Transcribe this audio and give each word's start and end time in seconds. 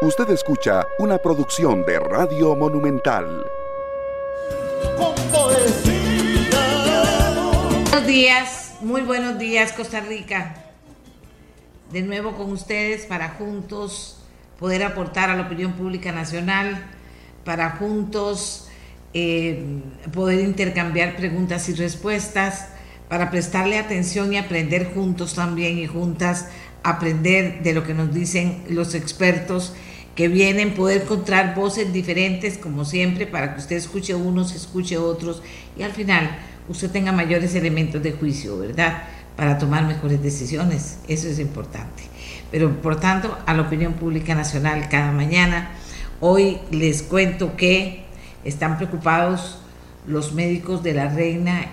Usted 0.00 0.30
escucha 0.30 0.86
una 1.00 1.18
producción 1.18 1.84
de 1.84 1.98
Radio 1.98 2.54
Monumental. 2.54 3.44
Buenos 7.90 8.06
días, 8.06 8.74
muy 8.80 9.00
buenos 9.02 9.40
días 9.40 9.72
Costa 9.72 9.98
Rica. 9.98 10.54
De 11.90 12.02
nuevo 12.02 12.36
con 12.36 12.52
ustedes 12.52 13.06
para 13.06 13.30
juntos 13.30 14.22
poder 14.60 14.84
aportar 14.84 15.30
a 15.30 15.36
la 15.36 15.42
opinión 15.42 15.72
pública 15.72 16.12
nacional, 16.12 16.80
para 17.44 17.70
juntos 17.70 18.68
eh, 19.14 19.80
poder 20.14 20.38
intercambiar 20.38 21.16
preguntas 21.16 21.68
y 21.70 21.74
respuestas, 21.74 22.68
para 23.08 23.32
prestarle 23.32 23.78
atención 23.78 24.32
y 24.32 24.36
aprender 24.36 24.94
juntos 24.94 25.34
también 25.34 25.76
y 25.76 25.88
juntas 25.88 26.50
aprender 26.84 27.64
de 27.64 27.72
lo 27.72 27.82
que 27.82 27.94
nos 27.94 28.14
dicen 28.14 28.62
los 28.68 28.94
expertos 28.94 29.74
que 30.18 30.26
vienen, 30.26 30.74
poder 30.74 31.02
encontrar 31.02 31.54
voces 31.54 31.92
diferentes 31.92 32.58
como 32.58 32.84
siempre 32.84 33.24
para 33.24 33.54
que 33.54 33.60
usted 33.60 33.76
escuche 33.76 34.16
unos, 34.16 34.52
escuche 34.52 34.98
otros 34.98 35.44
y 35.78 35.84
al 35.84 35.92
final 35.92 36.28
usted 36.68 36.90
tenga 36.90 37.12
mayores 37.12 37.54
elementos 37.54 38.02
de 38.02 38.10
juicio, 38.10 38.58
¿verdad? 38.58 39.04
Para 39.36 39.58
tomar 39.58 39.86
mejores 39.86 40.20
decisiones, 40.20 40.98
eso 41.06 41.28
es 41.28 41.38
importante. 41.38 42.02
Pero 42.50 42.82
por 42.82 42.98
tanto, 42.98 43.38
a 43.46 43.54
la 43.54 43.62
opinión 43.62 43.92
pública 43.92 44.34
nacional 44.34 44.88
cada 44.88 45.12
mañana, 45.12 45.70
hoy 46.18 46.58
les 46.72 47.04
cuento 47.04 47.56
que 47.56 48.02
están 48.44 48.76
preocupados 48.76 49.60
los 50.04 50.32
médicos 50.32 50.82
de 50.82 50.94
la 50.94 51.08
reina 51.10 51.66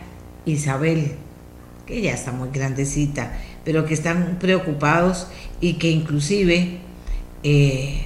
Isabel, 0.46 1.14
que 1.88 2.00
ya 2.00 2.14
está 2.14 2.32
muy 2.32 2.50
grandecita, 2.54 3.40
pero 3.64 3.86
que 3.86 3.96
están 3.96 4.38
preocupados 4.40 5.30
y 5.62 5.80
que 5.80 5.90
inclusive 5.90 6.78
eh, 7.42 8.06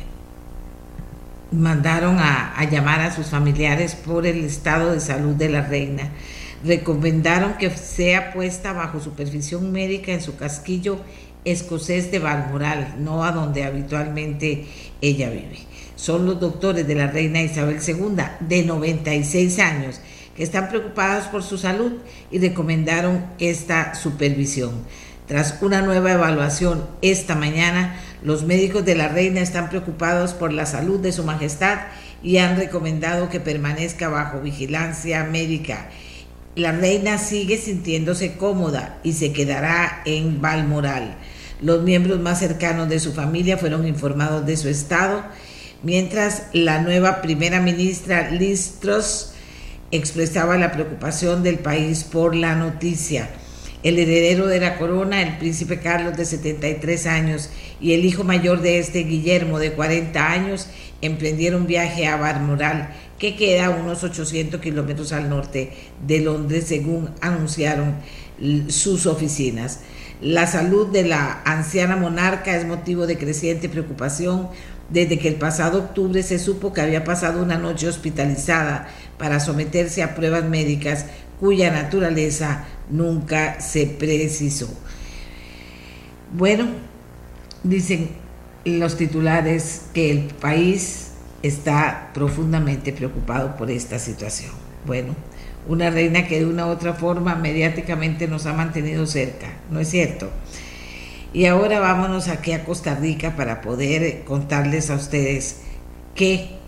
mandaron 1.52 2.18
a, 2.20 2.64
llamar 2.70 3.02
a 3.02 3.14
sus 3.14 3.28
familiares 3.28 3.96
por 3.96 4.26
el 4.26 4.44
estado 4.44 4.92
de 4.92 5.00
salud 5.00 5.36
de 5.36 5.50
la 5.50 5.62
reina. 5.62 6.10
Recomendaron 6.64 7.54
que 7.54 7.70
sea 7.70 8.34
puesta 8.34 8.74
bajo 8.74 9.00
supervisión 9.00 9.72
médica 9.72 10.12
en 10.12 10.22
su 10.22 10.36
casquillo 10.36 11.00
escocés 11.46 12.12
de 12.12 12.20
Balmoral, 12.20 12.96
no 13.00 13.24
a 13.24 13.32
donde 13.32 13.64
habitualmente 13.64 14.66
ella 15.02 15.30
vive. 15.30 15.60
Son 15.96 16.26
los 16.26 16.40
doctores 16.40 16.88
de 16.88 16.96
la 16.96 17.08
reina 17.08 17.42
Isabel 17.42 17.80
II, 17.86 18.24
de 18.42 18.64
96 18.64 19.60
años, 19.60 20.02
que 20.36 20.44
están 20.44 20.70
preocupados 20.70 21.26
por 21.26 21.44
su 21.44 21.58
salud 21.58 21.94
y 22.32 22.40
recomendaron 22.40 23.26
esta 23.40 23.96
supervisión. 23.96 24.72
Tras 25.28 25.62
una 25.62 25.82
nueva 25.82 26.14
evaluación 26.14 26.86
esta 27.02 27.36
mañana, 27.36 27.96
los 28.22 28.44
médicos 28.44 28.84
de 28.84 28.96
la 28.96 29.08
reina 29.08 29.42
están 29.42 29.70
preocupados 29.70 30.34
por 30.34 30.52
la 30.52 30.66
salud 30.66 31.00
de 31.00 31.12
su 31.12 31.24
majestad 31.24 31.80
y 32.22 32.38
han 32.38 32.58
recomendado 32.58 33.30
que 33.30 33.40
permanezca 33.40 34.10
bajo 34.10 34.42
vigilancia 34.42 35.24
médica. 35.24 35.90
La 36.56 36.74
reina 36.74 37.18
sigue 37.18 37.58
sintiéndose 37.58 38.34
cómoda 38.34 38.98
y 39.04 39.14
se 39.14 39.32
quedará 39.32 40.02
en 40.06 40.42
Balmoral. 40.42 41.16
Los 41.62 41.84
miembros 41.84 42.20
más 42.20 42.40
cercanos 42.40 42.90
de 42.90 43.00
su 43.00 43.14
familia 43.14 43.58
fueron 43.58 43.88
informados 43.88 44.46
de 44.46 44.58
su 44.58 44.68
estado, 44.68 45.24
mientras 45.84 46.44
la 46.52 46.82
nueva 46.82 47.22
primera 47.22 47.62
ministra 47.62 48.32
Liz 48.32 48.80
Truss 48.82 49.32
expresaba 49.92 50.58
la 50.58 50.72
preocupación 50.72 51.42
del 51.42 51.60
país 51.60 52.04
por 52.04 52.36
la 52.36 52.56
noticia 52.56 53.30
el 53.84 53.98
heredero 53.98 54.48
de 54.48 54.60
la 54.60 54.78
corona, 54.78 55.22
el 55.22 55.38
príncipe 55.38 55.80
Carlos 55.80 56.18
de 56.18 56.26
73 56.26 57.06
años, 57.08 57.50
y 57.80 57.94
el 57.94 58.06
hijo 58.06 58.24
mayor 58.24 58.62
de 58.62 58.80
este, 58.80 59.04
Guillermo, 59.04 59.60
de 59.60 59.72
40 59.72 60.32
años, 60.32 60.68
emprendieron 61.02 61.66
viaje 61.66 62.08
a 62.08 62.18
Balmoral, 62.18 62.90
que 63.18 63.36
queda 63.36 63.70
unos 63.70 64.04
800 64.04 64.60
kilómetros 64.60 65.14
al 65.14 65.30
norte 65.30 65.72
de 66.06 66.20
Londres, 66.20 66.66
según 66.68 67.12
anunciaron 67.22 67.96
sus 68.68 69.06
oficinas. 69.06 69.82
La 70.22 70.48
salud 70.48 70.88
de 70.88 71.04
la 71.04 71.42
anciana 71.46 71.96
monarca 71.96 72.58
es 72.58 72.66
motivo 72.66 73.08
de 73.08 73.18
creciente 73.18 73.70
preocupación 73.70 74.50
desde 74.90 75.20
que 75.20 75.28
el 75.28 75.36
pasado 75.36 75.80
octubre 75.80 76.24
se 76.24 76.40
supo 76.40 76.74
que 76.74 76.82
había 76.82 77.04
pasado 77.04 77.42
una 77.42 77.58
noche 77.58 77.88
hospitalizada 77.88 78.88
para 79.18 79.40
someterse 79.40 80.04
a 80.04 80.16
pruebas 80.16 80.44
médicas 80.46 81.06
cuya 81.40 81.72
naturaleza 81.72 82.66
nunca 82.90 83.62
se 83.62 83.86
precisó. 83.86 84.70
Bueno, 86.34 86.68
dicen 87.64 88.10
los 88.66 88.98
titulares 88.98 89.84
que 89.94 90.12
el 90.12 90.26
país 90.26 91.12
está 91.42 92.12
profundamente 92.14 92.92
preocupado 92.94 93.56
por 93.56 93.72
esta 93.72 94.00
situación. 94.00 94.52
Bueno, 94.86 95.16
una 95.68 95.90
reina 95.90 96.28
que 96.28 96.40
de 96.40 96.46
una 96.46 96.68
u 96.68 96.70
otra 96.70 96.94
forma 96.94 97.36
mediáticamente 97.36 98.28
nos 98.28 98.46
ha 98.46 98.54
mantenido 98.54 99.06
cerca, 99.06 99.48
¿no 99.72 99.80
es 99.80 99.90
cierto? 99.90 100.30
Y 101.32 101.46
ahora 101.46 101.80
vámonos 101.80 102.28
aquí 102.28 102.54
a 102.54 102.66
Costa 102.66 102.96
Rica 102.96 103.36
para 103.36 103.62
poder 103.62 104.24
contarles 104.24 104.90
a 104.90 104.96
ustedes 104.96 105.58
que 106.16 106.59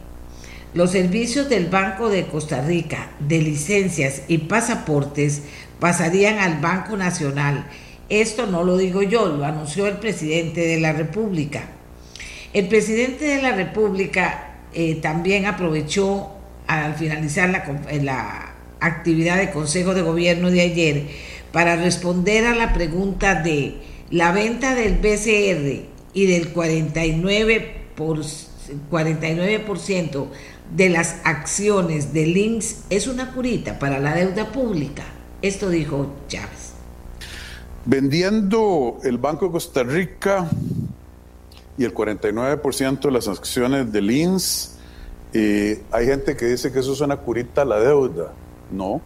los 0.74 0.92
servicios 0.92 1.50
del 1.50 1.68
Banco 1.68 2.10
de 2.10 2.26
Costa 2.26 2.62
Rica 2.62 3.12
de 3.20 3.42
licencias 3.42 4.24
y 4.28 4.40
pasaportes 4.40 5.44
pasarían 5.80 6.40
al 6.40 6.60
Banco 6.60 6.96
Nacional. 6.96 7.68
Esto 8.10 8.48
no 8.48 8.64
lo 8.64 8.78
digo 8.78 9.04
yo, 9.04 9.28
lo 9.28 9.46
anunció 9.46 9.88
el 9.88 9.98
presidente 9.98 10.62
de 10.62 10.80
la 10.80 10.94
República. 10.94 11.64
El 12.54 12.68
presidente 12.68 13.26
de 13.26 13.42
la 13.42 13.52
República 13.52 14.58
eh, 14.74 14.96
también 14.96 15.46
aprovechó 15.46 16.32
al 16.68 16.96
finalizar 16.96 17.50
la, 17.50 17.66
eh, 17.90 18.02
la 18.02 18.54
actividad 18.80 19.38
de 19.38 19.52
Consejo 19.52 19.94
de 19.94 20.02
Gobierno 20.02 20.50
de 20.52 20.62
ayer 20.62 21.04
para 21.52 21.76
responder 21.76 22.46
a 22.46 22.56
la 22.56 22.74
pregunta 22.74 23.36
de 23.36 23.76
la 24.10 24.32
venta 24.32 24.76
del 24.76 24.98
BCR 24.98 25.86
y 26.14 26.26
del 26.26 26.54
49%, 26.54 27.62
por, 27.96 28.20
49% 28.90 30.28
de 30.76 30.90
las 30.90 31.18
acciones 31.24 32.14
de 32.14 32.26
Links 32.28 32.84
es 32.90 33.08
una 33.08 33.34
curita 33.34 33.80
para 33.80 34.00
la 34.00 34.16
deuda 34.16 34.52
pública. 34.52 35.04
Esto 35.42 35.70
dijo 35.70 36.14
Chávez. 36.28 36.74
Vendiendo 37.86 39.00
el 39.04 39.18
Banco 39.18 39.48
de 39.48 39.52
Costa 39.52 39.84
Rica 39.84 40.48
y 41.78 41.84
el 41.84 41.94
49% 41.94 43.00
de 43.00 43.12
las 43.12 43.28
acciones 43.28 43.92
de 43.92 44.02
Links, 44.02 44.78
eh, 45.34 45.84
hay 45.92 46.06
gente 46.06 46.38
que 46.38 46.46
dice 46.46 46.72
que 46.72 46.80
eso 46.80 46.94
es 46.94 47.02
una 47.02 47.18
curita 47.18 47.64
a 47.64 47.66
la 47.66 47.80
deuda. 47.80 48.34
No, 48.72 49.02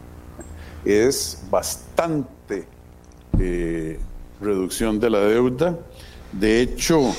es 0.83 1.41
bastante 1.49 2.67
eh, 3.39 3.99
reducción 4.41 4.99
de 4.99 5.09
la 5.09 5.19
deuda. 5.19 5.79
De 6.31 6.61
hecho, 6.61 7.15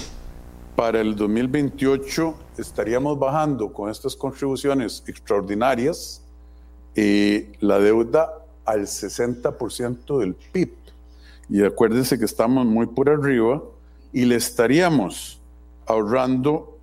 para 0.76 1.00
el 1.00 1.16
2028 1.16 2.34
estaríamos 2.58 3.18
bajando 3.18 3.72
con 3.72 3.90
estas 3.90 4.14
contribuciones 4.14 5.02
extraordinarias 5.06 6.22
eh, 6.94 7.50
la 7.60 7.78
deuda 7.78 8.44
al 8.66 8.82
60% 8.82 10.18
del 10.18 10.34
PIB. 10.34 10.72
Y 11.48 11.64
acuérdense 11.64 12.18
que 12.18 12.26
estamos 12.26 12.66
muy 12.66 12.86
por 12.86 13.08
arriba 13.08 13.62
y 14.12 14.26
le 14.26 14.36
estaríamos 14.36 15.40
ahorrando 15.86 16.78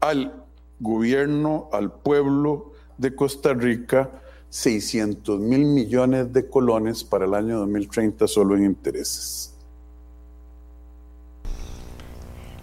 al 0.00 0.44
gobierno, 0.78 1.70
al 1.72 1.90
pueblo 1.90 2.72
de 2.98 3.14
Costa 3.14 3.54
Rica, 3.54 4.10
600 4.50 5.40
mil 5.40 5.64
millones 5.64 6.32
de 6.32 6.48
colones 6.50 7.02
para 7.02 7.24
el 7.24 7.34
año 7.34 7.58
2030 7.60 8.28
solo 8.28 8.56
en 8.56 8.64
intereses. 8.64 9.51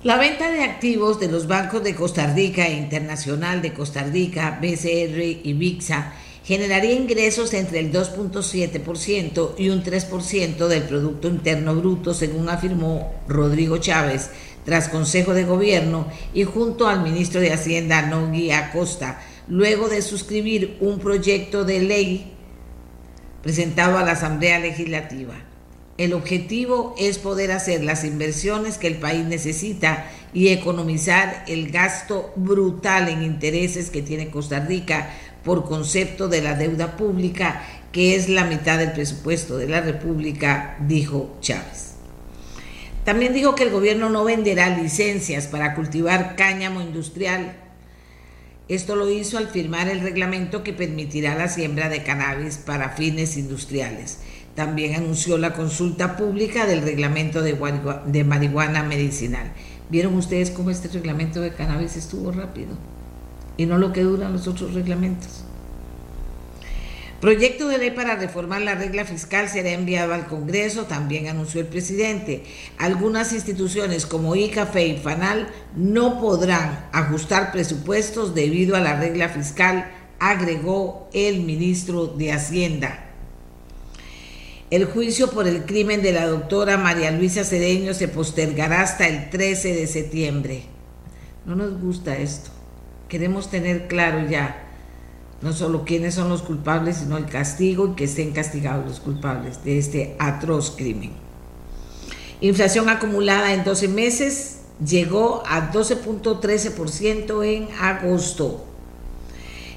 La 0.01 0.18
venta 0.18 0.50
de 0.50 0.63
activos 0.63 1.19
de 1.19 1.28
los 1.28 1.46
bancos 1.46 1.84
de 1.84 1.94
Costa 1.94 2.34
Rica 2.34 2.66
e 2.66 2.74
Internacional 2.74 3.62
de 3.62 3.74
Costa 3.74 4.01
Rica, 4.04 4.57
BCR 4.62 5.19
y 5.44 5.51
VIXA 5.51 6.13
generaría 6.46 6.94
ingresos 6.94 7.54
entre 7.54 7.80
el 7.80 7.92
2.7% 7.92 9.56
y 9.57 9.68
un 9.68 9.84
3% 9.84 10.68
del 10.68 10.84
Producto 10.84 11.28
Interno 11.28 11.75
Bruto, 11.75 12.13
según 12.13 12.48
afirmó 12.48 13.13
Rodrigo 13.28 13.78
Chávez, 13.80 14.30
tras 14.63 14.88
Consejo 14.88 15.34
de 15.34 15.44
Gobierno 15.44 16.07
y 16.34 16.46
junto 16.46 16.88
al 16.88 17.04
ministro 17.04 17.42
de 17.42 17.51
Hacienda, 17.51 18.04
Nogui 18.04 18.51
Acosta, 18.51 19.19
luego 19.50 19.90
de 19.90 20.01
suscribir 20.01 20.78
un 20.80 21.00
proyecto 21.00 21.66
de 21.66 21.81
ley 21.81 22.31
presentado 23.44 23.98
a 23.98 24.04
la 24.04 24.13
Asamblea 24.13 24.60
Legislativa. 24.60 25.49
El 26.00 26.13
objetivo 26.13 26.96
es 26.98 27.18
poder 27.18 27.51
hacer 27.51 27.84
las 27.84 28.06
inversiones 28.06 28.78
que 28.78 28.88
el 28.88 28.96
país 28.96 29.25
necesita 29.25 30.10
y 30.34 30.48
economizar 30.48 31.44
el 31.46 31.72
gasto 31.72 32.31
brutal 32.38 33.10
en 33.10 33.22
intereses 33.22 33.90
que 33.90 34.01
tiene 34.01 34.30
Costa 34.30 34.62
Rica 34.62 35.10
por 35.44 35.66
concepto 35.66 36.30
de 36.30 36.42
la 36.42 36.54
deuda 36.54 36.96
pública, 36.96 37.66
que 37.92 38.16
es 38.16 38.30
la 38.30 38.46
mitad 38.46 38.78
del 38.80 38.94
presupuesto 38.94 39.57
de 39.57 39.68
la 39.68 39.81
República, 39.81 40.78
dijo 40.88 41.36
Chávez. 41.42 41.96
También 43.04 43.34
dijo 43.34 43.54
que 43.54 43.63
el 43.63 43.72
gobierno 43.72 44.10
no 44.10 44.24
venderá 44.24 44.69
licencias 44.69 45.48
para 45.48 45.75
cultivar 45.75 46.38
cáñamo 46.38 46.80
industrial. 46.80 47.57
Esto 48.69 48.96
lo 48.96 49.10
hizo 49.10 49.38
al 49.38 49.50
firmar 49.50 49.90
el 49.90 50.00
reglamento 50.00 50.63
que 50.63 50.72
permitirá 50.72 51.36
la 51.36 51.50
siembra 51.50 51.90
de 51.90 52.04
cannabis 52.04 52.56
para 52.56 52.92
fines 52.92 53.36
industriales. 53.36 54.19
También 54.56 54.96
anunció 54.96 55.38
la 55.38 55.54
consulta 55.54 56.18
pública 56.18 56.66
del 56.66 56.81
reglamento 56.81 57.42
de, 57.42 58.24
marihuana 58.24 58.84
medicinal. 58.84 59.51
¿Vieron 59.90 60.16
ustedes 60.16 60.51
cómo 60.51 60.69
este 60.69 60.88
reglamento 60.90 61.42
de 61.42 61.54
cannabis 61.54 61.96
estuvo 61.96 62.31
rápido? 62.31 62.69
Y 63.57 63.66
no 63.66 63.78
lo 63.78 63.94
que 63.94 64.04
duran 64.04 64.34
los 64.34 64.48
otros 64.48 64.74
reglamentos. 64.74 65.46
Proyecto 67.22 67.68
de 67.68 67.78
ley 67.78 67.92
para 67.92 68.16
reformar 68.16 68.62
la 68.62 68.75
regla 68.75 69.04
fiscal 69.04 69.50
será 69.50 69.72
enviado 69.72 70.13
al 70.13 70.28
Congreso, 70.28 70.86
también 70.86 71.28
anunció 71.28 71.60
el 71.60 71.68
presidente. 71.68 72.44
Algunas 72.78 73.34
instituciones 73.34 74.06
como 74.06 74.38
ICAFE 74.38 74.88
y 74.88 74.98
FANAL 74.98 75.50
no 75.75 76.22
podrán 76.22 76.88
ajustar 76.94 77.51
presupuestos 77.51 78.36
debido 78.36 78.78
a 78.78 78.80
la 78.80 78.98
regla 78.98 79.28
fiscal, 79.28 79.92
agregó 80.18 81.10
el 81.13 81.42
ministro 81.42 82.07
de 82.07 82.31
Hacienda. 82.31 83.09
El 84.71 84.86
juicio 84.86 85.31
por 85.31 85.48
el 85.48 85.66
crimen 85.66 86.04
de 86.04 86.12
la 86.12 86.27
doctora 86.27 86.77
María 86.77 87.10
Luisa 87.10 87.44
Cedeño 87.44 87.95
se 87.95 88.07
postergará 88.07 88.81
hasta 88.81 89.07
el 89.07 89.31
13 89.31 89.74
de 89.74 89.88
septiembre. 89.88 90.63
No 91.45 91.56
nos 91.56 91.81
gusta 91.81 92.18
esto. 92.18 92.51
Queremos 93.07 93.50
tener 93.50 93.88
claro 93.88 94.30
ya 94.30 94.68
no 95.42 95.54
solo 95.54 95.86
quiénes 95.86 96.16
son 96.16 96.30
los 96.30 96.44
culpables, 96.44 96.98
sino 96.98 97.18
el 97.18 97.25
castigo 97.25 97.88
y 97.88 97.95
que 97.95 98.04
estén 98.04 98.31
castigados 98.31 98.86
los 98.86 99.00
culpables 99.00 99.63
de 99.63 99.80
este 99.80 100.16
atroz 100.19 100.75
crimen. 100.75 101.13
Inflación 102.42 102.89
acumulada 102.89 103.54
en 103.54 103.63
12 103.63 103.88
meses 103.88 104.60
llegó 104.86 105.44
a 105.48 105.72
12.13% 105.72 107.44
en 107.44 107.69
agosto. 107.81 108.65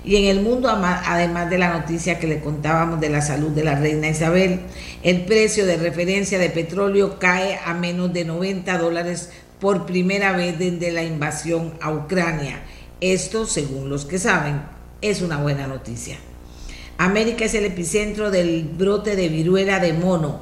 Y 0.04 0.16
en 0.16 0.24
el 0.24 0.42
mundo, 0.42 0.68
además 0.68 1.48
de 1.48 1.58
la 1.58 1.78
noticia 1.78 2.18
que 2.18 2.26
le 2.26 2.40
contábamos 2.40 3.00
de 3.00 3.08
la 3.08 3.22
salud 3.22 3.50
de 3.50 3.62
la 3.62 3.76
reina 3.76 4.08
Isabel, 4.08 4.60
el 5.04 5.24
precio 5.24 5.64
de 5.64 5.76
referencia 5.76 6.38
de 6.38 6.50
petróleo 6.50 7.20
cae 7.20 7.58
a 7.64 7.72
menos 7.74 8.12
de 8.12 8.24
90 8.24 8.78
dólares 8.78 9.30
por 9.60 9.86
primera 9.86 10.32
vez 10.32 10.58
desde 10.58 10.90
la 10.90 11.04
invasión 11.04 11.74
a 11.80 11.92
Ucrania. 11.92 12.62
Esto 13.00 13.46
según 13.46 13.90
los 13.90 14.04
que 14.04 14.18
saben 14.18 14.62
es 15.02 15.22
una 15.22 15.36
buena 15.36 15.68
noticia. 15.68 16.16
América 16.98 17.44
es 17.44 17.54
el 17.54 17.64
epicentro 17.64 18.32
del 18.32 18.64
brote 18.64 19.14
de 19.14 19.28
viruela 19.28 19.78
de 19.78 19.92
mono. 19.92 20.40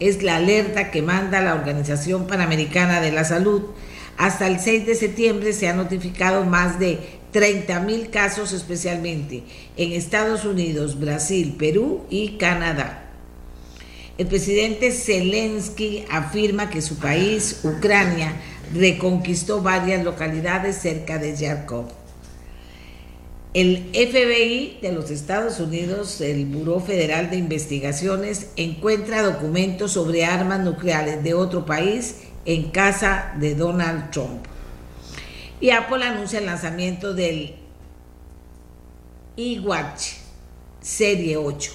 Es 0.00 0.22
la 0.22 0.36
alerta 0.36 0.90
que 0.90 1.02
manda 1.02 1.40
la 1.40 1.54
Organización 1.54 2.26
Panamericana 2.26 3.00
de 3.00 3.12
la 3.12 3.24
Salud. 3.24 3.62
Hasta 4.18 4.46
el 4.46 4.60
6 4.60 4.86
de 4.86 4.94
septiembre 4.94 5.52
se 5.52 5.68
han 5.68 5.76
notificado 5.78 6.44
más 6.44 6.78
de 6.78 7.17
30 7.32 7.80
mil 7.80 8.10
casos 8.10 8.52
especialmente 8.52 9.42
en 9.76 9.92
Estados 9.92 10.44
Unidos, 10.44 10.98
Brasil, 10.98 11.56
Perú 11.58 12.04
y 12.10 12.38
Canadá. 12.38 13.04
El 14.18 14.26
presidente 14.26 14.90
Zelensky 14.90 16.04
afirma 16.10 16.70
que 16.70 16.82
su 16.82 16.96
país, 16.96 17.60
Ucrania, 17.62 18.34
reconquistó 18.74 19.62
varias 19.62 20.04
localidades 20.04 20.76
cerca 20.76 21.18
de 21.18 21.36
Yarkov. 21.36 21.86
El 23.54 23.90
FBI 23.92 24.78
de 24.82 24.92
los 24.92 25.10
Estados 25.10 25.58
Unidos, 25.58 26.20
el 26.20 26.46
Buró 26.46 26.80
Federal 26.80 27.30
de 27.30 27.36
Investigaciones, 27.36 28.48
encuentra 28.56 29.22
documentos 29.22 29.92
sobre 29.92 30.24
armas 30.24 30.60
nucleares 30.60 31.24
de 31.24 31.34
otro 31.34 31.64
país 31.64 32.16
en 32.44 32.70
casa 32.70 33.34
de 33.38 33.54
Donald 33.54 34.10
Trump. 34.10 34.44
Y 35.60 35.70
Apple 35.70 36.04
anuncia 36.04 36.38
el 36.38 36.46
lanzamiento 36.46 37.14
del 37.14 37.56
iWatch 39.36 40.12
Serie 40.80 41.36
8 41.36 41.72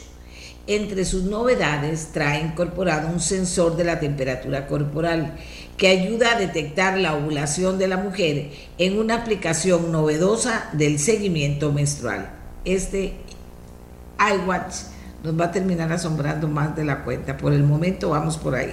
entre 0.65 1.03
sus 1.03 1.23
novedades 1.23 2.09
trae 2.13 2.39
incorporado 2.41 3.09
un 3.09 3.19
sensor 3.19 3.75
de 3.75 3.83
la 3.83 3.99
temperatura 3.99 4.65
corporal 4.65 5.35
que 5.75 5.89
ayuda 5.89 6.31
a 6.31 6.39
detectar 6.39 6.97
la 6.97 7.15
ovulación 7.15 7.77
de 7.77 7.89
la 7.89 7.97
mujer 7.97 8.51
en 8.77 8.97
una 8.97 9.15
aplicación 9.15 9.91
novedosa 9.91 10.69
del 10.71 10.99
seguimiento 10.99 11.73
menstrual. 11.73 12.29
Este 12.63 13.13
iWatch 14.17 14.73
nos 15.23 15.39
va 15.39 15.45
a 15.45 15.51
terminar 15.51 15.91
asombrando 15.91 16.47
más 16.47 16.75
de 16.75 16.85
la 16.85 17.03
cuenta. 17.03 17.35
Por 17.35 17.51
el 17.51 17.63
momento 17.63 18.11
vamos 18.11 18.37
por 18.37 18.55
ahí. 18.55 18.71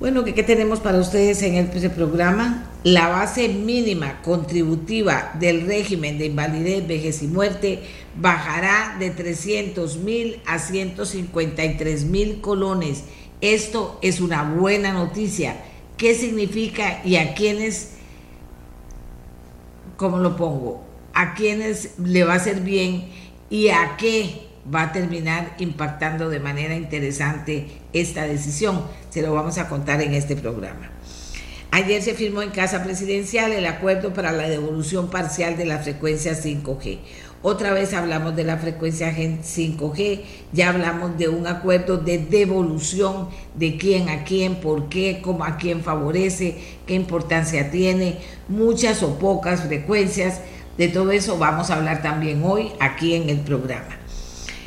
Bueno, 0.00 0.24
¿qué, 0.24 0.42
tenemos 0.42 0.80
para 0.80 0.98
ustedes 0.98 1.42
en 1.42 1.56
este 1.56 1.90
programa? 1.90 2.70
La 2.84 3.08
base 3.08 3.50
mínima 3.50 4.22
contributiva 4.22 5.30
del 5.38 5.66
régimen 5.66 6.16
de 6.16 6.24
invalidez, 6.24 6.88
vejez 6.88 7.22
y 7.22 7.26
muerte 7.26 7.82
bajará 8.18 8.96
de 8.98 9.10
300 9.10 9.98
mil 9.98 10.40
a 10.46 10.58
153 10.58 12.04
mil 12.04 12.40
colones. 12.40 13.04
Esto 13.42 13.98
es 14.00 14.22
una 14.22 14.42
buena 14.42 14.94
noticia. 14.94 15.62
¿Qué 15.98 16.14
significa 16.14 17.02
y 17.04 17.16
a 17.16 17.34
quiénes, 17.34 17.90
cómo 19.98 20.16
lo 20.16 20.34
pongo? 20.34 20.82
¿A 21.12 21.34
quiénes 21.34 21.98
le 21.98 22.24
va 22.24 22.32
a 22.32 22.36
hacer 22.36 22.62
bien 22.62 23.10
y 23.50 23.68
a 23.68 23.98
qué 23.98 24.49
va 24.72 24.82
a 24.82 24.92
terminar 24.92 25.54
impactando 25.58 26.28
de 26.28 26.40
manera 26.40 26.74
interesante 26.74 27.66
esta 27.92 28.24
decisión. 28.24 28.84
Se 29.10 29.22
lo 29.22 29.32
vamos 29.32 29.58
a 29.58 29.68
contar 29.68 30.02
en 30.02 30.14
este 30.14 30.36
programa. 30.36 30.90
Ayer 31.72 32.02
se 32.02 32.14
firmó 32.14 32.42
en 32.42 32.50
Casa 32.50 32.82
Presidencial 32.82 33.52
el 33.52 33.64
acuerdo 33.64 34.12
para 34.12 34.32
la 34.32 34.48
devolución 34.48 35.08
parcial 35.08 35.56
de 35.56 35.66
la 35.66 35.78
frecuencia 35.78 36.32
5G. 36.32 36.98
Otra 37.42 37.72
vez 37.72 37.94
hablamos 37.94 38.36
de 38.36 38.44
la 38.44 38.58
frecuencia 38.58 39.14
5G, 39.16 40.20
ya 40.52 40.68
hablamos 40.68 41.16
de 41.16 41.28
un 41.28 41.46
acuerdo 41.46 41.96
de 41.96 42.18
devolución 42.18 43.30
de 43.54 43.78
quién 43.78 44.10
a 44.10 44.24
quién, 44.24 44.56
por 44.56 44.90
qué, 44.90 45.20
cómo 45.22 45.44
a 45.44 45.56
quién 45.56 45.82
favorece, 45.82 46.58
qué 46.86 46.94
importancia 46.94 47.70
tiene, 47.70 48.18
muchas 48.48 49.02
o 49.02 49.18
pocas 49.18 49.62
frecuencias. 49.62 50.42
De 50.76 50.88
todo 50.88 51.12
eso 51.12 51.38
vamos 51.38 51.70
a 51.70 51.76
hablar 51.76 52.02
también 52.02 52.42
hoy 52.44 52.72
aquí 52.78 53.14
en 53.14 53.30
el 53.30 53.38
programa. 53.38 53.99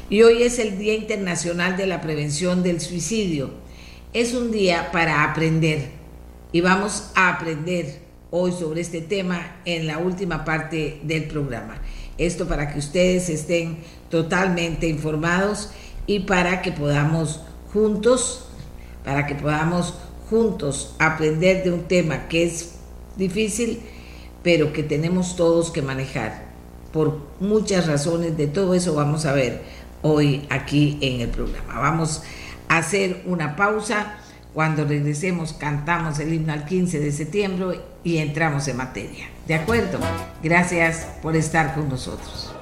Y 0.09 0.21
hoy 0.21 0.44
es 0.44 0.59
el 0.59 0.77
Día 0.77 0.95
Internacional 0.95 1.77
de 1.77 1.88
la 1.88 2.01
Prevención 2.01 2.61
del 2.61 2.81
Suicidio. 2.81 3.51
Es 4.11 4.33
un 4.33 4.51
día 4.51 4.91
para 4.91 5.23
aprender 5.23 5.91
y 6.51 6.59
vamos 6.59 7.11
a 7.15 7.29
aprender 7.29 8.00
hoy 8.29 8.51
sobre 8.51 8.81
este 8.81 9.00
tema 9.00 9.55
en 9.63 9.88
la 9.88 10.00
última 10.00 10.43
parte 10.43 11.00
del 11.03 11.24
programa. 11.24 11.77
Esto 12.17 12.48
para 12.48 12.72
que 12.72 12.79
ustedes 12.79 13.29
estén 13.29 13.77
totalmente 14.10 14.88
informados 14.88 15.72
y 16.05 16.19
para 16.19 16.62
que 16.62 16.74
podamos 16.74 17.39
juntos, 17.72 18.45
para 19.05 19.25
que 19.25 19.36
podamos 19.36 19.93
juntos 20.29 20.95
aprender 21.00 21.63
de 21.63 21.72
un 21.72 21.83
tema 21.83 22.27
que 22.27 22.43
es 22.43 22.74
difícil, 23.15 23.79
pero 24.43 24.74
que 24.74 24.83
tenemos 24.83 25.38
todos 25.38 25.72
que 25.72 25.81
manejar. 25.81 26.51
Por 26.91 27.22
muchas 27.39 27.88
razones, 27.88 28.38
de 28.38 28.45
todo 28.45 28.75
eso 28.75 28.93
vamos 28.93 29.25
a 29.25 29.33
ver 29.33 29.83
hoy 30.03 30.45
aquí 30.50 31.00
en 31.01 31.22
el 31.22 31.29
programa. 31.29 31.79
Vamos 31.79 32.24
a 32.69 32.77
hacer 32.77 33.24
una 33.25 33.55
pausa. 33.55 34.17
Cuando 34.53 34.86
regresemos 34.86 35.53
cantamos 35.53 36.19
el 36.19 36.31
himno 36.31 36.53
al 36.53 36.65
15 36.65 37.00
de 37.00 37.12
septiembre 37.12 37.79
y 38.03 38.17
entramos 38.17 38.67
en 38.67 38.77
materia. 38.77 39.25
¿De 39.48 39.55
acuerdo? 39.55 39.98
Gracias 40.43 41.07
por 41.24 41.36
estar 41.36 41.74
con 41.74 41.89
nosotros. 41.89 42.52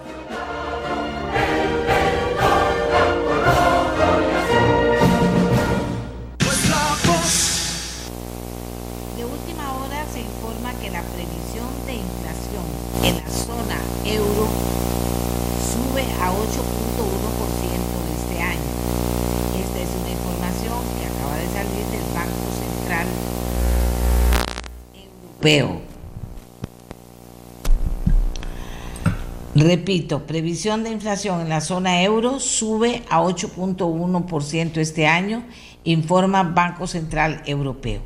Repito, 29.55 30.25
previsión 30.25 30.83
de 30.83 30.91
inflación 30.91 31.41
en 31.41 31.49
la 31.49 31.61
zona 31.61 32.03
euro 32.03 32.39
sube 32.39 33.03
a 33.09 33.21
8.1% 33.21 34.77
este 34.77 35.07
año, 35.07 35.43
informa 35.83 36.43
Banco 36.43 36.87
Central 36.87 37.41
Europeo. 37.45 38.01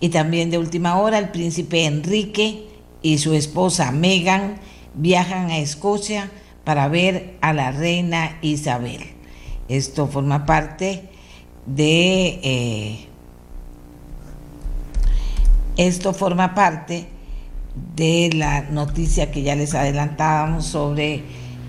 Y 0.00 0.08
también 0.08 0.50
de 0.50 0.58
última 0.58 0.98
hora, 0.98 1.18
el 1.18 1.28
príncipe 1.28 1.84
Enrique 1.84 2.66
y 3.02 3.18
su 3.18 3.34
esposa 3.34 3.92
Meghan 3.92 4.56
viajan 4.94 5.50
a 5.50 5.58
Escocia 5.58 6.30
para 6.64 6.88
ver 6.88 7.36
a 7.40 7.52
la 7.52 7.70
reina 7.70 8.38
Isabel. 8.42 9.02
Esto 9.68 10.08
forma 10.08 10.46
parte 10.46 11.08
de 11.66 12.40
eh, 12.42 13.06
Esto 15.76 16.12
forma 16.12 16.54
parte 16.54 17.06
de 17.96 18.30
la 18.34 18.62
noticia 18.62 19.30
que 19.30 19.42
ya 19.42 19.56
les 19.56 19.74
adelantábamos 19.74 20.66
sobre 20.66 21.22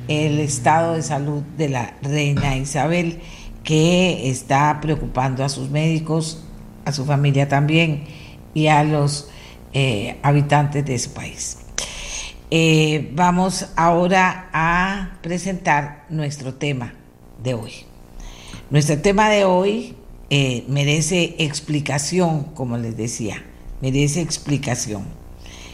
el 0.10 0.39
estado 0.39 0.95
de 0.95 1.01
salud 1.01 1.41
de 1.57 1.69
la 1.69 1.95
reina 2.01 2.57
Isabel, 2.57 3.22
que 3.63 4.29
está 4.29 4.79
preocupando 4.81 5.45
a 5.45 5.50
sus 5.50 5.69
médicos, 5.69 6.43
a 6.83 6.91
su 6.91 7.05
familia 7.05 7.48
también 7.48 8.03
y 8.53 8.67
a 8.67 8.83
los 8.83 9.29
eh, 9.72 10.19
habitantes 10.22 10.86
de 10.86 10.95
ese 10.95 11.10
país. 11.10 11.60
Eh, 12.51 13.10
vamos 13.15 13.67
ahora 13.77 14.50
a 14.51 15.17
presentar 15.22 16.05
nuestro 16.10 16.55
tema 16.55 16.93
de 17.41 17.53
hoy. 17.53 17.72
Nuestro 18.69 19.00
tema 19.00 19.29
de 19.29 19.45
hoy 19.45 19.95
eh, 20.29 20.65
merece 20.67 21.36
explicación, 21.39 22.43
como 22.53 22.77
les 22.77 22.98
decía, 22.98 23.43
merece 23.84 24.22
explicación. 24.22 25.04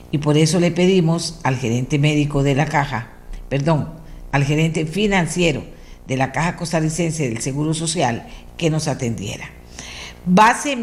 Y 0.10 0.18
por 0.18 0.36
eso 0.36 0.60
le 0.60 0.72
pedimos 0.72 1.39
al 1.44 1.58
gerente 1.58 2.00
médico 2.00 2.42
de 2.42 2.56
la 2.56 2.66
caja, 2.66 3.12
perdón, 3.50 3.89
al 4.32 4.44
gerente 4.46 4.88
financiero 4.88 5.63
de 6.08 6.18
la 6.18 6.32
Caja 6.32 6.56
Costarricense 6.56 7.30
del 7.30 7.38
Seguro 7.38 7.75
Social 7.75 8.28
que 8.58 8.72
nos 8.72 8.88
atendiera. 8.88 9.51
Base, 10.25 10.75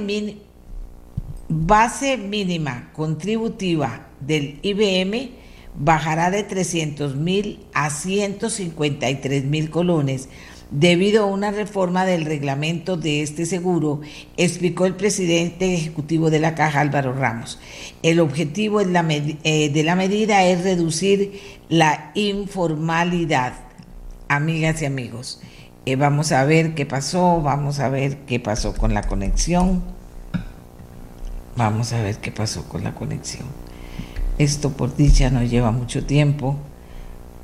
base 1.48 2.16
mínima 2.16 2.92
contributiva 2.92 4.06
del 4.20 4.60
IBM 4.62 5.30
bajará 5.74 6.30
de 6.30 6.44
300 6.44 7.16
mil 7.16 7.66
a 7.74 7.90
153 7.90 9.44
mil 9.46 9.70
colones 9.70 10.28
debido 10.70 11.24
a 11.24 11.26
una 11.26 11.50
reforma 11.50 12.04
del 12.04 12.24
reglamento 12.24 12.96
de 12.96 13.22
este 13.22 13.46
seguro, 13.46 14.00
explicó 14.36 14.86
el 14.86 14.94
presidente 14.94 15.74
ejecutivo 15.74 16.30
de 16.30 16.40
la 16.40 16.54
Caja, 16.54 16.80
Álvaro 16.80 17.12
Ramos. 17.12 17.58
El 18.02 18.20
objetivo 18.20 18.80
eh, 18.80 19.70
de 19.72 19.82
la 19.84 19.96
medida 19.96 20.44
es 20.44 20.64
reducir 20.64 21.40
la 21.68 22.10
informalidad. 22.14 23.54
Amigas 24.28 24.82
y 24.82 24.86
amigos, 24.86 25.40
eh, 25.84 25.94
vamos 25.94 26.32
a 26.32 26.44
ver 26.44 26.74
qué 26.74 26.84
pasó, 26.84 27.40
vamos 27.42 27.78
a 27.78 27.88
ver 27.88 28.18
qué 28.26 28.40
pasó 28.40 28.74
con 28.74 28.92
la 28.92 29.02
conexión. 29.02 29.82
Vamos 31.56 31.92
a 31.92 32.02
ver 32.02 32.16
qué 32.16 32.32
pasó 32.32 32.68
con 32.68 32.84
la 32.84 32.94
conexión. 32.94 33.46
Esto 34.36 34.72
por 34.72 34.94
dicha 34.94 35.30
no 35.30 35.42
lleva 35.42 35.70
mucho 35.70 36.04
tiempo, 36.04 36.56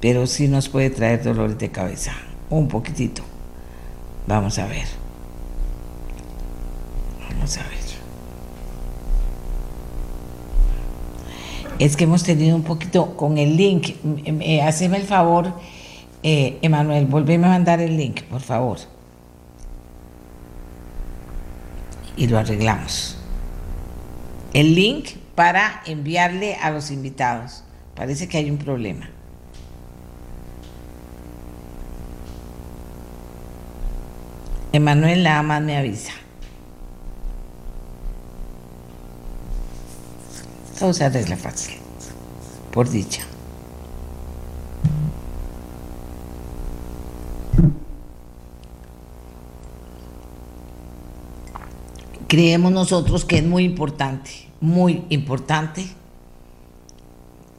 pero 0.01 0.27
sí 0.27 0.49
nos 0.49 0.69
puede 0.69 0.91
traer 0.91 1.23
dolores 1.23 1.57
de 1.57 1.71
cabeza 1.71 2.13
un 2.59 2.69
poquitito. 2.69 3.23
Vamos 4.27 4.59
a 4.59 4.67
ver. 4.67 4.87
Vamos 7.31 7.57
a 7.59 7.63
ver. 7.63 7.83
Es 11.79 11.97
que 11.97 12.05
hemos 12.05 12.23
tenido 12.23 12.55
un 12.55 12.63
poquito 12.63 13.17
con 13.17 13.39
el 13.39 13.57
link. 13.57 13.97
Eh, 14.25 14.63
haceme 14.63 14.99
el 14.99 15.05
favor, 15.05 15.53
eh, 16.23 16.59
Emanuel, 16.63 17.07
volveme 17.07 17.47
a 17.47 17.51
mandar 17.51 17.81
el 17.81 17.97
link, 17.97 18.23
por 18.25 18.41
favor. 18.41 18.79
Y 22.17 22.29
lo 22.29 22.39
arreglamos. 22.39 23.17
El 24.53 24.75
link 24.75 25.09
para 25.35 25.83
enviarle 25.87 26.55
a 26.57 26.71
los 26.71 26.91
invitados. 26.91 27.65
Parece 27.97 28.29
que 28.29 28.39
hay 28.39 28.51
un 28.51 28.59
problema. 28.59 29.09
Emanuel 34.73 35.23
nada 35.23 35.43
más 35.43 35.63
me 35.63 35.77
avisa. 35.77 36.13
Todo 40.79 40.95
se 40.95 41.05
arregla 41.05 41.37
fácil, 41.37 41.75
por 42.73 42.89
dicha. 42.89 43.23
Creemos 52.27 52.73
nosotros 52.73 53.27
que 53.27 53.37
es 53.37 53.45
muy 53.45 53.65
importante, 53.65 54.31
muy 54.63 55.05
importante 55.11 55.87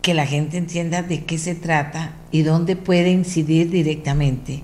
que 0.01 0.15
la 0.15 0.25
gente 0.25 0.57
entienda 0.57 1.03
de 1.03 1.25
qué 1.25 1.37
se 1.37 1.53
trata 1.53 2.15
y 2.31 2.41
dónde 2.41 2.75
puede 2.75 3.11
incidir 3.11 3.69
directamente 3.69 4.63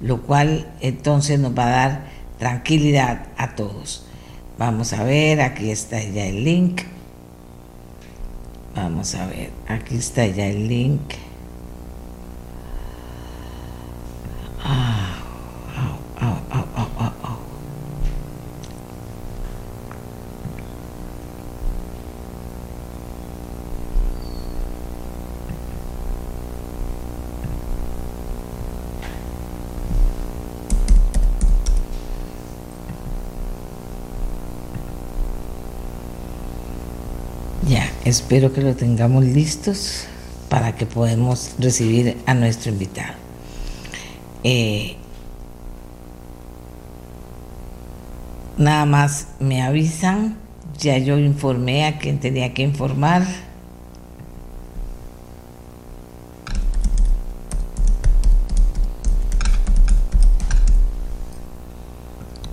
lo 0.00 0.22
cual 0.22 0.72
entonces 0.80 1.38
nos 1.38 1.56
va 1.56 1.66
a 1.66 1.70
dar 1.70 2.04
tranquilidad 2.38 3.26
a 3.36 3.54
todos. 3.54 4.06
Vamos 4.58 4.92
a 4.92 5.04
ver, 5.04 5.40
aquí 5.40 5.70
está 5.70 6.02
ya 6.02 6.26
el 6.26 6.44
link. 6.44 6.82
Vamos 8.74 9.14
a 9.14 9.26
ver, 9.26 9.50
aquí 9.68 9.96
está 9.96 10.26
ya 10.26 10.46
el 10.46 10.68
link. 10.68 11.00
Ah, 14.62 15.09
Espero 38.04 38.50
que 38.54 38.62
lo 38.62 38.74
tengamos 38.74 39.24
listos 39.24 40.06
para 40.48 40.74
que 40.74 40.86
podamos 40.86 41.52
recibir 41.58 42.16
a 42.24 42.32
nuestro 42.32 42.72
invitado. 42.72 43.12
Eh, 44.42 44.96
nada 48.56 48.86
más 48.86 49.28
me 49.38 49.60
avisan, 49.60 50.38
ya 50.78 50.96
yo 50.96 51.18
informé 51.18 51.84
a 51.84 51.98
quien 51.98 52.20
tenía 52.20 52.54
que 52.54 52.62
informar. 52.62 53.22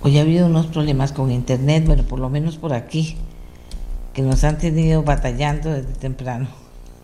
Hoy 0.02 0.18
ha 0.18 0.20
habido 0.20 0.46
unos 0.46 0.66
problemas 0.66 1.12
con 1.12 1.30
internet, 1.30 1.86
bueno, 1.86 2.02
por 2.02 2.18
lo 2.18 2.28
menos 2.28 2.58
por 2.58 2.74
aquí 2.74 3.16
que 4.18 4.22
nos 4.22 4.42
han 4.42 4.58
tenido 4.58 5.04
batallando 5.04 5.70
desde 5.70 5.92
temprano. 5.92 6.48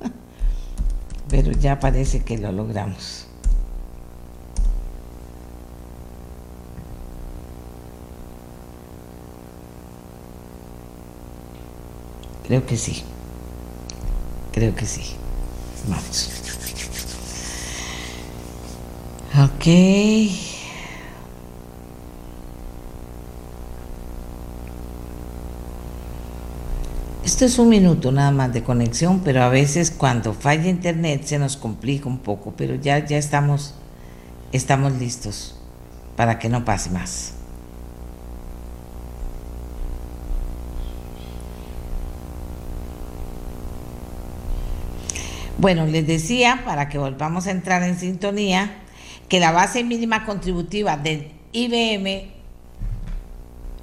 Pero 1.30 1.52
ya 1.52 1.78
parece 1.78 2.24
que 2.24 2.38
lo 2.38 2.50
logramos. 2.50 3.28
Creo 12.48 12.66
que 12.66 12.76
sí. 12.76 13.04
Creo 14.50 14.74
que 14.74 14.84
sí. 14.84 15.14
Vamos. 15.86 16.30
Ok. 19.38 20.53
Esto 27.34 27.46
es 27.46 27.58
un 27.58 27.68
minuto 27.68 28.12
nada 28.12 28.30
más 28.30 28.52
de 28.52 28.62
conexión, 28.62 29.22
pero 29.24 29.42
a 29.42 29.48
veces 29.48 29.90
cuando 29.90 30.34
falla 30.34 30.70
internet 30.70 31.24
se 31.24 31.36
nos 31.36 31.56
complica 31.56 32.08
un 32.08 32.18
poco, 32.18 32.54
pero 32.56 32.76
ya, 32.76 33.04
ya 33.04 33.18
estamos, 33.18 33.74
estamos 34.52 34.92
listos 34.92 35.58
para 36.14 36.38
que 36.38 36.48
no 36.48 36.64
pase 36.64 36.90
más. 36.90 37.32
Bueno, 45.58 45.86
les 45.86 46.06
decía, 46.06 46.62
para 46.64 46.88
que 46.88 46.98
volvamos 46.98 47.48
a 47.48 47.50
entrar 47.50 47.82
en 47.82 47.98
sintonía, 47.98 48.76
que 49.28 49.40
la 49.40 49.50
base 49.50 49.82
mínima 49.82 50.24
contributiva 50.24 50.96
del 50.96 51.32
IBM, 51.50 52.30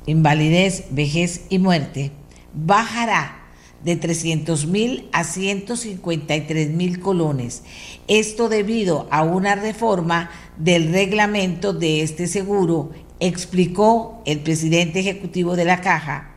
invalidez, 0.06 0.86
vejez 0.92 1.48
y 1.50 1.60
muerte, 1.60 2.14
bajará 2.54 3.41
de 3.84 3.96
300 3.96 4.68
mil 4.68 5.10
a 5.12 5.24
153 5.24 6.70
mil 6.70 7.00
colones. 7.00 7.64
Esto 8.08 8.50
debido 8.50 9.08
a 9.12 9.24
una 9.24 9.56
reforma 9.56 10.30
del 10.58 10.92
reglamento 10.92 11.74
de 11.74 12.02
este 12.02 12.28
seguro, 12.28 12.92
explicó 13.20 14.22
el 14.26 14.40
presidente 14.40 15.00
ejecutivo 15.00 15.56
de 15.56 15.66
la 15.66 15.82
caja, 15.82 16.36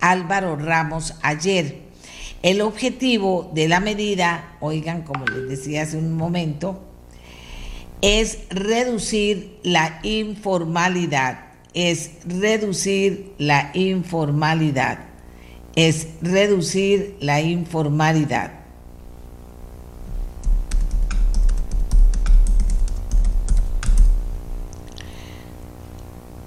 Álvaro 0.00 0.56
Ramos, 0.56 1.14
ayer. 1.22 1.86
El 2.42 2.60
objetivo 2.60 3.50
de 3.54 3.68
la 3.68 3.80
medida, 3.80 4.56
oigan, 4.60 5.02
como 5.02 5.26
les 5.26 5.48
decía 5.48 5.82
hace 5.82 5.96
un 5.96 6.16
momento, 6.16 6.82
es 8.02 8.40
reducir 8.50 9.58
la 9.62 10.00
informalidad, 10.02 11.46
es 11.74 12.10
reducir 12.26 13.32
la 13.38 13.70
informalidad 13.74 15.15
es 15.76 16.08
reducir 16.22 17.16
la 17.20 17.40
informalidad. 17.40 18.52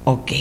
Ok. 0.03 0.31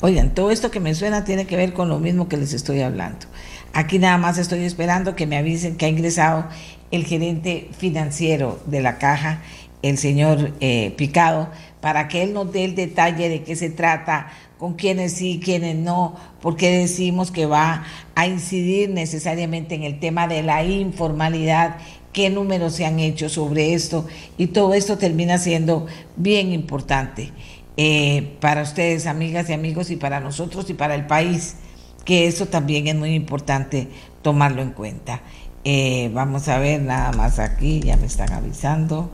Oigan, 0.00 0.34
todo 0.34 0.50
esto 0.50 0.70
que 0.70 0.80
me 0.80 0.94
suena 0.94 1.24
tiene 1.24 1.46
que 1.46 1.56
ver 1.56 1.74
con 1.74 1.90
lo 1.90 1.98
mismo 1.98 2.28
que 2.28 2.38
les 2.38 2.54
estoy 2.54 2.80
hablando. 2.80 3.26
Aquí 3.74 3.98
nada 3.98 4.16
más 4.16 4.38
estoy 4.38 4.64
esperando 4.64 5.14
que 5.14 5.26
me 5.26 5.36
avisen 5.36 5.76
que 5.76 5.84
ha 5.84 5.90
ingresado 5.90 6.46
el 6.90 7.04
gerente 7.04 7.68
financiero 7.76 8.60
de 8.66 8.80
la 8.80 8.98
caja, 8.98 9.42
el 9.82 9.98
señor 9.98 10.52
eh, 10.60 10.94
Picado, 10.96 11.50
para 11.84 12.08
que 12.08 12.22
él 12.22 12.32
nos 12.32 12.50
dé 12.50 12.64
el 12.64 12.74
detalle 12.74 13.28
de 13.28 13.42
qué 13.42 13.56
se 13.56 13.68
trata, 13.68 14.28
con 14.56 14.72
quiénes 14.72 15.12
sí, 15.12 15.38
quiénes 15.44 15.76
no, 15.76 16.16
porque 16.40 16.70
decimos 16.70 17.30
que 17.30 17.44
va 17.44 17.84
a 18.14 18.26
incidir 18.26 18.88
necesariamente 18.88 19.74
en 19.74 19.82
el 19.82 20.00
tema 20.00 20.26
de 20.26 20.42
la 20.42 20.64
informalidad, 20.64 21.76
qué 22.14 22.30
números 22.30 22.72
se 22.72 22.86
han 22.86 23.00
hecho 23.00 23.28
sobre 23.28 23.74
esto, 23.74 24.06
y 24.38 24.46
todo 24.46 24.72
esto 24.72 24.96
termina 24.96 25.36
siendo 25.36 25.84
bien 26.16 26.52
importante 26.52 27.32
eh, 27.76 28.34
para 28.40 28.62
ustedes, 28.62 29.06
amigas 29.06 29.50
y 29.50 29.52
amigos, 29.52 29.90
y 29.90 29.96
para 29.96 30.20
nosotros 30.20 30.70
y 30.70 30.72
para 30.72 30.94
el 30.94 31.06
país 31.06 31.56
que 32.06 32.26
eso 32.26 32.46
también 32.46 32.86
es 32.86 32.94
muy 32.94 33.14
importante 33.14 33.88
tomarlo 34.22 34.62
en 34.62 34.70
cuenta. 34.70 35.20
Eh, 35.64 36.10
vamos 36.14 36.48
a 36.48 36.58
ver 36.58 36.80
nada 36.80 37.12
más 37.12 37.38
aquí, 37.38 37.80
ya 37.80 37.98
me 37.98 38.06
están 38.06 38.32
avisando. 38.32 39.10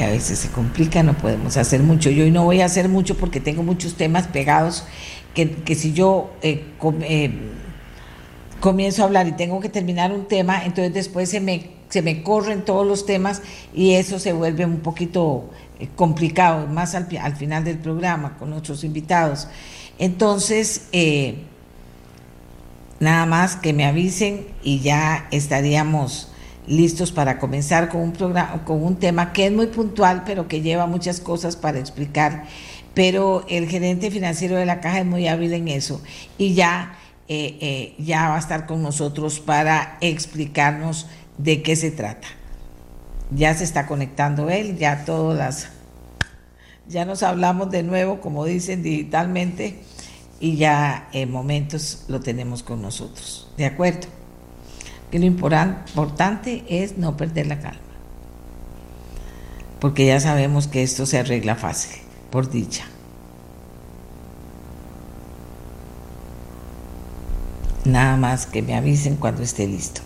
Que 0.00 0.06
a 0.06 0.10
veces 0.12 0.38
se 0.38 0.48
complica, 0.48 1.02
no 1.02 1.12
podemos 1.12 1.58
hacer 1.58 1.82
mucho. 1.82 2.08
Yo 2.08 2.24
hoy 2.24 2.30
no 2.30 2.44
voy 2.44 2.62
a 2.62 2.64
hacer 2.64 2.88
mucho 2.88 3.18
porque 3.18 3.38
tengo 3.38 3.62
muchos 3.62 3.96
temas 3.96 4.26
pegados 4.26 4.84
que, 5.34 5.50
que 5.50 5.74
si 5.74 5.92
yo 5.92 6.30
eh, 6.40 6.64
eh, 7.02 7.30
comienzo 8.60 9.02
a 9.02 9.04
hablar 9.04 9.28
y 9.28 9.32
tengo 9.32 9.60
que 9.60 9.68
terminar 9.68 10.10
un 10.10 10.24
tema, 10.24 10.64
entonces 10.64 10.94
después 10.94 11.28
se 11.28 11.40
me, 11.40 11.72
se 11.90 12.00
me 12.00 12.22
corren 12.22 12.64
todos 12.64 12.86
los 12.86 13.04
temas 13.04 13.42
y 13.74 13.92
eso 13.92 14.18
se 14.18 14.32
vuelve 14.32 14.64
un 14.64 14.80
poquito 14.80 15.50
eh, 15.78 15.90
complicado, 15.96 16.66
más 16.66 16.94
al, 16.94 17.06
final 17.36 17.62
del 17.62 17.76
programa 17.76 18.38
con 18.38 18.48
nuestros 18.48 18.84
invitados. 18.84 19.48
Entonces, 19.98 20.88
nada 23.00 23.26
más 23.26 23.56
que 23.56 23.74
me 23.74 23.84
avisen 23.84 24.46
y 24.62 24.80
ya 24.80 25.28
estaríamos 25.30 26.29
listos 26.70 27.12
para 27.12 27.38
comenzar 27.38 27.88
con 27.90 28.00
un 28.00 28.12
programa, 28.12 28.64
con 28.64 28.82
un 28.82 28.96
tema 28.96 29.32
que 29.32 29.46
es 29.46 29.52
muy 29.52 29.66
puntual, 29.66 30.22
pero 30.24 30.48
que 30.48 30.62
lleva 30.62 30.86
muchas 30.86 31.20
cosas 31.20 31.56
para 31.56 31.78
explicar. 31.78 32.44
Pero 32.94 33.44
el 33.48 33.68
gerente 33.68 34.10
financiero 34.10 34.56
de 34.56 34.66
la 34.66 34.80
caja 34.80 35.00
es 35.00 35.06
muy 35.06 35.28
hábil 35.28 35.52
en 35.52 35.68
eso 35.68 36.00
y 36.38 36.54
ya, 36.54 36.96
eh, 37.28 37.94
ya 37.98 38.28
va 38.28 38.36
a 38.36 38.38
estar 38.38 38.66
con 38.66 38.82
nosotros 38.82 39.40
para 39.40 39.98
explicarnos 40.00 41.06
de 41.38 41.62
qué 41.62 41.76
se 41.76 41.90
trata 41.90 42.26
ya 43.30 43.54
se 43.54 43.64
está 43.64 43.86
conectando 43.86 44.50
él, 44.50 44.76
ya 44.76 45.04
todas 45.04 45.38
las, 45.38 45.68
ya 46.88 47.04
nos 47.04 47.22
hablamos 47.22 47.70
de 47.70 47.82
nuevo, 47.82 48.20
como 48.20 48.44
dicen, 48.44 48.82
digitalmente, 48.82 49.80
y 50.40 50.56
ya 50.56 51.08
en 51.12 51.30
momentos 51.30 52.04
lo 52.08 52.20
tenemos 52.20 52.62
con 52.62 52.82
nosotros. 52.82 53.48
¿De 53.56 53.66
acuerdo? 53.66 54.08
Que 55.10 55.18
lo 55.18 55.26
importante 55.26 56.64
es 56.68 56.98
no 56.98 57.16
perder 57.16 57.46
la 57.46 57.60
calma. 57.60 57.80
Porque 59.80 60.06
ya 60.06 60.20
sabemos 60.20 60.66
que 60.66 60.82
esto 60.82 61.06
se 61.06 61.18
arregla 61.18 61.56
fácil, 61.56 62.00
por 62.30 62.50
dicha. 62.50 62.84
Nada 67.84 68.16
más 68.16 68.46
que 68.46 68.62
me 68.62 68.76
avisen 68.76 69.16
cuando 69.16 69.42
esté 69.42 69.66
listo. 69.66 70.02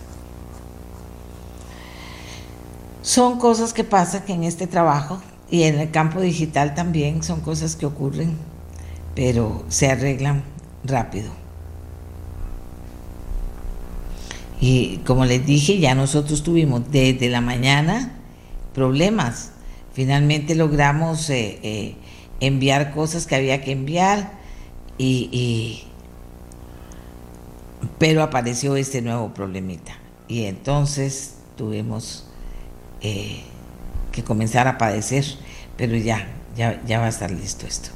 Son 3.01 3.37
cosas 3.37 3.73
que 3.73 3.83
pasan 3.83 4.23
en 4.29 4.43
este 4.43 4.65
trabajo 4.65 5.21
y 5.51 5.63
en 5.63 5.79
el 5.79 5.91
campo 5.91 6.21
digital 6.21 6.73
también 6.73 7.21
son 7.21 7.41
cosas 7.41 7.75
que 7.75 7.85
ocurren, 7.85 8.37
pero 9.13 9.63
se 9.67 9.91
arreglan 9.91 10.43
rápido. 10.83 11.44
Y 14.61 14.97
como 15.05 15.25
les 15.25 15.45
dije, 15.45 15.79
ya 15.79 15.95
nosotros 15.95 16.43
tuvimos 16.43 16.91
desde 16.91 17.29
la 17.29 17.41
mañana 17.41 18.13
problemas. 18.73 19.51
Finalmente 19.93 20.55
logramos 20.55 21.29
eh, 21.29 21.59
eh, 21.63 21.95
enviar 22.39 22.93
cosas 22.93 23.27
que 23.27 23.35
había 23.35 23.61
que 23.61 23.71
enviar 23.71 24.33
y, 24.97 25.83
pero 27.97 28.23
apareció 28.23 28.75
este 28.75 29.01
nuevo 29.01 29.33
problemita 29.33 29.97
y 30.27 30.43
entonces 30.45 31.35
tuvimos 31.57 32.25
eh, 33.01 33.41
que 34.11 34.23
comenzar 34.23 34.67
a 34.67 34.77
padecer, 34.77 35.25
pero 35.77 35.95
ya, 35.95 36.27
ya, 36.55 36.81
ya 36.85 36.99
va 36.99 37.05
a 37.05 37.09
estar 37.09 37.31
listo 37.31 37.65
esto. 37.65 37.94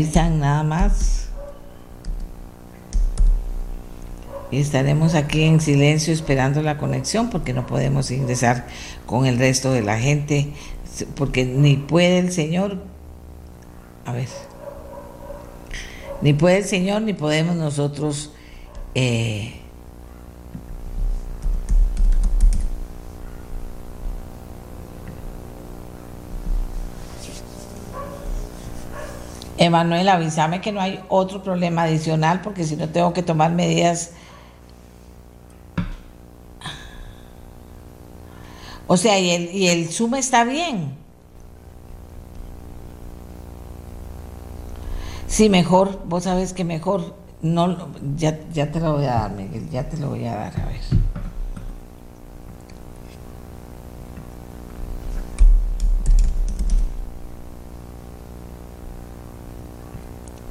Avisan 0.00 0.40
nada 0.40 0.62
más. 0.62 1.28
Y 4.50 4.58
estaremos 4.58 5.14
aquí 5.14 5.44
en 5.44 5.60
silencio 5.60 6.12
esperando 6.12 6.62
la 6.62 6.76
conexión 6.76 7.30
porque 7.30 7.52
no 7.52 7.66
podemos 7.66 8.10
ingresar 8.10 8.66
con 9.06 9.26
el 9.26 9.38
resto 9.38 9.72
de 9.72 9.82
la 9.82 9.98
gente 9.98 10.52
porque 11.14 11.44
ni 11.44 11.76
puede 11.76 12.18
el 12.18 12.32
Señor. 12.32 12.78
A 14.04 14.12
ver. 14.12 14.28
Ni 16.20 16.32
puede 16.32 16.58
el 16.58 16.64
Señor 16.64 17.02
ni 17.02 17.12
podemos 17.12 17.54
nosotros 17.54 18.32
eh, 18.94 19.59
Emanuel, 29.60 30.08
avísame 30.08 30.62
que 30.62 30.72
no 30.72 30.80
hay 30.80 31.00
otro 31.10 31.42
problema 31.42 31.82
adicional 31.82 32.40
porque 32.40 32.64
si 32.64 32.76
no 32.76 32.88
tengo 32.88 33.12
que 33.12 33.22
tomar 33.22 33.52
medidas. 33.52 34.12
O 38.86 38.96
sea, 38.96 39.18
y 39.18 39.28
el, 39.30 39.54
y 39.54 39.68
el 39.68 39.90
Zoom 39.90 40.14
está 40.14 40.44
bien. 40.44 40.96
Sí, 45.26 45.50
mejor, 45.50 46.06
vos 46.06 46.24
sabes 46.24 46.54
que 46.54 46.64
mejor, 46.64 47.14
no, 47.42 47.88
ya, 48.16 48.40
ya 48.54 48.72
te 48.72 48.80
lo 48.80 48.94
voy 48.94 49.04
a 49.04 49.12
dar, 49.12 49.32
Miguel, 49.32 49.68
ya 49.68 49.86
te 49.86 49.98
lo 49.98 50.08
voy 50.08 50.24
a 50.24 50.36
dar, 50.36 50.58
a 50.58 50.64
ver. 50.64 50.99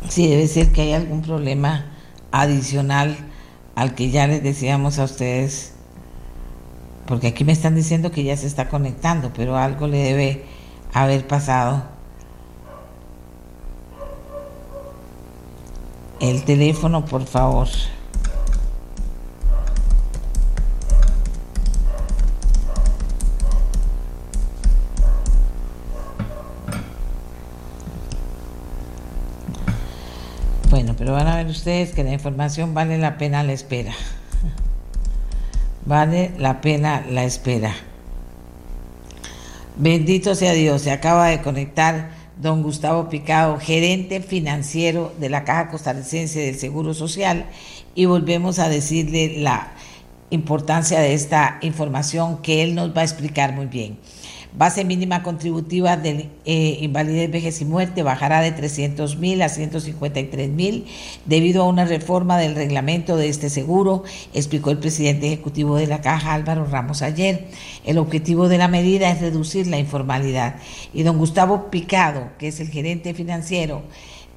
Sí, 0.10 0.28
debe 0.28 0.48
ser 0.48 0.72
que 0.72 0.82
hay 0.82 0.94
algún 0.94 1.22
problema 1.22 1.86
adicional 2.32 3.16
al 3.76 3.94
que 3.94 4.10
ya 4.10 4.26
les 4.26 4.42
decíamos 4.42 4.98
a 4.98 5.04
ustedes, 5.04 5.74
porque 7.06 7.28
aquí 7.28 7.46
me 7.46 7.52
están 7.52 7.76
diciendo 7.76 8.12
que 8.12 8.24
ya 8.24 8.36
se 8.36 8.48
está 8.48 8.70
conectando, 8.70 9.32
pero 9.36 9.56
algo 9.56 9.86
le 9.86 10.00
debe 10.00 10.46
haber 10.94 11.28
pasado. 11.28 11.84
El 16.20 16.44
teléfono, 16.44 17.06
por 17.06 17.26
favor. 17.26 17.68
Pero 30.70 31.14
van 31.14 31.28
a 31.28 31.38
ver 31.38 31.48
ustedes 31.48 31.94
que 31.94 32.04
la 32.04 32.14
información 32.14 32.74
vale 32.74 32.98
la 32.98 33.18
pena 33.18 33.44
la 33.44 33.54
espera. 33.54 33.94
Vale 35.86 36.32
la 36.38 36.62
pena 36.62 37.04
la 37.10 37.24
espera. 37.24 37.74
Bendito 39.78 40.36
sea 40.36 40.54
Dios, 40.54 40.84
se 40.84 40.92
acaba 40.92 41.28
de 41.28 41.42
conectar 41.42 42.12
don 42.40 42.62
Gustavo 42.62 43.10
Picado, 43.10 43.58
gerente 43.60 44.22
financiero 44.22 45.14
de 45.20 45.30
la 45.30 45.44
Caja 45.44 45.70
Costarricense 45.70 46.40
del 46.40 46.60
Seguro 46.60 46.94
Social, 46.94 47.46
y 47.96 48.06
volvemos 48.06 48.60
a 48.60 48.70
decirle 48.70 49.40
la 49.40 49.72
importancia 50.30 51.00
de 51.00 51.14
esta 51.14 51.58
información 51.62 52.42
que 52.42 52.62
él 52.62 52.76
nos 52.76 52.96
va 52.96 53.02
a 53.02 53.06
explicar 53.06 53.54
muy 53.54 53.66
bien. 53.66 53.98
Base 54.52 54.84
mínima 54.84 55.22
contributiva 55.22 55.96
de 55.96 56.28
eh, 56.46 56.80
invalidez, 56.82 57.30
vejez 57.30 57.62
y 57.62 57.66
muerte 57.66 58.02
bajará 58.02 58.42
de 58.42 58.52
300 58.52 59.18
mil 59.18 59.44
a 59.44 59.50
153 59.50 60.50
mil 60.50 60.86
debido 61.26 61.62
a 61.62 61.68
una 61.68 61.86
reforma 61.86 62.40
del 62.40 62.56
reglamento 62.56 63.16
de 63.16 63.30
este 63.30 63.52
seguro, 63.52 64.04
explicó 64.34 64.72
el 64.72 64.80
presidente 64.80 65.28
ejecutivo 65.28 65.78
de 65.78 65.86
la 65.86 66.02
Caja 66.02 66.34
Álvaro 66.34 66.66
Ramos 66.66 67.04
ayer. 67.04 67.46
El 67.86 68.00
objetivo 68.00 68.50
de 68.50 68.58
la 68.58 68.68
medida 68.68 69.12
es 69.12 69.22
reducir 69.22 69.68
la 69.68 69.78
informalidad. 69.78 70.56
Y 70.96 71.04
don 71.04 71.20
Gustavo 71.20 71.70
Picado, 71.70 72.30
que 72.40 72.48
es 72.48 72.60
el 72.60 72.70
gerente 72.70 73.14
financiero, 73.14 73.84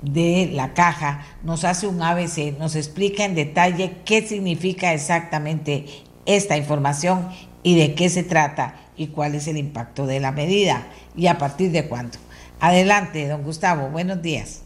de 0.02 0.50
la 0.52 0.74
caja 0.74 1.24
nos 1.42 1.64
hace 1.64 1.86
un 1.86 2.02
ABC, 2.02 2.58
nos 2.58 2.74
explica 2.74 3.24
en 3.24 3.34
detalle 3.34 3.94
qué 4.04 4.20
significa 4.26 4.92
exactamente 4.92 5.86
esta 6.26 6.56
información 6.56 7.28
y 7.62 7.76
de 7.76 7.94
qué 7.94 8.08
se 8.08 8.24
trata 8.24 8.81
y 8.96 9.08
cuál 9.08 9.34
es 9.34 9.48
el 9.48 9.56
impacto 9.56 10.06
de 10.06 10.20
la 10.20 10.32
medida 10.32 10.86
y 11.16 11.26
a 11.26 11.38
partir 11.38 11.70
de 11.72 11.88
cuándo. 11.88 12.18
Adelante, 12.60 13.28
don 13.28 13.42
Gustavo, 13.42 13.88
buenos 13.88 14.22
días. 14.22 14.62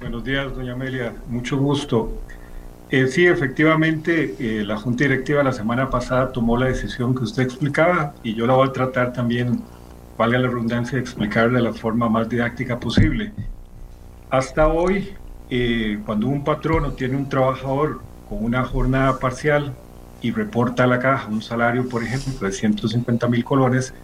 Buenos 0.00 0.22
días, 0.24 0.54
doña 0.54 0.74
Amelia, 0.74 1.12
mucho 1.28 1.56
gusto. 1.56 2.20
Eh, 2.90 3.06
sí, 3.06 3.26
efectivamente, 3.26 4.36
eh, 4.38 4.64
la 4.64 4.78
Junta 4.78 5.04
Directiva 5.04 5.42
la 5.42 5.52
semana 5.52 5.90
pasada 5.90 6.32
tomó 6.32 6.56
la 6.56 6.66
decisión 6.66 7.14
que 7.14 7.24
usted 7.24 7.42
explicaba 7.42 8.14
y 8.22 8.34
yo 8.34 8.46
la 8.46 8.54
voy 8.54 8.68
a 8.68 8.72
tratar 8.72 9.12
también, 9.12 9.62
valga 10.16 10.38
la 10.38 10.48
redundancia, 10.48 10.96
de 10.96 11.02
explicar 11.02 11.50
de 11.50 11.60
la 11.60 11.74
forma 11.74 12.08
más 12.08 12.28
didáctica 12.28 12.80
posible. 12.80 13.32
Hasta 14.30 14.68
hoy, 14.68 15.14
eh, 15.50 15.98
cuando 16.06 16.28
un 16.28 16.44
patrono 16.44 16.92
tiene 16.92 17.16
un 17.16 17.28
trabajador 17.28 18.00
con 18.28 18.44
una 18.44 18.64
jornada 18.64 19.18
parcial 19.18 19.74
y 20.20 20.30
reporta 20.32 20.84
a 20.84 20.86
la 20.86 20.98
caja 20.98 21.28
un 21.28 21.42
salario, 21.42 21.88
por 21.88 22.02
ejemplo, 22.02 22.48
de 22.48 22.52
150 22.52 23.28
mil 23.28 23.44
colones, 23.44 23.94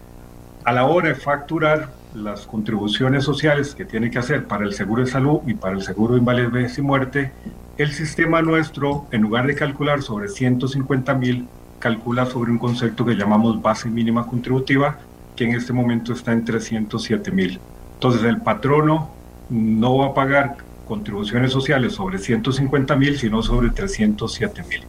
a 0.63 0.71
la 0.71 0.85
hora 0.85 1.09
de 1.09 1.15
facturar 1.15 1.89
las 2.15 2.47
contribuciones 2.47 3.23
sociales 3.23 3.75
que 3.75 3.85
tiene 3.85 4.09
que 4.09 4.19
hacer 4.19 4.45
para 4.45 4.63
el 4.63 4.73
seguro 4.73 5.03
de 5.03 5.11
salud 5.11 5.41
y 5.45 5.53
para 5.53 5.75
el 5.75 5.81
seguro 5.81 6.13
de 6.13 6.19
invalidez 6.19 6.77
y 6.77 6.81
muerte, 6.81 7.31
el 7.77 7.91
sistema 7.91 8.41
nuestro, 8.41 9.05
en 9.11 9.21
lugar 9.21 9.47
de 9.47 9.55
calcular 9.55 10.01
sobre 10.01 10.29
150 10.29 11.13
mil, 11.15 11.47
calcula 11.79 12.25
sobre 12.25 12.51
un 12.51 12.57
concepto 12.57 13.05
que 13.05 13.15
llamamos 13.15 13.61
base 13.61 13.89
mínima 13.89 14.25
contributiva, 14.25 14.97
que 15.35 15.43
en 15.43 15.55
este 15.55 15.73
momento 15.73 16.13
está 16.13 16.31
en 16.31 16.45
307 16.45 17.31
mil. 17.31 17.59
Entonces 17.95 18.23
el 18.23 18.41
patrono 18.41 19.09
no 19.49 19.97
va 19.97 20.07
a 20.07 20.13
pagar 20.13 20.57
contribuciones 20.87 21.51
sociales 21.51 21.93
sobre 21.93 22.17
150 22.17 22.95
mil, 22.95 23.17
sino 23.17 23.43
sobre 23.43 23.69
307 23.69 24.63
mil. 24.69 24.83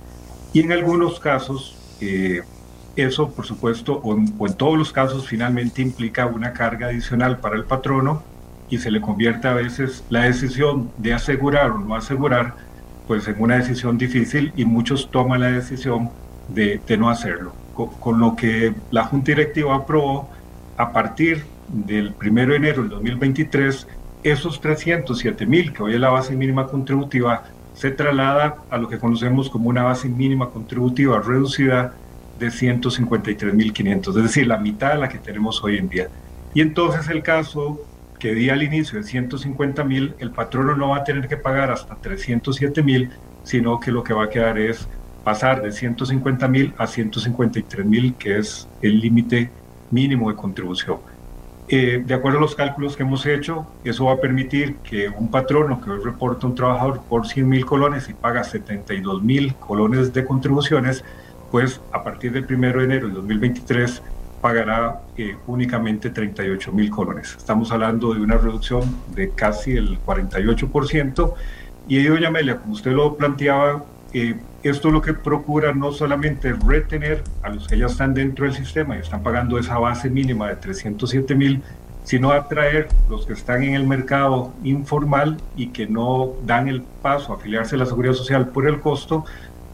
Y 0.56 0.60
en 0.60 0.72
algunos 0.72 1.20
casos, 1.20 1.76
eh, 2.00 2.40
eso 2.96 3.28
por 3.28 3.44
supuesto, 3.44 4.00
o 4.02 4.14
en, 4.14 4.32
o 4.38 4.46
en, 4.46 4.54
todos 4.54 4.78
los 4.78 4.90
casos, 4.90 5.28
finalmente 5.28 5.82
implica 5.82 6.24
una 6.24 6.54
carga 6.54 6.86
adicional 6.86 7.40
para 7.40 7.56
el 7.56 7.64
patrono 7.64 8.22
y 8.70 8.78
se 8.78 8.90
le 8.90 9.02
convierte 9.02 9.48
a 9.48 9.52
veces 9.52 10.02
la 10.08 10.22
decisión 10.22 10.90
de 10.96 11.12
asegurar 11.12 11.72
o 11.72 11.78
no 11.78 11.94
asegurar, 11.94 12.54
pues 13.06 13.28
en 13.28 13.34
una 13.38 13.56
decisión 13.56 13.98
difícil 13.98 14.54
y 14.56 14.64
muchos 14.64 15.10
toman 15.10 15.42
la 15.42 15.48
decisión 15.48 16.08
de, 16.48 16.80
de 16.86 16.96
no 16.96 17.10
hacerlo. 17.10 17.52
Con, 17.74 17.88
con, 17.88 18.18
lo 18.18 18.34
que 18.34 18.72
la 18.90 19.04
Junta 19.04 19.32
Directiva 19.32 19.76
aprobó, 19.76 20.30
a 20.78 20.90
partir 20.90 21.44
del 21.68 22.14
1 22.18 22.46
de 22.46 22.56
enero 22.56 22.80
del 22.80 22.88
2023, 22.92 23.86
esos 24.22 24.62
307 24.62 25.44
mil, 25.44 25.74
que 25.74 25.82
hoy 25.82 25.92
es 25.92 26.00
la 26.00 26.08
base 26.08 26.34
mínima 26.34 26.66
contributiva, 26.66 27.44
se 27.76 27.90
traslada 27.90 28.56
a 28.70 28.78
lo 28.78 28.88
que 28.88 28.98
conocemos 28.98 29.50
como 29.50 29.68
una 29.68 29.82
base 29.82 30.08
mínima 30.08 30.48
contributiva 30.48 31.20
reducida 31.20 31.94
de 32.38 32.48
153.500, 32.48 34.08
es 34.08 34.22
decir, 34.22 34.46
la 34.46 34.56
mitad 34.56 34.92
de 34.92 34.98
la 34.98 35.08
que 35.08 35.18
tenemos 35.18 35.62
hoy 35.62 35.76
en 35.76 35.88
día. 35.88 36.08
Y 36.54 36.62
entonces 36.62 37.08
el 37.08 37.22
caso 37.22 37.78
que 38.18 38.34
di 38.34 38.48
al 38.48 38.62
inicio 38.62 38.98
de 38.98 39.04
150 39.04 39.84
mil, 39.84 40.14
el 40.18 40.30
patrono 40.30 40.74
no 40.74 40.88
va 40.90 40.98
a 40.98 41.04
tener 41.04 41.28
que 41.28 41.36
pagar 41.36 41.70
hasta 41.70 41.94
307 41.96 42.82
mil, 42.82 43.10
sino 43.44 43.78
que 43.78 43.92
lo 43.92 44.02
que 44.02 44.14
va 44.14 44.24
a 44.24 44.30
quedar 44.30 44.58
es 44.58 44.88
pasar 45.22 45.62
de 45.62 45.70
150 45.70 46.48
mil 46.48 46.72
a 46.78 46.86
153 46.86 47.84
mil, 47.84 48.14
que 48.14 48.38
es 48.38 48.66
el 48.80 49.00
límite 49.00 49.50
mínimo 49.90 50.30
de 50.30 50.36
contribución. 50.36 50.96
Eh, 51.68 52.02
de 52.06 52.14
acuerdo 52.14 52.38
a 52.38 52.40
los 52.40 52.54
cálculos 52.54 52.96
que 52.96 53.02
hemos 53.02 53.26
hecho, 53.26 53.66
eso 53.82 54.04
va 54.04 54.12
a 54.12 54.20
permitir 54.20 54.76
que 54.76 55.08
un 55.08 55.30
patrono 55.30 55.80
que 55.80 55.90
hoy 55.90 55.98
reporta 56.02 56.46
un 56.46 56.54
trabajador 56.54 57.00
por 57.08 57.26
100 57.26 57.48
mil 57.48 57.66
colones 57.66 58.08
y 58.08 58.14
paga 58.14 58.44
72 58.44 59.22
mil 59.22 59.54
colones 59.56 60.12
de 60.12 60.24
contribuciones, 60.24 61.04
pues 61.50 61.80
a 61.92 62.04
partir 62.04 62.32
del 62.32 62.46
1 62.48 62.78
de 62.78 62.84
enero 62.84 63.08
de 63.08 63.14
2023 63.14 64.00
pagará 64.40 65.00
eh, 65.16 65.36
únicamente 65.48 66.10
38 66.10 66.70
mil 66.72 66.88
colones. 66.88 67.34
Estamos 67.36 67.72
hablando 67.72 68.14
de 68.14 68.20
una 68.20 68.36
reducción 68.36 68.82
de 69.14 69.30
casi 69.30 69.76
el 69.76 69.98
48%. 70.04 71.34
Y 71.88 72.04
doña 72.04 72.28
Amelia, 72.28 72.58
como 72.58 72.74
usted 72.74 72.92
lo 72.92 73.16
planteaba, 73.16 73.84
eh, 74.12 74.36
esto 74.68 74.90
lo 74.90 75.02
que 75.02 75.14
procura 75.14 75.72
no 75.72 75.92
solamente 75.92 76.52
retener 76.52 77.22
a 77.42 77.50
los 77.50 77.66
que 77.66 77.78
ya 77.78 77.86
están 77.86 78.14
dentro 78.14 78.44
del 78.44 78.54
sistema 78.54 78.96
y 78.96 79.00
están 79.00 79.22
pagando 79.22 79.58
esa 79.58 79.78
base 79.78 80.10
mínima 80.10 80.48
de 80.48 80.56
307 80.56 81.34
mil, 81.34 81.62
sino 82.04 82.30
atraer 82.30 82.88
los 83.08 83.26
que 83.26 83.32
están 83.32 83.62
en 83.62 83.74
el 83.74 83.86
mercado 83.86 84.52
informal 84.62 85.38
y 85.56 85.68
que 85.68 85.86
no 85.86 86.32
dan 86.44 86.68
el 86.68 86.82
paso 86.82 87.32
a 87.32 87.36
afiliarse 87.36 87.74
a 87.74 87.78
la 87.78 87.86
seguridad 87.86 88.14
social 88.14 88.48
por 88.48 88.68
el 88.68 88.80
costo, 88.80 89.24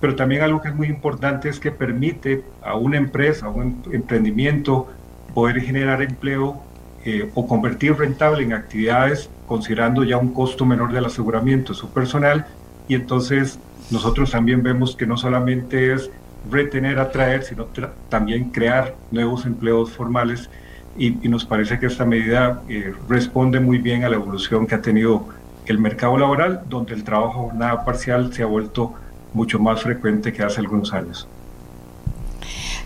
pero 0.00 0.16
también 0.16 0.42
algo 0.42 0.60
que 0.60 0.68
es 0.68 0.74
muy 0.74 0.88
importante 0.88 1.48
es 1.48 1.60
que 1.60 1.70
permite 1.70 2.42
a 2.62 2.74
una 2.74 2.96
empresa, 2.96 3.46
a 3.46 3.50
un 3.50 3.82
emprendimiento, 3.92 4.88
poder 5.34 5.60
generar 5.60 6.02
empleo 6.02 6.62
eh, 7.04 7.30
o 7.34 7.46
convertir 7.46 7.96
rentable 7.96 8.42
en 8.42 8.52
actividades 8.52 9.28
considerando 9.46 10.02
ya 10.04 10.16
un 10.16 10.32
costo 10.32 10.64
menor 10.64 10.92
del 10.92 11.04
aseguramiento 11.04 11.72
de 11.72 11.78
su 11.78 11.90
personal 11.90 12.46
y 12.88 12.94
entonces 12.94 13.58
nosotros 13.90 14.30
también 14.30 14.62
vemos 14.62 14.96
que 14.96 15.06
no 15.06 15.16
solamente 15.16 15.92
es 15.92 16.10
retener, 16.50 16.98
atraer, 16.98 17.44
sino 17.44 17.66
también 18.08 18.50
crear 18.50 18.96
nuevos 19.10 19.46
empleos 19.46 19.90
formales 19.92 20.48
y, 20.96 21.10
nos 21.28 21.44
parece 21.44 21.78
que 21.78 21.86
esta 21.86 22.04
medida 22.04 22.62
eh, 22.68 22.92
responde 23.08 23.60
muy 23.60 23.78
bien 23.78 24.04
a 24.04 24.08
la 24.08 24.16
evolución 24.16 24.66
que 24.66 24.74
ha 24.74 24.82
tenido 24.82 25.26
el 25.66 25.78
mercado 25.78 26.18
laboral, 26.18 26.62
donde 26.68 26.94
el 26.94 27.04
trabajo 27.04 27.44
jornada 27.44 27.84
parcial 27.84 28.32
se 28.32 28.42
ha 28.42 28.46
vuelto 28.46 28.92
mucho 29.32 29.58
más 29.58 29.82
frecuente 29.82 30.32
que 30.32 30.42
hace 30.42 30.60
algunos 30.60 30.92
años. 30.92 31.26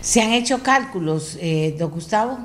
¿Se 0.01 0.21
han 0.21 0.31
hecho 0.31 0.63
cálculos, 0.63 1.37
eh, 1.41 1.75
don 1.77 1.91
Gustavo? 1.91 2.39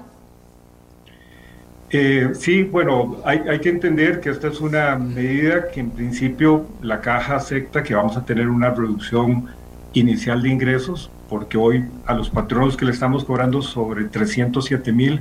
Eh, 1.94 2.30
sí, 2.32 2.62
bueno, 2.62 3.18
hay, 3.22 3.40
hay, 3.40 3.60
que 3.60 3.68
entender 3.68 4.20
que 4.20 4.30
esta 4.30 4.48
es 4.48 4.62
una 4.62 4.96
medida 4.96 5.68
que 5.68 5.80
en 5.80 5.90
principio 5.90 6.66
la 6.80 7.02
caja 7.02 7.36
acepta 7.36 7.82
que 7.82 7.94
vamos 7.94 8.16
a 8.16 8.24
tener 8.24 8.48
una 8.48 8.70
reducción 8.70 9.48
inicial 9.92 10.40
de 10.40 10.48
ingresos, 10.48 11.10
porque 11.28 11.58
hoy 11.58 11.84
a 12.06 12.14
los 12.14 12.30
patronos 12.30 12.78
que 12.78 12.86
le 12.86 12.92
estamos 12.92 13.26
cobrando 13.26 13.60
sobre 13.60 14.06
307 14.06 14.90
mil 14.90 15.20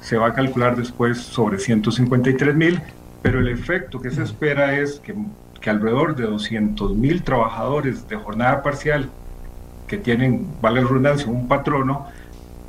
se 0.00 0.16
va 0.16 0.28
a 0.28 0.32
calcular 0.32 0.74
después 0.74 1.18
sobre 1.18 1.58
153 1.58 2.54
mil, 2.54 2.80
pero 3.20 3.40
el 3.40 3.48
efecto 3.48 4.00
que 4.00 4.10
se 4.10 4.22
espera 4.22 4.78
es 4.78 5.00
que, 5.00 5.14
que 5.60 5.68
alrededor 5.68 6.16
de 6.16 6.24
200 6.24 6.96
mil 6.96 7.24
trabajadores 7.24 8.08
de 8.08 8.16
jornada 8.16 8.62
parcial 8.62 9.10
que 9.86 9.98
tienen, 9.98 10.46
vale 10.62 10.80
la 10.80 10.88
redundancia, 10.88 11.28
un 11.28 11.46
patrono, 11.46 12.06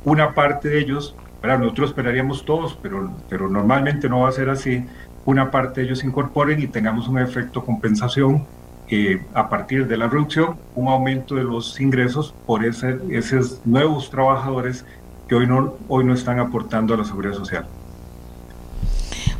una 0.04 0.34
parte 0.34 0.68
de 0.68 0.80
ellos 0.80 1.14
nosotros 1.42 1.90
esperaríamos 1.90 2.44
todos, 2.44 2.78
pero, 2.82 3.12
pero 3.28 3.48
normalmente 3.48 4.08
no 4.08 4.20
va 4.20 4.28
a 4.28 4.32
ser 4.32 4.50
así. 4.50 4.84
Una 5.24 5.50
parte 5.50 5.80
de 5.80 5.86
ellos 5.86 6.04
incorporen 6.04 6.60
y 6.60 6.66
tengamos 6.66 7.08
un 7.08 7.18
efecto 7.18 7.64
compensación 7.64 8.46
eh, 8.90 9.22
a 9.34 9.48
partir 9.48 9.86
de 9.86 9.96
la 9.96 10.08
reducción, 10.08 10.56
un 10.74 10.88
aumento 10.88 11.34
de 11.34 11.44
los 11.44 11.78
ingresos 11.78 12.34
por 12.46 12.64
ese, 12.64 12.98
esos 13.10 13.60
nuevos 13.66 14.10
trabajadores 14.10 14.84
que 15.28 15.34
hoy 15.34 15.46
no, 15.46 15.74
hoy 15.88 16.04
no 16.04 16.14
están 16.14 16.40
aportando 16.40 16.94
a 16.94 16.96
la 16.96 17.04
seguridad 17.04 17.34
social. 17.34 17.66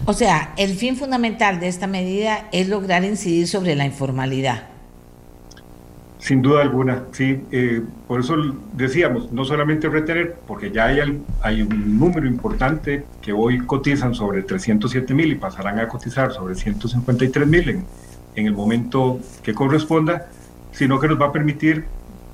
O 0.05 0.13
sea, 0.13 0.53
el 0.57 0.75
fin 0.75 0.97
fundamental 0.97 1.61
de 1.61 1.69
esta 1.69 1.87
medida 1.87 2.49
es 2.53 2.69
lograr 2.69 3.05
incidir 3.05 3.49
sobre 3.49 3.75
la 3.75 3.87
informalidad. 3.87 4.78
Sin 6.19 6.43
duda 6.43 6.63
alguna, 6.63 7.05
sí. 7.13 7.45
Eh, 7.53 7.83
por 8.07 8.21
eso 8.21 8.35
decíamos, 8.73 9.31
no 9.33 9.45
solamente 9.45 9.89
retener, 9.89 10.37
porque 10.47 10.71
ya 10.71 10.87
hay, 10.87 11.23
hay 11.43 11.63
un 11.63 11.99
número 11.99 12.27
importante 12.27 13.05
que 13.23 13.33
hoy 13.33 13.59
cotizan 13.61 14.15
sobre 14.15 14.43
307 14.43 15.15
mil 15.15 15.31
y 15.31 15.37
pasarán 15.37 15.79
a 15.79 15.87
cotizar 15.87 16.33
sobre 16.33 16.57
153 16.57 17.47
mil 17.47 17.69
en, 17.69 17.85
en 18.35 18.47
el 18.47 18.53
momento 18.53 19.21
que 19.43 19.55
corresponda, 19.55 20.27
sino 20.73 20.99
que 20.99 21.09
nos 21.09 21.21
va 21.21 21.27
a 21.27 21.33
permitir 21.33 21.85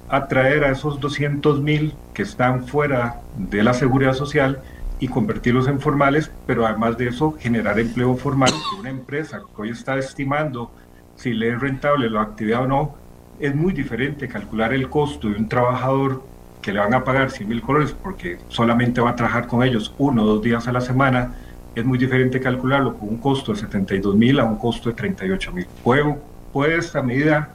atraer 0.09 0.65
a 0.65 0.71
esos 0.71 1.01
200 1.01 1.61
mil 1.61 1.95
que 2.15 2.23
están 2.23 2.67
fuera 2.67 3.21
de 3.37 3.63
la 3.63 3.75
seguridad 3.75 4.15
social 4.15 4.63
y 5.01 5.09
convertirlos 5.09 5.69
en 5.69 5.81
formales, 5.81 6.31
pero 6.47 6.67
además 6.67 6.97
de 6.97 7.09
eso 7.09 7.37
generar 7.39 7.79
empleo 7.79 8.17
formal. 8.17 8.51
Una 8.79 8.91
empresa 8.91 9.41
que 9.55 9.63
hoy 9.63 9.71
está 9.71 9.99
estimando 9.99 10.71
si 11.17 11.33
le 11.33 11.51
es 11.51 11.61
rentable 11.61 12.09
la 12.11 12.23
actividad 12.23 12.63
o 12.63 12.67
no, 12.67 12.95
es 13.41 13.55
muy 13.55 13.73
diferente 13.73 14.29
calcular 14.29 14.73
el 14.73 14.89
costo 14.89 15.29
de 15.29 15.37
un 15.37 15.49
trabajador 15.49 16.23
que 16.63 16.73
le 16.73 16.81
van 16.81 16.95
a 16.95 17.05
pagar 17.05 17.31
100 17.31 17.49
mil 17.49 17.61
colores 17.61 17.93
porque 17.93 18.39
solamente 18.49 19.01
va 19.01 19.11
a 19.11 19.17
trabajar 19.17 19.47
con 19.47 19.63
ellos 19.63 19.95
uno 19.99 20.23
o 20.23 20.27
dos 20.27 20.43
días 20.43 20.67
a 20.67 20.73
la 20.73 20.81
semana, 20.81 21.35
es 21.75 21.85
muy 21.85 21.99
diferente 21.99 22.41
calcularlo 22.41 22.97
con 22.97 23.09
un 23.09 23.19
costo 23.19 23.53
de 23.53 23.59
72 23.61 24.15
mil 24.15 24.41
a 24.41 24.45
un 24.45 24.57
costo 24.57 24.89
de 24.89 24.95
38 24.95 25.53
mil. 25.53 25.67
Puede, 25.83 26.17
puede 26.53 26.79
esta 26.79 27.03
medida 27.03 27.51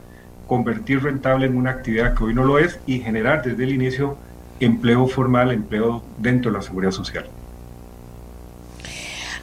convertir 0.46 1.02
rentable 1.02 1.46
en 1.46 1.56
una 1.56 1.70
actividad 1.70 2.14
que 2.14 2.24
hoy 2.24 2.34
no 2.34 2.44
lo 2.44 2.58
es 2.58 2.78
y 2.86 3.00
generar 3.00 3.42
desde 3.42 3.64
el 3.64 3.72
inicio 3.72 4.16
empleo 4.60 5.06
formal, 5.06 5.50
empleo 5.52 6.02
dentro 6.18 6.50
de 6.50 6.58
la 6.58 6.62
seguridad 6.62 6.90
social. 6.90 7.26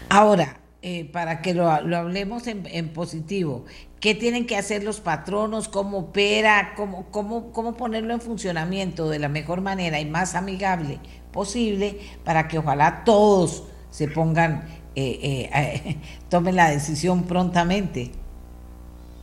Ahora, 0.10 0.58
eh, 0.82 1.10
para 1.12 1.42
que 1.42 1.54
lo, 1.54 1.70
hablemos 1.70 2.48
en, 2.48 2.90
positivo, 2.90 3.66
¿qué 4.00 4.16
tienen 4.16 4.46
que 4.46 4.58
hacer 4.58 4.84
los 4.84 5.00
patronos? 5.00 5.68
¿Cómo 5.68 6.00
opera? 6.00 6.74
¿Cómo, 6.76 7.08
cómo, 7.12 7.52
¿Cómo 7.52 7.76
ponerlo 7.76 8.14
en 8.14 8.22
funcionamiento 8.22 9.10
de 9.10 9.20
la 9.20 9.30
mejor 9.30 9.62
manera 9.62 10.00
y 10.00 10.06
más 10.06 10.36
amigable 10.36 11.00
posible 11.32 12.00
para 12.24 12.48
que 12.48 12.58
ojalá 12.58 13.04
todos 13.04 13.68
se 13.90 14.08
pongan, 14.08 14.64
eh, 14.96 15.50
eh, 15.54 15.98
tomen 16.30 16.56
la 16.56 16.70
decisión 16.70 17.24
prontamente? 17.24 18.12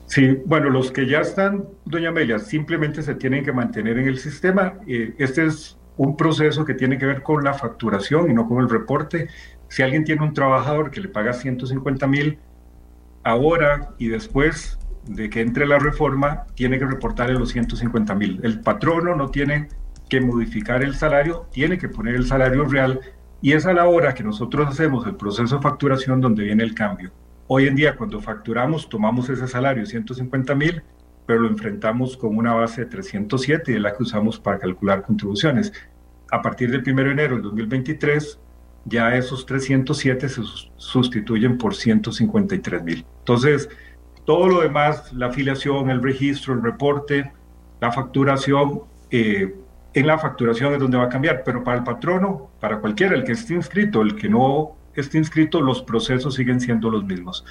Sí, 0.06 0.38
bueno, 0.44 0.70
los 0.70 0.92
que 0.92 1.06
ya 1.06 1.20
están, 1.20 1.64
doña 1.84 2.10
Amelia, 2.10 2.38
simplemente 2.38 3.02
se 3.02 3.14
tienen 3.14 3.44
que 3.44 3.52
mantener 3.52 3.98
en 3.98 4.06
el 4.06 4.18
sistema. 4.18 4.74
este 4.86 5.46
es 5.46 5.78
un 5.96 6.16
proceso 6.16 6.64
que 6.64 6.74
tiene 6.74 6.98
que 6.98 7.06
ver 7.06 7.22
con 7.22 7.42
la 7.42 7.54
facturación 7.54 8.30
y 8.30 8.34
no 8.34 8.46
con 8.48 8.58
el 8.60 8.68
reporte. 8.68 9.28
Si 9.68 9.82
alguien 9.82 10.04
tiene 10.04 10.22
un 10.22 10.34
trabajador 10.34 10.90
que 10.90 11.00
le 11.00 11.08
paga 11.08 11.32
150 11.32 12.06
mil, 12.06 12.38
ahora 13.24 13.90
y 13.98 14.08
después 14.08 14.78
de 15.06 15.28
que 15.28 15.40
entre 15.40 15.66
la 15.66 15.78
reforma, 15.78 16.44
tiene 16.54 16.78
que 16.78 16.86
reportarle 16.86 17.34
los 17.38 17.50
150 17.50 18.14
mil. 18.14 18.40
El 18.42 18.60
patrono 18.60 19.14
no 19.14 19.28
tiene 19.28 19.68
que 20.08 20.20
modificar 20.20 20.82
el 20.82 20.94
salario, 20.94 21.46
tiene 21.52 21.78
que 21.78 21.88
poner 21.88 22.14
el 22.14 22.26
salario 22.26 22.64
real 22.64 23.00
y 23.42 23.52
es 23.52 23.66
a 23.66 23.72
la 23.72 23.86
hora 23.86 24.14
que 24.14 24.24
nosotros 24.24 24.68
hacemos 24.68 25.06
el 25.06 25.16
proceso 25.16 25.56
de 25.56 25.62
facturación 25.62 26.20
donde 26.20 26.44
viene 26.44 26.62
el 26.62 26.74
cambio. 26.74 27.12
Hoy 27.46 27.66
en 27.66 27.76
día 27.76 27.96
cuando 27.96 28.20
facturamos 28.20 28.88
tomamos 28.88 29.28
ese 29.28 29.46
salario, 29.46 29.84
150 29.84 30.54
mil, 30.54 30.82
pero 31.26 31.40
lo 31.40 31.48
enfrentamos 31.48 32.16
con 32.16 32.36
una 32.36 32.54
base 32.54 32.82
de 32.82 32.86
307 32.90 33.72
y 33.72 33.74
es 33.76 33.80
la 33.80 33.94
que 33.94 34.02
usamos 34.02 34.38
para 34.38 34.58
calcular 34.58 35.02
contribuciones. 35.02 35.72
A 36.30 36.40
partir 36.40 36.70
del 36.70 36.82
1 36.86 37.04
de 37.04 37.10
enero 37.10 37.34
del 37.34 37.42
2023, 37.42 38.40
ya 38.84 39.14
esos 39.16 39.46
307 39.46 40.28
se 40.28 40.42
sustituyen 40.76 41.58
por 41.58 41.74
153 41.74 42.82
mil. 42.82 43.06
Entonces, 43.20 43.68
todo 44.24 44.48
lo 44.48 44.60
demás, 44.60 45.12
la 45.12 45.26
afiliación, 45.26 45.90
el 45.90 46.02
registro, 46.02 46.54
el 46.54 46.62
reporte, 46.62 47.32
la 47.80 47.92
facturación, 47.92 48.82
eh, 49.10 49.54
en 49.94 50.06
la 50.06 50.18
facturación 50.18 50.72
es 50.72 50.80
donde 50.80 50.96
va 50.96 51.04
a 51.04 51.08
cambiar, 51.08 51.42
pero 51.44 51.62
para 51.62 51.78
el 51.78 51.84
patrono, 51.84 52.50
para 52.60 52.78
cualquiera, 52.80 53.14
el 53.14 53.24
que 53.24 53.32
esté 53.32 53.54
inscrito, 53.54 54.02
el 54.02 54.16
que 54.16 54.28
no 54.28 54.76
esté 54.94 55.18
inscrito, 55.18 55.60
los 55.60 55.82
procesos 55.82 56.34
siguen 56.34 56.60
siendo 56.60 56.90
los 56.90 57.04
mismos. 57.04 57.44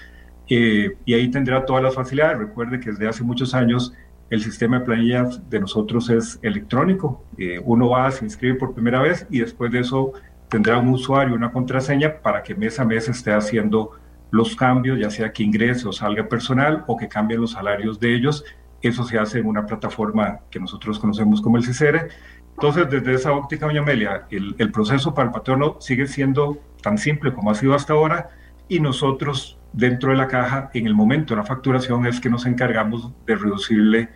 Eh, 0.49 0.97
y 1.05 1.13
ahí 1.13 1.29
tendrá 1.31 1.65
todas 1.65 1.83
las 1.83 1.95
facilidades. 1.95 2.37
Recuerde 2.37 2.79
que 2.79 2.91
desde 2.91 3.07
hace 3.07 3.23
muchos 3.23 3.53
años 3.53 3.93
el 4.29 4.41
sistema 4.41 4.79
de 4.79 4.85
planillas 4.85 5.49
de 5.49 5.59
nosotros 5.59 6.09
es 6.09 6.39
electrónico. 6.41 7.23
Eh, 7.37 7.61
uno 7.63 7.89
va, 7.89 8.11
se 8.11 8.25
inscribe 8.25 8.55
por 8.55 8.73
primera 8.73 9.01
vez 9.01 9.25
y 9.29 9.39
después 9.39 9.71
de 9.71 9.79
eso 9.79 10.13
tendrá 10.53 10.77
un 10.77 10.89
usuario, 10.89 11.33
una 11.33 11.51
contraseña 11.51 12.21
para 12.21 12.43
que 12.43 12.53
mes 12.53 12.79
a 12.79 12.85
mes 12.85 13.09
esté 13.09 13.33
haciendo 13.33 13.93
los 14.29 14.55
cambios, 14.55 14.99
ya 14.99 15.09
sea 15.09 15.33
que 15.33 15.41
ingrese 15.41 15.87
o 15.87 15.91
salga 15.91 16.29
personal 16.29 16.83
o 16.85 16.95
que 16.95 17.07
cambien 17.07 17.41
los 17.41 17.53
salarios 17.53 17.99
de 17.99 18.13
ellos. 18.13 18.45
Eso 18.79 19.03
se 19.03 19.17
hace 19.17 19.39
en 19.39 19.47
una 19.47 19.65
plataforma 19.65 20.41
que 20.51 20.59
nosotros 20.59 20.99
conocemos 20.99 21.41
como 21.41 21.57
el 21.57 21.63
CICERE. 21.63 22.07
Entonces, 22.51 22.87
desde 22.87 23.15
esa 23.15 23.31
óptica, 23.31 23.65
doña 23.65 23.81
Amelia, 23.81 24.27
el, 24.29 24.53
el 24.59 24.71
proceso 24.71 25.15
para 25.15 25.29
el 25.29 25.33
patrono 25.33 25.77
sigue 25.79 26.05
siendo 26.05 26.59
tan 26.83 26.99
simple 26.99 27.33
como 27.33 27.49
ha 27.49 27.55
sido 27.55 27.73
hasta 27.73 27.93
ahora 27.93 28.29
y 28.67 28.79
nosotros 28.79 29.57
dentro 29.71 30.11
de 30.11 30.17
la 30.17 30.27
caja, 30.27 30.69
en 30.75 30.85
el 30.85 30.93
momento 30.93 31.33
de 31.33 31.41
la 31.41 31.47
facturación, 31.47 32.05
es 32.05 32.19
que 32.19 32.29
nos 32.29 32.45
encargamos 32.45 33.11
de 33.25 33.35
reducirle 33.35 34.09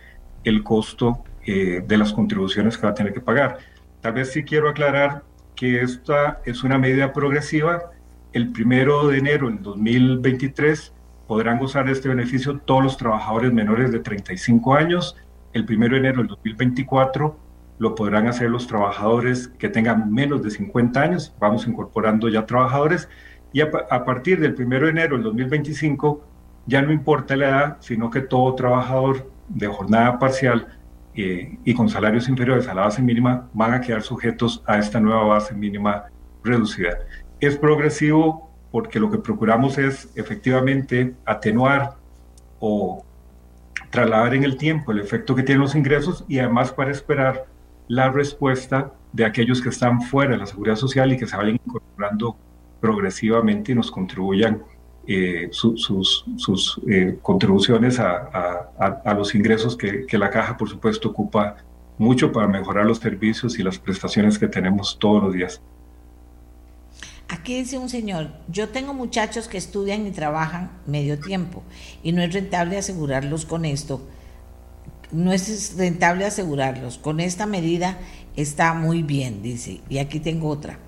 el 0.44 0.62
costo 0.62 1.24
eh, 1.44 1.82
de 1.84 1.96
las 1.96 2.12
contribuciones 2.12 2.78
que 2.78 2.86
va 2.86 2.90
a 2.90 2.94
tener 2.94 3.12
que 3.12 3.20
pagar. 3.20 3.58
Tal 4.00 4.12
vez 4.12 4.30
sí 4.30 4.44
quiero 4.44 4.68
aclarar 4.68 5.24
que 5.58 5.82
esta 5.82 6.40
es 6.44 6.62
una 6.62 6.78
medida 6.78 7.12
progresiva. 7.12 7.90
El 8.32 8.52
primero 8.52 9.08
de 9.08 9.18
enero 9.18 9.48
del 9.48 9.60
2023 9.60 10.92
podrán 11.26 11.58
gozar 11.58 11.86
de 11.86 11.92
este 11.92 12.08
beneficio 12.08 12.58
todos 12.58 12.84
los 12.84 12.96
trabajadores 12.96 13.52
menores 13.52 13.90
de 13.90 13.98
35 13.98 14.74
años. 14.74 15.16
El 15.52 15.64
primero 15.64 15.94
de 15.94 15.98
enero 15.98 16.18
del 16.18 16.28
2024 16.28 17.36
lo 17.80 17.94
podrán 17.96 18.28
hacer 18.28 18.50
los 18.50 18.68
trabajadores 18.68 19.48
que 19.58 19.68
tengan 19.68 20.12
menos 20.12 20.44
de 20.44 20.52
50 20.52 21.02
años. 21.02 21.34
Vamos 21.40 21.66
incorporando 21.66 22.28
ya 22.28 22.46
trabajadores 22.46 23.08
y 23.52 23.60
a, 23.60 24.04
partir 24.04 24.38
del 24.38 24.54
1 24.56 24.78
de 24.78 24.90
enero 24.90 25.16
del 25.16 25.24
2025 25.24 26.24
ya 26.66 26.82
no 26.82 26.92
importa 26.92 27.34
la 27.34 27.48
edad, 27.48 27.76
sino 27.80 28.10
que 28.10 28.20
todo 28.20 28.54
trabajador 28.54 29.28
de 29.48 29.66
jornada 29.66 30.20
parcial 30.20 30.77
y 31.20 31.74
con 31.74 31.88
salarios 31.88 32.28
inferiores 32.28 32.68
a 32.68 32.74
la 32.74 32.82
base 32.82 33.02
mínima 33.02 33.48
van 33.52 33.74
a 33.74 33.80
quedar 33.80 34.02
sujetos 34.02 34.62
a 34.66 34.78
esta 34.78 35.00
nueva 35.00 35.24
base 35.24 35.52
mínima 35.52 36.04
reducida. 36.44 36.98
Es 37.40 37.56
progresivo 37.56 38.48
porque 38.70 39.00
lo 39.00 39.10
que 39.10 39.18
procuramos 39.18 39.78
es 39.78 40.10
efectivamente 40.14 41.14
atenuar 41.24 41.94
o 42.60 43.04
trasladar 43.90 44.34
en 44.34 44.44
el 44.44 44.56
tiempo 44.56 44.92
el 44.92 45.00
efecto 45.00 45.34
que 45.34 45.42
tienen 45.42 45.62
los 45.62 45.74
ingresos 45.74 46.24
y 46.28 46.38
además 46.38 46.72
para 46.72 46.92
esperar 46.92 47.46
la 47.88 48.10
respuesta 48.10 48.92
de 49.12 49.24
aquellos 49.24 49.60
que 49.62 49.70
están 49.70 50.02
fuera 50.02 50.32
de 50.32 50.38
la 50.38 50.46
seguridad 50.46 50.76
social 50.76 51.12
y 51.12 51.16
que 51.16 51.26
se 51.26 51.36
vayan 51.36 51.58
incorporando 51.64 52.36
progresivamente 52.80 53.72
y 53.72 53.74
nos 53.74 53.90
contribuyan 53.90 54.62
eh, 55.10 55.48
sus, 55.52 56.76
eh, 56.86 57.18
contribuciones 57.22 57.98
a, 57.98 58.68
a, 58.78 59.14
los 59.14 59.34
ingresos 59.34 59.74
que, 59.74 60.04
que, 60.04 60.18
la 60.18 60.28
caja, 60.28 60.58
por 60.58 60.68
supuesto, 60.68 61.08
ocupa 61.08 61.56
mucho 61.96 62.30
para 62.30 62.46
mejorar 62.46 62.84
los 62.84 62.98
servicios 62.98 63.58
y 63.58 63.62
las 63.62 63.78
prestaciones 63.78 64.38
que 64.38 64.48
tenemos 64.48 64.98
todos 64.98 65.22
los 65.22 65.32
días. 65.32 65.62
Aquí 67.28 67.56
dice 67.56 67.78
un 67.78 67.88
señor, 67.88 68.28
yo 68.48 68.68
tengo 68.68 68.92
muchachos 68.92 69.48
que 69.48 69.56
estudian 69.56 70.06
y 70.06 70.10
trabajan 70.10 70.72
medio 70.86 71.18
tiempo 71.18 71.62
y 72.02 72.12
no 72.12 72.20
es 72.20 72.34
rentable 72.34 72.76
asegurarlos 72.76 73.46
con 73.46 73.64
esto. 73.64 74.02
No 75.10 75.32
es 75.32 75.74
rentable 75.78 76.26
asegurarlos. 76.26 76.98
Con 76.98 77.20
esta 77.20 77.46
medida 77.46 77.96
está 78.36 78.74
muy 78.74 79.02
bien, 79.02 79.42
dice. 79.42 79.80
Y 79.88 79.98
aquí 79.98 80.20
tengo 80.20 80.48
otra. 80.48 80.78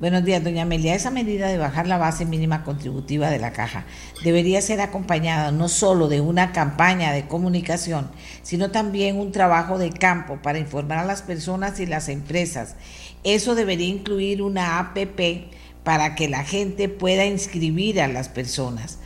Buenos 0.00 0.24
días, 0.24 0.42
doña 0.42 0.62
Amelia. 0.62 0.96
Esa 0.96 1.12
medida 1.12 1.46
de 1.46 1.56
bajar 1.56 1.86
la 1.86 1.98
base 1.98 2.24
mínima 2.24 2.64
contributiva 2.64 3.30
de 3.30 3.38
la 3.38 3.52
caja 3.52 3.84
debería 4.24 4.60
ser 4.60 4.80
acompañada 4.80 5.52
no 5.52 5.68
solo 5.68 6.08
de 6.08 6.20
una 6.20 6.50
campaña 6.50 7.12
de 7.12 7.28
comunicación, 7.28 8.10
sino 8.42 8.72
también 8.72 9.20
un 9.20 9.30
trabajo 9.30 9.78
de 9.78 9.90
campo 9.90 10.40
para 10.42 10.58
informar 10.58 10.98
a 10.98 11.04
las 11.04 11.22
personas 11.22 11.78
y 11.78 11.86
las 11.86 12.08
empresas. 12.08 12.74
Eso 13.22 13.54
debería 13.54 13.86
incluir 13.86 14.42
una 14.42 14.80
APP 14.80 15.52
para 15.84 16.16
que 16.16 16.28
la 16.28 16.42
gente 16.42 16.88
pueda 16.88 17.24
inscribir 17.24 18.00
a 18.00 18.08
las 18.08 18.28
personas. 18.28 18.98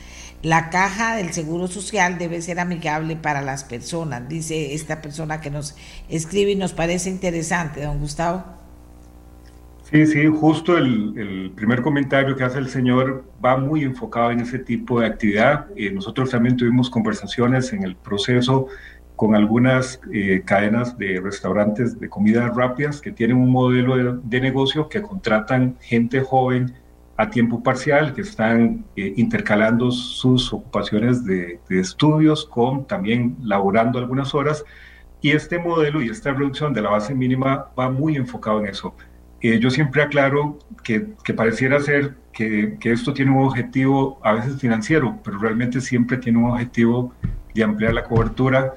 La 0.42 0.70
caja 0.70 1.16
del 1.16 1.34
Seguro 1.34 1.68
Social 1.68 2.16
debe 2.16 2.40
ser 2.40 2.60
amigable 2.60 3.14
para 3.14 3.42
las 3.42 3.62
personas, 3.62 4.26
dice 4.26 4.72
esta 4.72 5.02
persona 5.02 5.42
que 5.42 5.50
nos 5.50 5.74
escribe 6.08 6.52
y 6.52 6.56
nos 6.56 6.72
parece 6.72 7.10
interesante, 7.10 7.82
don 7.82 7.98
Gustavo. 7.98 8.57
Sí, 9.90 10.06
sí, 10.06 10.26
justo 10.26 10.76
el, 10.76 11.50
primer 11.56 11.80
comentario 11.80 12.36
que 12.36 12.44
hace 12.44 12.58
el 12.58 12.68
señor 12.68 13.24
va 13.42 13.56
muy 13.56 13.84
enfocado 13.84 14.30
en 14.30 14.40
ese 14.40 14.58
tipo 14.58 15.00
de 15.00 15.06
actividad. 15.06 15.66
Eh, 15.76 15.90
nosotros 15.90 16.30
también 16.30 16.58
tuvimos 16.58 16.90
conversaciones 16.90 17.72
en 17.72 17.84
el 17.84 17.96
proceso 17.96 18.66
con 19.16 19.34
algunas 19.34 19.98
eh, 20.12 20.42
cadenas 20.44 20.98
de 20.98 21.20
restaurantes 21.20 21.98
de 21.98 22.08
comidas 22.10 22.54
rápidas 22.54 23.00
que 23.00 23.12
tienen 23.12 23.38
un 23.38 23.50
modelo 23.50 24.16
de, 24.16 24.40
negocio 24.42 24.90
que 24.90 25.00
contratan 25.00 25.78
gente 25.80 26.20
joven 26.20 26.74
a 27.16 27.30
tiempo 27.30 27.62
parcial, 27.62 28.12
que 28.12 28.20
están 28.20 28.84
eh, 28.94 29.14
intercalando 29.16 29.90
sus 29.90 30.52
ocupaciones 30.52 31.24
de, 31.24 31.60
de 31.66 31.80
estudios 31.80 32.44
con 32.44 32.86
también 32.86 33.36
laborando 33.42 33.98
algunas 33.98 34.34
horas. 34.34 34.64
Y 35.22 35.30
este 35.30 35.58
modelo 35.58 36.02
y 36.02 36.10
esta 36.10 36.32
reducción 36.32 36.74
de 36.74 36.82
la 36.82 36.90
base 36.90 37.14
mínima 37.14 37.68
va 37.76 37.90
muy 37.90 38.16
enfocado 38.16 38.60
en 38.60 38.66
eso 38.66 38.94
eh, 39.40 39.58
yo 39.60 39.70
siempre 39.70 40.02
aclaro 40.02 40.58
que, 40.82 41.00
pareciera 41.34 41.80
ser 41.80 42.16
que, 42.32 42.76
esto 42.82 43.12
tiene 43.12 43.30
un 43.30 43.46
objetivo 43.46 44.20
a 44.24 44.32
veces 44.32 44.60
financiero, 44.60 45.18
pero 45.22 45.38
realmente 45.38 45.80
siempre 45.80 46.16
tiene 46.16 46.38
un 46.38 46.50
objetivo 46.50 47.12
de 47.54 47.62
ampliar 47.62 47.94
la 47.94 48.04
cobertura, 48.04 48.74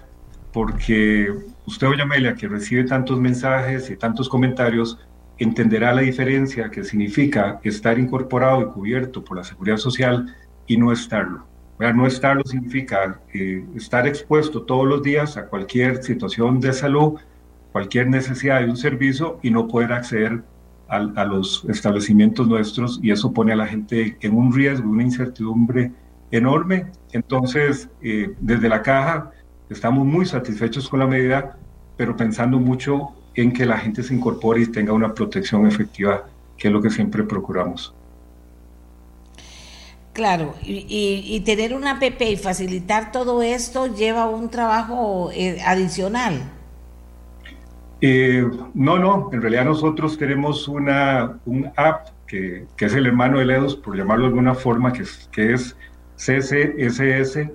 porque 0.54 1.34
usted, 1.66 1.88
doña 1.88 2.04
Amelia, 2.04 2.36
que 2.36 2.48
recibe 2.48 2.84
tantos 2.84 3.20
mensajes 3.20 3.90
y 3.90 3.96
tantos 3.96 4.30
comentarios, 4.30 5.00
entenderá 5.38 5.94
la 5.94 6.02
diferencia 6.02 6.70
que 6.70 6.84
significa 6.84 7.60
estar 7.64 7.98
incorporado 7.98 8.62
y 8.62 8.66
cubierto 8.66 9.24
por 9.24 9.38
la 9.38 9.44
seguridad 9.44 9.78
social 9.78 10.36
y 10.68 10.78
no 10.78 10.92
estarlo. 10.92 11.48
No 11.80 12.06
estarlo 12.06 12.44
significa 12.46 13.20
eh, 13.34 13.66
estar 13.76 14.08
expuesto 14.08 14.62
todos 14.62 14.88
los 14.88 15.02
días 15.02 15.36
a 15.38 15.48
cualquier 15.48 16.04
situación 16.04 16.60
de 16.60 16.74
salud, 16.74 17.20
cualquier 17.72 18.08
necesidad 18.08 18.60
de 18.60 18.70
un 18.70 18.78
servicio 18.78 19.40
y 19.42 19.50
no 19.50 19.68
poder 19.68 19.92
acceder 19.92 20.44
a, 20.92 21.24
los 21.24 21.64
establecimientos 21.70 22.48
nuestros 22.48 23.00
y 23.02 23.12
eso 23.12 23.32
pone 23.32 23.54
a 23.54 23.56
la 23.56 23.66
gente 23.66 24.18
en 24.20 24.36
un 24.36 24.54
riesgo, 24.54 24.90
una 24.90 25.04
incertidumbre 25.04 25.92
enorme. 26.32 26.88
Entonces, 27.14 27.90
eh, 28.02 28.34
desde 28.42 28.68
la 28.68 28.82
caja 28.82 29.32
estamos 29.70 30.06
muy 30.06 30.26
satisfechos 30.26 30.90
con 30.90 31.00
la 31.00 31.08
medida, 31.08 31.58
pero 31.96 32.18
pensando 32.18 32.60
mucho 32.60 33.14
en 33.36 33.54
que 33.54 33.66
la 33.66 33.78
gente 33.78 34.04
se 34.04 34.14
incorpore 34.14 34.62
y 34.62 34.68
tenga 34.68 34.92
una 34.92 35.14
protección 35.14 35.66
efectiva, 35.66 36.26
que 36.58 36.68
es 36.68 36.74
lo 36.74 36.82
que 36.82 36.90
siempre 36.90 37.24
procuramos. 37.24 37.94
Claro, 40.12 40.56
y, 40.62 41.40
tener 41.46 41.74
una 41.74 41.92
APP 41.92 42.22
y 42.22 42.36
facilitar 42.36 43.14
todo 43.14 43.42
esto 43.42 43.96
lleva 43.96 44.28
un 44.28 44.50
trabajo 44.50 45.32
eh, 45.34 45.62
adicional. 45.66 46.52
Eh, 48.04 48.50
no, 48.74 48.98
no, 48.98 49.30
en 49.32 49.42
realidad 49.44 49.66
nosotros 49.66 50.18
tenemos 50.18 50.68
una, 50.68 51.38
un 51.46 51.72
app 51.76 52.08
que, 52.26 52.66
que, 52.76 52.86
es 52.86 52.96
el 52.96 53.06
hermano 53.06 53.38
de 53.38 53.46
Ledos, 53.46 53.76
por 53.76 53.96
llamarlo 53.96 54.24
de 54.24 54.30
alguna 54.30 54.56
forma, 54.56 54.92
que 54.92 55.04
es, 55.04 55.30
que 55.32 55.54
es 55.54 55.78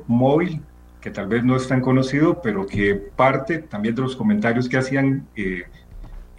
Móvil, 0.07 0.63
que 1.01 1.11
tal 1.11 1.27
vez 1.27 1.43
no 1.43 1.57
es 1.57 1.67
tan 1.67 1.81
conocido, 1.81 2.41
pero 2.43 2.65
que 2.65 2.95
parte 2.95 3.59
también 3.59 3.97
de 3.97 4.03
los 4.03 4.15
comentarios 4.15 4.69
que 4.69 4.77
hacían 4.77 5.27
eh, 5.35 5.65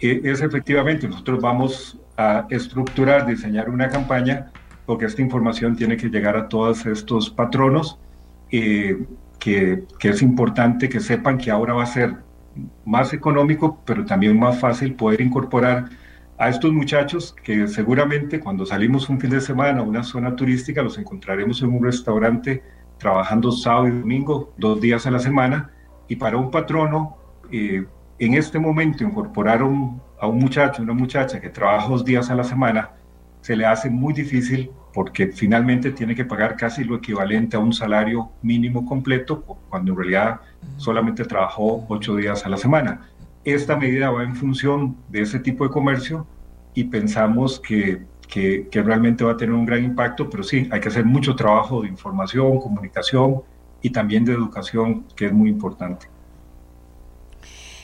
eh, 0.00 0.20
es 0.24 0.40
efectivamente, 0.40 1.06
nosotros 1.06 1.42
vamos 1.42 1.98
a 2.16 2.46
estructurar, 2.48 3.26
diseñar 3.26 3.68
una 3.68 3.90
campaña, 3.90 4.50
porque 4.86 5.04
esta 5.04 5.20
información 5.20 5.76
tiene 5.76 5.98
que 5.98 6.08
llegar 6.08 6.34
a 6.34 6.48
todos 6.48 6.86
estos 6.86 7.28
patronos, 7.28 7.98
que, 8.48 9.04
que 9.38 10.08
es 10.08 10.22
importante 10.22 10.88
que 10.88 11.00
sepan 11.00 11.36
que 11.36 11.50
ahora 11.50 11.74
va 11.74 11.82
a 11.82 11.86
ser 11.86 12.27
más 12.84 13.12
económico, 13.12 13.82
pero 13.84 14.04
también 14.04 14.38
más 14.38 14.58
fácil 14.58 14.94
poder 14.94 15.20
incorporar 15.20 15.90
a 16.38 16.48
estos 16.48 16.72
muchachos 16.72 17.34
que 17.42 17.66
seguramente 17.66 18.40
cuando 18.40 18.64
salimos 18.64 19.08
un 19.08 19.20
fin 19.20 19.30
de 19.30 19.40
semana 19.40 19.80
a 19.80 19.82
una 19.82 20.02
zona 20.02 20.36
turística 20.36 20.82
los 20.82 20.96
encontraremos 20.96 21.62
en 21.62 21.70
un 21.70 21.84
restaurante 21.84 22.62
trabajando 22.98 23.52
sábado 23.52 23.88
y 23.88 23.92
domingo, 23.92 24.52
dos 24.56 24.80
días 24.80 25.06
a 25.06 25.10
la 25.10 25.18
semana, 25.18 25.70
y 26.08 26.16
para 26.16 26.36
un 26.36 26.50
patrono, 26.50 27.16
eh, 27.50 27.84
en 28.18 28.34
este 28.34 28.58
momento 28.58 29.04
incorporar 29.04 29.60
a 29.60 29.64
un 29.64 30.38
muchacho, 30.38 30.82
una 30.82 30.94
muchacha 30.94 31.40
que 31.40 31.48
trabaja 31.48 31.88
dos 31.88 32.04
días 32.04 32.30
a 32.30 32.34
la 32.34 32.44
semana, 32.44 32.90
se 33.40 33.54
le 33.54 33.66
hace 33.66 33.88
muy 33.88 34.12
difícil 34.12 34.70
porque 34.92 35.28
finalmente 35.28 35.92
tiene 35.92 36.14
que 36.14 36.24
pagar 36.24 36.56
casi 36.56 36.82
lo 36.82 36.96
equivalente 36.96 37.56
a 37.56 37.60
un 37.60 37.72
salario 37.72 38.32
mínimo 38.42 38.84
completo, 38.84 39.42
cuando 39.68 39.92
en 39.92 39.98
realidad 39.98 40.40
solamente 40.76 41.24
trabajó 41.24 41.84
ocho 41.88 42.16
días 42.16 42.44
a 42.46 42.48
la 42.48 42.56
semana. 42.56 43.08
Esta 43.44 43.76
medida 43.76 44.10
va 44.10 44.22
en 44.22 44.36
función 44.36 44.96
de 45.08 45.22
ese 45.22 45.38
tipo 45.38 45.64
de 45.64 45.70
comercio 45.70 46.26
y 46.74 46.84
pensamos 46.84 47.60
que, 47.60 48.02
que, 48.28 48.68
realmente 48.72 49.24
va 49.24 49.32
a 49.32 49.36
tener 49.36 49.54
un 49.54 49.66
gran 49.66 49.84
impacto, 49.84 50.28
pero 50.28 50.42
sí, 50.42 50.68
hay 50.70 50.80
que 50.80 50.88
hacer 50.88 51.04
mucho 51.04 51.34
trabajo 51.34 51.82
de 51.82 51.88
información, 51.88 52.60
comunicación 52.60 53.42
y 53.82 53.90
también 53.90 54.24
de 54.24 54.32
educación, 54.32 55.04
que 55.16 55.26
es 55.26 55.32
muy 55.32 55.48
importante. 55.50 56.06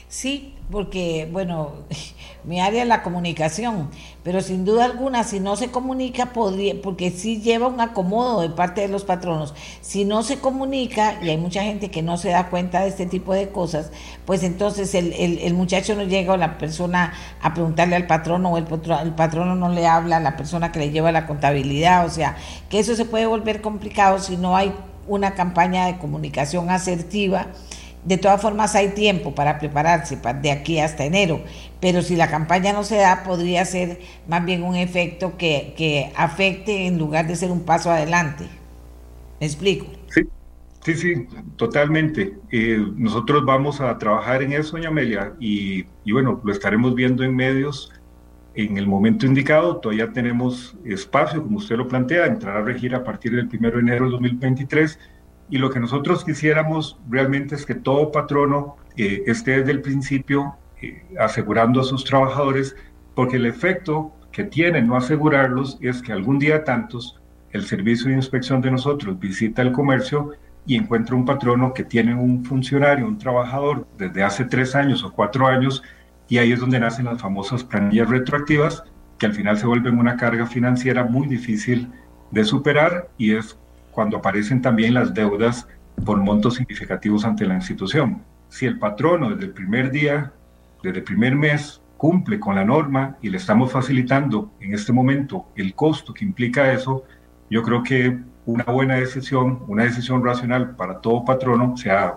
Sí, 0.07 0.54
porque, 0.71 1.29
bueno, 1.31 1.71
mi 2.43 2.59
área 2.59 2.83
es 2.83 2.87
la 2.87 3.03
comunicación, 3.03 3.89
pero 4.23 4.41
sin 4.41 4.65
duda 4.65 4.85
alguna, 4.85 5.23
si 5.23 5.39
no 5.39 5.55
se 5.55 5.69
comunica, 5.69 6.33
podría, 6.33 6.75
porque 6.81 7.11
sí 7.11 7.41
lleva 7.41 7.67
un 7.67 7.81
acomodo 7.81 8.41
de 8.41 8.49
parte 8.49 8.81
de 8.81 8.87
los 8.87 9.03
patronos. 9.03 9.53
Si 9.81 10.05
no 10.05 10.23
se 10.23 10.39
comunica, 10.39 11.19
y 11.23 11.29
hay 11.29 11.37
mucha 11.37 11.63
gente 11.63 11.89
que 11.89 12.01
no 12.01 12.17
se 12.17 12.29
da 12.29 12.49
cuenta 12.49 12.81
de 12.81 12.89
este 12.89 13.05
tipo 13.05 13.33
de 13.33 13.49
cosas, 13.49 13.91
pues 14.25 14.43
entonces 14.43 14.93
el, 14.95 15.13
el, 15.13 15.53
muchacho 15.53 15.95
no 15.95 16.03
llega 16.03 16.33
o 16.33 16.37
la 16.37 16.57
persona 16.57 17.13
a 17.41 17.53
preguntarle 17.53 17.95
al 17.95 18.07
patrono, 18.07 18.51
o 18.51 18.57
el, 18.57 18.65
el 19.03 19.13
patrono 19.13 19.55
no 19.55 19.69
le 19.69 19.87
habla 19.87 20.17
a 20.17 20.19
la 20.19 20.37
persona 20.37 20.71
que 20.71 20.79
le 20.79 20.91
lleva 20.91 21.11
la 21.11 21.27
contabilidad, 21.27 22.05
o 22.05 22.09
sea, 22.09 22.37
que 22.69 22.79
eso 22.79 22.95
se 22.95 23.05
puede 23.05 23.25
volver 23.25 23.61
complicado 23.61 24.19
si 24.19 24.37
no 24.37 24.55
hay 24.55 24.73
una 25.07 25.35
campaña 25.35 25.85
de 25.85 25.97
comunicación 25.97 26.69
asertiva 26.69 27.47
de 28.05 28.17
todas 28.17 28.41
formas 28.41 28.75
hay 28.75 28.89
tiempo 28.89 29.33
para 29.33 29.59
prepararse 29.59 30.17
de 30.41 30.51
aquí 30.51 30.79
hasta 30.79 31.05
enero, 31.05 31.41
pero 31.81 32.01
si 32.01 32.15
la 32.15 32.29
campaña 32.29 32.71
no 32.71 32.83
se 32.83 32.97
da, 32.97 33.23
podría 33.23 33.65
ser 33.65 33.99
más 34.27 34.45
bien 34.45 34.63
un 34.63 34.75
efecto 34.75 35.37
que, 35.37 36.11
afecte 36.15 36.85
en 36.85 36.97
lugar 36.99 37.27
de 37.27 37.35
ser 37.35 37.51
un 37.51 37.63
paso 37.63 37.91
adelante. 37.91 38.45
¿Me 39.39 39.47
explico? 39.47 39.87
Sí, 40.07 40.21
sí, 40.83 40.93
sí, 40.93 41.27
totalmente. 41.57 42.37
Eh, 42.51 42.79
nosotros 42.95 43.43
vamos 43.43 43.81
a 43.81 43.97
trabajar 43.97 44.43
en 44.43 44.53
eso, 44.53 44.77
doña 44.77 44.89
Amelia, 44.89 45.33
y, 45.39 45.85
y 46.03 46.11
bueno, 46.11 46.39
lo 46.43 46.53
estaremos 46.53 46.93
viendo 46.93 47.23
en 47.23 47.35
medios 47.35 47.91
en 48.53 48.77
el 48.77 48.87
momento 48.87 49.25
indicado. 49.25 49.77
Todavía 49.77 50.13
tenemos 50.13 50.77
espacio, 50.85 51.41
como 51.43 51.57
usted 51.57 51.75
lo 51.75 51.87
plantea, 51.87 52.27
entrar 52.27 52.57
a 52.57 52.61
regir 52.61 52.93
a 52.93 53.03
partir 53.03 53.35
del 53.35 53.49
1 53.51 53.71
de 53.71 53.79
enero 53.79 54.05
de 54.05 54.11
2023 54.11 54.99
y 55.49 55.57
lo 55.57 55.69
que 55.69 55.79
nosotros 55.79 56.23
quisiéramos 56.23 56.97
realmente 57.09 57.55
es 57.55 57.65
que 57.65 57.75
todo 57.75 58.11
patrono 58.11 58.77
eh, 58.97 59.23
esté 59.27 59.59
desde 59.59 59.71
el 59.71 59.81
principio 59.81 60.55
eh, 60.81 61.05
asegurando 61.19 61.81
a 61.81 61.83
sus 61.83 62.03
trabajadores, 62.03 62.75
porque 63.13 63.37
el 63.37 63.45
efecto 63.45 64.11
que 64.31 64.43
tiene 64.43 64.81
no 64.81 64.97
asegurarlos 64.97 65.77
es 65.81 66.01
que 66.01 66.11
algún 66.11 66.39
día 66.39 66.63
tantos 66.63 67.21
el 67.51 67.65
servicio 67.65 68.09
de 68.09 68.15
inspección 68.15 68.59
de 68.61 68.71
nosotros 68.71 69.17
visita 69.17 69.61
el 69.61 69.71
comercio 69.71 70.31
y 70.65 70.75
encuentra 70.75 71.15
un 71.15 71.25
patrono 71.25 71.73
que 71.73 71.83
tiene 71.83 72.13
un 72.13 72.43
funcionario, 72.43 73.07
un 73.07 73.17
trabajador 73.17 73.87
desde 73.97 74.23
hace 74.23 74.45
tres 74.45 74.75
años 74.75 75.03
o 75.03 75.13
cuatro 75.13 75.47
años, 75.47 75.83
y 76.27 76.39
ahí 76.39 76.51
es 76.51 76.59
donde 76.59 76.79
nacen 76.79 77.05
las 77.05 77.21
famosas 77.21 77.63
planillas 77.63 78.09
retroactivas, 78.09 78.83
que 79.17 79.27
al 79.27 79.33
final 79.33 79.57
se 79.57 79.67
vuelven 79.67 79.99
una 79.99 80.17
carga 80.17 80.45
financiera 80.47 81.05
muy 81.05 81.27
difícil 81.27 81.89
de 82.31 82.43
superar 82.43 83.09
y 83.17 83.35
es 83.35 83.57
cuando 83.95 84.17
aparecen 84.17 84.61
también 84.61 84.93
las 84.93 85.13
deudas 85.13 85.67
por 86.03 86.17
montos 86.17 86.55
significativos 86.55 87.23
ante 87.23 87.45
la 87.45 87.55
institución. 87.55 88.21
Si 88.49 88.65
el 88.65 88.77
patrono 88.77 89.29
desde 89.29 89.45
el 89.45 89.53
primer 89.53 89.89
día, 89.89 90.33
desde 90.83 90.99
el 90.99 91.03
primer 91.05 91.35
mes, 91.35 91.81
cumple 91.95 92.37
con 92.37 92.55
la 92.55 92.65
norma 92.65 93.17
y 93.21 93.29
le 93.29 93.37
estamos 93.37 93.71
facilitando 93.71 94.51
en 94.59 94.73
este 94.73 94.91
momento 94.91 95.47
el 95.55 95.73
costo 95.73 96.13
que 96.13 96.25
implica 96.25 96.73
eso, 96.73 97.05
yo 97.49 97.63
creo 97.63 97.83
que 97.83 98.19
una 98.45 98.65
buena 98.65 98.95
decisión, 98.95 99.63
una 99.67 99.85
decisión 99.85 100.23
racional 100.23 100.75
para 100.75 100.99
todo 100.99 101.23
patrono, 101.23 101.77
sea 101.77 102.15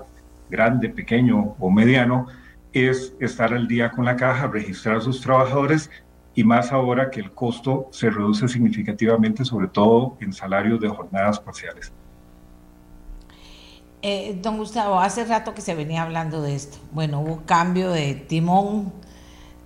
grande, 0.51 0.89
pequeño 0.89 1.55
o 1.61 1.71
mediano, 1.71 2.27
es 2.73 3.15
estar 3.21 3.55
al 3.55 3.69
día 3.69 3.93
con 3.93 4.05
la 4.05 4.17
caja, 4.17 4.49
registrar 4.49 4.97
a 4.97 5.01
sus 5.01 5.21
trabajadores 5.21 5.91
y 6.39 6.45
más 6.45 6.71
ahora 6.71 7.11
que 7.11 7.19
el 7.19 7.33
costo 7.33 7.89
se 7.91 8.11
reduce 8.11 8.47
significativamente, 8.47 9.45
sobre 9.45 9.67
todo 9.67 10.17
en 10.21 10.33
salarios 10.33 10.79
de 10.79 10.89
jornadas 10.89 11.41
parciales. 11.41 11.93
Eh, 14.03 14.39
don 14.41 14.57
Gustavo, 14.57 15.01
hace 15.01 15.25
rato 15.25 15.53
que 15.53 15.63
se 15.63 15.75
venía 15.75 16.05
hablando 16.05 16.41
de 16.41 16.55
esto. 16.55 16.79
Bueno, 16.93 17.23
hubo 17.23 17.43
cambio 17.45 17.91
de 17.91 18.15
timón, 18.15 18.93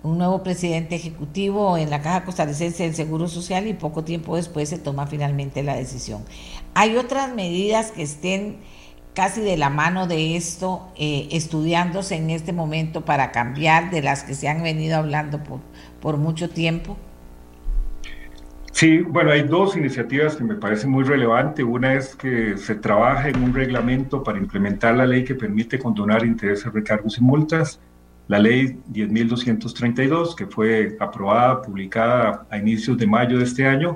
un 0.01 0.17
nuevo 0.17 0.41
presidente 0.41 0.95
ejecutivo 0.95 1.77
en 1.77 1.91
la 1.91 2.01
Caja 2.01 2.25
Costarricense 2.25 2.85
del 2.85 2.95
Seguro 2.95 3.27
Social 3.27 3.67
y 3.67 3.73
poco 3.75 4.03
tiempo 4.03 4.35
después 4.35 4.67
se 4.67 4.79
toma 4.79 5.05
finalmente 5.05 5.61
la 5.61 5.75
decisión. 5.75 6.23
¿Hay 6.73 6.97
otras 6.97 7.35
medidas 7.35 7.91
que 7.91 8.01
estén 8.01 8.57
casi 9.13 9.41
de 9.41 9.57
la 9.57 9.69
mano 9.69 10.07
de 10.07 10.35
esto, 10.35 10.91
eh, 10.95 11.27
estudiándose 11.31 12.15
en 12.15 12.29
este 12.29 12.51
momento 12.51 13.05
para 13.05 13.31
cambiar 13.31 13.91
de 13.91 14.01
las 14.01 14.23
que 14.23 14.33
se 14.33 14.47
han 14.47 14.63
venido 14.63 14.97
hablando 14.97 15.43
por, 15.43 15.59
por 16.03 16.17
mucho 16.17 16.49
tiempo? 16.49 16.97
Sí, 18.73 18.99
bueno, 18.99 19.31
hay 19.31 19.43
dos 19.43 19.77
iniciativas 19.77 20.35
que 20.35 20.43
me 20.43 20.55
parecen 20.55 20.91
muy 20.91 21.05
relevantes. 21.05 21.63
Una 21.63 21.93
es 21.93 22.13
que 22.13 22.57
se 22.57 22.75
trabaja 22.75 23.29
en 23.29 23.41
un 23.41 23.53
reglamento 23.53 24.21
para 24.21 24.37
implementar 24.37 24.97
la 24.97 25.05
ley 25.05 25.23
que 25.23 25.33
permite 25.33 25.79
condonar 25.79 26.25
intereses, 26.25 26.73
recargos 26.73 27.17
y 27.17 27.21
multas, 27.21 27.79
la 28.27 28.37
ley 28.37 28.77
10.232, 28.91 30.35
que 30.35 30.45
fue 30.45 30.97
aprobada, 30.99 31.61
publicada 31.61 32.45
a 32.49 32.57
inicios 32.57 32.97
de 32.97 33.07
mayo 33.07 33.37
de 33.37 33.45
este 33.45 33.65
año. 33.65 33.95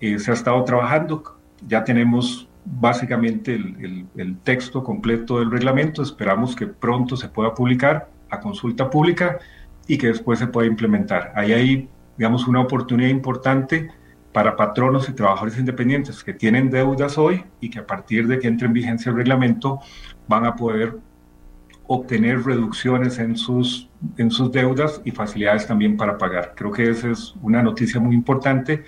Eh, 0.00 0.18
se 0.18 0.30
ha 0.30 0.34
estado 0.34 0.62
trabajando, 0.64 1.38
ya 1.66 1.82
tenemos 1.82 2.46
básicamente 2.66 3.54
el, 3.54 4.06
el 4.16 4.36
texto 4.40 4.84
completo 4.84 5.38
del 5.38 5.50
reglamento, 5.50 6.02
esperamos 6.02 6.54
que 6.54 6.66
pronto 6.66 7.16
se 7.16 7.28
pueda 7.28 7.54
publicar 7.54 8.10
a 8.28 8.38
consulta 8.38 8.90
pública 8.90 9.38
y 9.88 9.98
que 9.98 10.06
después 10.08 10.38
se 10.38 10.46
pueda 10.46 10.68
implementar. 10.68 11.32
Ahí 11.34 11.52
hay, 11.52 11.88
digamos, 12.16 12.46
una 12.46 12.60
oportunidad 12.60 13.08
importante 13.08 13.90
para 14.32 14.54
patronos 14.54 15.08
y 15.08 15.14
trabajadores 15.14 15.58
independientes 15.58 16.22
que 16.22 16.34
tienen 16.34 16.70
deudas 16.70 17.18
hoy 17.18 17.44
y 17.60 17.70
que 17.70 17.80
a 17.80 17.86
partir 17.86 18.28
de 18.28 18.38
que 18.38 18.46
entre 18.46 18.68
en 18.68 18.74
vigencia 18.74 19.10
el 19.10 19.16
reglamento 19.16 19.80
van 20.28 20.44
a 20.44 20.54
poder 20.54 20.98
obtener 21.86 22.44
reducciones 22.44 23.18
en 23.18 23.36
sus, 23.36 23.88
en 24.18 24.30
sus 24.30 24.52
deudas 24.52 25.00
y 25.04 25.10
facilidades 25.10 25.66
también 25.66 25.96
para 25.96 26.18
pagar. 26.18 26.52
Creo 26.54 26.70
que 26.70 26.90
esa 26.90 27.10
es 27.10 27.34
una 27.40 27.62
noticia 27.62 27.98
muy 27.98 28.14
importante. 28.14 28.84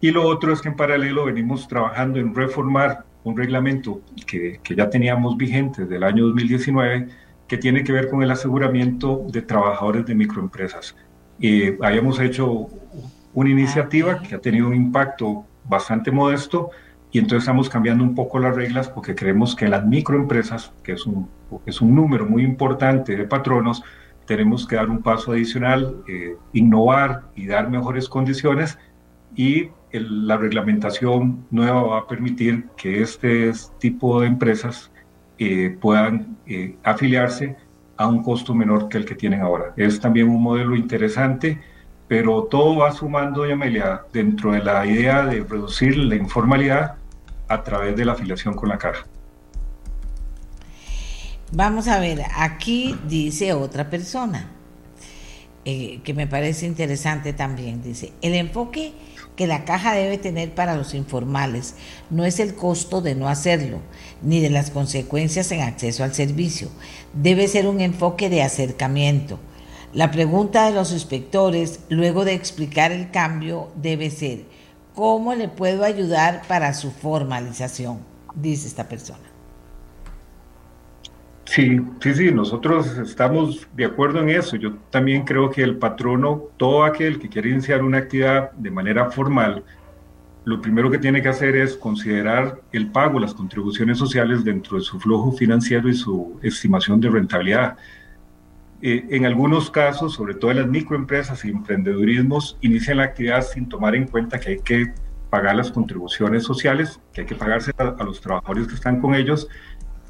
Y 0.00 0.10
lo 0.10 0.26
otro 0.26 0.52
es 0.52 0.62
que 0.62 0.68
en 0.68 0.76
paralelo 0.76 1.26
venimos 1.26 1.68
trabajando 1.68 2.18
en 2.18 2.34
reformar 2.34 3.04
un 3.22 3.36
reglamento 3.36 4.00
que, 4.26 4.60
que 4.62 4.74
ya 4.74 4.88
teníamos 4.88 5.36
vigente 5.36 5.84
del 5.84 6.02
año 6.02 6.24
2019 6.24 7.08
que 7.48 7.58
tiene 7.58 7.82
que 7.82 7.92
ver 7.92 8.08
con 8.08 8.22
el 8.22 8.30
aseguramiento 8.30 9.24
de 9.32 9.42
trabajadores 9.42 10.06
de 10.06 10.14
microempresas. 10.14 10.94
Eh, 11.40 11.78
habíamos 11.82 12.20
hecho 12.20 12.68
una 13.32 13.50
iniciativa 13.50 14.20
que 14.20 14.34
ha 14.34 14.40
tenido 14.40 14.68
un 14.68 14.74
impacto 14.74 15.44
bastante 15.64 16.10
modesto 16.10 16.70
y 17.10 17.18
entonces 17.18 17.44
estamos 17.44 17.70
cambiando 17.70 18.04
un 18.04 18.14
poco 18.14 18.38
las 18.38 18.54
reglas 18.54 18.88
porque 18.88 19.14
creemos 19.14 19.56
que 19.56 19.68
las 19.68 19.86
microempresas, 19.86 20.72
que 20.82 20.92
es 20.92 21.06
un, 21.06 21.28
es 21.64 21.80
un 21.80 21.94
número 21.94 22.26
muy 22.26 22.42
importante 22.42 23.16
de 23.16 23.24
patronos, 23.24 23.82
tenemos 24.26 24.66
que 24.66 24.76
dar 24.76 24.90
un 24.90 25.02
paso 25.02 25.32
adicional, 25.32 26.02
eh, 26.06 26.36
innovar 26.52 27.22
y 27.34 27.46
dar 27.46 27.70
mejores 27.70 28.10
condiciones 28.10 28.78
y 29.34 29.70
la 29.92 30.36
reglamentación 30.36 31.46
nueva 31.50 31.82
va 31.82 31.98
a 32.00 32.06
permitir 32.06 32.66
que 32.76 33.00
este 33.00 33.50
tipo 33.78 34.20
de 34.20 34.26
empresas 34.26 34.90
eh, 35.38 35.76
puedan 35.80 36.36
eh, 36.46 36.76
afiliarse 36.82 37.56
a 37.96 38.06
un 38.06 38.22
costo 38.22 38.54
menor 38.54 38.88
que 38.88 38.98
el 38.98 39.04
que 39.04 39.14
tienen 39.14 39.40
ahora. 39.40 39.72
Es 39.76 40.00
también 40.00 40.28
un 40.28 40.42
modelo 40.42 40.76
interesante 40.76 41.58
pero 42.08 42.44
todo 42.44 42.76
va 42.76 42.90
sumando, 42.90 43.46
Yamelia, 43.46 44.02
dentro 44.12 44.52
de 44.52 44.62
la 44.62 44.84
idea 44.86 45.24
de 45.26 45.44
reducir 45.44 45.96
la 45.98 46.16
informalidad 46.16 46.94
a 47.46 47.62
través 47.62 47.96
de 47.96 48.04
la 48.06 48.12
afiliación 48.12 48.54
con 48.54 48.70
la 48.70 48.78
caja. 48.78 49.04
Vamos 51.52 51.86
a 51.86 52.00
ver, 52.00 52.22
aquí 52.36 52.98
dice 53.06 53.52
otra 53.52 53.88
persona, 53.88 54.48
eh, 55.64 56.00
que 56.02 56.14
me 56.14 56.26
parece 56.26 56.66
interesante 56.66 57.34
también, 57.34 57.82
dice, 57.82 58.12
el 58.22 58.34
enfoque 58.34 58.92
que 59.38 59.46
la 59.46 59.64
caja 59.64 59.94
debe 59.94 60.18
tener 60.18 60.54
para 60.54 60.76
los 60.76 60.92
informales 60.92 61.76
no 62.10 62.26
es 62.26 62.40
el 62.40 62.54
costo 62.54 63.00
de 63.00 63.14
no 63.14 63.30
hacerlo, 63.30 63.78
ni 64.20 64.40
de 64.40 64.50
las 64.50 64.70
consecuencias 64.70 65.50
en 65.52 65.62
acceso 65.62 66.04
al 66.04 66.12
servicio, 66.12 66.68
debe 67.14 67.48
ser 67.48 67.66
un 67.66 67.80
enfoque 67.80 68.28
de 68.28 68.42
acercamiento 68.42 69.38
la 69.94 70.10
pregunta 70.10 70.66
de 70.66 70.72
los 70.72 70.92
inspectores, 70.92 71.80
luego 71.88 72.26
de 72.26 72.34
explicar 72.34 72.92
el 72.92 73.10
cambio, 73.10 73.70
debe 73.74 74.10
ser, 74.10 74.44
¿cómo 74.94 75.34
le 75.34 75.48
puedo 75.48 75.82
ayudar 75.82 76.42
para 76.46 76.74
su 76.74 76.90
formalización? 76.90 78.00
Dice 78.34 78.68
esta 78.68 78.86
persona. 78.86 79.27
Sí, 81.48 81.80
sí, 82.02 82.14
sí, 82.14 82.30
nosotros 82.30 82.98
estamos 82.98 83.66
de 83.74 83.86
acuerdo 83.86 84.20
en 84.20 84.28
eso. 84.28 84.56
Yo 84.56 84.74
también 84.90 85.24
creo 85.24 85.48
que 85.50 85.62
el 85.62 85.78
patrono, 85.78 86.42
todo 86.58 86.84
aquel 86.84 87.18
que 87.18 87.30
quiere 87.30 87.48
iniciar 87.48 87.82
una 87.82 87.98
actividad 87.98 88.52
de 88.52 88.70
manera 88.70 89.10
formal, 89.10 89.64
lo 90.44 90.60
primero 90.60 90.90
que 90.90 90.98
tiene 90.98 91.22
que 91.22 91.30
hacer 91.30 91.56
es 91.56 91.74
considerar 91.74 92.60
el 92.70 92.88
pago, 92.90 93.18
las 93.18 93.32
contribuciones 93.32 93.96
sociales 93.96 94.44
dentro 94.44 94.76
de 94.76 94.84
su 94.84 95.00
flujo 95.00 95.32
financiero 95.32 95.88
y 95.88 95.94
su 95.94 96.38
estimación 96.42 97.00
de 97.00 97.08
rentabilidad. 97.08 97.78
Eh, 98.82 99.06
en 99.08 99.24
algunos 99.24 99.70
casos, 99.70 100.12
sobre 100.14 100.34
todo 100.34 100.50
en 100.50 100.58
las 100.58 100.68
microempresas 100.68 101.46
y 101.46 101.48
emprendedurismos, 101.48 102.58
inician 102.60 102.98
la 102.98 103.04
actividad 103.04 103.40
sin 103.42 103.70
tomar 103.70 103.94
en 103.94 104.06
cuenta 104.06 104.38
que 104.38 104.50
hay 104.50 104.60
que 104.60 104.92
pagar 105.30 105.56
las 105.56 105.70
contribuciones 105.70 106.44
sociales, 106.44 107.00
que 107.12 107.22
hay 107.22 107.26
que 107.26 107.34
pagarse 107.34 107.72
a, 107.78 108.04
los 108.04 108.20
trabajadores 108.20 108.66
que 108.66 108.74
están 108.74 109.00
con 109.00 109.14
ellos. 109.14 109.48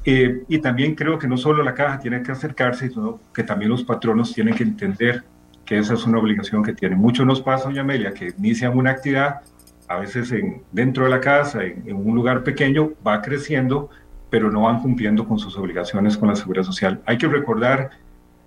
Eh, 0.05 0.43
y 0.47 0.59
también 0.59 0.95
creo 0.95 1.19
que 1.19 1.27
no 1.27 1.37
solo 1.37 1.63
la 1.63 1.73
caja 1.73 1.99
tiene 1.99 2.23
que 2.23 2.31
acercarse, 2.31 2.89
sino 2.89 3.19
que 3.33 3.43
también 3.43 3.69
los 3.69 3.83
patronos 3.83 4.33
tienen 4.33 4.55
que 4.55 4.63
entender 4.63 5.23
que 5.65 5.77
esa 5.77 5.93
es 5.93 6.05
una 6.05 6.19
obligación 6.19 6.63
que 6.63 6.73
tienen. 6.73 6.97
Mucho 6.97 7.25
nos 7.25 7.41
pasa, 7.41 7.65
doña 7.65 7.81
Amelia, 7.81 8.13
que 8.13 8.33
inician 8.37 8.77
una 8.77 8.91
actividad, 8.91 9.41
a 9.87 9.99
veces 9.99 10.31
en, 10.31 10.63
dentro 10.71 11.03
de 11.03 11.09
la 11.09 11.19
casa, 11.19 11.63
en, 11.63 11.83
en 11.85 11.95
un 11.95 12.15
lugar 12.15 12.43
pequeño, 12.43 12.91
va 13.05 13.21
creciendo, 13.21 13.89
pero 14.29 14.49
no 14.51 14.61
van 14.61 14.81
cumpliendo 14.81 15.27
con 15.27 15.37
sus 15.37 15.57
obligaciones 15.57 16.17
con 16.17 16.29
la 16.29 16.35
seguridad 16.35 16.63
social. 16.63 17.01
Hay 17.05 17.17
que 17.17 17.27
recordar 17.27 17.91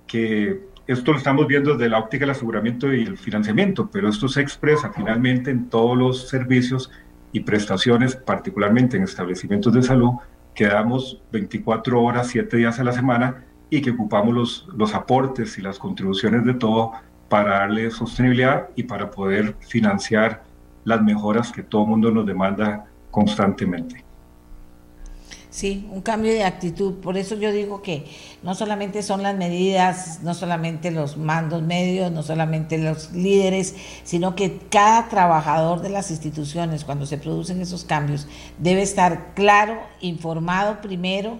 que 0.06 0.60
esto 0.86 1.12
lo 1.12 1.18
estamos 1.18 1.46
viendo 1.46 1.72
desde 1.74 1.88
la 1.88 1.98
óptica 1.98 2.22
del 2.22 2.30
aseguramiento 2.30 2.92
y 2.92 3.02
el 3.02 3.16
financiamiento, 3.16 3.88
pero 3.90 4.08
esto 4.08 4.28
se 4.28 4.40
expresa 4.40 4.92
finalmente 4.92 5.50
en 5.50 5.68
todos 5.68 5.96
los 5.96 6.28
servicios 6.28 6.90
y 7.32 7.40
prestaciones, 7.40 8.16
particularmente 8.16 8.96
en 8.96 9.04
establecimientos 9.04 9.72
de 9.72 9.82
salud, 9.82 10.14
que 10.54 10.66
damos 10.66 11.22
24 11.32 12.02
horas, 12.02 12.28
7 12.28 12.56
días 12.56 12.78
a 12.78 12.84
la 12.84 12.92
semana 12.92 13.44
y 13.70 13.80
que 13.80 13.90
ocupamos 13.90 14.34
los, 14.34 14.68
los 14.76 14.94
aportes 14.94 15.58
y 15.58 15.62
las 15.62 15.78
contribuciones 15.78 16.44
de 16.44 16.54
todo 16.54 16.92
para 17.28 17.60
darle 17.60 17.90
sostenibilidad 17.90 18.68
y 18.76 18.82
para 18.82 19.10
poder 19.10 19.56
financiar 19.60 20.42
las 20.84 21.00
mejoras 21.02 21.52
que 21.52 21.62
todo 21.62 21.84
el 21.84 21.88
mundo 21.88 22.10
nos 22.10 22.26
demanda 22.26 22.84
constantemente. 23.10 24.04
Sí, 25.52 25.86
un 25.92 26.00
cambio 26.00 26.32
de 26.32 26.44
actitud. 26.44 26.94
Por 27.00 27.18
eso 27.18 27.36
yo 27.36 27.52
digo 27.52 27.82
que 27.82 28.06
no 28.42 28.54
solamente 28.54 29.02
son 29.02 29.22
las 29.22 29.36
medidas, 29.36 30.20
no 30.22 30.32
solamente 30.32 30.90
los 30.90 31.18
mandos 31.18 31.60
medios, 31.60 32.10
no 32.10 32.22
solamente 32.22 32.78
los 32.78 33.12
líderes, 33.12 33.74
sino 34.02 34.34
que 34.34 34.60
cada 34.70 35.10
trabajador 35.10 35.82
de 35.82 35.90
las 35.90 36.10
instituciones, 36.10 36.86
cuando 36.86 37.04
se 37.04 37.18
producen 37.18 37.60
esos 37.60 37.84
cambios, 37.84 38.26
debe 38.56 38.80
estar 38.80 39.34
claro, 39.34 39.78
informado 40.00 40.80
primero, 40.80 41.36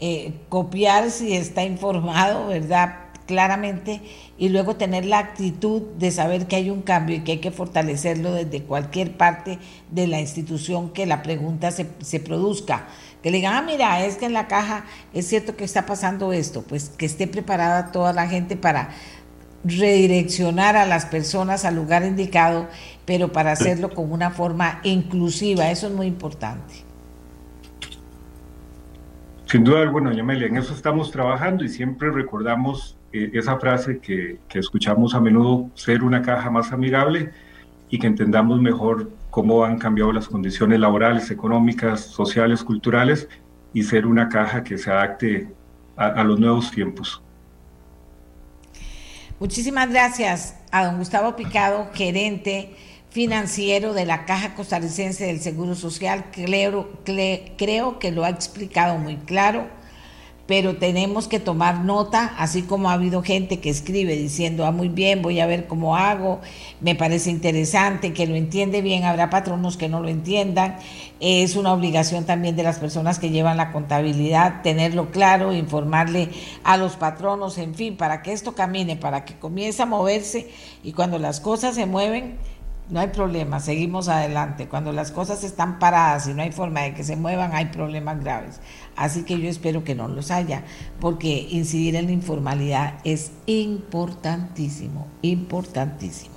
eh, 0.00 0.32
copiar 0.48 1.10
si 1.10 1.34
está 1.34 1.62
informado, 1.62 2.46
¿verdad? 2.46 3.00
claramente 3.26 4.00
y 4.36 4.48
luego 4.48 4.76
tener 4.76 5.04
la 5.06 5.18
actitud 5.18 5.82
de 5.98 6.10
saber 6.10 6.48
que 6.48 6.56
hay 6.56 6.70
un 6.70 6.82
cambio 6.82 7.16
y 7.16 7.20
que 7.20 7.32
hay 7.32 7.38
que 7.38 7.52
fortalecerlo 7.52 8.32
desde 8.32 8.64
cualquier 8.64 9.16
parte 9.16 9.58
de 9.90 10.06
la 10.08 10.20
institución 10.20 10.90
que 10.90 11.06
la 11.06 11.22
pregunta 11.22 11.70
se, 11.70 11.86
se 12.00 12.18
produzca 12.18 12.88
que 13.22 13.30
le 13.30 13.38
digan, 13.38 13.54
ah, 13.54 13.62
mira, 13.62 14.04
es 14.04 14.16
que 14.16 14.26
en 14.26 14.32
la 14.32 14.48
caja 14.48 14.84
es 15.14 15.26
cierto 15.28 15.56
que 15.56 15.64
está 15.64 15.86
pasando 15.86 16.32
esto, 16.32 16.62
pues 16.62 16.88
que 16.88 17.06
esté 17.06 17.28
preparada 17.28 17.92
toda 17.92 18.12
la 18.12 18.26
gente 18.26 18.56
para 18.56 18.90
redireccionar 19.64 20.76
a 20.76 20.86
las 20.86 21.06
personas 21.06 21.64
al 21.64 21.76
lugar 21.76 22.04
indicado, 22.04 22.68
pero 23.04 23.32
para 23.32 23.52
hacerlo 23.52 23.90
con 23.90 24.10
una 24.10 24.30
forma 24.30 24.80
inclusiva, 24.82 25.70
eso 25.70 25.86
es 25.86 25.92
muy 25.92 26.06
importante. 26.06 26.74
Sin 29.46 29.64
duda 29.64 29.82
alguna, 29.82 30.12
Yamelia, 30.14 30.46
en 30.46 30.56
eso 30.56 30.74
estamos 30.74 31.10
trabajando 31.10 31.62
y 31.62 31.68
siempre 31.68 32.10
recordamos 32.10 32.96
eh, 33.12 33.30
esa 33.34 33.58
frase 33.58 33.98
que, 33.98 34.38
que 34.48 34.58
escuchamos 34.58 35.14
a 35.14 35.20
menudo, 35.20 35.68
ser 35.74 36.02
una 36.02 36.22
caja 36.22 36.50
más 36.50 36.72
amigable 36.72 37.30
y 37.90 37.98
que 37.98 38.06
entendamos 38.06 38.60
mejor 38.60 39.10
cómo 39.32 39.64
han 39.64 39.78
cambiado 39.78 40.12
las 40.12 40.28
condiciones 40.28 40.78
laborales, 40.78 41.30
económicas, 41.30 42.02
sociales, 42.02 42.62
culturales 42.62 43.28
y 43.72 43.82
ser 43.82 44.04
una 44.04 44.28
caja 44.28 44.62
que 44.62 44.76
se 44.76 44.90
adapte 44.90 45.48
a, 45.96 46.22
los 46.22 46.38
nuevos 46.38 46.70
tiempos. 46.70 47.22
Muchísimas 49.40 49.88
gracias 49.88 50.56
a 50.70 50.84
don 50.84 50.98
Gustavo 50.98 51.34
Picado, 51.34 51.88
gerente 51.94 52.76
financiero 53.08 53.94
de 53.94 54.04
la 54.04 54.26
Caja 54.26 54.54
Costarricense 54.54 55.24
del 55.24 55.40
Seguro 55.40 55.74
Social. 55.74 56.26
Creo, 56.30 57.98
que 57.98 58.12
lo 58.12 58.24
ha 58.24 58.28
explicado 58.28 58.98
muy 58.98 59.16
claro 59.16 59.66
pero 60.52 60.76
tenemos 60.76 61.28
que 61.28 61.40
tomar 61.40 61.82
nota, 61.82 62.34
así 62.36 62.60
como 62.60 62.90
ha 62.90 62.92
habido 62.92 63.22
gente 63.22 63.58
que 63.58 63.70
escribe 63.70 64.16
diciendo, 64.16 64.66
ah, 64.66 64.70
muy 64.70 64.90
bien, 64.90 65.22
voy 65.22 65.40
a 65.40 65.46
ver 65.46 65.66
cómo 65.66 65.96
hago, 65.96 66.42
me 66.82 66.94
parece 66.94 67.30
interesante, 67.30 68.12
que 68.12 68.26
lo 68.26 68.34
entiende 68.34 68.82
bien, 68.82 69.04
habrá 69.04 69.30
patronos 69.30 69.78
que 69.78 69.88
no 69.88 70.00
lo 70.00 70.10
entiendan, 70.10 70.76
es 71.20 71.56
una 71.56 71.72
obligación 71.72 72.26
también 72.26 72.54
de 72.54 72.64
las 72.64 72.78
personas 72.78 73.18
que 73.18 73.30
llevan 73.30 73.56
la 73.56 73.72
contabilidad 73.72 74.60
tenerlo 74.60 75.10
claro, 75.10 75.54
informarle 75.54 76.28
a 76.64 76.76
los 76.76 76.96
patronos, 76.96 77.56
en 77.56 77.74
fin, 77.74 77.96
para 77.96 78.20
que 78.20 78.34
esto 78.34 78.54
camine, 78.54 78.96
para 78.96 79.24
que 79.24 79.38
comience 79.38 79.80
a 79.80 79.86
moverse 79.86 80.50
y 80.84 80.92
cuando 80.92 81.18
las 81.18 81.40
cosas 81.40 81.76
se 81.76 81.86
mueven, 81.86 82.36
no 82.92 83.00
hay 83.00 83.08
problema, 83.08 83.58
seguimos 83.58 84.08
adelante. 84.08 84.68
Cuando 84.68 84.92
las 84.92 85.12
cosas 85.12 85.44
están 85.44 85.78
paradas 85.78 86.28
y 86.28 86.34
no 86.34 86.42
hay 86.42 86.52
forma 86.52 86.82
de 86.82 86.92
que 86.92 87.04
se 87.04 87.16
muevan, 87.16 87.54
hay 87.54 87.66
problemas 87.66 88.22
graves. 88.22 88.60
Así 88.96 89.22
que 89.22 89.40
yo 89.40 89.48
espero 89.48 89.82
que 89.82 89.94
no 89.94 90.08
los 90.08 90.30
haya, 90.30 90.64
porque 91.00 91.48
incidir 91.50 91.96
en 91.96 92.04
la 92.04 92.12
informalidad 92.12 92.98
es 93.04 93.32
importantísimo, 93.46 95.06
importantísimo. 95.22 96.34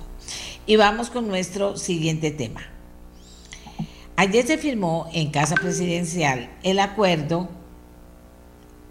Y 0.66 0.76
vamos 0.76 1.10
con 1.10 1.28
nuestro 1.28 1.76
siguiente 1.76 2.30
tema. 2.30 2.62
Ayer 4.16 4.46
se 4.46 4.56
firmó 4.56 5.10
en 5.12 5.30
Casa 5.30 5.56
Presidencial 5.56 6.50
el 6.62 6.78
acuerdo 6.78 7.50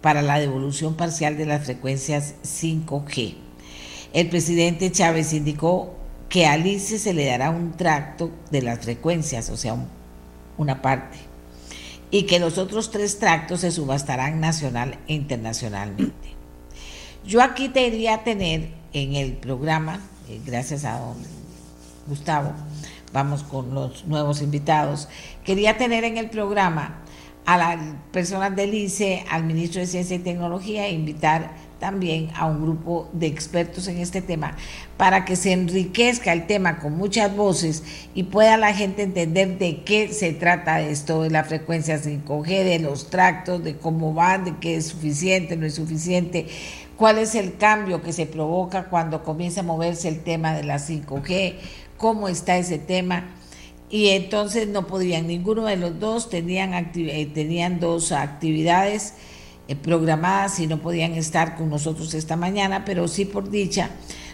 para 0.02 0.22
la 0.22 0.38
devolución 0.38 0.94
parcial 0.94 1.36
de 1.36 1.46
las 1.46 1.64
frecuencias 1.64 2.36
5G. 2.44 3.34
El 4.12 4.28
presidente 4.28 4.92
Chávez 4.92 5.32
indicó 5.32 5.95
que 6.28 6.46
a 6.46 6.52
Alice 6.52 6.98
se 6.98 7.14
le 7.14 7.26
dará 7.26 7.50
un 7.50 7.72
tracto 7.72 8.30
de 8.50 8.62
las 8.62 8.80
frecuencias, 8.80 9.50
o 9.50 9.56
sea, 9.56 9.76
una 10.58 10.82
parte 10.82 11.18
y 12.10 12.22
que 12.24 12.38
los 12.38 12.58
otros 12.58 12.90
tres 12.90 13.18
tractos 13.18 13.60
se 13.60 13.70
subastarán 13.70 14.40
nacional 14.40 14.98
e 15.08 15.14
internacionalmente. 15.14 16.14
Yo 17.26 17.42
aquí 17.42 17.68
te 17.68 17.90
tener 18.24 18.70
en 18.92 19.14
el 19.14 19.32
programa, 19.32 20.00
eh, 20.28 20.40
gracias 20.44 20.84
a 20.84 20.98
don 20.98 21.16
Gustavo, 22.06 22.52
vamos 23.12 23.42
con 23.42 23.74
los 23.74 24.06
nuevos 24.06 24.42
invitados, 24.42 25.08
quería 25.44 25.76
tener 25.76 26.04
en 26.04 26.18
el 26.18 26.30
programa 26.30 27.02
a 27.44 27.56
las 27.56 27.78
personas 28.12 28.54
del 28.54 28.74
ICE, 28.74 29.24
al 29.28 29.44
ministro 29.44 29.80
de 29.80 29.86
Ciencia 29.86 30.16
y 30.16 30.20
Tecnología 30.20 30.86
e 30.86 30.92
invitar 30.92 31.54
también 31.78 32.30
a 32.34 32.46
un 32.46 32.62
grupo 32.62 33.08
de 33.12 33.26
expertos 33.26 33.86
en 33.88 33.98
este 33.98 34.22
tema 34.22 34.56
para 34.96 35.24
que 35.24 35.36
se 35.36 35.52
enriquezca 35.52 36.32
el 36.32 36.46
tema 36.46 36.78
con 36.78 36.96
muchas 36.96 37.36
voces 37.36 37.82
y 38.14 38.24
pueda 38.24 38.56
la 38.56 38.72
gente 38.72 39.02
entender 39.02 39.58
de 39.58 39.82
qué 39.82 40.12
se 40.12 40.32
trata 40.32 40.80
esto, 40.80 41.22
de 41.22 41.30
la 41.30 41.44
frecuencia 41.44 42.00
5G, 42.00 42.64
de 42.64 42.78
los 42.78 43.10
tractos, 43.10 43.62
de 43.62 43.76
cómo 43.76 44.14
van, 44.14 44.44
de 44.44 44.56
qué 44.58 44.76
es 44.76 44.86
suficiente, 44.86 45.56
no 45.56 45.66
es 45.66 45.74
suficiente, 45.74 46.46
cuál 46.96 47.18
es 47.18 47.34
el 47.34 47.56
cambio 47.56 48.02
que 48.02 48.12
se 48.12 48.26
provoca 48.26 48.84
cuando 48.84 49.22
comienza 49.22 49.60
a 49.60 49.64
moverse 49.64 50.08
el 50.08 50.22
tema 50.22 50.54
de 50.54 50.64
la 50.64 50.76
5G, 50.76 51.56
cómo 51.98 52.28
está 52.28 52.56
ese 52.56 52.78
tema. 52.78 53.34
Y 53.88 54.08
entonces 54.08 54.66
no 54.66 54.86
podían, 54.86 55.28
ninguno 55.28 55.66
de 55.66 55.76
los 55.76 56.00
dos 56.00 56.28
tenían, 56.28 56.74
eh, 56.74 57.30
tenían 57.32 57.78
dos 57.78 58.10
actividades 58.10 59.14
programadas 59.74 60.60
y 60.60 60.66
no 60.66 60.78
podían 60.78 61.14
estar 61.14 61.56
con 61.56 61.70
nosotros 61.70 62.14
esta 62.14 62.36
mañana, 62.36 62.84
pero 62.84 63.08
sí 63.08 63.24
por 63.24 63.50
dicha 63.50 63.90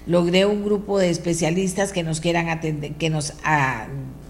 logré 0.07 0.47
un 0.47 0.64
grupo 0.64 0.99
de 0.99 1.11
especialistas 1.11 1.93
que 1.93 2.03
nos 2.03 2.20
quieran 2.20 2.49
atender, 2.49 2.93
que 2.95 3.11
nos 3.11 3.35
ah, 3.45 3.87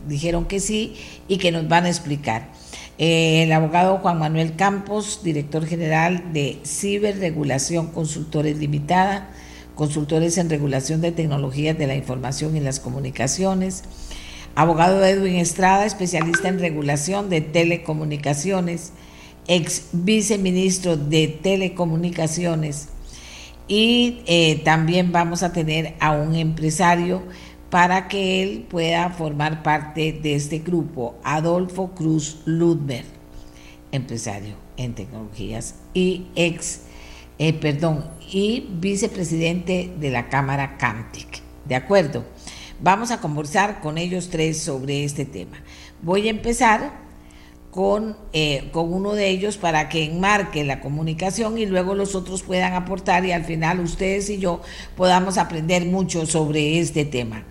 dijeron 0.09 0.45
que 0.45 0.61
sí 0.61 0.97
y 1.29 1.39
que 1.39 1.53
nos 1.53 1.69
van 1.69 1.85
a 1.85 1.89
explicar. 1.89 2.51
Eh, 2.99 3.45
el 3.45 3.53
abogado 3.53 3.99
Juan 3.99 4.19
Manuel 4.19 4.55
Campos, 4.55 5.21
director 5.25 5.67
general 5.67 6.33
de 6.33 6.61
Ciberregulación 6.65 7.89
Consultores 7.89 8.59
Limitada, 8.59 9.31
consultores 9.75 10.37
en 10.37 10.51
regulación 10.51 11.01
de 11.01 11.13
tecnologías 11.13 11.79
de 11.79 11.87
la 11.87 11.97
información 11.97 12.57
y 12.57 12.61
las 12.61 12.79
comunicaciones. 12.79 13.85
Abogado 14.55 15.03
Edwin 15.05 15.37
Estrada, 15.37 15.87
especialista 15.87 16.49
en 16.49 16.59
regulación 16.59 17.31
de 17.31 17.41
telecomunicaciones 17.41 18.93
ex 19.47 19.89
viceministro 19.93 20.97
de 20.97 21.29
Telecomunicaciones. 21.29 22.89
Y 23.69 24.23
eh, 24.27 24.61
también 24.65 25.13
vamos 25.13 25.43
a 25.43 25.53
tener 25.53 25.95
a 26.01 26.13
un 26.13 26.35
empresario 26.35 27.23
para 27.71 28.07
que 28.07 28.43
él 28.43 28.67
pueda 28.69 29.09
formar 29.11 29.63
parte 29.63 30.13
de 30.13 30.35
este 30.35 30.59
grupo, 30.59 31.15
Adolfo 31.25 31.93
Cruz 31.95 32.43
Ludmer, 32.45 33.05
empresario 33.93 34.57
en 34.77 34.95
tecnologías 34.95 35.77
y 35.95 36.27
ex, 36.35 36.83
eh, 37.39 37.55
perdón, 37.55 38.05
y 38.31 38.69
vicepresidente 38.79 39.91
de 39.99 40.11
la 40.11 40.29
Cámara 40.29 40.77
CAMTIC. 40.77 41.41
¿De 41.65 41.75
acuerdo? 41.75 42.25
Vamos 42.81 43.11
a 43.11 43.21
conversar 43.21 43.81
con 43.81 43.97
ellos 43.97 44.29
tres 44.29 44.59
sobre 44.59 45.05
este 45.05 45.25
tema. 45.25 45.57
Voy 46.03 46.27
a 46.27 46.31
empezar 46.31 47.02
con, 47.73 48.19
eh, 48.35 48.69
con 48.71 48.93
uno 48.93 49.15
de 49.15 49.31
ellos 49.31 49.57
para 49.57 49.89
que 49.89 50.05
enmarque 50.05 50.63
la 50.63 50.81
comunicación 50.81 51.57
y 51.57 51.65
luego 51.65 51.95
los 51.95 52.15
otros 52.15 52.43
puedan 52.43 52.75
aportar 52.75 53.25
y 53.25 53.33
al 53.33 53.47
final 53.47 53.81
ustedes 53.81 54.29
y 54.29 54.37
yo 54.37 54.61
podamos 54.95 55.39
aprender 55.39 55.87
mucho 55.87 56.27
sobre 56.27 56.79
este 56.79 57.07
tema. 57.07 57.45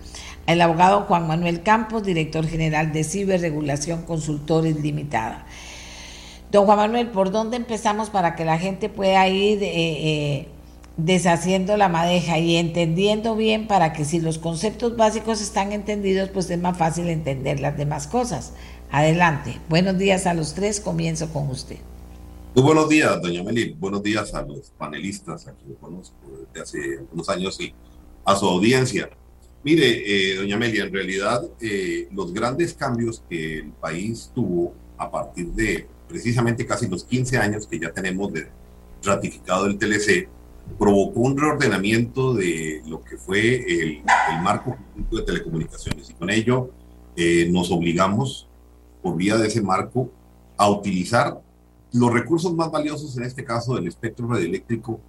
El 0.46 0.60
abogado 0.60 1.06
Juan 1.08 1.26
Manuel 1.26 1.64
Campos, 1.64 2.04
director 2.04 2.46
general 2.46 2.92
de 2.92 3.02
Ciberregulación 3.02 4.02
Consultores 4.02 4.76
Limitada. 4.80 5.44
Don 6.52 6.66
Juan 6.66 6.78
Manuel, 6.78 7.08
¿por 7.08 7.32
dónde 7.32 7.56
empezamos 7.56 8.08
para 8.08 8.36
que 8.36 8.44
la 8.44 8.58
gente 8.58 8.88
pueda 8.88 9.26
ir 9.26 9.60
eh, 9.60 9.70
eh, 9.74 10.48
deshaciendo 10.98 11.76
la 11.76 11.88
madeja 11.88 12.38
y 12.38 12.58
entendiendo 12.58 13.34
bien 13.34 13.66
para 13.66 13.92
que 13.92 14.04
si 14.04 14.20
los 14.20 14.38
conceptos 14.38 14.96
básicos 14.96 15.40
están 15.40 15.72
entendidos, 15.72 16.28
pues 16.28 16.48
es 16.48 16.60
más 16.60 16.78
fácil 16.78 17.08
entender 17.08 17.58
las 17.58 17.76
demás 17.76 18.06
cosas? 18.06 18.52
Adelante. 18.92 19.58
Buenos 19.70 19.96
días 19.96 20.26
a 20.26 20.34
los 20.34 20.52
tres. 20.52 20.78
Comienzo 20.78 21.32
con 21.32 21.48
usted. 21.48 21.78
Muy 22.54 22.62
buenos 22.62 22.90
días, 22.90 23.22
doña 23.22 23.42
Meli. 23.42 23.74
Buenos 23.80 24.02
días 24.02 24.34
a 24.34 24.42
los 24.42 24.70
panelistas, 24.76 25.48
a 25.48 25.52
quienes 25.54 25.78
conozco 25.78 26.14
desde 26.52 26.60
hace 26.60 27.00
unos 27.10 27.26
años 27.30 27.58
y 27.58 27.72
a 28.22 28.36
su 28.36 28.46
audiencia. 28.46 29.08
Mire, 29.64 29.86
eh, 30.04 30.36
doña 30.36 30.58
Meli, 30.58 30.78
en 30.78 30.92
realidad 30.92 31.42
eh, 31.58 32.06
los 32.12 32.34
grandes 32.34 32.74
cambios 32.74 33.24
que 33.30 33.60
el 33.60 33.70
país 33.70 34.30
tuvo 34.34 34.74
a 34.98 35.10
partir 35.10 35.46
de 35.52 35.86
precisamente 36.06 36.66
casi 36.66 36.86
los 36.86 37.04
15 37.04 37.38
años 37.38 37.66
que 37.66 37.78
ya 37.80 37.90
tenemos 37.94 38.30
de 38.34 38.48
ratificado 39.02 39.64
el 39.64 39.78
TLC, 39.78 40.28
provocó 40.78 41.20
un 41.20 41.38
reordenamiento 41.38 42.34
de 42.34 42.82
lo 42.86 43.02
que 43.02 43.16
fue 43.16 43.56
el, 43.56 44.02
el 44.32 44.42
marco 44.42 44.76
de 45.10 45.22
telecomunicaciones 45.22 46.10
y 46.10 46.12
con 46.12 46.28
ello 46.28 46.70
eh, 47.16 47.48
nos 47.50 47.70
obligamos 47.70 48.48
por 49.02 49.16
vía 49.16 49.36
de 49.36 49.48
ese 49.48 49.60
marco, 49.60 50.10
a 50.56 50.70
utilizar 50.70 51.40
los 51.92 52.12
recursos 52.12 52.54
más 52.54 52.70
valiosos, 52.70 53.16
en 53.16 53.24
este 53.24 53.44
caso 53.44 53.74
del 53.74 53.86
espectro 53.86 54.28
radioeléctrico, 54.28 55.00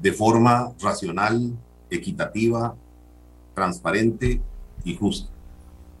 de 0.00 0.12
forma 0.12 0.72
racional, 0.80 1.56
equitativa, 1.90 2.76
transparente 3.54 4.40
y 4.84 4.94
justa. 4.94 5.30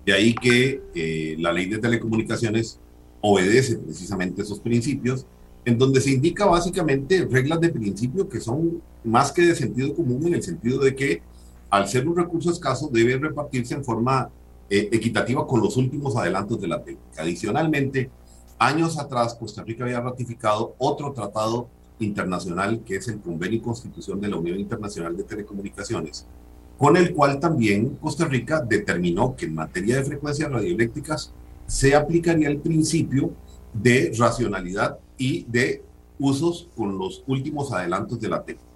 De 0.06 0.12
ahí 0.12 0.34
que 0.34 0.82
eh, 0.94 1.36
la 1.38 1.52
ley 1.52 1.66
de 1.66 1.78
telecomunicaciones 1.78 2.78
obedece 3.20 3.76
precisamente 3.78 4.42
esos 4.42 4.60
principios, 4.60 5.26
en 5.64 5.76
donde 5.76 6.00
se 6.00 6.12
indica 6.12 6.46
básicamente 6.46 7.26
reglas 7.30 7.60
de 7.60 7.68
principio 7.70 8.28
que 8.28 8.40
son 8.40 8.80
más 9.04 9.32
que 9.32 9.42
de 9.42 9.54
sentido 9.54 9.94
común 9.94 10.26
en 10.26 10.34
el 10.34 10.42
sentido 10.42 10.80
de 10.80 10.94
que 10.94 11.22
al 11.68 11.88
ser 11.88 12.08
un 12.08 12.16
recurso 12.16 12.50
escaso 12.50 12.88
debe 12.90 13.18
repartirse 13.18 13.74
en 13.74 13.84
forma 13.84 14.30
eh, 14.70 14.88
equitativa 14.92 15.46
con 15.46 15.60
los 15.60 15.76
últimos 15.76 16.16
adelantos 16.16 16.60
de 16.60 16.68
la 16.68 16.82
técnica. 16.82 17.22
Adicionalmente, 17.22 18.10
años 18.58 18.98
atrás 18.98 19.34
Costa 19.34 19.62
Rica 19.62 19.84
había 19.84 20.00
ratificado 20.00 20.74
otro 20.78 21.12
tratado 21.12 21.68
internacional 22.00 22.80
que 22.84 22.96
es 22.96 23.08
el 23.08 23.20
Convenio 23.20 23.58
y 23.58 23.62
Constitución 23.62 24.20
de 24.20 24.28
la 24.28 24.36
Unión 24.36 24.58
Internacional 24.58 25.16
de 25.16 25.24
Telecomunicaciones, 25.24 26.26
con 26.76 26.96
el 26.96 27.14
cual 27.14 27.40
también 27.40 27.96
Costa 27.96 28.26
Rica 28.26 28.60
determinó 28.60 29.34
que 29.34 29.46
en 29.46 29.54
materia 29.54 29.96
de 29.96 30.04
frecuencias 30.04 30.50
radioeléctricas 30.50 31.32
se 31.66 31.94
aplicaría 31.94 32.48
el 32.48 32.58
principio 32.58 33.32
de 33.72 34.12
racionalidad 34.18 34.98
y 35.16 35.44
de 35.44 35.82
usos 36.18 36.68
con 36.76 36.98
los 36.98 37.22
últimos 37.26 37.72
adelantos 37.72 38.20
de 38.20 38.28
la 38.28 38.42
técnica. 38.42 38.68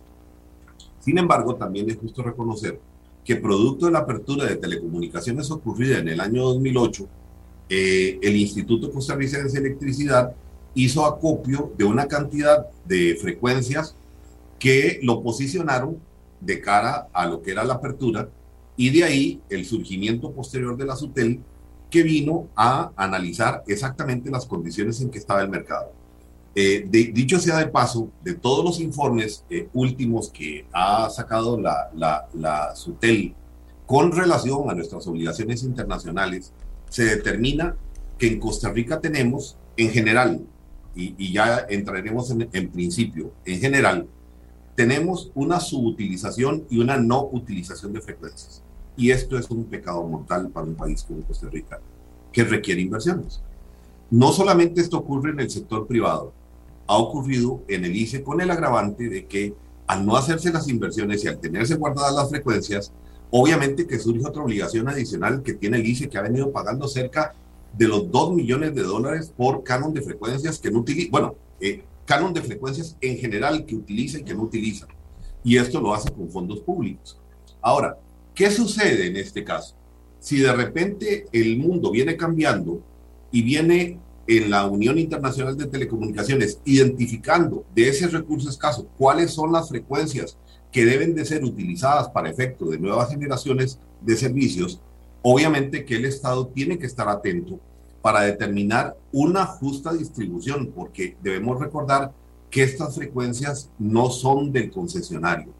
Sin 1.00 1.18
embargo, 1.18 1.56
también 1.56 1.90
es 1.90 1.96
justo 1.96 2.22
reconocer 2.22 2.80
que 3.24 3.36
producto 3.36 3.86
de 3.86 3.92
la 3.92 4.00
apertura 4.00 4.46
de 4.46 4.56
telecomunicaciones 4.56 5.50
ocurrida 5.50 5.98
en 5.98 6.08
el 6.08 6.20
año 6.20 6.42
2008, 6.42 7.08
eh, 7.68 8.18
el 8.22 8.36
Instituto 8.36 8.90
Costarricense 8.90 9.60
de 9.60 9.68
Electricidad 9.68 10.34
hizo 10.74 11.04
acopio 11.06 11.72
de 11.76 11.84
una 11.84 12.06
cantidad 12.08 12.66
de 12.84 13.16
frecuencias 13.20 13.94
que 14.58 15.00
lo 15.02 15.22
posicionaron 15.22 15.98
de 16.40 16.60
cara 16.60 17.08
a 17.12 17.26
lo 17.26 17.42
que 17.42 17.52
era 17.52 17.64
la 17.64 17.74
apertura 17.74 18.28
y 18.76 18.90
de 18.90 19.04
ahí 19.04 19.40
el 19.50 19.64
surgimiento 19.64 20.32
posterior 20.32 20.76
de 20.76 20.86
la 20.86 20.96
SUTEL 20.96 21.40
que 21.90 22.02
vino 22.02 22.48
a 22.56 22.90
analizar 22.96 23.62
exactamente 23.66 24.30
las 24.30 24.46
condiciones 24.46 25.00
en 25.00 25.10
que 25.10 25.18
estaba 25.18 25.42
el 25.42 25.50
mercado. 25.50 25.92
Eh, 26.54 26.86
dicho 26.90 27.38
sea 27.38 27.58
de 27.58 27.68
paso, 27.68 28.10
de 28.22 28.34
todos 28.34 28.62
los 28.62 28.78
informes 28.78 29.42
eh, 29.48 29.68
últimos 29.72 30.28
que 30.28 30.66
ha 30.72 31.08
sacado 31.08 31.58
la, 31.58 31.90
la, 31.94 32.74
SUTEL 32.74 33.34
con 33.86 34.12
relación 34.12 34.68
a 34.68 34.74
nuestras 34.74 35.06
obligaciones 35.06 35.62
internacionales, 35.62 36.52
se 36.90 37.04
determina 37.04 37.76
que 38.18 38.26
en 38.26 38.38
Costa 38.38 38.70
Rica 38.70 39.00
tenemos, 39.00 39.56
en 39.78 39.90
general, 39.90 40.42
y, 40.94 41.14
y 41.16 41.32
ya 41.32 41.64
entraremos 41.70 42.30
en, 42.30 42.48
en, 42.52 42.70
principio, 42.70 43.32
en 43.46 43.58
general, 43.58 44.06
tenemos 44.74 45.30
una 45.34 45.58
subutilización 45.58 46.64
y 46.68 46.78
una 46.78 46.98
no 46.98 47.28
utilización 47.32 47.94
de 47.94 48.02
frecuencias. 48.02 48.62
Y 48.94 49.10
esto 49.10 49.38
es 49.38 49.48
un 49.50 49.64
pecado 49.64 50.06
mortal 50.06 50.50
para 50.50 50.66
un 50.66 50.74
país 50.74 51.02
como 51.02 51.22
Costa 51.22 51.48
Rica, 51.48 51.80
que 52.30 52.44
requiere 52.44 52.82
inversiones. 52.82 53.40
No 54.10 54.32
solamente 54.32 54.82
esto 54.82 54.98
ocurre 54.98 55.30
en 55.30 55.40
el 55.40 55.50
sector 55.50 55.86
privado, 55.86 56.34
ha 56.92 56.98
ocurrido 56.98 57.62
en 57.68 57.86
el 57.86 57.96
ICE 57.96 58.22
con 58.22 58.40
el 58.42 58.50
agravante 58.50 59.08
de 59.08 59.24
que 59.24 59.54
al 59.86 60.04
no 60.04 60.14
hacerse 60.14 60.52
las 60.52 60.68
inversiones 60.68 61.24
y 61.24 61.28
al 61.28 61.40
tenerse 61.40 61.76
guardadas 61.76 62.14
las 62.14 62.28
frecuencias, 62.28 62.92
obviamente 63.30 63.86
que 63.86 63.98
surge 63.98 64.26
otra 64.26 64.42
obligación 64.42 64.88
adicional 64.88 65.42
que 65.42 65.54
tiene 65.54 65.78
el 65.78 65.86
ICE 65.86 66.10
que 66.10 66.18
ha 66.18 66.22
venido 66.22 66.52
pagando 66.52 66.86
cerca 66.86 67.34
de 67.72 67.88
los 67.88 68.10
2 68.10 68.34
millones 68.34 68.74
de 68.74 68.82
dólares 68.82 69.32
por 69.34 69.64
canon 69.64 69.94
de 69.94 70.02
frecuencias 70.02 70.58
que 70.58 70.70
no 70.70 70.80
utiliza, 70.80 71.08
bueno, 71.10 71.34
eh, 71.60 71.82
canon 72.04 72.34
de 72.34 72.42
frecuencias 72.42 72.94
en 73.00 73.16
general 73.16 73.64
que 73.64 73.74
utiliza 73.74 74.18
y 74.18 74.24
que 74.24 74.34
no 74.34 74.42
utiliza. 74.42 74.86
Y 75.42 75.56
esto 75.56 75.80
lo 75.80 75.94
hace 75.94 76.10
con 76.12 76.28
fondos 76.28 76.60
públicos. 76.60 77.18
Ahora, 77.62 77.96
¿qué 78.34 78.50
sucede 78.50 79.06
en 79.06 79.16
este 79.16 79.42
caso? 79.42 79.74
Si 80.20 80.38
de 80.38 80.52
repente 80.52 81.24
el 81.32 81.56
mundo 81.56 81.90
viene 81.90 82.18
cambiando 82.18 82.82
y 83.30 83.40
viene 83.42 83.98
en 84.38 84.50
la 84.50 84.66
Unión 84.66 84.98
Internacional 84.98 85.56
de 85.56 85.66
Telecomunicaciones, 85.66 86.60
identificando 86.64 87.64
de 87.74 87.88
ese 87.88 88.06
recurso 88.08 88.48
escaso 88.48 88.86
cuáles 88.96 89.32
son 89.32 89.52
las 89.52 89.68
frecuencias 89.68 90.36
que 90.70 90.86
deben 90.86 91.14
de 91.14 91.24
ser 91.24 91.44
utilizadas 91.44 92.08
para 92.08 92.30
efecto 92.30 92.66
de 92.66 92.78
nuevas 92.78 93.10
generaciones 93.10 93.78
de 94.00 94.16
servicios, 94.16 94.80
obviamente 95.22 95.84
que 95.84 95.96
el 95.96 96.06
Estado 96.06 96.46
tiene 96.46 96.78
que 96.78 96.86
estar 96.86 97.08
atento 97.08 97.60
para 98.00 98.22
determinar 98.22 98.96
una 99.12 99.44
justa 99.46 99.92
distribución, 99.92 100.72
porque 100.74 101.16
debemos 101.22 101.60
recordar 101.60 102.12
que 102.50 102.62
estas 102.62 102.94
frecuencias 102.94 103.70
no 103.78 104.10
son 104.10 104.52
del 104.52 104.70
concesionario, 104.70 105.52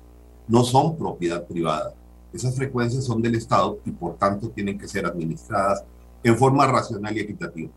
no 0.48 0.64
son 0.64 0.96
propiedad 0.96 1.46
privada. 1.46 1.94
Esas 2.32 2.56
frecuencias 2.56 3.04
son 3.04 3.22
del 3.22 3.34
Estado 3.34 3.78
y 3.84 3.90
por 3.90 4.16
tanto 4.16 4.48
tienen 4.48 4.78
que 4.78 4.88
ser 4.88 5.06
administradas 5.06 5.84
en 6.24 6.36
forma 6.36 6.66
racional 6.66 7.16
y 7.16 7.20
equitativa. 7.20 7.70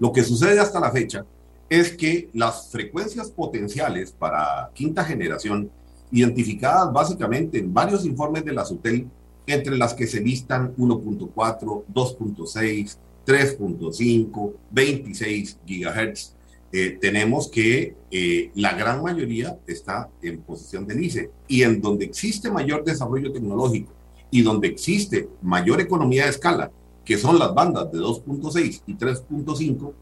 Lo 0.00 0.12
que 0.12 0.24
sucede 0.24 0.58
hasta 0.58 0.80
la 0.80 0.90
fecha 0.90 1.24
es 1.68 1.92
que 1.92 2.30
las 2.32 2.70
frecuencias 2.70 3.30
potenciales 3.30 4.10
para 4.10 4.70
quinta 4.74 5.04
generación 5.04 5.70
identificadas 6.10 6.92
básicamente 6.92 7.58
en 7.58 7.72
varios 7.72 8.04
informes 8.04 8.44
de 8.44 8.52
la 8.52 8.64
SUTEL, 8.64 9.06
entre 9.46 9.76
las 9.76 9.94
que 9.94 10.06
se 10.06 10.20
listan 10.20 10.74
1.4, 10.76 11.84
2.6, 11.92 12.96
3.5, 13.26 14.52
26 14.70 15.58
gigahertz. 15.66 16.34
Eh, 16.72 16.98
tenemos 17.00 17.48
que 17.48 17.94
eh, 18.10 18.50
la 18.54 18.72
gran 18.74 19.02
mayoría 19.02 19.58
está 19.66 20.08
en 20.22 20.40
posición 20.40 20.86
del 20.86 21.04
ICE 21.04 21.30
y 21.46 21.62
en 21.62 21.80
donde 21.80 22.06
existe 22.06 22.50
mayor 22.50 22.84
desarrollo 22.84 23.32
tecnológico 23.32 23.92
y 24.30 24.42
donde 24.42 24.68
existe 24.68 25.28
mayor 25.42 25.80
economía 25.80 26.24
de 26.24 26.30
escala, 26.30 26.70
que 27.04 27.18
son 27.18 27.38
las 27.38 27.54
bandas 27.54 27.90
de 27.90 27.98
2.6 27.98 28.82
y 28.86 28.94
3.5, 28.94 29.92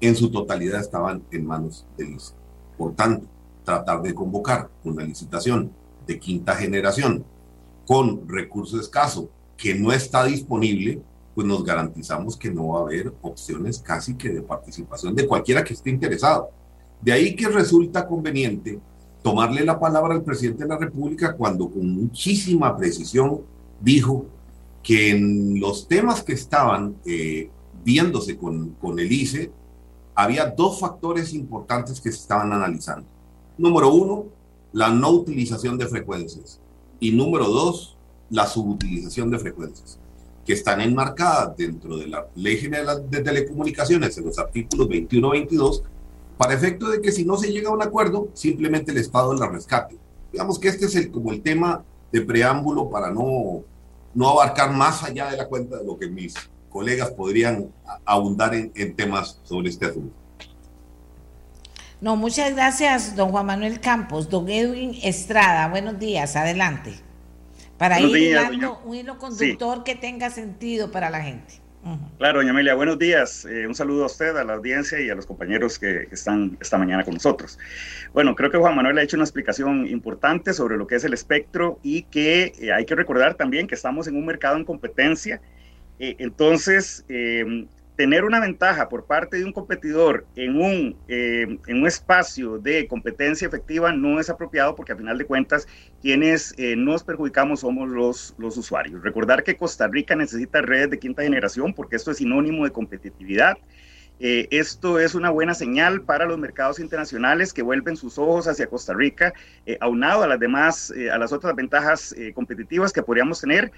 en 0.00 0.16
su 0.16 0.30
totalidad 0.30 0.80
estaban 0.80 1.22
en 1.30 1.46
manos 1.46 1.86
del 1.96 2.14
ICE. 2.14 2.34
Por 2.76 2.94
tanto, 2.94 3.26
tratar 3.64 4.02
de 4.02 4.14
convocar 4.14 4.68
una 4.84 5.04
licitación 5.04 5.70
de 6.06 6.18
quinta 6.18 6.54
generación 6.54 7.24
con 7.86 8.28
recurso 8.28 8.80
escaso 8.80 9.28
que 9.56 9.74
no 9.74 9.92
está 9.92 10.24
disponible, 10.24 11.00
pues 11.34 11.46
nos 11.46 11.64
garantizamos 11.64 12.36
que 12.36 12.50
no 12.50 12.68
va 12.68 12.80
a 12.80 12.82
haber 12.82 13.12
opciones 13.22 13.78
casi 13.78 14.14
que 14.14 14.28
de 14.28 14.42
participación 14.42 15.14
de 15.14 15.26
cualquiera 15.26 15.62
que 15.62 15.74
esté 15.74 15.90
interesado. 15.90 16.50
De 17.00 17.12
ahí 17.12 17.34
que 17.34 17.48
resulta 17.48 18.06
conveniente 18.06 18.80
tomarle 19.22 19.64
la 19.64 19.78
palabra 19.78 20.14
al 20.14 20.24
presidente 20.24 20.64
de 20.64 20.68
la 20.68 20.78
República 20.78 21.34
cuando 21.36 21.70
con 21.70 21.88
muchísima 21.88 22.76
precisión 22.76 23.40
dijo 23.80 24.26
que 24.82 25.10
en 25.10 25.60
los 25.60 25.86
temas 25.86 26.22
que 26.22 26.32
estaban 26.32 26.96
eh, 27.04 27.50
viéndose 27.84 28.36
con, 28.36 28.70
con 28.80 28.98
el 28.98 29.10
ICE, 29.10 29.50
había 30.14 30.46
dos 30.46 30.80
factores 30.80 31.32
importantes 31.34 32.00
que 32.00 32.10
se 32.10 32.18
estaban 32.18 32.52
analizando. 32.52 33.06
Número 33.56 33.92
uno, 33.92 34.26
la 34.72 34.90
no 34.90 35.10
utilización 35.10 35.78
de 35.78 35.86
frecuencias. 35.86 36.60
Y 37.00 37.12
número 37.12 37.48
dos, 37.48 37.96
la 38.30 38.46
subutilización 38.46 39.30
de 39.30 39.38
frecuencias, 39.38 39.98
que 40.44 40.54
están 40.54 40.80
enmarcadas 40.80 41.56
dentro 41.56 41.96
de 41.96 42.06
la 42.06 42.26
Ley 42.34 42.56
General 42.56 43.08
de 43.08 43.20
Telecomunicaciones 43.20 44.16
en 44.18 44.24
los 44.24 44.38
artículos 44.38 44.88
21 44.88 45.30
22, 45.30 45.82
para 46.38 46.54
efecto 46.54 46.88
de 46.88 47.00
que 47.00 47.12
si 47.12 47.24
no 47.24 47.36
se 47.36 47.52
llega 47.52 47.68
a 47.68 47.74
un 47.74 47.82
acuerdo, 47.82 48.28
simplemente 48.32 48.90
el 48.92 48.98
Estado 48.98 49.34
la 49.34 49.48
rescate. 49.48 49.96
Digamos 50.32 50.58
que 50.58 50.68
este 50.68 50.86
es 50.86 50.96
el, 50.96 51.10
como 51.10 51.30
el 51.32 51.42
tema 51.42 51.84
de 52.10 52.22
preámbulo 52.22 52.88
para 52.88 53.10
no, 53.10 53.64
no 54.14 54.28
abarcar 54.28 54.72
más 54.72 55.02
allá 55.02 55.30
de 55.30 55.36
la 55.36 55.46
cuenta 55.46 55.78
de 55.78 55.84
lo 55.84 55.98
que 55.98 56.08
mis 56.08 56.34
colegas 56.68 57.10
podrían 57.10 57.68
abundar 58.04 58.54
en, 58.54 58.72
en 58.74 58.94
temas 58.94 59.38
sobre 59.44 59.68
este 59.68 59.86
asunto. 59.86 60.14
No, 62.02 62.16
muchas 62.16 62.52
gracias, 62.52 63.14
don 63.14 63.30
Juan 63.30 63.46
Manuel 63.46 63.78
Campos. 63.78 64.28
Don 64.28 64.48
Edwin 64.48 64.98
Estrada, 65.04 65.68
buenos 65.68 66.00
días, 66.00 66.34
adelante. 66.34 66.94
Para 67.78 68.00
ir 68.00 68.34
dando 68.34 68.80
un 68.84 68.96
hilo 68.96 69.18
conductor 69.18 69.84
que 69.84 69.94
tenga 69.94 70.28
sentido 70.30 70.90
para 70.90 71.10
la 71.10 71.20
gente. 71.20 71.61
Claro, 72.18 72.38
doña 72.38 72.50
Amelia, 72.50 72.74
buenos 72.74 72.96
días. 72.96 73.44
Eh, 73.44 73.66
un 73.66 73.74
saludo 73.74 74.04
a 74.04 74.06
usted, 74.06 74.36
a 74.36 74.44
la 74.44 74.54
audiencia 74.54 75.00
y 75.00 75.10
a 75.10 75.16
los 75.16 75.26
compañeros 75.26 75.80
que, 75.80 76.08
están 76.12 76.56
esta 76.60 76.78
mañana 76.78 77.04
con 77.04 77.14
nosotros. 77.14 77.58
Bueno, 78.12 78.36
creo 78.36 78.52
que 78.52 78.58
Juan 78.58 78.76
Manuel 78.76 78.98
ha 78.98 79.02
hecho 79.02 79.16
una 79.16 79.24
explicación 79.24 79.88
importante 79.88 80.52
sobre 80.52 80.76
lo 80.76 80.86
que 80.86 80.94
es 80.94 81.04
el 81.04 81.12
espectro 81.12 81.80
y 81.82 82.04
que 82.04 82.52
eh, 82.60 82.72
hay 82.72 82.84
que 82.84 82.94
recordar 82.94 83.34
también 83.34 83.66
que 83.66 83.74
estamos 83.74 84.06
en 84.06 84.14
un 84.14 84.24
mercado 84.24 84.56
en 84.56 84.64
competencia. 84.64 85.40
Eh, 85.98 86.14
entonces, 86.18 87.04
tener 87.96 88.24
una 88.24 88.40
ventaja 88.40 88.88
por 88.88 89.04
parte 89.04 89.38
de 89.38 89.44
un 89.44 89.52
competidor 89.52 90.26
en 90.34 90.56
un, 90.60 90.96
eh, 91.08 91.58
en 91.66 91.76
un 91.76 91.86
espacio 91.86 92.58
de 92.58 92.86
competencia 92.88 93.46
efectiva 93.46 93.92
no 93.92 94.18
es 94.18 94.30
apropiado 94.30 94.74
porque 94.74 94.92
a 94.92 94.96
final 94.96 95.18
de 95.18 95.26
cuentas 95.26 95.68
quienes 96.00 96.54
eh, 96.56 96.74
nos 96.74 97.04
perjudicamos 97.04 97.60
somos 97.60 97.88
los, 97.88 98.34
los 98.38 98.56
usuarios. 98.56 99.02
Recordar 99.02 99.44
que 99.44 99.56
Costa 99.56 99.88
Rica 99.88 100.16
necesita 100.16 100.62
redes 100.62 100.90
de 100.90 100.98
quinta 100.98 101.22
generación 101.22 101.74
porque 101.74 101.96
esto 101.96 102.10
es 102.10 102.16
sinónimo 102.16 102.64
de 102.64 102.70
competitividad. 102.70 103.58
Eh, 104.20 104.46
esto 104.50 105.00
es 105.00 105.14
una 105.14 105.30
buena 105.30 105.52
señal 105.52 106.02
para 106.02 106.26
los 106.26 106.38
mercados 106.38 106.78
internacionales 106.78 107.52
que 107.52 107.62
vuelven 107.62 107.96
sus 107.96 108.18
ojos 108.18 108.46
hacia 108.46 108.68
Costa 108.68 108.94
Rica, 108.94 109.32
aunado 109.80 110.22
a 110.22 110.28
las 110.28 110.38
demás, 110.38 110.94
a 111.12 111.18
las 111.18 111.32
otras 111.32 111.56
ventajas 111.56 112.14
competitivas 112.34 112.92
que 112.92 113.02
podríamos 113.02 113.40
tener 113.40 113.72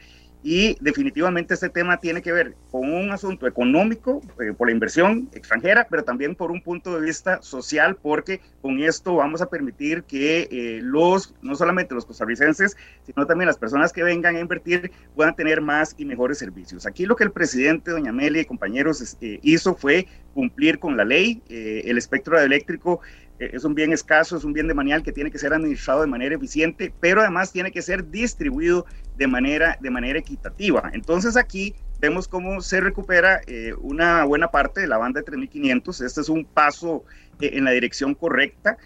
y 0.44 0.76
definitivamente 0.82 1.54
este 1.54 1.70
tema 1.70 1.96
tiene 1.96 2.20
que 2.20 2.30
ver 2.30 2.54
con 2.70 2.92
un 2.92 3.10
asunto 3.10 3.46
económico 3.46 4.20
eh, 4.38 4.52
por 4.52 4.68
la 4.68 4.72
inversión 4.72 5.30
extranjera, 5.32 5.86
pero 5.88 6.04
también 6.04 6.36
por 6.36 6.50
un 6.50 6.60
punto 6.60 6.94
de 6.94 7.06
vista 7.06 7.40
social, 7.40 7.96
porque 7.96 8.42
con 8.60 8.78
esto 8.78 9.16
vamos 9.16 9.40
a 9.40 9.48
permitir 9.48 10.02
que 10.02 10.46
eh, 10.50 10.80
los, 10.82 11.34
no 11.40 11.54
solamente 11.54 11.94
los 11.94 12.04
costarricenses, 12.04 12.76
sino 13.06 13.26
también 13.26 13.46
las 13.46 13.56
personas 13.56 13.90
que 13.90 14.02
vengan 14.02 14.36
a 14.36 14.40
invertir 14.40 14.92
puedan 15.16 15.34
tener 15.34 15.62
más 15.62 15.94
y 15.96 16.04
mejores 16.04 16.36
servicios. 16.38 16.84
Aquí 16.84 17.06
lo 17.06 17.16
que 17.16 17.24
el 17.24 17.32
presidente, 17.32 17.90
doña 17.90 18.10
Amelia 18.10 18.42
y 18.42 18.44
compañeros 18.44 19.16
eh, 19.22 19.38
hizo 19.42 19.74
fue 19.74 20.06
cumplir 20.34 20.78
con 20.78 20.96
la 20.96 21.04
ley. 21.04 21.40
el 21.48 21.96
espectro 21.96 22.38
eléctrico 22.38 23.00
eh, 23.23 23.23
es 23.38 23.64
un 23.64 23.74
bien 23.74 23.92
escaso, 23.92 24.36
es 24.36 24.44
un 24.44 24.52
bien 24.52 24.68
de 24.68 24.74
manial 24.74 25.02
que 25.02 25.12
tiene 25.12 25.30
que 25.30 25.38
ser 25.38 25.52
administrado 25.52 26.02
de 26.02 26.06
manera 26.06 26.34
eficiente, 26.34 26.92
pero 27.00 27.20
además 27.20 27.52
tiene 27.52 27.72
que 27.72 27.82
ser 27.82 28.10
distribuido 28.10 28.86
de 29.16 29.26
manera, 29.26 29.76
de 29.80 29.90
manera 29.90 30.18
equitativa. 30.18 30.90
Entonces 30.92 31.36
aquí 31.36 31.74
vemos 32.00 32.28
cómo 32.28 32.60
se 32.60 32.80
recupera 32.80 33.40
eh, 33.46 33.74
una 33.80 34.24
buena 34.24 34.48
parte 34.48 34.80
de 34.80 34.86
la 34.86 34.98
banda 34.98 35.20
de 35.20 35.24
3500. 35.24 36.00
Este 36.00 36.20
es 36.20 36.28
un 36.28 36.44
paso 36.44 37.04
eh, 37.40 37.50
en 37.54 37.64
la 37.64 37.72
dirección 37.72 38.14
correcta. 38.14 38.76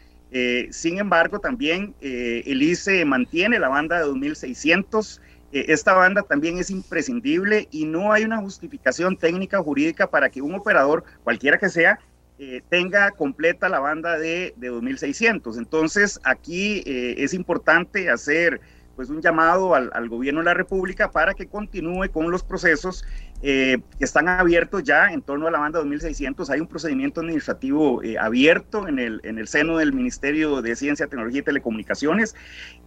sin 0.70 0.99
embargo, 0.99 1.38
también 1.38 1.94
el 2.01 2.62
ICE 2.62 3.05
mantiene 3.07 3.59
la 3.59 3.68
banda 3.68 3.96
de 3.99 4.05
2600. 4.05 5.22
esta 5.53 5.94
banda 5.94 6.22
también 6.22 6.59
es 6.59 6.68
imprescindible 6.68 7.66
y 7.70 7.86
no 7.86 8.12
hay 8.12 8.24
una 8.24 8.36
justificación 8.36 9.16
técnica 9.16 9.62
jurídica 9.62 10.07
para 10.11 10.28
que 10.28 10.42
un 10.42 10.55
operador, 10.55 11.05
cualquiera 11.24 11.57
que 11.57 11.70
sea, 11.70 11.99
eh, 12.39 12.62
tenga 12.68 13.11
completa 13.11 13.68
la 13.68 13.80
banda 13.80 14.16
de, 14.18 14.55
de 14.57 14.68
2600. 14.68 15.59
Entonces, 15.59 16.20
aquí 16.22 16.82
eh, 16.86 17.16
es 17.18 17.34
importante 17.34 18.11
hacer 18.11 18.61
pues 18.95 19.11
un 19.11 19.20
llamado 19.20 19.74
al, 19.74 19.91
al, 19.93 20.09
gobierno 20.09 20.41
de 20.41 20.47
la 20.47 20.55
República 20.55 21.11
para 21.11 21.34
que 21.34 21.47
continúe 21.47 22.11
con 22.12 22.30
los 22.30 22.43
procesos 22.43 23.05
eh, 23.41 23.78
que 23.99 24.05
están 24.05 24.28
abiertos 24.28 24.82
ya 24.82 25.12
en 25.12 25.22
torno 25.22 25.47
a 25.47 25.51
la 25.51 25.59
banda 25.59 25.78
2600. 25.78 26.51
Hay 26.51 26.61
un 26.61 26.66
procedimiento 26.66 27.20
administrativo 27.20 28.03
eh, 28.03 28.18
abierto 28.18 28.89
en 28.89 28.99
el, 28.99 29.20
en 29.22 29.39
el 29.39 29.47
seno 29.47 29.78
del 29.78 29.93
Ministerio 29.93 30.61
de 30.61 30.74
Ciencia, 30.74 31.07
Tecnología 31.07 31.41
y 31.41 31.45
Telecomunicaciones. 31.45 32.34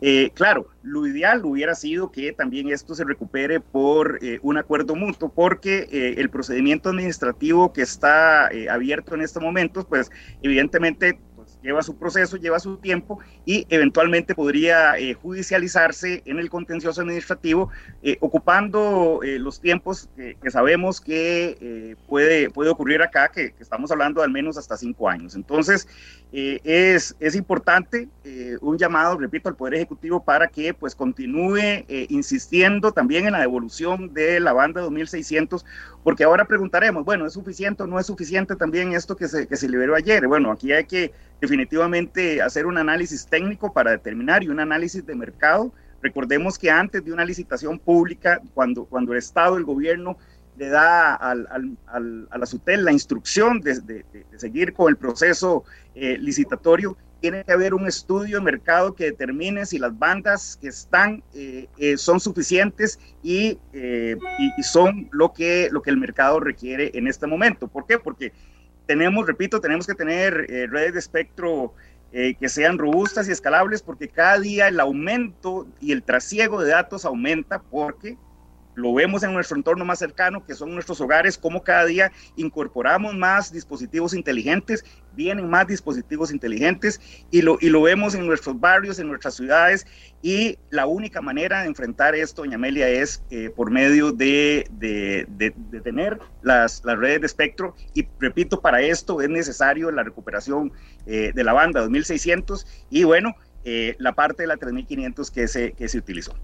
Eh, 0.01 0.31
claro, 0.33 0.67
lo 0.83 1.07
ideal 1.07 1.45
hubiera 1.45 1.73
sido 1.75 2.11
que 2.11 2.33
también 2.33 2.69
esto 2.69 2.95
se 2.95 3.05
recupere 3.05 3.59
por 3.59 4.19
un 4.41 4.57
acuerdo 4.57 4.95
mutuo, 4.95 5.29
porque 5.29 5.87
el 6.17 6.29
procedimiento 6.29 6.89
administrativo 6.89 7.71
que 7.71 7.81
está 7.81 8.49
abierto 8.69 9.15
en 9.15 9.21
estos 9.21 9.41
momentos, 9.41 9.85
pues 9.85 10.11
evidentemente 10.41 11.19
lleva 11.61 11.81
su 11.81 11.95
proceso, 11.95 12.37
lleva 12.37 12.59
su 12.59 12.77
tiempo 12.77 13.19
y 13.45 13.65
eventualmente 13.69 14.35
podría 14.35 14.97
eh, 14.97 15.13
judicializarse 15.13 16.23
en 16.25 16.39
el 16.39 16.49
contencioso 16.49 17.01
administrativo, 17.01 17.69
eh, 18.03 18.17
ocupando 18.19 19.21
eh, 19.23 19.39
los 19.39 19.59
tiempos 19.59 20.09
que, 20.15 20.37
sabemos 20.51 20.99
que 20.99 21.95
puede, 22.07 22.49
puede 22.49 22.69
ocurrir 22.69 23.01
acá, 23.01 23.29
que, 23.29 23.53
estamos 23.59 23.91
hablando 23.91 24.21
de 24.21 24.25
al 24.25 24.31
menos 24.31 24.57
hasta 24.57 24.75
cinco 24.75 25.07
años. 25.07 25.35
Entonces, 25.35 25.87
es, 26.31 27.15
es 27.19 27.35
importante 27.35 28.07
un 28.61 28.77
llamado, 28.77 29.17
repito, 29.17 29.49
al 29.49 29.55
Poder 29.55 29.75
Ejecutivo 29.75 30.23
para 30.23 30.47
que 30.47 30.73
pues 30.73 30.95
continúe 30.95 31.85
insistiendo 32.09 32.91
también 32.91 33.25
en 33.25 33.33
la 33.33 33.39
devolución 33.39 34.13
de 34.13 34.39
la 34.39 34.53
banda 34.53 34.81
2600, 34.81 35.65
porque 36.03 36.23
ahora 36.23 36.45
preguntaremos, 36.45 37.05
bueno, 37.05 37.25
¿es 37.25 37.33
suficiente 37.33 37.83
o 37.83 37.87
no 37.87 37.99
es 37.99 38.07
suficiente 38.07 38.55
también 38.55 38.93
esto 38.93 39.15
que 39.15 39.27
se, 39.27 39.47
que 39.47 39.55
se 39.55 39.69
liberó 39.69 39.95
ayer? 39.95 40.27
Bueno, 40.27 40.51
aquí 40.51 40.71
hay 40.71 40.85
que 40.85 41.11
definitivamente 41.51 42.41
hacer 42.41 42.65
un 42.65 42.77
análisis 42.77 43.27
técnico 43.27 43.73
para 43.73 43.91
determinar 43.91 44.41
y 44.41 44.47
un 44.47 44.61
análisis 44.61 45.05
de 45.05 45.13
mercado. 45.15 45.73
Recordemos 46.01 46.57
que 46.57 46.71
antes 46.71 47.03
de 47.03 47.11
una 47.11 47.25
licitación 47.25 47.77
pública, 47.77 48.41
cuando, 48.53 48.85
cuando 48.85 49.11
el 49.11 49.17
Estado, 49.19 49.57
el 49.57 49.65
gobierno, 49.65 50.17
le 50.57 50.69
da 50.69 51.13
al, 51.13 51.47
al, 51.87 52.27
a 52.31 52.37
la 52.37 52.45
SUTEL 52.45 52.85
la 52.85 52.93
instrucción 52.93 53.59
de, 53.59 54.05
seguir 54.37 54.71
con 54.71 54.87
el 54.87 54.95
proceso 54.95 55.65
eh, 55.93 56.17
licitatorio, 56.17 56.95
tiene 57.19 57.43
que 57.43 57.51
haber 57.51 57.73
un 57.73 57.85
estudio 57.85 58.37
de 58.37 58.43
mercado 58.43 58.95
que 58.95 59.05
determine 59.05 59.65
si 59.65 59.77
las 59.77 59.97
bandas 59.99 60.57
que 60.59 60.69
están 60.69 61.21
eh, 61.33 61.67
eh, 61.77 61.97
son 61.97 62.21
suficientes 62.21 62.97
y, 63.21 63.59
y, 63.73 64.63
son 64.63 65.09
lo 65.11 65.33
que, 65.33 65.67
lo 65.69 65.81
que 65.81 65.89
el 65.89 65.97
mercado 65.97 66.39
requiere 66.39 66.91
en 66.93 67.07
este 67.07 67.27
momento. 67.27 67.67
¿Por 67.67 67.85
qué? 67.85 67.99
Porque 67.99 68.31
tenemos, 68.91 69.25
repito, 69.25 69.61
tenemos 69.61 69.87
que 69.87 69.95
tener 69.95 70.33
redes 70.69 70.91
de 70.91 70.99
espectro 70.99 71.73
que 72.11 72.49
sean 72.49 72.77
robustas 72.77 73.29
y 73.29 73.31
escalables 73.31 73.81
porque 73.81 74.09
cada 74.09 74.37
día 74.37 74.67
el 74.67 74.81
aumento 74.81 75.65
y 75.79 75.93
el 75.93 76.03
trasiego 76.03 76.61
de 76.61 76.71
datos 76.71 77.05
aumenta 77.05 77.61
porque 77.61 78.17
lo 78.81 78.93
vemos 78.93 79.23
en 79.23 79.33
nuestro 79.33 79.55
entorno 79.55 79.85
más 79.85 79.99
cercano, 79.99 80.43
que 80.45 80.55
son 80.55 80.73
nuestros 80.73 80.99
hogares, 80.99 81.37
como 81.37 81.63
cada 81.63 81.85
día 81.85 82.11
incorporamos 82.35 83.15
más 83.15 83.51
dispositivos 83.53 84.13
inteligentes, 84.13 84.83
vienen 85.13 85.49
más 85.49 85.67
dispositivos 85.67 86.31
inteligentes 86.31 86.99
y 87.29 87.41
lo, 87.41 87.57
y 87.61 87.69
lo 87.69 87.81
vemos 87.81 88.15
en 88.15 88.25
nuestros 88.25 88.59
barrios, 88.59 88.99
en 88.99 89.07
nuestras 89.07 89.35
ciudades. 89.35 89.85
Y 90.21 90.57
la 90.69 90.85
única 90.85 91.21
manera 91.21 91.61
de 91.61 91.67
enfrentar 91.67 92.15
esto, 92.15 92.41
doña 92.41 92.55
Amelia, 92.55 92.89
es 92.89 93.23
eh, 93.29 93.49
por 93.55 93.71
medio 93.71 94.11
de, 94.11 94.67
de, 94.71 95.25
de, 95.29 95.81
tener 95.81 96.19
las, 96.41 96.83
las, 96.83 96.97
redes 96.97 97.21
de 97.21 97.27
espectro. 97.27 97.75
Y 97.93 98.07
repito, 98.19 98.61
para 98.61 98.81
esto 98.81 99.21
es 99.21 99.29
necesario 99.29 99.91
la 99.91 100.03
recuperación 100.03 100.71
eh, 101.05 101.31
de 101.33 101.43
la 101.43 101.53
banda 101.53 101.81
2600 101.81 102.65
y 102.89 103.03
bueno, 103.03 103.35
eh, 103.63 103.95
la 103.99 104.13
parte 104.13 104.43
de 104.43 104.47
la 104.47 104.57
3500 104.57 105.31
que 105.31 105.47
se, 105.47 105.73
que 105.73 105.87
se 105.87 105.97
utilizó. 105.97 106.35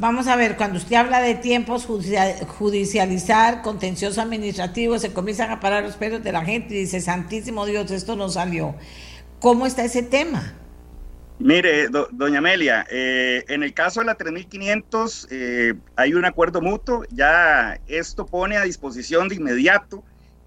Vamos 0.00 0.28
a 0.28 0.36
ver, 0.36 0.56
cuando 0.56 0.78
usted 0.78 0.94
habla 0.94 1.20
de 1.20 1.34
tiempos 1.34 1.84
judicializar, 1.86 3.62
contencioso 3.62 4.20
administrativo, 4.20 4.96
se 5.00 5.12
comienzan 5.12 5.50
a 5.50 5.58
parar 5.58 5.82
los 5.82 5.96
pelos 5.96 6.22
de 6.22 6.30
la 6.30 6.44
gente 6.44 6.74
y 6.74 6.80
dice, 6.80 7.00
Santísimo 7.00 7.66
Dios, 7.66 7.90
esto 7.90 8.14
no 8.14 8.28
salió. 8.28 8.76
¿Cómo 9.40 9.66
está 9.66 9.84
ese 9.84 10.04
tema? 10.04 10.54
Mire, 11.40 11.88
doña 12.12 12.38
Amelia, 12.38 12.86
eh, 12.88 13.44
en 13.48 13.64
el 13.64 13.74
caso 13.74 13.98
de 14.00 14.06
la 14.06 14.14
3500 14.14 15.28
eh, 15.30 15.74
hay 15.96 16.14
un 16.14 16.24
acuerdo 16.24 16.60
mutuo, 16.60 17.02
ya 17.10 17.80
esto 17.88 18.24
pone 18.24 18.56
a 18.56 18.62
disposición 18.62 19.28
de 19.28 19.34
inmediato 19.36 20.04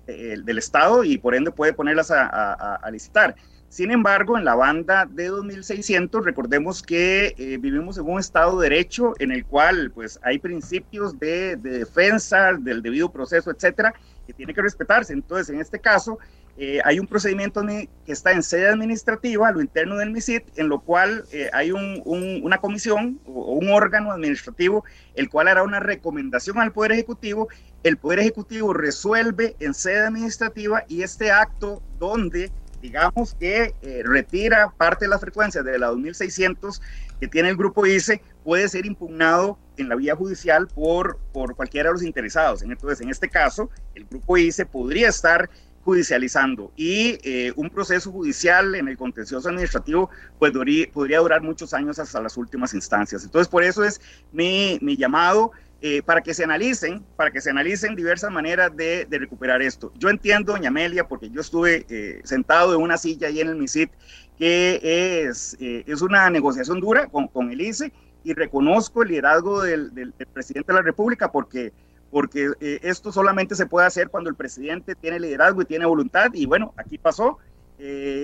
eh, 0.07 0.37
del 0.43 0.57
Estado 0.59 1.03
y 1.03 1.17
por 1.17 1.35
ende 1.35 1.51
puede 1.51 1.73
ponerlas 1.73 2.09
a 2.11 2.89
licitar. 2.89 3.35
Sin 3.71 3.89
embargo, 3.89 4.37
en 4.37 4.43
la 4.43 4.53
banda 4.53 5.05
de 5.09 5.27
2600, 5.27 6.25
recordemos 6.25 6.83
que 6.83 7.33
eh, 7.37 7.57
vivimos 7.57 7.97
en 7.97 8.03
un 8.03 8.19
Estado 8.19 8.59
de 8.59 8.67
Derecho 8.67 9.13
en 9.17 9.31
el 9.31 9.45
cual 9.45 9.91
pues, 9.91 10.19
hay 10.23 10.39
principios 10.39 11.17
de, 11.17 11.55
defensa, 11.55 12.51
del 12.51 12.81
debido 12.81 13.09
proceso, 13.09 13.49
etcétera, 13.49 13.93
que 14.27 14.33
tiene 14.33 14.53
que 14.53 14.61
respetarse. 14.61 15.13
Entonces, 15.13 15.51
en 15.51 15.61
este 15.61 15.79
caso, 15.79 16.19
eh, 16.57 16.81
hay 16.83 16.99
un 16.99 17.07
procedimiento 17.07 17.65
que 17.65 18.11
está 18.11 18.33
en 18.33 18.43
sede 18.43 18.67
administrativa, 18.67 19.49
lo 19.53 19.61
interno 19.61 19.95
del 19.95 20.11
MISIT, 20.11 20.43
en 20.57 20.67
lo 20.67 20.81
cual 20.81 21.23
eh, 21.31 21.49
hay 21.53 21.71
una 21.71 22.57
comisión 22.57 23.21
o 23.25 23.53
un 23.53 23.69
órgano 23.69 24.11
administrativo, 24.11 24.83
el 25.15 25.29
cual 25.29 25.47
hará 25.47 25.63
una 25.63 25.79
recomendación 25.79 26.59
al 26.59 26.73
Poder 26.73 26.91
Ejecutivo. 26.91 27.47
El 27.83 27.95
Poder 27.95 28.19
Ejecutivo 28.19 28.73
resuelve 28.73 29.55
en 29.61 29.73
sede 29.73 30.07
administrativa 30.07 30.83
y 30.89 31.03
este 31.03 31.31
acto 31.31 31.81
donde 31.97 32.51
digamos 32.81 33.35
que 33.35 33.75
eh, 33.81 34.01
retira 34.03 34.73
parte 34.77 35.05
de 35.05 35.09
las 35.09 35.21
frecuencias 35.21 35.63
de 35.63 35.77
la 35.77 35.87
2600 35.87 36.81
que 37.19 37.27
tiene 37.27 37.49
el 37.49 37.57
grupo 37.57 37.85
ICE, 37.85 38.21
puede 38.43 38.67
ser 38.67 38.85
impugnado 38.85 39.59
en 39.77 39.89
la 39.89 39.95
vía 39.95 40.15
judicial 40.15 40.67
por, 40.67 41.17
por 41.31 41.55
cualquiera 41.55 41.89
de 41.89 41.93
los 41.93 42.03
interesados. 42.03 42.63
Entonces, 42.63 43.01
en 43.01 43.09
este 43.09 43.29
caso, 43.29 43.69
el 43.93 44.05
grupo 44.05 44.37
ICE 44.37 44.65
podría 44.65 45.09
estar 45.09 45.49
judicializando 45.83 46.71
y 46.75 47.17
eh, 47.23 47.53
un 47.55 47.69
proceso 47.69 48.11
judicial 48.11 48.75
en 48.75 48.87
el 48.87 48.97
contencioso 48.97 49.49
administrativo 49.49 50.11
pues 50.37 50.51
podría 50.93 51.19
durar 51.19 51.41
muchos 51.41 51.73
años 51.73 51.97
hasta 51.99 52.21
las 52.21 52.37
últimas 52.37 52.73
instancias. 52.73 53.23
Entonces, 53.23 53.47
por 53.47 53.63
eso 53.63 53.83
es 53.83 53.99
mi, 54.31 54.77
mi 54.81 54.95
llamado 54.95 55.51
eh, 55.83 56.03
para 56.03 56.21
que 56.21 56.35
se 56.35 56.43
analicen, 56.43 57.03
para 57.15 57.31
que 57.31 57.41
se 57.41 57.49
analicen 57.49 57.95
diversas 57.95 58.31
maneras 58.31 58.75
de, 58.75 59.07
recuperar 59.09 59.63
esto. 59.63 59.91
Yo 59.97 60.09
entiendo, 60.09 60.53
doña 60.53 60.67
Amelia, 60.67 61.07
porque 61.07 61.31
yo 61.31 61.41
estuve 61.41 61.87
eh, 61.89 62.21
sentado 62.23 62.75
en 62.75 62.81
una 62.81 62.97
silla 62.97 63.29
ahí 63.29 63.41
en 63.41 63.47
el 63.47 63.55
MISIT, 63.55 63.89
que 64.37 65.25
es, 65.25 65.57
eh, 65.59 65.83
es 65.87 66.03
una 66.03 66.29
negociación 66.29 66.79
dura 66.79 67.07
con, 67.07 67.27
con, 67.27 67.49
el 67.49 67.61
ICE 67.61 67.91
y 68.23 68.35
reconozco 68.35 69.01
el 69.01 69.09
liderazgo 69.09 69.63
del, 69.63 69.91
del, 69.95 70.13
presidente 70.31 70.71
de 70.71 70.77
la 70.77 70.83
República 70.83 71.31
porque, 71.31 71.73
porque 72.11 72.51
esto 72.59 73.11
solamente 73.11 73.55
se 73.55 73.65
puede 73.65 73.87
hacer 73.87 74.09
cuando 74.09 74.29
el 74.29 74.35
presidente 74.35 74.93
tiene 74.93 75.19
liderazgo 75.19 75.63
y 75.63 75.65
tiene 75.65 75.87
voluntad 75.87 76.29
y 76.33 76.45
bueno, 76.45 76.75
aquí 76.77 76.99
pasó. 76.99 77.39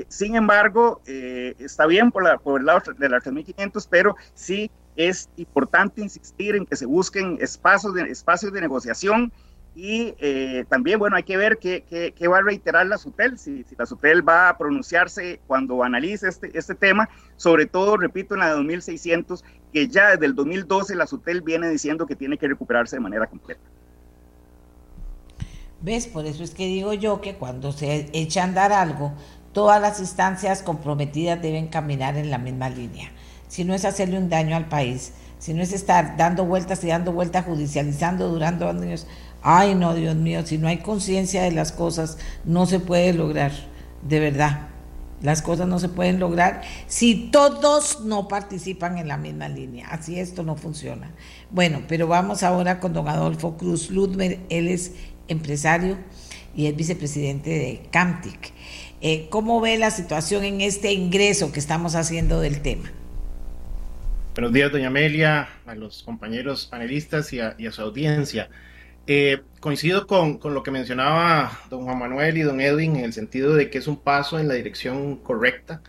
sin 0.10 0.36
embargo, 0.36 1.02
está 1.06 1.88
bien 1.88 2.12
por, 2.12 2.24
la, 2.24 2.38
por 2.38 2.60
el 2.60 2.68
lado 2.68 2.94
de 2.96 3.10
las 3.10 3.24
3.500, 3.24 3.88
pero 3.90 4.16
sí 4.36 4.70
es 4.98 5.30
importante 5.38 6.02
insistir 6.02 6.56
en 6.56 6.66
que 6.66 6.76
se 6.76 6.86
busquen 6.86 7.38
espacios 7.40 7.94
de, 7.94 8.02
espacios 8.04 8.52
de 8.52 8.60
negociación 8.60 9.32
y 9.76 10.16
eh, 10.18 10.66
también, 10.70 10.98
bueno, 10.98 11.18
hay 11.18 11.24
que 11.24 11.38
ver 11.38 11.60
qué, 11.60 11.84
qué, 12.16 12.28
va 12.28 12.40
a 12.40 12.42
reiterar 12.42 12.88
la 12.88 12.98
SUTEL, 12.98 13.38
si, 13.38 13.64
si, 13.64 13.76
la 13.78 13.86
SUTEL 13.86 14.28
va 14.28 14.50
a 14.50 14.58
pronunciarse 14.58 15.40
cuando 15.46 15.84
analice 15.84 16.28
este, 16.28 16.58
este 16.58 16.74
tema, 16.74 17.08
sobre 17.36 17.68
todo, 17.68 17.96
repito, 17.96 18.34
en 18.34 18.40
la 18.40 18.48
de 18.48 18.54
2600, 18.54 19.46
que 19.72 19.88
ya 19.88 20.10
desde 20.10 20.26
el 20.26 20.34
2012 20.34 20.96
la 20.96 21.06
SUTEL 21.06 21.44
viene 21.44 21.70
diciendo 21.70 22.08
que 22.08 22.16
tiene 22.16 22.40
que 22.40 22.48
recuperarse 22.48 22.96
de 22.96 23.02
manera 23.02 23.28
completa. 23.28 23.62
¿Ves? 25.80 26.08
Por 26.08 26.26
eso 26.26 26.44
es 26.44 26.56
que 26.56 26.66
digo 26.66 26.94
yo 26.94 27.22
que 27.22 27.36
cuando 27.36 27.72
se 27.72 28.10
echa 28.14 28.42
a 28.42 28.46
andar 28.46 28.74
algo, 28.74 29.14
todas 29.54 29.80
las 29.80 30.00
instancias 30.00 30.64
comprometidas 30.64 31.40
deben 31.40 31.68
caminar 31.68 32.18
en 32.18 32.32
la 32.32 32.40
misma 32.40 32.70
línea 32.70 33.12
si 33.48 33.64
no 33.64 33.74
es 33.74 33.86
hacerle 33.86 34.18
un 34.18 34.30
daño 34.30 34.56
al 34.56 34.68
país, 34.68 35.14
si 35.40 35.54
no 35.54 35.62
es 35.62 35.72
estar 35.72 36.18
dando 36.18 36.46
vueltas 36.46 36.84
y 36.84 36.88
dando 36.88 37.12
vueltas, 37.12 37.46
judicializando 37.46 38.30
durante 38.30 38.66
años. 38.66 39.08
Ay, 39.42 39.76
no, 39.76 39.94
Dios 39.94 40.16
mío, 40.16 40.46
si 40.46 40.58
no 40.58 40.68
hay 40.68 40.78
conciencia 40.78 41.44
de 41.44 41.52
las 41.52 41.72
cosas, 41.72 42.18
no 42.44 42.66
se 42.66 42.80
puede 42.80 43.14
lograr, 43.14 43.52
de 44.02 44.20
verdad. 44.20 44.68
Las 45.22 45.42
cosas 45.42 45.68
no 45.68 45.80
se 45.80 45.90
pueden 45.90 46.20
lograr 46.20 46.62
si 46.86 47.30
todos 47.32 48.02
no 48.02 48.28
participan 48.28 49.00
en 49.00 49.08
la 49.08 49.18
misma 49.18 49.50
línea. 49.50 49.88
Así 49.88 50.20
esto 50.20 50.44
no 50.44 50.56
funciona. 50.56 51.12
Bueno, 51.50 51.82
pero 51.88 52.08
vamos 52.08 52.44
ahora 52.44 52.80
con 52.80 52.94
don 52.94 53.08
Adolfo 53.08 53.58
Cruz 53.58 53.90
Ludmer. 53.90 54.40
Él 54.50 54.68
es 54.68 54.92
empresario 55.28 55.98
y 56.56 56.68
es 56.68 56.76
vicepresidente 56.76 57.50
de 57.50 57.88
CAMTIC. 57.90 58.54
Eh, 59.02 59.28
¿Cómo 59.30 59.60
ve 59.60 59.78
la 59.78 59.90
situación 59.90 60.44
en 60.44 60.62
este 60.62 60.92
ingreso 60.94 61.52
que 61.52 61.60
estamos 61.60 61.96
haciendo 61.96 62.40
del 62.40 62.62
tema? 62.62 62.92
Buenos 64.38 64.54
días, 64.54 64.72
doña 64.72 64.90
Amelia, 64.90 65.50
a 65.66 65.74
los 65.74 66.04
compañeros 66.04 66.68
panelistas 66.68 67.34
y 67.34 67.40
a, 67.40 67.56
su 67.72 67.82
audiencia. 67.82 68.52
Eh, 69.08 69.42
coincido 69.60 70.06
con, 70.06 70.40
lo 70.44 70.62
que 70.62 70.70
mencionaba 70.70 71.60
don 71.72 71.86
Juan 71.86 71.98
Manuel 71.98 72.38
y 72.38 72.44
don 72.44 72.62
Edwin 72.62 72.98
en 72.98 73.06
el 73.06 73.14
sentido 73.14 73.56
de 73.56 73.72
que 73.72 73.80
es 73.80 73.88
un 73.88 73.98
paso 73.98 74.38
en 74.38 74.48
la 74.48 74.54
dirección 74.54 75.16
correcta, 75.16 75.82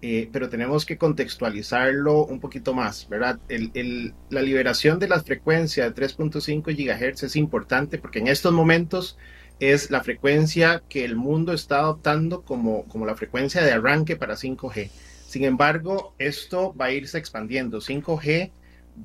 eh, 0.00 0.28
pero 0.32 0.48
tenemos 0.48 0.86
que 0.86 0.96
contextualizarlo 0.96 2.24
un 2.24 2.38
poquito 2.38 2.72
más, 2.72 3.08
¿verdad? 3.08 3.40
la 3.48 4.42
liberación 4.42 5.00
de 5.00 5.08
las 5.08 5.24
frecuencias 5.24 5.92
de 5.92 6.00
3.5 6.00 6.66
GHz 6.66 7.24
es 7.24 7.34
importante 7.34 7.98
porque 7.98 8.20
en 8.20 8.28
estos 8.28 8.52
momentos 8.52 9.18
es 9.58 9.90
la 9.90 10.04
frecuencia 10.04 10.84
que 10.88 11.04
el 11.04 11.16
mundo 11.16 11.52
está 11.52 11.80
adoptando 11.80 12.42
como, 12.42 12.84
como 12.84 13.06
la 13.06 13.16
frecuencia 13.16 13.60
de 13.60 13.72
arranque 13.72 14.14
para 14.14 14.36
5G. 14.36 14.88
Sin 15.28 15.44
embargo, 15.44 16.14
esto 16.18 16.74
va 16.74 16.86
a 16.86 16.90
irse 16.90 17.18
expandiendo. 17.18 17.82
5G 17.82 18.50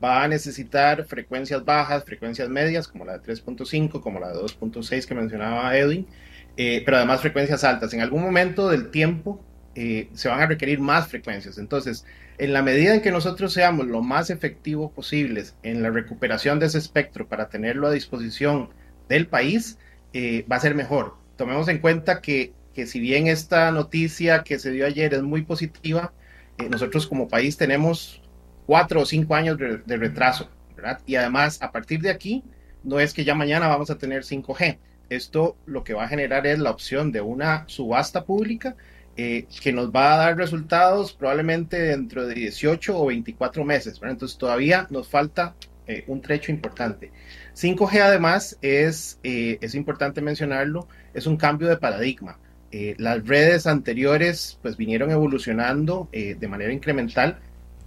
va 0.01 0.23
a 0.23 0.27
necesitar 0.29 1.03
frecuencias 1.03 1.65
bajas, 1.65 2.05
frecuencias 2.05 2.47
medias, 2.47 2.87
como 2.87 3.03
la 3.03 3.17
de 3.17 3.33
3.5, 3.33 3.99
como 3.99 4.21
la 4.21 4.29
de 4.29 4.35
2.6 4.35 5.05
que 5.05 5.15
mencionaba 5.15 5.77
Edwin, 5.77 6.07
eh, 6.55 6.81
pero 6.85 6.95
además 6.95 7.19
frecuencias 7.19 7.65
altas. 7.65 7.93
En 7.93 7.99
algún 7.99 8.21
momento 8.21 8.69
del 8.69 8.89
tiempo 8.89 9.43
eh, 9.75 10.07
se 10.13 10.29
van 10.29 10.39
a 10.39 10.45
requerir 10.45 10.79
más 10.79 11.09
frecuencias. 11.09 11.57
Entonces, 11.57 12.05
en 12.37 12.53
la 12.53 12.61
medida 12.61 12.95
en 12.95 13.01
que 13.01 13.11
nosotros 13.11 13.51
seamos 13.51 13.87
lo 13.87 14.01
más 14.01 14.29
efectivos 14.29 14.93
posibles 14.93 15.57
en 15.61 15.83
la 15.83 15.89
recuperación 15.89 16.57
de 16.57 16.67
ese 16.67 16.77
espectro 16.77 17.27
para 17.27 17.49
tenerlo 17.49 17.87
a 17.87 17.91
disposición 17.91 18.69
del 19.09 19.27
país, 19.27 19.77
eh, 20.13 20.45
va 20.49 20.55
a 20.55 20.61
ser 20.61 20.73
mejor. 20.73 21.17
Tomemos 21.35 21.67
en 21.67 21.79
cuenta 21.79 22.21
que 22.21 22.53
que 22.73 22.87
si 22.87 22.99
bien 22.99 23.27
esta 23.27 23.71
noticia 23.71 24.43
que 24.43 24.59
se 24.59 24.71
dio 24.71 24.85
ayer 24.85 25.13
es 25.13 25.21
muy 25.21 25.43
positiva, 25.43 26.13
eh, 26.57 26.69
nosotros 26.69 27.07
como 27.07 27.27
país 27.27 27.57
tenemos 27.57 28.21
cuatro 28.65 29.01
o 29.01 29.05
cinco 29.05 29.35
años 29.35 29.57
de, 29.57 29.97
retraso, 29.97 30.49
¿verdad? 30.75 30.99
Y 31.05 31.15
además, 31.15 31.61
a 31.61 31.71
partir 31.71 32.01
de 32.01 32.09
aquí, 32.09 32.43
no 32.83 32.99
es 32.99 33.13
que 33.13 33.23
ya 33.23 33.35
mañana 33.35 33.67
vamos 33.67 33.89
a 33.89 33.97
tener 33.97 34.23
5G. 34.23 34.77
Esto 35.09 35.57
lo 35.65 35.83
que 35.83 35.93
va 35.93 36.05
a 36.05 36.07
generar 36.07 36.47
es 36.47 36.59
la 36.59 36.71
opción 36.71 37.11
de 37.11 37.21
una 37.21 37.65
subasta 37.67 38.25
pública 38.25 38.75
eh, 39.15 39.45
que 39.61 39.71
nos 39.71 39.91
va 39.91 40.15
a 40.15 40.17
dar 40.17 40.37
resultados 40.37 41.13
probablemente 41.13 41.77
dentro 41.79 42.25
de 42.25 42.33
18 42.33 42.97
o 42.97 43.05
24 43.07 43.63
meses. 43.63 43.99
¿verdad? 43.99 44.13
Entonces 44.13 44.37
todavía 44.37 44.87
nos 44.89 45.07
falta 45.07 45.55
eh, 45.87 46.03
un 46.07 46.21
trecho 46.21 46.51
importante. 46.51 47.11
5G 47.55 48.01
además 48.01 48.57
es, 48.61 49.19
es 49.21 49.75
importante 49.75 50.21
mencionarlo, 50.21 50.87
es 51.13 51.27
un 51.27 51.37
cambio 51.37 51.67
de 51.67 51.77
paradigma. 51.77 52.39
Eh, 52.75 52.95
las 52.97 53.27
redes 53.27 53.67
anteriores 53.67 54.57
pues 54.63 54.77
vinieron 54.77 55.11
evolucionando 55.11 56.09
eh, 56.11 56.35
de 56.39 56.47
manera 56.47 56.73
incremental. 56.73 57.37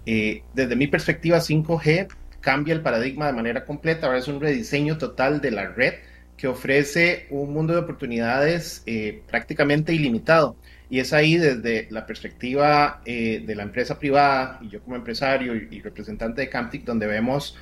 Eh, 0.05 0.43
desde 0.53 0.77
mi 0.77 0.87
perspectiva 0.87 1.39
5G 1.39 2.07
cambia 2.39 2.73
el 2.73 2.79
paradigma 2.79 3.27
de 3.27 3.33
manera 3.33 3.65
completa, 3.65 4.07
ahora 4.07 4.19
es 4.19 4.29
un 4.29 4.39
rediseño 4.39 4.97
total 4.97 5.41
de 5.41 5.51
la 5.51 5.67
red 5.67 5.95
que 6.37 6.47
ofrece 6.47 7.27
un 7.31 7.51
mundo 7.51 7.73
de 7.73 7.79
oportunidades 7.79 8.85
prácticamente 9.27 9.91
ilimitado. 9.91 10.55
Y 10.87 10.99
es 10.99 11.11
ahí 11.11 11.35
desde 11.35 11.87
la 11.89 12.05
perspectiva 12.05 13.01
de 13.03 13.53
la 13.55 13.63
empresa 13.63 13.97
privada 13.97 14.59
y 14.61 14.69
yo 14.69 14.79
como 14.81 14.95
empresario 14.95 15.55
y, 15.55 15.81
representante 15.81 16.41
de 16.41 16.49
Camtic 16.49 16.85
donde 16.85 17.07
vemos 17.07 17.57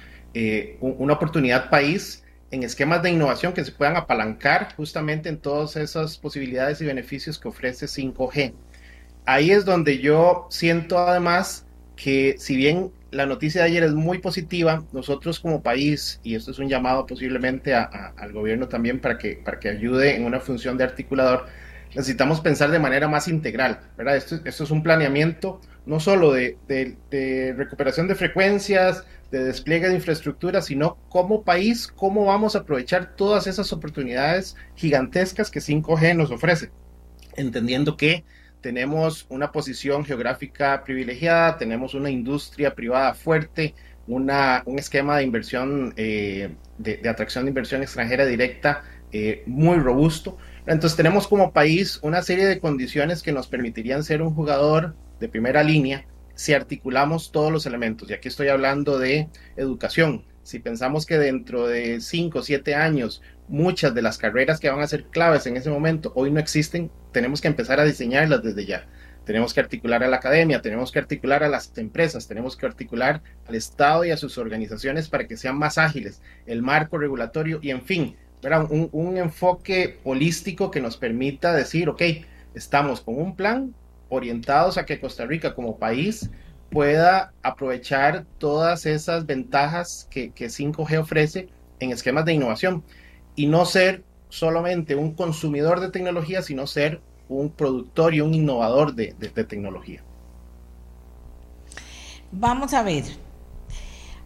una 0.82 1.14
oportunidad 1.14 1.70
país 1.70 2.25
en 2.56 2.64
esquemas 2.64 3.04
de 3.04 3.12
innovación 3.12 3.54
que 3.54 3.64
se 3.64 3.72
puedan 3.72 3.98
apalancar 3.98 4.74
justamente 4.76 5.30
en 5.30 5.38
todas 5.38 5.76
esas 5.76 6.18
posibilidades 6.18 6.82
y 6.82 6.86
beneficios 6.86 7.38
que 7.38 7.48
ofrece 7.48 7.86
5G. 7.86 8.54
Ahí 9.26 9.52
es 9.52 9.66
donde 9.66 10.00
yo 10.00 10.48
siento 10.50 10.98
además 10.98 11.66
que 11.96 12.36
si 12.38 12.56
bien 12.56 12.92
la 13.12 13.26
noticia 13.26 13.62
de 13.62 13.68
ayer 13.68 13.84
es 13.84 13.94
muy 13.94 14.20
positiva, 14.20 14.84
nosotros 14.92 15.40
como 15.40 15.62
país, 15.62 16.20
y 16.24 16.36
esto 16.36 16.52
es 16.52 16.60
un 16.60 16.68
llamado 16.68 17.06
posiblemente 17.06 17.74
al 17.74 18.34
gobierno 18.34 18.68
también 18.68 19.00
para 19.00 19.18
que, 19.18 19.40
para 19.44 19.60
que 19.60 19.70
ayude 19.70 20.16
en 20.16 20.26
una 20.26 20.40
función 20.40 20.78
de 20.78 20.84
articulador, 20.84 21.46
necesitamos 21.90 22.42
pensar 22.42 22.72
de 22.72 22.80
manera 22.80 23.08
más 23.08 23.28
integral, 23.28 23.80
¿verdad? 23.98 24.18
Esto, 24.18 24.40
esto 24.44 24.64
es 24.64 24.72
un 24.72 24.84
planeamiento 24.84 25.62
no 25.86 26.00
solo 26.00 26.34
de, 26.34 26.58
recuperación 27.58 28.08
de 28.08 28.16
frecuencias, 28.16 29.06
de 29.32 29.44
despliegue 29.44 29.88
de 29.88 29.96
infraestructura, 29.96 30.62
sino 30.62 30.98
como 31.10 31.44
país, 31.44 31.88
cómo 31.88 32.26
vamos 32.26 32.56
a 32.56 32.60
aprovechar 32.60 33.16
todas 33.16 33.48
esas 33.48 33.72
oportunidades 33.74 34.56
gigantescas 34.76 35.52
que 35.52 35.60
5G 35.60 36.16
nos 36.16 36.32
ofrece, 36.32 36.72
entendiendo 37.36 37.98
que 37.98 38.24
tenemos 38.62 39.28
una 39.30 39.52
posición 39.52 40.06
geográfica 40.06 40.84
privilegiada, 40.84 41.58
tenemos 41.58 41.94
una 41.94 42.10
industria 42.10 42.74
privada 42.74 43.14
fuerte, 43.14 43.76
una, 44.08 44.64
un 44.66 44.80
esquema 44.80 45.18
de 45.18 45.24
inversión, 45.24 45.94
eh, 45.98 46.50
de, 46.78 47.08
atracción 47.08 47.46
de 47.46 47.50
inversión 47.50 47.84
extranjera 47.84 48.26
directa 48.26 48.84
eh, 49.12 49.44
muy 49.46 49.78
robusto. 49.78 50.38
Entonces 50.68 50.98
tenemos 50.98 51.28
como 51.28 51.54
país 51.54 52.00
una 52.02 52.22
serie 52.24 52.46
de 52.46 52.60
condiciones 52.60 53.22
que 53.22 53.32
nos 53.32 53.48
permitirían 53.48 54.04
ser 54.04 54.22
un 54.22 54.34
jugador 54.34 54.96
de 55.20 55.30
primera 55.30 55.64
línea 55.64 56.06
si 56.34 56.54
articulamos 56.54 57.32
todos 57.32 57.52
los 57.52 57.66
elementos, 57.66 58.10
y 58.10 58.14
aquí 58.14 58.28
estoy 58.28 58.50
hablando 58.50 59.00
de 59.00 59.30
educación, 59.56 60.26
si 60.44 60.60
pensamos 60.60 61.06
que 61.06 61.18
dentro 61.18 61.66
de 61.68 62.02
5 62.02 62.40
o 62.40 62.44
7 62.44 62.76
años 62.76 63.22
muchas 63.48 63.96
de 63.96 64.02
las 64.02 64.18
carreras 64.18 64.60
que 64.60 64.70
van 64.70 64.82
a 64.82 64.88
ser 64.88 65.06
claves 65.06 65.48
en 65.48 65.58
ese 65.58 65.70
momento 65.70 66.12
hoy 66.16 66.30
no 66.32 66.40
existen, 66.40 66.92
tenemos 67.12 67.42
que 67.42 67.48
empezar 67.48 67.80
a 67.80 67.86
diseñarlas 67.86 68.44
desde 68.44 68.66
ya. 68.66 68.88
Tenemos 69.26 69.56
que 69.56 69.60
articular 69.60 70.04
a 70.04 70.08
la 70.08 70.18
academia, 70.18 70.62
tenemos 70.62 70.92
que 70.92 71.00
articular 71.00 71.44
a 71.44 71.50
las 71.50 71.76
empresas, 71.78 72.28
tenemos 72.28 72.56
que 72.56 72.68
articular 72.68 73.24
al 73.48 73.56
Estado 73.56 74.06
y 74.06 74.12
a 74.12 74.18
sus 74.18 74.38
organizaciones 74.38 75.10
para 75.10 75.26
que 75.26 75.36
sean 75.36 75.58
más 75.58 75.80
ágiles, 75.80 76.22
el 76.46 76.62
marco 76.62 77.00
regulatorio 77.00 77.58
y 77.64 77.72
en 77.72 77.82
fin, 77.82 78.16
un, 78.54 78.90
un 78.92 79.18
enfoque 79.18 80.00
holístico 80.04 80.72
que 80.72 80.82
nos 80.82 80.98
permita 80.98 81.54
decir, 81.54 81.90
ok, 81.90 82.02
estamos 82.54 83.02
con 83.02 83.20
un 83.20 83.36
plan, 83.36 83.74
orientados 84.10 84.78
a 84.78 84.86
que 84.86 85.00
Costa 85.00 85.26
Rica 85.26 85.56
como 85.56 85.78
país 85.78 86.30
pueda 86.72 87.34
aprovechar 87.44 88.26
todas 88.38 88.86
esas 88.86 89.26
ventajas 89.26 90.08
que, 90.10 90.34
5G 90.34 91.00
ofrece 91.00 91.50
en 91.80 91.92
esquemas 91.92 92.26
de 92.26 92.34
innovación 92.34 92.84
y 93.36 93.48
no 93.48 93.66
ser 93.66 94.04
solamente 94.30 94.96
un 94.96 95.14
consumidor 95.14 95.80
de 95.80 95.90
tecnología, 95.90 96.42
sino 96.42 96.68
ser 96.68 97.02
un 97.30 97.50
productor 97.50 98.14
y 98.14 98.22
un 98.22 98.34
innovador 98.34 98.94
de, 98.94 99.14
tecnología. 99.48 100.04
Vamos 102.32 102.74
a 102.74 102.84
ver, 102.84 103.04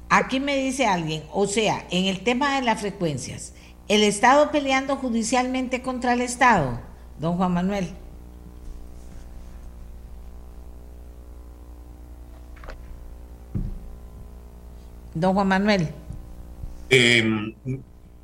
aquí 0.10 0.40
me 0.40 0.58
dice 0.58 0.88
alguien, 0.88 1.24
o 1.32 1.46
sea, 1.46 1.86
en 1.92 2.06
el 2.06 2.24
tema 2.24 2.56
de 2.56 2.64
las 2.64 2.82
frecuencias, 2.82 3.54
¿el 3.90 4.04
Estado 4.04 4.52
peleando 4.52 4.96
judicialmente 4.96 5.82
contra 5.82 6.14
el 6.14 6.22
Estado, 6.22 6.80
don 7.20 7.36
Juan 7.36 7.54
Manuel? 7.54 7.90
Don 15.16 15.34
Juan 15.34 15.48
Manuel. 15.48 15.90
Em, 16.90 17.54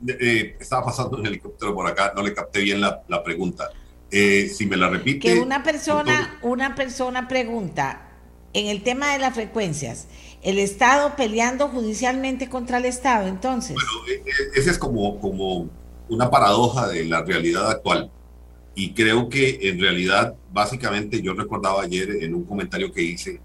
eh, 0.07 0.55
estaba 0.59 0.85
pasando 0.85 1.17
un 1.17 1.25
helicóptero 1.25 1.73
por 1.73 1.87
acá, 1.87 2.13
no 2.15 2.21
le 2.21 2.33
capté 2.33 2.61
bien 2.61 2.79
la, 2.79 3.23
pregunta. 3.23 3.69
Eh, 4.11 4.47
si 4.53 4.67
me 4.67 4.77
la 4.77 4.87
repite. 4.87 5.19
Que 5.19 5.39
una 5.39 5.63
persona, 5.63 6.37
una 6.43 6.75
persona 6.75 7.27
pregunta, 7.27 8.11
en 8.53 8.67
el 8.67 8.83
tema 8.83 9.11
de 9.11 9.19
las 9.19 9.33
frecuencias, 9.33 10.07
el 10.45 10.59
Estado 10.59 11.15
peleando 11.15 11.67
judicialmente 11.69 12.47
contra 12.49 12.77
el 12.77 12.85
Estado, 12.85 13.27
entonces. 13.27 13.75
Bueno, 13.75 14.07
e, 14.07 14.29
e, 14.29 14.59
esa 14.59 14.69
es 14.69 14.77
como, 14.77 15.19
como 15.19 15.67
una 16.07 16.29
paradoja 16.29 16.87
de 16.87 17.03
la 17.05 17.23
realidad 17.23 17.69
actual. 17.69 18.11
Y 18.75 18.93
creo 18.93 19.27
que 19.27 19.57
en 19.63 19.79
realidad, 19.79 20.35
básicamente, 20.53 21.19
yo 21.19 21.33
recordaba 21.33 21.81
ayer 21.81 22.23
en 22.23 22.35
un 22.35 22.43
comentario 22.43 22.91
que 22.91 23.01
hice 23.01 23.41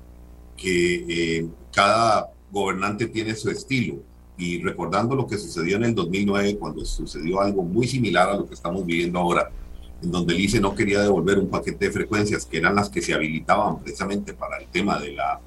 que 0.58 1.06
eh, 1.08 1.48
cada 1.72 2.28
gobernante 2.52 3.06
tiene 3.06 3.34
su 3.34 3.50
estilo. 3.50 4.02
Y 4.36 4.62
recordando 4.62 5.14
lo 5.14 5.26
que 5.26 5.38
sucedió 5.38 5.76
en 5.76 5.84
el 5.84 5.94
2009, 5.94 6.58
cuando 6.58 6.84
sucedió 6.84 7.40
algo 7.40 7.62
muy 7.62 7.88
similar 7.88 8.28
a 8.28 8.36
lo 8.36 8.46
que 8.46 8.54
estamos 8.54 8.84
viviendo 8.84 9.18
ahora, 9.18 9.50
en 10.02 10.10
donde 10.10 10.34
el 10.34 10.40
ICE 10.40 10.60
no 10.60 10.74
quería 10.74 11.00
devolver 11.00 11.38
un 11.38 11.48
paquete 11.48 11.86
de 11.86 11.92
frecuencias 11.92 12.44
que 12.44 12.58
eran 12.58 12.74
las 12.74 12.90
que 12.90 13.00
se 13.00 13.14
habilitaban 13.14 13.78
precisamente 13.80 14.34
para 14.34 14.58
el 14.58 14.66
tema 14.66 14.98
de 14.98 15.12
la 15.12 15.40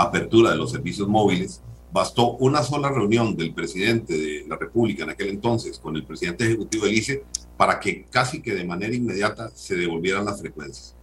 apertura 0.00 0.50
de 0.50 0.56
los 0.56 0.70
servicios 0.70 1.06
móviles, 1.06 1.60
bastó 1.92 2.36
una 2.36 2.62
sola 2.62 2.88
reunión 2.88 3.36
del 3.36 3.52
presidente 3.52 4.16
de 4.16 4.44
la 4.48 4.56
República 4.56 5.04
en 5.04 5.10
aquel 5.10 5.28
entonces 5.28 5.78
con 5.78 5.96
el 5.96 6.04
presidente 6.04 6.44
ejecutivo 6.44 6.86
del 6.86 6.94
ICE 6.94 7.24
para 7.56 7.78
que 7.78 8.06
casi 8.10 8.40
que 8.40 8.54
de 8.54 8.64
manera 8.64 8.94
inmediata 8.94 9.50
se 9.54 9.76
devolvieran 9.76 10.24
las 10.24 10.40
frecuencias. 10.40 10.94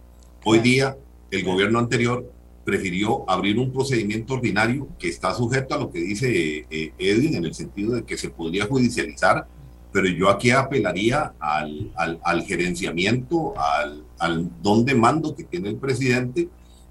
Hoy 0.44 0.58
día, 0.60 0.96
el 1.30 1.44
gobierno 1.44 1.78
anterior 1.78 2.32
prefirió 2.64 3.28
abrir 3.30 3.58
un 3.58 3.72
procedimiento 3.72 4.34
ordinario 4.34 4.88
que 4.98 5.08
está 5.08 5.32
sujeto 5.34 5.74
a 5.74 5.78
lo 5.78 5.90
que 5.90 6.00
dice 6.00 6.66
eh, 6.70 6.92
Edwin 6.98 7.36
en 7.36 7.44
el 7.44 7.54
sentido 7.54 7.94
de 7.94 8.04
que 8.04 8.16
se 8.16 8.30
podría 8.30 8.66
judicializar, 8.66 9.46
pero 9.92 10.08
yo 10.08 10.28
aquí 10.28 10.50
apelaría 10.50 11.34
al, 11.38 11.92
al, 11.96 12.42
gerenciamiento, 12.42 13.54
al, 13.58 14.04
al 14.18 14.50
don 14.62 14.84
de 14.84 14.94
mando 14.94 15.34
que 15.34 15.44
tiene 15.44 15.68
el 15.68 15.76
presidente 15.76 16.48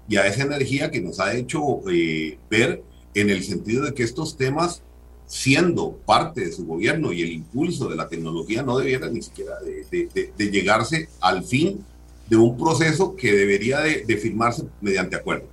y 0.08 0.16
a 0.16 0.26
esa 0.26 0.42
energía 0.42 0.90
que 0.90 1.00
nos 1.00 1.20
ha 1.20 1.34
hecho 1.34 1.60
eh, 1.90 2.38
ver 2.50 2.82
en 3.14 3.30
el 3.30 3.44
sentido 3.44 3.84
de 3.84 3.94
que 3.94 4.02
estos 4.02 4.36
temas, 4.36 4.82
siendo 5.26 5.92
parte 6.06 6.40
de 6.40 6.52
su 6.52 6.66
gobierno 6.66 7.12
y 7.12 7.22
el 7.22 7.32
impulso 7.32 7.88
de 7.88 7.96
la 7.96 8.08
tecnología, 8.08 8.62
no 8.62 8.78
debieran 8.78 9.12
ni 9.12 9.22
siquiera 9.22 9.52
de, 9.60 10.32
de, 10.36 10.50
llegarse 10.50 11.08
al 11.20 11.44
fin 11.44 11.84
de 12.28 12.36
un 12.36 12.56
proceso 12.56 13.14
que 13.14 13.32
debería 13.32 13.80
de, 13.80 14.16
firmarse 14.16 14.64
mediante 14.80 15.16
acuerdo. 15.16 15.46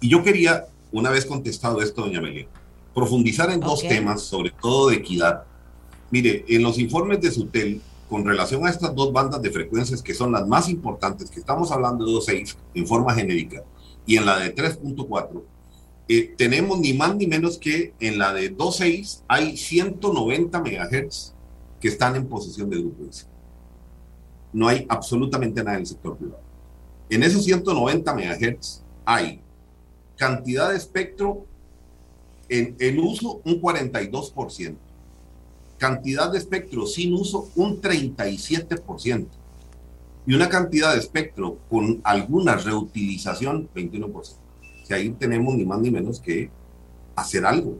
Y 0.00 0.08
yo 0.08 0.24
quería, 0.24 0.66
una 0.90 1.10
vez 1.10 1.24
contestado 1.24 1.80
esto, 1.80 2.02
doña 2.02 2.18
Amelia, 2.18 2.48
profundizar 2.92 3.50
en 3.50 3.60
dos 3.60 3.80
temas, 3.82 4.22
sobre 4.22 4.52
todo 4.60 4.88
de 4.88 4.96
equidad. 4.96 5.44
Mire, 6.10 6.44
en 6.48 6.62
los 6.62 6.78
informes 6.78 7.20
de 7.20 7.30
SUTEL, 7.30 7.80
con 8.12 8.26
relación 8.26 8.66
a 8.66 8.68
estas 8.68 8.94
dos 8.94 9.10
bandas 9.10 9.40
de 9.40 9.50
frecuencias 9.50 10.02
que 10.02 10.12
son 10.12 10.32
las 10.32 10.46
más 10.46 10.68
importantes, 10.68 11.30
que 11.30 11.40
estamos 11.40 11.72
hablando 11.72 12.04
de 12.04 12.12
2.6 12.12 12.56
en 12.74 12.86
forma 12.86 13.14
genérica, 13.14 13.64
y 14.04 14.18
en 14.18 14.26
la 14.26 14.38
de 14.38 14.54
3.4, 14.54 15.42
eh, 16.10 16.34
tenemos 16.36 16.78
ni 16.78 16.92
más 16.92 17.16
ni 17.16 17.26
menos 17.26 17.56
que 17.56 17.94
en 18.00 18.18
la 18.18 18.34
de 18.34 18.54
2.6 18.54 19.22
hay 19.26 19.56
190 19.56 20.60
megahertz 20.60 21.32
que 21.80 21.88
están 21.88 22.14
en 22.14 22.26
posesión 22.26 22.68
de 22.68 22.80
Grupo 22.80 23.02
No 24.52 24.68
hay 24.68 24.84
absolutamente 24.90 25.64
nada 25.64 25.76
en 25.76 25.80
el 25.80 25.86
sector 25.86 26.18
privado. 26.18 26.42
En 27.08 27.22
esos 27.22 27.42
190 27.46 28.14
megahertz 28.14 28.82
hay 29.06 29.40
cantidad 30.16 30.68
de 30.68 30.76
espectro 30.76 31.46
en, 32.50 32.98
uso 32.98 33.40
un 33.46 33.58
42%, 33.58 34.76
cantidad 35.82 36.30
de 36.30 36.38
espectro 36.38 36.86
sin 36.86 37.12
uso 37.12 37.48
un 37.56 37.80
37% 37.82 39.26
y 40.24 40.32
una 40.32 40.48
cantidad 40.48 40.92
de 40.92 41.00
espectro 41.00 41.58
con 41.68 42.00
alguna 42.04 42.54
reutilización 42.54 43.68
21%. 43.74 44.14
O 44.14 44.22
sea, 44.84 44.98
ahí 44.98 45.10
tenemos 45.10 45.56
ni 45.56 45.64
más 45.64 45.80
ni 45.80 45.90
menos 45.90 46.20
que 46.20 46.50
hacer 47.16 47.44
algo. 47.44 47.70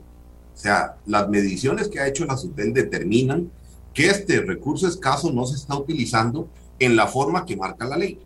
O 0.53 0.57
sea, 0.57 0.97
las 1.05 1.29
mediciones 1.29 1.87
que 1.87 2.01
ha 2.01 2.07
hecho 2.09 2.25
la 2.25 2.35
SUTEL 2.35 2.73
determinan 2.73 3.49
que 3.93 4.07
este 4.07 4.41
recurso 4.41 4.85
escaso 4.85 5.31
no 5.31 5.45
se 5.45 5.55
está 5.55 5.77
utilizando 5.77 6.49
en 6.79 6.97
la 6.97 7.07
forma 7.07 7.45
que 7.45 7.55
marca 7.55 7.85
la 7.85 7.95
ley. 7.95 8.19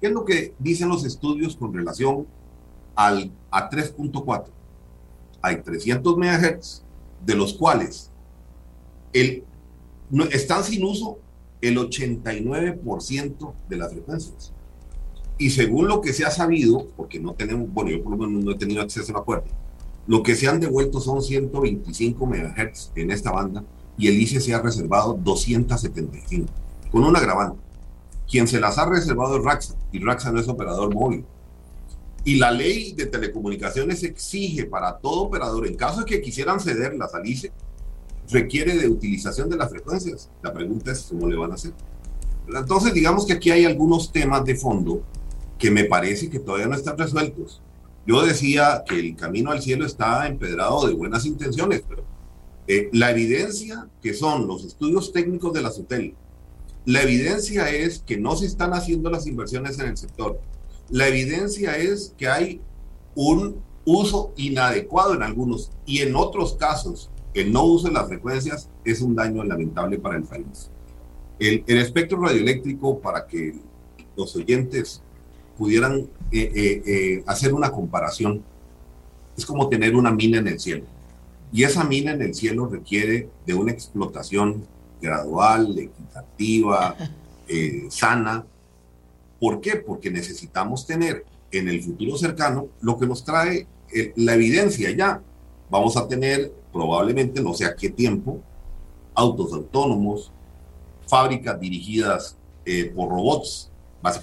¿Qué 0.00 0.06
es 0.06 0.12
lo 0.12 0.24
que 0.24 0.54
dicen 0.60 0.88
los 0.88 1.04
estudios 1.04 1.56
con 1.56 1.74
relación 1.74 2.24
al, 2.94 3.32
a 3.50 3.68
3.4 3.68 4.44
hay 5.44 5.60
300 5.60 6.16
MHz, 6.16 6.84
de 7.26 7.34
los 7.34 7.54
cuales 7.54 8.11
no, 10.10 10.24
están 10.24 10.64
sin 10.64 10.84
uso 10.84 11.18
el 11.60 11.76
89% 11.78 13.54
de 13.68 13.76
las 13.76 13.92
frecuencias. 13.92 14.52
Y 15.38 15.50
según 15.50 15.88
lo 15.88 16.00
que 16.00 16.12
se 16.12 16.24
ha 16.24 16.30
sabido, 16.30 16.86
porque 16.96 17.18
no 17.18 17.34
tenemos, 17.34 17.72
bueno, 17.72 17.90
yo 17.90 18.02
por 18.02 18.12
lo 18.12 18.18
menos 18.18 18.44
no 18.44 18.50
he 18.52 18.58
tenido 18.58 18.82
acceso 18.82 19.12
a 19.12 19.18
la 19.18 19.24
puerta, 19.24 19.50
lo 20.06 20.22
que 20.22 20.34
se 20.34 20.48
han 20.48 20.60
devuelto 20.60 21.00
son 21.00 21.22
125 21.22 22.26
MHz 22.26 22.92
en 22.96 23.10
esta 23.10 23.30
banda 23.30 23.64
y 23.96 24.08
el 24.08 24.20
ICE 24.20 24.40
se 24.40 24.54
ha 24.54 24.60
reservado 24.60 25.14
275, 25.14 26.52
con 26.90 27.04
un 27.04 27.16
agravante. 27.16 27.58
Quien 28.28 28.48
se 28.48 28.60
las 28.60 28.78
ha 28.78 28.86
reservado 28.88 29.36
es 29.36 29.44
Raxa, 29.44 29.74
y 29.92 29.98
Raxa 29.98 30.32
no 30.32 30.40
es 30.40 30.48
operador 30.48 30.94
móvil. 30.94 31.24
Y 32.24 32.36
la 32.36 32.50
ley 32.50 32.92
de 32.92 33.06
telecomunicaciones 33.06 34.02
exige 34.04 34.64
para 34.64 34.98
todo 34.98 35.22
operador, 35.22 35.66
en 35.66 35.74
caso 35.74 36.00
de 36.00 36.06
que 36.06 36.22
quisieran 36.22 36.60
cederlas 36.60 37.14
al 37.14 37.26
ICE, 37.26 37.52
requiere 38.30 38.76
de 38.76 38.88
utilización 38.88 39.48
de 39.48 39.56
las 39.56 39.70
frecuencias. 39.70 40.30
La 40.42 40.52
pregunta 40.52 40.92
es 40.92 41.06
cómo 41.08 41.28
le 41.28 41.36
van 41.36 41.52
a 41.52 41.54
hacer. 41.54 41.72
Entonces, 42.48 42.94
digamos 42.94 43.26
que 43.26 43.34
aquí 43.34 43.50
hay 43.50 43.64
algunos 43.64 44.12
temas 44.12 44.44
de 44.44 44.56
fondo 44.56 45.02
que 45.58 45.70
me 45.70 45.84
parece 45.84 46.28
que 46.28 46.40
todavía 46.40 46.66
no 46.66 46.74
están 46.74 46.98
resueltos. 46.98 47.62
Yo 48.06 48.24
decía 48.24 48.82
que 48.86 48.98
el 48.98 49.16
camino 49.16 49.52
al 49.52 49.62
cielo 49.62 49.86
está 49.86 50.26
empedrado 50.26 50.86
de 50.86 50.94
buenas 50.94 51.24
intenciones, 51.24 51.82
pero 51.88 52.04
eh, 52.66 52.88
la 52.92 53.12
evidencia 53.12 53.88
que 54.02 54.12
son 54.12 54.48
los 54.48 54.64
estudios 54.64 55.12
técnicos 55.12 55.52
de 55.52 55.62
la 55.62 55.70
SUTEL, 55.70 56.14
la 56.84 57.02
evidencia 57.02 57.70
es 57.70 58.00
que 58.00 58.16
no 58.16 58.34
se 58.34 58.46
están 58.46 58.74
haciendo 58.74 59.08
las 59.08 59.28
inversiones 59.28 59.78
en 59.78 59.86
el 59.86 59.96
sector. 59.96 60.40
La 60.90 61.06
evidencia 61.06 61.76
es 61.76 62.12
que 62.18 62.26
hay 62.26 62.60
un 63.14 63.62
uso 63.84 64.32
inadecuado 64.36 65.14
en 65.14 65.22
algunos 65.22 65.70
y 65.86 66.00
en 66.00 66.16
otros 66.16 66.54
casos 66.54 67.08
el 67.34 67.52
no 67.52 67.64
uso 67.64 67.88
de 67.88 67.94
las 67.94 68.08
frecuencias 68.08 68.68
es 68.84 69.00
un 69.00 69.14
daño 69.14 69.42
lamentable 69.44 69.98
para 69.98 70.16
el 70.16 70.24
país. 70.24 70.70
El, 71.38 71.64
espectro 71.66 72.20
radioeléctrico, 72.20 73.00
para 73.00 73.26
que 73.26 73.54
los 74.16 74.36
oyentes 74.36 75.02
pudieran 75.56 76.00
eh, 76.30 76.52
eh, 76.54 76.82
eh, 76.86 77.24
hacer 77.26 77.54
una 77.54 77.70
comparación, 77.70 78.42
es 79.36 79.46
como 79.46 79.68
tener 79.68 79.96
una 79.96 80.12
mina 80.12 80.38
en 80.38 80.48
el 80.48 80.60
cielo. 80.60 80.84
Y 81.52 81.64
esa 81.64 81.84
mina 81.84 82.12
en 82.12 82.22
el 82.22 82.34
cielo 82.34 82.66
requiere 82.66 83.28
de 83.46 83.54
una 83.54 83.72
explotación 83.72 84.66
gradual, 85.00 85.76
equitativa, 85.78 86.96
sana. 87.88 88.46
¿Por 89.40 89.60
qué? 89.60 89.76
Porque 89.76 90.10
necesitamos 90.10 90.86
tener 90.86 91.24
en 91.50 91.68
el 91.68 91.82
futuro 91.82 92.16
cercano 92.16 92.68
lo 92.80 92.98
que 92.98 93.06
nos 93.06 93.24
trae 93.24 93.66
la 94.16 94.34
evidencia 94.34 94.90
ya. 94.92 95.20
Vamos 95.68 95.96
a 95.96 96.06
tener 96.06 96.52
probablemente, 96.72 97.40
no 97.42 97.54
sé 97.54 97.66
a 97.66 97.74
qué 97.74 97.90
tiempo, 97.90 98.40
autos 99.14 99.52
autónomos, 99.52 100.32
fábricas 101.06 101.60
dirigidas 101.60 102.36
eh, 102.64 102.92
por 102.94 103.10
robots, 103.10 103.70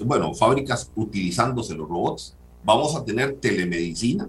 bueno, 0.06 0.34
fábricas 0.34 0.92
utilizándose 0.96 1.76
los 1.76 1.88
robots. 1.88 2.36
Vamos 2.64 2.96
a 2.96 3.06
tener 3.06 3.36
telemedicina, 3.36 4.28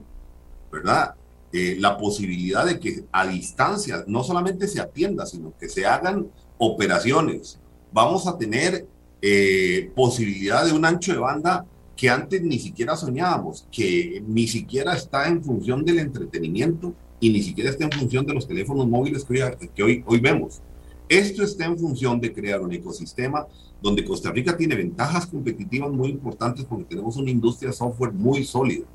¿verdad? 0.71 1.14
Eh, 1.53 1.77
la 1.81 1.97
posibilidad 1.97 2.64
de 2.64 2.79
que 2.79 3.05
a 3.11 3.27
distancia 3.27 4.05
no 4.07 4.23
solamente 4.23 4.68
se 4.68 4.81
atienda, 4.81 5.27
sino 5.27 5.53
que 5.59 5.68
se 5.68 5.85
hagan 5.85 6.29
operaciones. 6.59 7.59
Vamos 7.93 8.29
a 8.29 8.39
tener 8.39 8.87
eh, 9.21 9.91
posibilidad 9.97 10.64
de 10.64 10.73
un 10.73 10.85
ancho 10.85 11.12
de 11.12 11.18
banda 11.18 11.66
que 11.97 12.09
antes 12.09 12.41
ni 12.43 12.59
siquiera 12.59 12.97
soñábamos, 12.97 13.66
que 13.71 14.23
ni 14.27 14.47
siquiera 14.47 14.95
está 14.95 15.29
en 15.29 15.43
función 15.43 15.85
del 15.85 15.99
entretenimiento, 15.99 16.95
y 17.21 17.31
ni 17.31 17.43
siquiera 17.43 17.71
está 17.71 17.85
en 17.85 17.93
función 17.93 18.27
de 18.27 18.35
los 18.35 18.49
teléfonos 18.49 18.89
móviles 18.89 19.25
que 19.25 19.83
hoy, 19.83 20.03
hoy, 20.07 20.21
vemos. 20.21 20.61
Esto 21.09 21.43
está 21.43 21.66
en 21.66 21.79
función 21.79 22.21
de 22.21 22.33
crear 22.33 22.61
un 22.61 22.73
ecosistema 22.73 23.47
donde 23.83 24.05
Costa 24.05 24.31
Rica 24.31 24.57
tiene 24.57 24.75
ventajas 24.75 25.27
competitivas 25.27 25.91
muy 25.91 26.09
importantes 26.09 26.64
porque 26.64 26.85
tenemos 26.85 27.16
una 27.16 27.31
industria 27.31 27.71
de 27.71 27.77
software 27.77 28.12
muy 28.12 28.45
sólida. 28.45 28.87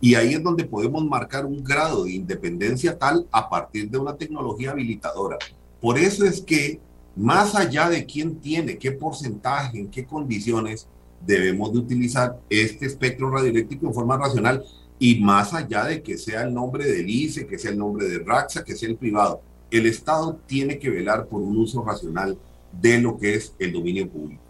Y 0.00 0.14
ahí 0.14 0.34
es 0.34 0.42
donde 0.42 0.64
podemos 0.64 1.04
marcar 1.04 1.46
un 1.46 1.62
grado 1.62 2.04
de 2.04 2.12
independencia 2.12 2.98
tal 2.98 3.26
a 3.30 3.48
partir 3.48 3.90
de 3.90 3.98
una 3.98 4.16
tecnología 4.16 4.72
habilitadora. 4.72 5.38
Por 5.80 5.98
eso 5.98 6.24
es 6.24 6.40
que 6.40 6.80
más 7.14 7.54
allá 7.54 7.88
de 7.88 8.06
quién 8.06 8.36
tiene, 8.36 8.78
qué 8.78 8.92
porcentaje, 8.92 9.78
en 9.78 9.90
qué 9.90 10.04
condiciones, 10.04 10.88
debemos 11.24 11.72
de 11.72 11.78
utilizar 11.78 12.40
este 12.50 12.86
espectro 12.86 13.30
radioeléctrico 13.30 13.86
en 13.86 13.94
forma 13.94 14.16
racional 14.16 14.64
y 15.02 15.16
más 15.16 15.52
allá 15.52 15.86
de 15.86 16.00
que 16.00 16.16
sea 16.16 16.42
el 16.42 16.54
nombre 16.54 16.86
del 16.86 17.10
ICE, 17.10 17.48
que 17.48 17.58
sea 17.58 17.72
el 17.72 17.78
nombre 17.78 18.06
de 18.06 18.20
Raxa, 18.20 18.62
que 18.62 18.76
sea 18.76 18.88
el 18.88 18.94
privado, 18.94 19.42
el 19.68 19.86
Estado 19.86 20.38
tiene 20.46 20.78
que 20.78 20.90
velar 20.90 21.26
por 21.26 21.42
un 21.42 21.56
uso 21.56 21.82
racional 21.82 22.38
de 22.80 23.00
lo 23.00 23.18
que 23.18 23.34
es 23.34 23.52
el 23.58 23.72
dominio 23.72 24.08
público. 24.08 24.40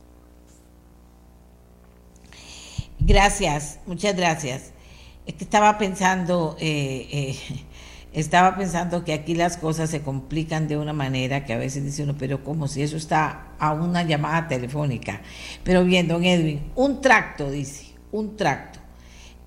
Gracias, 3.01 3.79
muchas 3.87 4.15
gracias. 4.15 4.75
Es 5.25 5.37
estaba 5.41 5.79
pensando, 5.79 6.55
eh, 6.61 7.09
eh, 7.11 7.39
estaba 8.13 8.55
pensando 8.55 9.05
que 9.05 9.15
aquí 9.15 9.35
las 9.35 9.57
cosas 9.57 9.89
se 9.89 10.03
complican 10.03 10.69
de 10.69 10.77
una 10.77 10.93
manera 10.93 11.47
que 11.47 11.55
a 11.55 11.59
veces 11.59 11.83
dice 11.83 12.03
uno, 12.03 12.15
pero 12.19 12.45
como 12.45 12.69
si 12.69 12.83
eso 12.83 12.99
está 12.99 13.55
a 13.59 13.73
una 13.73 14.03
llamada 14.03 14.49
telefónica. 14.49 15.23
Pero 15.65 15.83
bien, 15.83 16.09
don 16.09 16.25
Edwin, 16.25 16.61
un 16.75 17.01
tracto, 17.01 17.51
dice, 17.51 17.95
un 18.11 18.37
tracto 18.37 18.82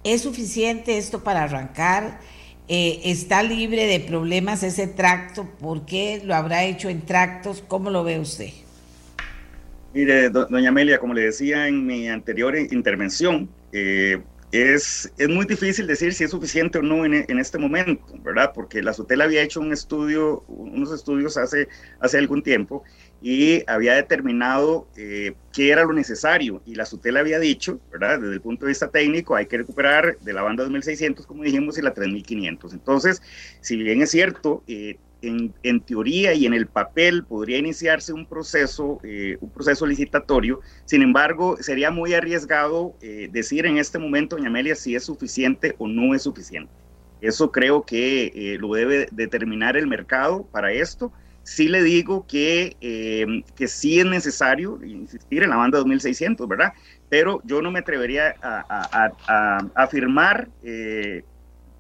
¿Es 0.06 0.22
suficiente 0.22 1.00
esto 1.00 1.24
para 1.24 1.44
arrancar? 1.44 2.20
Eh, 2.68 3.02
¿Está 3.06 3.42
libre 3.42 3.88
de 3.88 4.00
problemas 4.00 4.62
ese 4.62 4.86
tracto? 4.86 5.50
¿Por 5.60 5.88
qué 5.88 6.22
lo 6.24 6.36
habrá 6.36 6.64
hecho 6.64 6.90
en 6.90 7.02
tractos? 7.02 7.64
¿Cómo 7.68 7.90
lo 7.90 8.04
ve 8.04 8.20
usted? 8.20 8.52
Mire, 9.96 10.30
doña 10.30 10.70
Amelia, 10.70 11.00
como 11.00 11.16
le 11.16 11.22
decía 11.22 11.68
en 11.68 11.88
mi 11.88 12.08
anterior 12.08 12.56
intervención, 12.56 13.50
eh, 13.72 14.22
es, 14.52 15.12
es, 15.18 15.28
muy 15.28 15.48
difícil 15.48 15.88
decir 15.88 16.14
si 16.14 16.26
es 16.26 16.32
suficiente 16.32 16.78
o 16.78 16.84
no 16.84 17.04
en, 17.04 17.26
en, 17.28 17.40
este 17.40 17.58
momento, 17.58 18.06
¿verdad? 18.24 18.52
Porque 18.54 18.84
la 18.84 18.94
SUTEL 18.94 19.22
había 19.22 19.42
hecho 19.42 19.60
un 19.60 19.74
estudio, 19.74 20.44
unos 20.48 20.94
estudios 20.94 21.36
hace, 21.36 21.68
hace 22.00 22.20
algún 22.20 22.44
tiempo 22.44 22.84
y 23.22 23.64
había 23.68 23.96
determinado 23.96 24.88
eh, 24.96 25.34
qué 25.54 25.72
era 25.72 25.84
lo 25.84 25.94
necesario. 25.94 26.62
Y 26.66 26.76
la 26.76 26.86
SUTEL 26.86 27.18
había 27.18 27.40
dicho, 27.40 27.80
¿verdad? 27.92 28.20
Desde 28.20 28.36
el 28.36 28.42
punto 28.42 28.66
de 28.66 28.70
vista 28.70 28.90
técnico, 28.90 29.36
hay 29.36 29.48
que 29.48 29.58
recuperar 29.58 30.18
de 30.20 30.34
la 30.34 30.42
banda 30.42 30.64
2600, 30.64 31.26
como 31.26 31.44
dijimos, 31.44 31.78
y 31.78 31.82
la 31.82 31.94
3500. 31.94 32.74
Entonces, 32.74 33.22
si 33.62 33.78
bien 33.78 34.02
es 34.02 34.12
cierto, 34.12 34.64
eh, 34.68 34.98
en, 35.22 35.54
en, 35.64 35.82
teoría 35.82 36.34
y 36.34 36.46
en 36.46 36.54
el 36.54 36.68
papel 36.68 37.24
podría 37.24 37.58
iniciarse 37.58 38.14
un 38.14 38.28
proceso, 38.28 39.00
eh, 39.04 39.38
un 39.40 39.50
proceso 39.50 39.88
licitatorio, 39.88 40.60
sin 40.86 41.02
embargo, 41.02 41.58
sería 41.62 41.90
muy 41.90 42.14
arriesgado 42.14 42.96
decir 43.32 43.66
en 43.66 43.78
este 43.78 43.98
momento, 43.98 44.36
doña 44.36 44.50
Amelia, 44.50 44.76
si 44.76 44.94
es 44.94 45.04
suficiente 45.04 45.74
o 45.80 45.88
no 45.88 46.14
es 46.14 46.24
suficiente. 46.24 46.72
Eso 47.22 47.52
creo 47.52 47.86
que 47.86 48.58
lo 48.60 48.74
debe 48.74 49.08
determinar 49.12 49.78
el 49.78 49.88
mercado 49.88 50.44
para 50.52 50.72
esto 50.72 51.12
sí 51.46 51.68
le 51.68 51.84
digo 51.84 52.26
que, 52.28 52.76
eh, 52.82 53.44
que 53.56 53.68
sí 53.68 54.00
es 54.00 54.06
necesario 54.06 54.84
insistir 54.84 55.44
en 55.44 55.52
la 55.52 55.56
banda 55.56 55.78
2600, 55.78 56.48
¿verdad? 56.48 56.74
Pero 57.08 57.40
yo 57.46 57.62
no 57.62 57.72
me 57.72 57.80
atrevería 57.80 58.36
a, 58.42 59.12
afirmar 59.76 60.50
eh, 60.64 61.24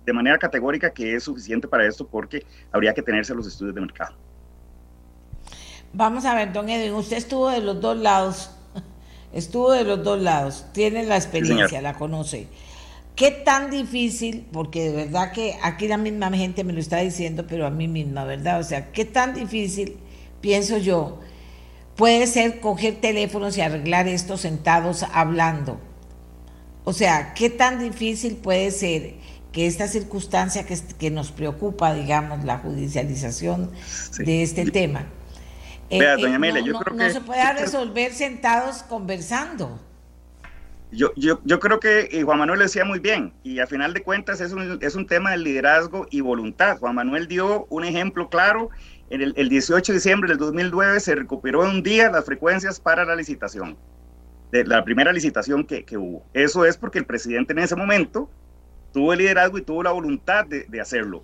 de 0.05 0.13
manera 0.13 0.37
categórica 0.37 0.91
que 0.91 1.15
es 1.15 1.23
suficiente 1.23 1.67
para 1.67 1.87
esto 1.87 2.07
porque 2.07 2.45
habría 2.71 2.93
que 2.93 3.01
tenerse 3.01 3.33
los 3.33 3.47
estudios 3.47 3.73
de 3.73 3.81
mercado. 3.81 4.15
Vamos 5.93 6.25
a 6.25 6.35
ver, 6.35 6.53
don 6.53 6.69
Edwin, 6.69 6.93
usted 6.93 7.17
estuvo 7.17 7.49
de 7.49 7.61
los 7.61 7.81
dos 7.81 7.97
lados, 7.97 8.51
estuvo 9.33 9.71
de 9.71 9.83
los 9.83 10.03
dos 10.03 10.21
lados, 10.21 10.67
tiene 10.73 11.03
la 11.05 11.15
experiencia, 11.15 11.81
la 11.81 11.95
conoce. 11.95 12.47
¿Qué 13.15 13.31
tan 13.31 13.69
difícil, 13.69 14.45
porque 14.51 14.89
de 14.89 15.05
verdad 15.05 15.31
que 15.31 15.57
aquí 15.63 15.87
la 15.87 15.97
misma 15.97 16.29
gente 16.31 16.65
me 16.65 16.73
lo 16.73 16.79
está 16.79 16.97
diciendo, 16.97 17.45
pero 17.47 17.65
a 17.65 17.69
mí 17.69 17.87
misma, 17.87 18.25
¿verdad? 18.25 18.59
O 18.59 18.63
sea, 18.63 18.91
¿qué 18.91 19.05
tan 19.05 19.33
difícil, 19.33 19.97
pienso 20.41 20.77
yo, 20.77 21.21
puede 21.95 22.27
ser 22.27 22.59
coger 22.59 22.95
teléfonos 22.95 23.57
y 23.57 23.61
arreglar 23.61 24.09
esto 24.09 24.35
sentados 24.35 25.03
hablando? 25.13 25.79
O 26.83 26.91
sea, 26.91 27.33
¿qué 27.33 27.49
tan 27.49 27.79
difícil 27.79 28.35
puede 28.35 28.69
ser 28.71 29.13
que 29.53 29.65
esta 29.65 29.87
circunstancia 29.87 30.65
que, 30.65 30.77
que 30.99 31.09
nos 31.09 31.31
preocupa, 31.31 31.93
digamos, 31.93 32.43
la 32.43 32.57
judicialización 32.57 33.71
de 34.17 34.43
este 34.43 34.69
tema, 34.69 35.07
eh, 35.89 35.99
doña 36.19 36.35
Amelia, 36.35 36.61
no, 36.61 36.67
yo 36.67 36.79
creo 36.79 36.97
no 36.97 37.09
se 37.09 37.21
pueda 37.21 37.53
resolver 37.53 38.11
sentados 38.11 38.83
conversando? 38.83 39.79
Yo, 40.95 41.11
yo, 41.15 41.41
yo, 41.43 41.59
creo 41.59 41.79
que 41.79 42.21
Juan 42.23 42.39
Manuel 42.39 42.59
decía 42.59 42.85
muy 42.85 42.99
bien, 42.99 43.33
y 43.43 43.59
a 43.59 43.67
final 43.67 43.93
de 43.93 44.01
cuentas 44.01 44.39
es 44.39 44.53
un, 44.53 44.79
es 44.81 44.95
un 44.95 45.05
tema 45.07 45.31
de 45.31 45.37
liderazgo 45.37 46.07
y 46.09 46.21
voluntad. 46.21 46.77
Juan 46.79 46.95
Manuel 46.95 47.27
dio 47.27 47.65
un 47.69 47.83
ejemplo 47.83 48.29
claro. 48.29 48.69
En 49.09 49.21
el, 49.21 49.33
el 49.35 49.49
18 49.49 49.91
de 49.91 49.97
diciembre 49.97 50.29
del 50.29 50.37
2009 50.37 50.99
se 50.99 51.15
recuperó 51.15 51.61
un 51.61 51.83
día 51.83 52.09
las 52.09 52.25
frecuencias 52.25 52.79
para 52.79 53.05
la 53.05 53.15
licitación, 53.15 53.77
de 54.51 54.63
la 54.63 54.83
primera 54.83 55.11
licitación 55.11 55.65
que, 55.65 55.83
que, 55.83 55.97
hubo. 55.97 56.25
Eso 56.33 56.65
es 56.65 56.77
porque 56.77 56.99
el 56.99 57.05
presidente 57.05 57.53
en 57.53 57.59
ese 57.59 57.75
momento 57.75 58.29
tuvo 58.93 59.13
el 59.13 59.19
liderazgo 59.19 59.57
y 59.57 59.61
tuvo 59.61 59.83
la 59.83 59.91
voluntad 59.91 60.45
de, 60.45 60.65
de 60.65 60.81
hacerlo 60.81 61.23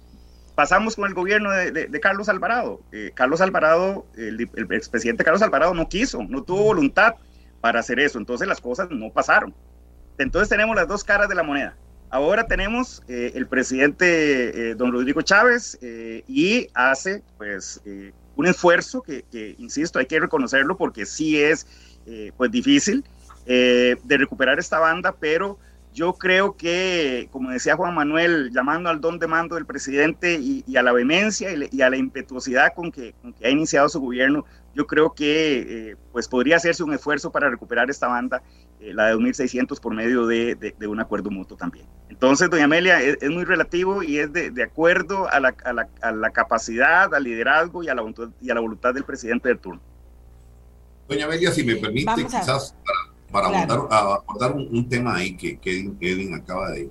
pasamos 0.53 0.95
con 0.95 1.07
el 1.07 1.15
gobierno 1.15 1.49
de, 1.49 1.99
Carlos 2.01 2.29
Alvarado. 2.29 2.81
Eh, 2.91 3.11
Carlos 3.15 3.41
Alvarado, 3.41 4.05
el, 4.15 4.47
el 4.53 4.71
expresidente 4.73 5.23
Carlos 5.23 5.41
Alvarado 5.41 5.73
no 5.73 5.89
quiso, 5.89 6.23
no 6.23 6.43
tuvo 6.43 6.65
voluntad 6.65 7.15
para 7.61 7.79
hacer 7.79 7.99
eso, 7.99 8.17
entonces 8.17 8.47
las 8.47 8.59
cosas 8.59 8.89
no 8.89 9.11
pasaron. 9.11 9.53
Entonces 10.17 10.49
tenemos 10.49 10.75
las 10.75 10.87
dos 10.87 11.03
caras 11.03 11.29
de 11.29 11.35
la 11.35 11.43
moneda. 11.43 11.75
Ahora 12.09 12.45
tenemos 12.45 13.01
eh, 13.07 13.31
el 13.35 13.47
presidente 13.47 14.75
don 14.75 14.91
Rodrigo 14.91 15.21
Chávez 15.21 15.79
y 15.81 16.67
hace 16.73 17.23
pues 17.37 17.81
un 18.35 18.47
esfuerzo 18.47 19.01
que, 19.01 19.23
que, 19.31 19.55
insisto, 19.57 19.97
hay 19.99 20.07
que 20.07 20.19
reconocerlo 20.19 20.75
porque 20.75 21.05
sí 21.05 21.41
es 21.41 21.65
pues 22.35 22.51
difícil 22.51 23.05
de 23.45 24.17
recuperar 24.17 24.59
esta 24.59 24.79
banda, 24.79 25.15
pero 25.17 25.57
yo 25.93 26.13
creo 26.13 26.55
que, 26.55 27.27
como 27.31 27.51
decía 27.51 27.75
Juan 27.75 27.93
Manuel, 27.93 28.51
llamando 28.51 28.89
al 28.89 29.01
don 29.01 29.19
de 29.19 29.27
mando 29.27 29.55
del 29.55 29.65
presidente 29.65 30.39
y, 30.39 30.63
a 30.77 30.83
la 30.83 30.93
vehemencia 30.93 31.49
y, 31.69 31.81
a 31.81 31.89
la 31.89 31.97
impetuosidad 31.97 32.73
con 32.73 32.91
que, 32.91 33.13
ha 33.43 33.49
iniciado 33.49 33.89
su 33.89 33.99
gobierno, 33.99 34.45
yo 34.73 34.87
creo 34.87 35.13
que 35.13 35.91
eh, 35.91 35.95
pues 36.11 36.27
podría 36.27 36.57
hacerse 36.57 36.83
un 36.83 36.93
esfuerzo 36.93 37.31
para 37.31 37.49
recuperar 37.49 37.89
esta 37.89 38.07
banda, 38.07 38.41
eh, 38.79 38.93
la 38.93 39.07
de 39.07 39.15
2.600, 39.15 39.79
por 39.79 39.93
medio 39.93 40.25
de, 40.27 40.73
un 40.87 40.99
acuerdo 40.99 41.29
mutuo 41.29 41.57
también. 41.57 41.85
Entonces, 42.09 42.49
doña 42.49 42.65
Amelia, 42.65 43.01
es, 43.01 43.29
muy 43.29 43.43
relativo 43.43 44.03
y 44.03 44.19
es 44.19 44.31
de, 44.31 44.63
acuerdo 44.63 45.29
a 45.29 45.39
la, 45.39 45.55
a, 46.01 46.11
la, 46.11 46.29
capacidad, 46.31 47.13
al 47.13 47.23
liderazgo 47.23 47.83
y 47.83 47.89
a 47.89 47.95
la, 47.95 48.03
y 48.41 48.49
a 48.49 48.53
la 48.53 48.61
voluntad 48.61 48.93
del 48.93 49.03
presidente 49.03 49.49
del 49.49 49.59
turno. 49.59 49.81
Doña 51.07 51.25
Amelia, 51.25 51.51
si 51.51 51.63
me 51.63 51.75
permite, 51.75 52.23
quizás 52.23 52.75
para 53.31 53.47
abordar, 53.47 54.51
un, 54.53 54.87
tema 54.89 55.15
ahí 55.15 55.35
que, 55.35 55.59
Edwin 55.99 56.33
acaba 56.33 56.71
de, 56.71 56.89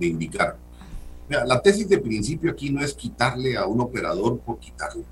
indicar. 0.00 0.56
la 1.28 1.60
tesis 1.60 1.88
de 1.88 1.98
principio 1.98 2.50
aquí 2.50 2.70
no 2.70 2.82
es 2.82 2.94
quitarle 2.94 3.56
a 3.56 3.66
un 3.66 3.80
operador 3.80 4.38
por 4.40 4.58
quitarle. 4.58 5.04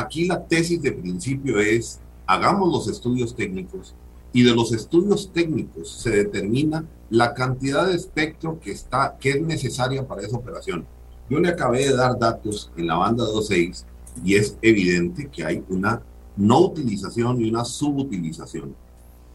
Aquí 0.00 0.24
la 0.24 0.46
tesis 0.46 0.80
de 0.80 0.92
principio 0.92 1.60
es, 1.60 2.00
hagamos 2.26 2.72
los 2.72 2.88
estudios 2.88 3.36
técnicos 3.36 3.94
y 4.32 4.42
de 4.42 4.54
los 4.54 4.72
estudios 4.72 5.30
técnicos 5.30 5.90
se 5.90 6.08
determina 6.08 6.86
la 7.10 7.34
cantidad 7.34 7.86
de 7.86 7.96
espectro 7.96 8.58
que, 8.60 8.72
está, 8.72 9.18
que 9.20 9.32
es 9.32 9.42
necesaria 9.42 10.08
para 10.08 10.22
esa 10.22 10.38
operación. 10.38 10.86
Yo 11.28 11.38
le 11.38 11.50
acabé 11.50 11.80
de 11.80 11.94
dar 11.94 12.18
datos 12.18 12.72
en 12.78 12.86
la 12.86 12.94
banda 12.94 13.24
2.6 13.24 13.84
y 14.24 14.36
es 14.36 14.56
evidente 14.62 15.28
que 15.28 15.44
hay 15.44 15.62
una 15.68 16.00
no 16.34 16.60
utilización 16.60 17.38
y 17.42 17.50
una 17.50 17.66
subutilización. 17.66 18.74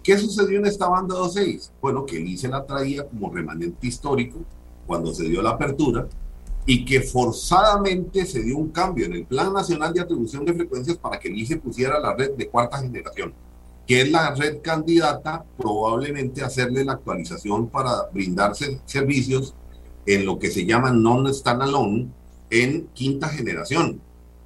¿Qué 0.02 0.18
sucedió 0.18 0.58
en 0.58 0.66
esta 0.66 0.88
banda 0.88 1.14
26? 1.14 1.74
Bueno, 1.80 2.08
que 2.08 2.18
el 2.18 2.28
ICE 2.28 2.48
la 2.48 2.66
traía 2.66 3.08
como 3.08 3.32
remanente 3.32 3.86
histórico 3.86 4.40
cuando 4.88 5.14
se 5.14 5.30
dio 5.30 5.44
la 5.44 5.52
apertura 5.52 6.08
y 6.66 6.84
que 6.84 7.02
forzadamente 7.02 8.26
se 8.26 8.42
dio 8.42 8.58
un 8.58 8.70
cambio 8.70 9.06
en 9.06 9.14
el 9.14 9.26
Plan 9.26 9.54
Nacional 9.54 9.94
de 9.94 10.02
Atribución 10.02 10.46
de 10.46 10.54
Frecuencias 10.54 10.98
para 10.98 11.20
que 11.20 11.28
el 11.28 11.38
ICE 11.38 11.58
pusiera 11.58 12.00
la 12.00 12.16
red 12.16 12.32
de 12.32 12.50
cuarta 12.50 12.80
generación, 12.80 13.34
que 13.86 14.02
es 14.02 14.12
la 14.12 14.34
red 14.34 14.62
candidata 14.62 15.46
probablemente 15.58 16.42
a 16.42 16.48
hacerle 16.48 16.84
la 16.84 16.94
actualización 16.94 17.68
para 17.68 18.10
brindarse 18.12 18.80
servicios 18.86 19.54
en 20.08 20.26
lo 20.26 20.40
que 20.40 20.50
se 20.50 20.66
llama 20.66 20.92
non-standalone 20.92 22.10
en 22.50 22.88
quinta 22.94 23.30
generación, 23.30 24.02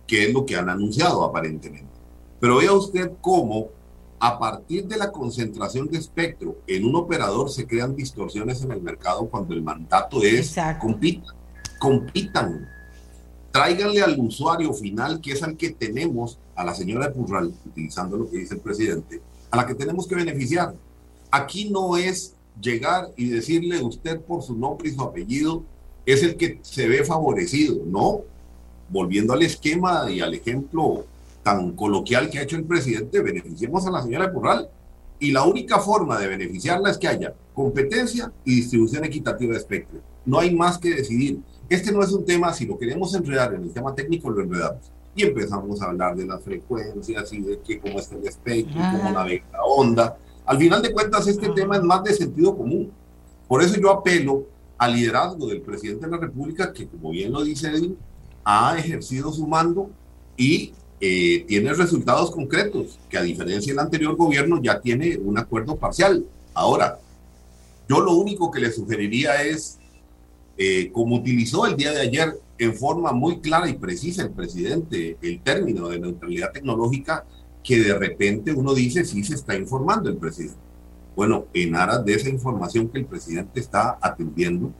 que 0.05 0.27
es 0.27 0.33
lo 0.33 0.45
que 0.45 0.57
han 0.57 0.69
anunciado 0.69 1.23
aparentemente. 1.23 1.87
Pero 2.39 2.57
vea 2.57 2.73
usted 2.73 3.11
cómo 3.21 3.69
a 4.19 4.37
partir 4.37 4.85
de 4.87 4.97
la 4.97 5.11
concentración 5.11 5.87
de 5.87 5.97
espectro 5.97 6.57
en 6.67 6.85
un 6.85 6.95
operador 6.95 7.49
se 7.49 7.65
crean 7.65 7.95
distorsiones 7.95 8.61
en 8.61 8.71
el 8.71 8.81
mercado 8.81 9.29
cuando 9.29 9.53
el 9.53 9.61
mandato 9.61 10.21
es 10.21 10.55
compitan, 10.81 11.35
compitan, 11.79 12.69
tráiganle 13.51 14.01
al 14.01 14.19
usuario 14.19 14.73
final, 14.73 15.21
que 15.21 15.31
es 15.31 15.41
al 15.41 15.57
que 15.57 15.71
tenemos, 15.71 16.37
a 16.55 16.63
la 16.63 16.75
señora 16.75 17.07
de 17.07 17.13
Purral, 17.13 17.53
utilizando 17.65 18.17
lo 18.17 18.29
que 18.29 18.37
dice 18.37 18.55
el 18.55 18.59
presidente, 18.61 19.21
a 19.49 19.57
la 19.57 19.65
que 19.65 19.75
tenemos 19.75 20.07
que 20.07 20.15
beneficiar. 20.15 20.75
Aquí 21.31 21.69
no 21.69 21.97
es 21.97 22.35
llegar 22.61 23.09
y 23.15 23.29
decirle 23.29 23.81
usted 23.81 24.19
por 24.21 24.43
su 24.43 24.55
nombre 24.55 24.89
y 24.89 24.93
su 24.93 25.01
apellido 25.01 25.63
es 26.05 26.23
el 26.23 26.35
que 26.35 26.59
se 26.61 26.87
ve 26.87 27.03
favorecido, 27.03 27.83
no. 27.85 28.21
Volviendo 28.89 29.33
al 29.33 29.43
esquema 29.43 30.09
y 30.09 30.19
al 30.19 30.33
ejemplo 30.33 31.05
tan 31.43 31.73
coloquial 31.73 32.29
que 32.29 32.39
ha 32.39 32.43
hecho 32.43 32.55
el 32.55 32.63
presidente, 32.63 33.21
beneficiemos 33.21 33.85
a 33.85 33.91
la 33.91 34.01
señora 34.01 34.27
de 34.27 34.33
Purral. 34.33 34.69
Y 35.19 35.31
la 35.31 35.43
única 35.43 35.79
forma 35.79 36.17
de 36.17 36.27
beneficiarla 36.27 36.89
es 36.89 36.97
que 36.97 37.07
haya 37.07 37.33
competencia 37.53 38.31
y 38.45 38.55
distribución 38.55 39.03
equitativa 39.03 39.51
de 39.51 39.59
espectro. 39.59 39.99
No 40.25 40.39
hay 40.39 40.55
más 40.55 40.77
que 40.77 40.95
decidir. 40.95 41.39
Este 41.69 41.91
no 41.91 42.01
es 42.01 42.11
un 42.11 42.25
tema, 42.25 42.51
si 42.53 42.65
lo 42.65 42.77
queremos 42.77 43.13
enredar 43.13 43.53
en 43.53 43.63
el 43.63 43.71
tema 43.71 43.93
técnico, 43.93 44.29
lo 44.29 44.41
enredamos. 44.41 44.91
Y 45.15 45.23
empezamos 45.23 45.81
a 45.81 45.85
hablar 45.85 46.15
de 46.15 46.25
las 46.25 46.41
frecuencias 46.41 47.31
y 47.33 47.41
de 47.41 47.59
que 47.59 47.79
cómo 47.79 47.99
está 47.99 48.15
el 48.15 48.27
espectro, 48.27 48.79
cómo 48.91 49.11
navega 49.11 49.45
la 49.51 49.63
onda. 49.63 50.17
Al 50.45 50.57
final 50.57 50.81
de 50.81 50.91
cuentas, 50.91 51.27
este 51.27 51.49
tema 51.49 51.77
es 51.77 51.83
más 51.83 52.03
de 52.03 52.13
sentido 52.13 52.57
común. 52.57 52.91
Por 53.47 53.61
eso 53.61 53.79
yo 53.79 53.91
apelo 53.91 54.45
al 54.77 54.93
liderazgo 54.93 55.47
del 55.47 55.61
presidente 55.61 56.05
de 56.05 56.11
la 56.11 56.17
República, 56.17 56.73
que 56.73 56.87
como 56.87 57.11
bien 57.11 57.31
lo 57.31 57.43
dice 57.43 57.67
Edwin, 57.67 57.97
ha 58.43 58.77
ejercido 58.77 59.31
su 59.31 59.45
mando 59.45 59.89
y 60.37 60.73
eh, 61.01 61.45
tiene 61.47 61.73
resultados 61.73 62.31
concretos, 62.31 62.99
que 63.09 63.17
a 63.17 63.21
diferencia 63.21 63.73
del 63.73 63.79
anterior 63.79 64.15
gobierno 64.15 64.61
ya 64.61 64.79
tiene 64.79 65.17
un 65.17 65.37
acuerdo 65.37 65.75
parcial. 65.75 66.25
Ahora, 66.53 66.99
yo 67.87 68.01
lo 68.01 68.13
único 68.13 68.51
que 68.51 68.59
le 68.59 68.71
sugeriría 68.71 69.41
es, 69.43 69.78
eh, 70.59 70.91
como 70.91 71.15
utilizó 71.15 71.65
el 71.65 71.75
día 71.75 71.91
de 71.91 72.01
ayer 72.01 72.39
en 72.59 72.75
forma 72.75 73.11
muy 73.13 73.39
clara 73.39 73.67
y 73.67 73.73
precisa 73.73 74.21
el 74.21 74.31
presidente 74.31 75.17
el 75.21 75.39
término 75.41 75.87
de 75.87 75.99
neutralidad 75.99 76.51
tecnológica, 76.51 77.25
que 77.63 77.79
de 77.79 77.97
repente 77.97 78.53
uno 78.53 78.75
dice 78.75 79.05
si 79.05 79.23
se 79.23 79.35
está 79.35 79.55
informando 79.55 80.09
el 80.09 80.17
presidente. 80.17 80.59
Bueno, 81.15 81.45
en 81.53 81.75
aras 81.75 82.05
de 82.05 82.13
esa 82.13 82.29
información 82.29 82.89
que 82.89 82.99
el 82.99 83.05
presidente 83.05 83.59
está 83.59 83.97
atendiendo, 84.01 84.71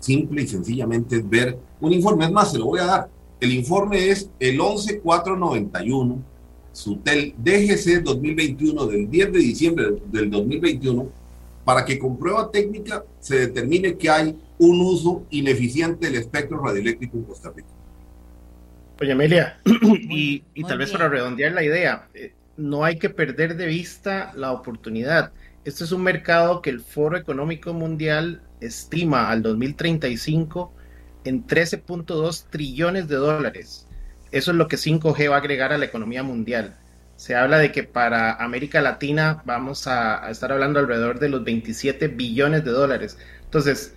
simple 0.00 0.42
y 0.42 0.48
sencillamente 0.48 1.16
es 1.16 1.28
ver 1.28 1.56
un 1.80 1.92
informe. 1.92 2.24
Es 2.24 2.32
más, 2.32 2.50
se 2.50 2.58
lo 2.58 2.66
voy 2.66 2.80
a 2.80 2.86
dar 2.86 3.18
el 3.40 3.52
informe 3.52 4.10
es 4.10 4.28
el 4.40 4.60
11491, 4.60 6.24
SUTEL 6.72 7.34
DGC 7.38 8.02
2021 8.02 8.86
del 8.86 9.08
10 9.08 9.32
de 9.32 9.38
diciembre 9.38 9.86
del 10.10 10.28
2021, 10.30 11.08
para 11.64 11.84
que 11.84 11.98
con 11.98 12.18
prueba 12.18 12.50
técnica 12.50 13.04
se 13.20 13.38
determine 13.46 13.96
que 13.96 14.10
hay 14.10 14.36
un 14.58 14.80
uso 14.80 15.26
ineficiente 15.30 16.06
del 16.06 16.16
espectro 16.16 16.64
radioeléctrico 16.64 17.16
en 17.16 17.24
Costa 17.24 17.52
Rica. 17.54 17.68
Oye, 19.00 19.12
Amelia, 19.12 19.60
y, 19.64 20.42
tal 20.64 20.78
vez 20.78 20.90
para 20.90 21.08
redondear 21.08 21.52
la 21.52 21.62
idea, 21.62 22.08
eh, 22.14 22.32
no 22.56 22.84
hay 22.84 22.98
que 22.98 23.10
perder 23.10 23.56
de 23.56 23.66
vista 23.66 24.32
la 24.34 24.52
oportunidad. 24.52 25.32
Este 25.64 25.84
es 25.84 25.92
un 25.92 26.02
mercado 26.02 26.62
que 26.62 26.70
el 26.70 26.80
Foro 26.80 27.16
Económico 27.16 27.72
Mundial 27.72 28.42
estima 28.60 29.30
al 29.30 29.42
2035 29.42 30.72
en 31.24 31.46
13.2 31.46 32.46
trillones 32.50 33.08
de 33.08 33.16
dólares. 33.16 33.86
Eso 34.30 34.50
es 34.50 34.56
lo 34.56 34.68
que 34.68 34.76
5G 34.76 35.30
va 35.30 35.36
a 35.36 35.38
agregar 35.38 35.72
a 35.72 35.78
la 35.78 35.84
economía 35.84 36.22
mundial. 36.22 36.76
Se 37.16 37.34
habla 37.34 37.58
de 37.58 37.72
que 37.72 37.82
para 37.82 38.34
América 38.34 38.80
Latina 38.80 39.42
vamos 39.44 39.86
a, 39.86 40.30
estar 40.30 40.52
hablando 40.52 40.78
alrededor 40.78 41.18
de 41.18 41.28
los 41.28 41.44
27 41.44 42.08
billones 42.08 42.64
de 42.64 42.70
dólares. 42.70 43.18
Entonces, 43.44 43.94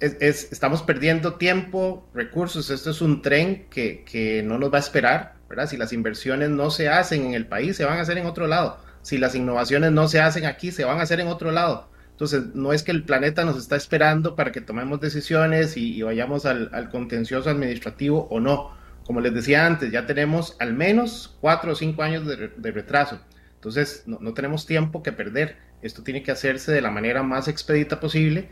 estamos 0.00 0.82
perdiendo 0.82 1.34
tiempo, 1.34 2.08
recursos. 2.14 2.70
Esto 2.70 2.90
es 2.90 3.00
un 3.00 3.22
tren 3.22 3.66
que, 3.70 4.04
que 4.04 4.42
no 4.42 4.58
nos 4.58 4.72
va 4.72 4.76
a 4.76 4.80
esperar, 4.80 5.34
¿verdad? 5.48 5.68
Si 5.68 5.76
las 5.76 5.92
inversiones 5.92 6.50
no 6.50 6.70
se 6.70 6.88
hacen 6.88 7.26
en 7.26 7.34
el 7.34 7.46
país, 7.46 7.76
se 7.76 7.84
van 7.84 7.98
a 7.98 8.02
hacer 8.02 8.18
en 8.18 8.26
otro 8.26 8.46
lado. 8.46 8.78
Si 9.02 9.18
las 9.18 9.34
innovaciones 9.34 9.92
no 9.92 10.08
se 10.08 10.20
hacen 10.20 10.46
aquí, 10.46 10.70
se 10.70 10.84
van 10.84 10.98
a 10.98 11.02
hacer 11.02 11.20
en 11.20 11.28
otro 11.28 11.50
lado. 11.50 11.88
Entonces, 12.18 12.52
no 12.52 12.72
es 12.72 12.82
que 12.82 12.90
el 12.90 13.04
planeta 13.04 13.44
nos 13.44 13.56
está 13.56 13.76
esperando 13.76 14.34
para 14.34 14.50
que 14.50 14.60
tomemos 14.60 15.00
decisiones 15.00 15.76
y, 15.76 16.02
vayamos 16.02 16.46
al, 16.46 16.88
contencioso 16.90 17.48
administrativo 17.48 18.26
o 18.28 18.40
no. 18.40 18.72
Como 19.04 19.20
les 19.20 19.32
decía 19.32 19.64
antes, 19.64 19.92
ya 19.92 20.04
tenemos 20.04 20.56
al 20.58 20.74
menos 20.74 21.38
cuatro 21.40 21.70
o 21.70 21.74
cinco 21.76 22.02
años 22.02 22.26
de, 22.26 22.72
retraso. 22.72 23.20
Entonces, 23.54 24.02
no, 24.06 24.34
tenemos 24.34 24.66
tiempo 24.66 25.00
que 25.00 25.12
perder. 25.12 25.58
Esto 25.80 26.02
tiene 26.02 26.24
que 26.24 26.32
hacerse 26.32 26.72
de 26.72 26.80
la 26.80 26.90
manera 26.90 27.22
más 27.22 27.46
expedita 27.46 28.00
posible, 28.00 28.48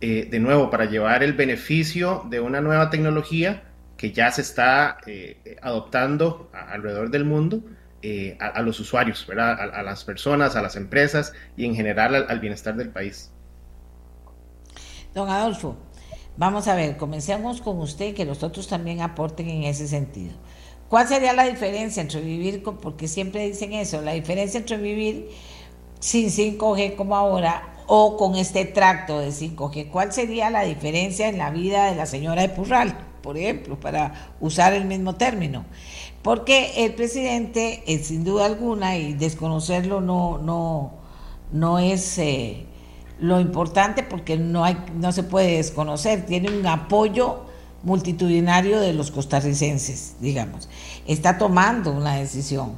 eh, 0.00 0.28
de 0.30 0.38
nuevo, 0.38 0.70
para 0.70 0.84
llevar 0.84 1.22
el 1.22 1.32
beneficio 1.32 2.24
de 2.30 2.40
una 2.40 2.60
nueva 2.60 2.88
tecnología 2.88 3.64
que 3.96 4.12
ya 4.12 4.30
se 4.30 4.42
está 4.42 4.98
eh, 5.06 5.56
adoptando 5.60 6.50
alrededor 6.52 7.10
del 7.10 7.24
mundo 7.24 7.62
eh, 8.00 8.38
a, 8.38 8.62
los 8.62 8.78
usuarios, 8.78 9.26
¿verdad? 9.26 9.58
A, 9.74 9.82
las 9.82 10.04
personas, 10.04 10.54
a 10.54 10.62
las 10.62 10.76
empresas 10.76 11.32
y 11.56 11.64
en 11.64 11.74
general 11.74 12.26
al, 12.28 12.38
bienestar 12.38 12.76
del 12.76 12.90
país. 12.90 13.32
Don 15.14 15.28
Adolfo, 15.28 15.76
vamos 16.36 16.68
a 16.68 16.76
ver, 16.76 16.96
comencemos 16.96 17.60
con 17.60 17.78
usted, 17.80 18.14
que 18.14 18.24
los 18.24 18.44
otros 18.44 18.68
también 18.68 19.00
aporten 19.00 19.48
en 19.48 19.64
ese 19.64 19.88
sentido. 19.88 20.32
¿Cuál 20.88 21.08
sería 21.08 21.32
la 21.32 21.42
diferencia 21.42 22.00
entre 22.00 22.20
vivir, 22.20 22.62
con, 22.62 22.78
porque 22.78 23.08
siempre 23.08 23.44
dicen 23.48 23.72
eso, 23.72 24.00
la 24.00 24.12
diferencia 24.12 24.60
entre 24.60 24.76
vivir 24.76 25.30
sin 25.98 26.28
5G 26.28 26.94
como 26.94 27.16
ahora 27.16 27.77
o 27.88 28.16
con 28.16 28.36
este 28.36 28.64
tracto 28.64 29.18
de 29.18 29.30
5G? 29.30 29.90
¿Cuál 29.90 30.12
sería 30.12 30.50
la 30.50 30.62
diferencia 30.62 31.28
en 31.28 31.38
la 31.38 31.50
vida 31.50 31.90
de 31.90 31.96
la 31.96 32.06
señora 32.06 32.42
de 32.42 32.50
Purral? 32.50 33.08
por 33.28 33.36
ejemplo, 33.36 33.78
para 33.78 34.32
usar 34.40 34.72
el 34.72 34.86
mismo 34.86 35.16
término. 35.16 35.66
Porque 36.22 36.84
el 36.84 36.94
presidente, 36.94 37.82
eh, 37.86 37.98
sin 37.98 38.24
duda 38.24 38.46
alguna, 38.46 38.96
y 38.96 39.12
desconocerlo 39.12 40.00
no, 40.00 40.38
no, 40.38 40.92
no 41.52 41.78
es 41.78 42.18
eh, 42.18 42.64
lo 43.20 43.38
importante 43.38 44.02
porque 44.02 44.36
no, 44.36 44.64
hay, 44.64 44.78
no 44.94 45.12
se 45.12 45.22
puede 45.22 45.58
desconocer, 45.58 46.26
tiene 46.26 46.50
un 46.50 46.66
apoyo 46.66 47.44
multitudinario 47.82 48.80
de 48.80 48.92
los 48.92 49.10
costarricenses, 49.10 50.16
digamos. 50.20 50.68
Está 51.06 51.38
tomando 51.38 51.92
una 51.92 52.14
decisión. 52.14 52.76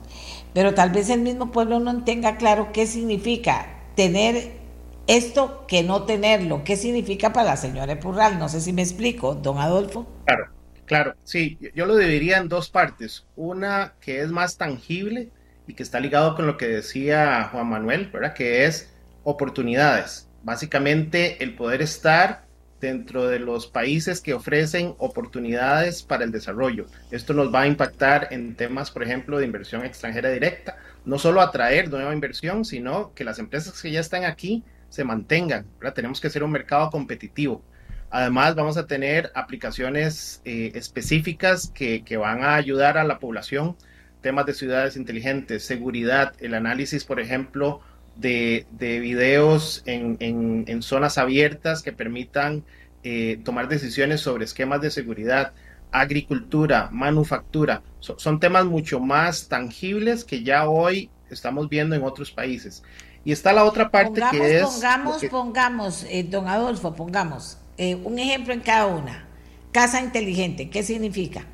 Pero 0.52 0.74
tal 0.74 0.90
vez 0.90 1.10
el 1.10 1.20
mismo 1.20 1.52
pueblo 1.52 1.80
no 1.80 2.02
tenga 2.02 2.36
claro 2.36 2.72
qué 2.72 2.86
significa 2.86 3.66
tener 3.94 4.59
esto 5.06 5.64
que 5.66 5.82
no 5.82 6.04
tenerlo. 6.04 6.62
¿Qué 6.64 6.76
significa 6.76 7.32
para 7.32 7.50
la 7.50 7.56
señora 7.56 7.92
Epurral? 7.92 8.38
No 8.38 8.48
sé 8.48 8.60
si 8.60 8.72
me 8.72 8.82
explico, 8.82 9.34
don 9.34 9.58
Adolfo. 9.58 10.06
Claro, 10.26 10.46
claro, 10.86 11.14
sí, 11.24 11.58
yo 11.74 11.86
lo 11.86 11.96
dividiría 11.96 12.38
en 12.38 12.48
dos 12.48 12.70
partes. 12.70 13.26
Una 13.36 13.94
que 14.00 14.20
es 14.20 14.30
más 14.30 14.56
tangible 14.56 15.30
y 15.66 15.74
que 15.74 15.82
está 15.82 16.00
ligado 16.00 16.34
con 16.34 16.46
lo 16.46 16.56
que 16.56 16.68
decía 16.68 17.48
Juan 17.52 17.68
Manuel, 17.68 18.10
¿verdad? 18.12 18.34
Que 18.34 18.64
es 18.66 18.92
oportunidades. 19.24 20.28
Básicamente 20.42 21.42
el 21.42 21.54
poder 21.54 21.82
estar 21.82 22.44
dentro 22.80 23.26
de 23.26 23.38
los 23.38 23.66
países 23.66 24.20
que 24.20 24.34
ofrecen 24.34 24.94
oportunidades 24.98 26.02
para 26.02 26.24
el 26.24 26.32
desarrollo. 26.32 26.86
Esto 27.10 27.34
nos 27.34 27.54
va 27.54 27.62
a 27.62 27.66
impactar 27.66 28.28
en 28.30 28.56
temas, 28.56 28.90
por 28.90 29.02
ejemplo, 29.02 29.38
de 29.38 29.44
inversión 29.44 29.84
extranjera 29.84 30.30
directa, 30.30 30.78
no 31.04 31.18
solo 31.18 31.40
atraer 31.40 31.90
nueva 31.90 32.14
inversión, 32.14 32.64
sino 32.64 33.12
que 33.14 33.24
las 33.24 33.38
empresas 33.38 33.80
que 33.80 33.90
ya 33.90 34.00
están 34.00 34.24
aquí 34.24 34.64
se 34.90 35.04
mantengan. 35.04 35.66
Tenemos 35.94 36.20
que 36.20 36.28
ser 36.28 36.42
un 36.42 36.50
mercado 36.50 36.90
competitivo. 36.90 37.62
Además, 38.10 38.56
vamos 38.56 38.76
a 38.76 38.86
tener 38.86 39.30
aplicaciones 39.34 40.42
eh, 40.44 40.72
específicas 40.74 41.70
que, 41.72 42.16
van 42.16 42.42
a 42.42 42.56
ayudar 42.56 42.98
a 42.98 43.04
la 43.04 43.20
población, 43.20 43.76
temas 44.20 44.46
de 44.46 44.54
ciudades 44.54 44.96
inteligentes, 44.96 45.64
seguridad, 45.64 46.34
el 46.40 46.54
análisis, 46.54 47.04
por 47.04 47.20
ejemplo, 47.20 47.80
de, 48.16 48.66
videos 48.78 49.82
en, 49.86 50.82
zonas 50.82 51.18
abiertas 51.18 51.82
que 51.82 51.92
permitan 51.92 52.64
eh, 53.04 53.40
tomar 53.44 53.68
decisiones 53.68 54.20
sobre 54.20 54.44
esquemas 54.44 54.80
de 54.80 54.90
seguridad, 54.90 55.52
agricultura, 55.92 56.88
manufactura. 56.90 57.82
son 58.00 58.40
temas 58.40 58.64
mucho 58.64 59.00
más 59.00 59.48
tangibles 59.48 60.24
que 60.24 60.42
ya 60.42 60.68
hoy 60.68 61.10
estamos 61.30 61.68
viendo 61.68 61.94
en 61.94 62.02
otros 62.02 62.30
países. 62.32 62.82
Y 63.24 63.32
está 63.32 63.52
la 63.52 63.64
otra 63.64 63.90
parte 63.90 64.22
que 64.30 64.58
es... 64.58 64.62
Pongamos, 64.64 65.24
pongamos, 65.26 66.04
eh, 66.08 66.24
don 66.24 66.48
Adolfo, 66.48 66.94
pongamos 66.94 67.58
eh, 67.76 67.94
un 67.94 68.18
ejemplo 68.18 68.52
en 68.52 68.60
cada 68.60 68.86
una. 68.86 69.26
Casa 69.72 70.00
inteligente, 70.00 70.68
¿qué 70.70 70.82
significa? 70.82 71.46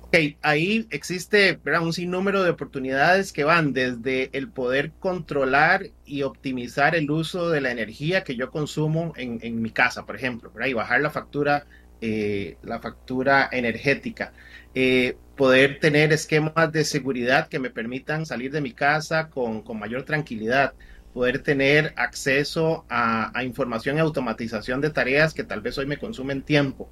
Ok, 0.00 0.36
ahí 0.42 0.86
existe 0.90 1.58
un 1.80 1.92
sinnúmero 1.94 2.42
de 2.42 2.50
oportunidades 2.50 3.32
que 3.32 3.44
van 3.44 3.72
desde 3.72 4.28
el 4.36 4.50
poder 4.50 4.92
controlar 4.98 5.90
y 6.04 6.22
optimizar 6.22 6.94
el 6.94 7.10
uso 7.10 7.48
de 7.48 7.62
la 7.62 7.70
energía 7.70 8.22
que 8.22 8.36
yo 8.36 8.50
consumo 8.50 9.14
en, 9.16 9.38
en 9.42 9.62
mi 9.62 9.70
casa, 9.70 10.04
por 10.04 10.14
ejemplo, 10.16 10.52
y 10.66 10.72
bajar 10.74 11.00
la 11.00 11.10
factura, 11.10 11.66
eh, 12.02 12.58
la 12.62 12.78
factura 12.78 13.48
energética. 13.50 14.34
Eh, 14.74 15.16
poder 15.42 15.80
tener 15.80 16.12
esquemas 16.12 16.70
de 16.70 16.84
seguridad 16.84 17.48
que 17.48 17.58
me 17.58 17.68
permitan 17.68 18.24
salir 18.26 18.52
de 18.52 18.60
mi 18.60 18.70
casa 18.70 19.28
con, 19.28 19.64
mayor 19.76 20.04
tranquilidad, 20.04 20.72
poder 21.12 21.40
tener 21.40 21.92
acceso 21.96 22.86
a, 22.88 23.42
información 23.42 23.96
y 23.96 23.98
automatización 23.98 24.80
de 24.80 24.90
tareas 24.90 25.34
que 25.34 25.42
tal 25.42 25.60
vez 25.60 25.76
hoy 25.78 25.86
me 25.86 25.96
consumen 25.96 26.42
tiempo 26.42 26.88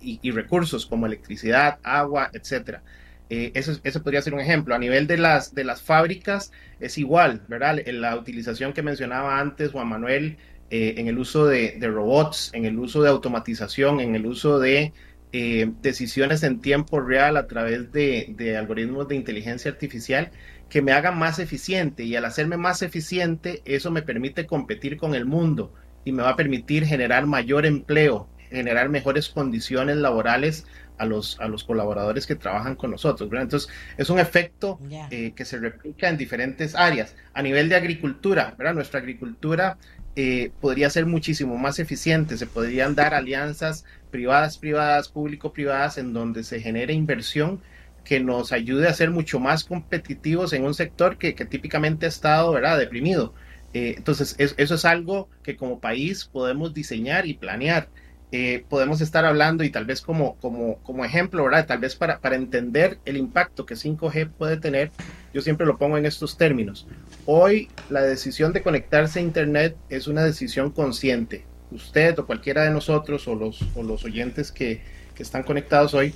Y, 0.00 0.30
recursos 0.30 0.86
como 0.86 1.06
electricidad, 1.06 1.80
agua, 1.82 2.30
etcétera. 2.32 2.84
Eh, 3.30 3.50
eso, 3.54 4.02
podría 4.04 4.22
ser 4.22 4.32
un 4.32 4.38
ejemplo. 4.38 4.76
A 4.76 4.78
nivel 4.78 5.08
de 5.08 5.16
las, 5.16 5.52
de 5.52 5.64
las 5.64 5.82
fábricas 5.82 6.52
es 6.78 6.98
igual, 6.98 7.42
¿verdad? 7.48 7.80
En 7.84 8.00
la 8.00 8.14
utilización 8.14 8.74
que 8.74 8.82
mencionaba 8.82 9.40
antes 9.40 9.72
Juan 9.72 9.88
Manuel, 9.88 10.36
eh, 10.70 10.94
en 10.98 11.08
el 11.08 11.18
uso 11.18 11.46
de, 11.46 11.74
de, 11.80 11.88
robots, 11.88 12.52
en 12.54 12.64
el 12.64 12.78
uso 12.78 13.02
de 13.02 13.08
automatización, 13.08 13.98
en 13.98 14.14
el 14.14 14.24
uso 14.24 14.60
de 14.60 14.92
eh, 15.32 15.70
decisiones 15.82 16.42
en 16.42 16.60
tiempo 16.60 17.00
real 17.00 17.36
a 17.36 17.46
través 17.46 17.92
de, 17.92 18.56
algoritmos 18.58 19.08
de 19.08 19.16
inteligencia 19.16 19.70
artificial 19.70 20.30
que 20.70 20.80
me 20.80 20.92
hagan 20.92 21.18
más 21.18 21.38
eficiente 21.38 22.04
y 22.04 22.16
al 22.16 22.24
hacerme 22.24 22.56
más 22.56 22.82
eficiente 22.82 23.62
eso 23.64 23.90
me 23.90 24.02
permite 24.02 24.46
competir 24.46 24.96
con 24.96 25.14
el 25.14 25.26
mundo 25.26 25.72
y 26.04 26.12
me 26.12 26.22
va 26.22 26.30
a 26.30 26.36
permitir 26.36 26.86
generar 26.86 27.26
mayor 27.26 27.66
empleo, 27.66 28.28
generar 28.50 28.88
mejores 28.88 29.28
condiciones 29.28 29.96
laborales 29.96 30.66
a 30.96 31.04
los, 31.04 31.38
a 31.40 31.48
los 31.48 31.64
colaboradores 31.64 32.26
que 32.26 32.34
trabajan 32.34 32.74
con 32.74 32.90
nosotros. 32.90 33.30
Entonces, 33.32 33.70
es 33.96 34.10
un 34.10 34.18
efecto 34.18 34.78
eh, 35.10 35.32
que 35.34 35.44
se 35.44 35.58
replica 35.58 36.08
en 36.08 36.16
diferentes 36.16 36.74
áreas. 36.74 37.14
A 37.34 37.42
nivel 37.42 37.68
de 37.68 37.76
agricultura, 37.76 38.54
¿verdad? 38.58 38.74
nuestra 38.74 39.00
agricultura 39.00 39.78
eh, 40.16 40.50
podría 40.60 40.90
ser 40.90 41.06
muchísimo 41.06 41.56
más 41.56 41.78
eficiente, 41.78 42.36
se 42.36 42.46
podrían 42.46 42.94
dar 42.96 43.14
alianzas 43.14 43.84
privadas, 44.08 44.58
privadas, 44.58 45.08
público-privadas, 45.08 45.98
en 45.98 46.12
donde 46.12 46.42
se 46.44 46.60
genere 46.60 46.92
inversión 46.92 47.60
que 48.04 48.20
nos 48.20 48.52
ayude 48.52 48.88
a 48.88 48.94
ser 48.94 49.10
mucho 49.10 49.38
más 49.38 49.64
competitivos 49.64 50.54
en 50.54 50.64
un 50.64 50.74
sector 50.74 51.18
que, 51.18 51.32
típicamente 51.32 52.06
ha 52.06 52.08
estado 52.08 52.52
¿verdad? 52.52 52.78
deprimido. 52.78 53.34
Eh, 53.74 53.94
entonces, 53.98 54.34
eso 54.38 54.74
es 54.74 54.84
algo 54.86 55.28
que 55.42 55.56
como 55.56 55.78
país 55.78 56.24
podemos 56.24 56.72
diseñar 56.72 57.26
y 57.26 57.34
planear. 57.34 57.88
Eh, 58.30 58.64
podemos 58.68 59.00
estar 59.00 59.24
hablando 59.24 59.64
y 59.64 59.70
tal 59.70 59.86
vez 59.86 60.02
como, 60.02 60.36
como, 60.36 60.78
como 60.82 61.04
ejemplo, 61.04 61.44
¿verdad? 61.44 61.66
Tal 61.66 61.78
vez 61.78 61.96
para, 61.96 62.18
para 62.20 62.36
entender 62.36 62.98
el 63.06 63.16
impacto 63.16 63.64
que 63.64 63.74
5G 63.74 64.30
puede 64.30 64.58
tener, 64.58 64.90
yo 65.32 65.40
siempre 65.40 65.66
lo 65.66 65.78
pongo 65.78 65.96
en 65.96 66.04
estos 66.04 66.36
términos. 66.36 66.86
Hoy 67.24 67.68
la 67.88 68.02
decisión 68.02 68.52
de 68.52 68.62
conectarse 68.62 69.18
a 69.18 69.22
Internet 69.22 69.76
es 69.88 70.08
una 70.08 70.24
decisión 70.24 70.70
consciente. 70.70 71.44
Usted 71.70 72.18
o 72.18 72.26
cualquiera 72.26 72.62
de 72.62 72.70
nosotros 72.70 73.26
o 73.28 73.34
los, 73.34 73.62
o 73.74 73.82
los 73.82 74.04
oyentes 74.04 74.52
que, 74.52 74.80
que 75.14 75.22
están 75.22 75.42
conectados 75.42 75.94
hoy 75.94 76.14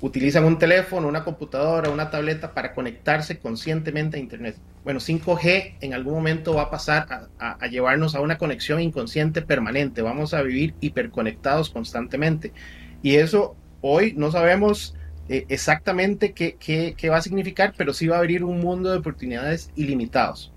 utilizan 0.00 0.44
un 0.44 0.58
teléfono, 0.58 1.06
una 1.06 1.24
computadora, 1.24 1.90
una 1.90 2.10
tableta 2.10 2.54
para 2.54 2.74
conectarse 2.74 3.38
conscientemente 3.38 4.16
a 4.16 4.20
Internet. 4.20 4.56
Bueno, 4.82 4.98
5G 4.98 5.74
en 5.80 5.92
algún 5.92 6.14
momento 6.14 6.54
va 6.54 6.62
a 6.62 6.70
pasar 6.70 7.28
a, 7.38 7.66
llevarnos 7.66 8.14
a 8.14 8.20
una 8.20 8.38
conexión 8.38 8.80
inconsciente 8.80 9.42
permanente. 9.42 10.00
Vamos 10.00 10.32
a 10.32 10.42
vivir 10.42 10.74
hiperconectados 10.80 11.68
constantemente. 11.68 12.52
Y 13.02 13.16
eso 13.16 13.56
hoy 13.82 14.14
no 14.16 14.30
sabemos 14.32 14.94
eh, 15.28 15.44
exactamente 15.48 16.32
qué, 16.32 16.56
qué, 16.58 17.10
va 17.10 17.18
a 17.18 17.22
significar, 17.22 17.74
pero 17.76 17.92
sí 17.92 18.06
va 18.06 18.16
a 18.16 18.20
abrir 18.20 18.42
un 18.42 18.60
mundo 18.60 18.90
de 18.90 18.98
oportunidades 18.98 19.70
ilimitados. 19.76 20.50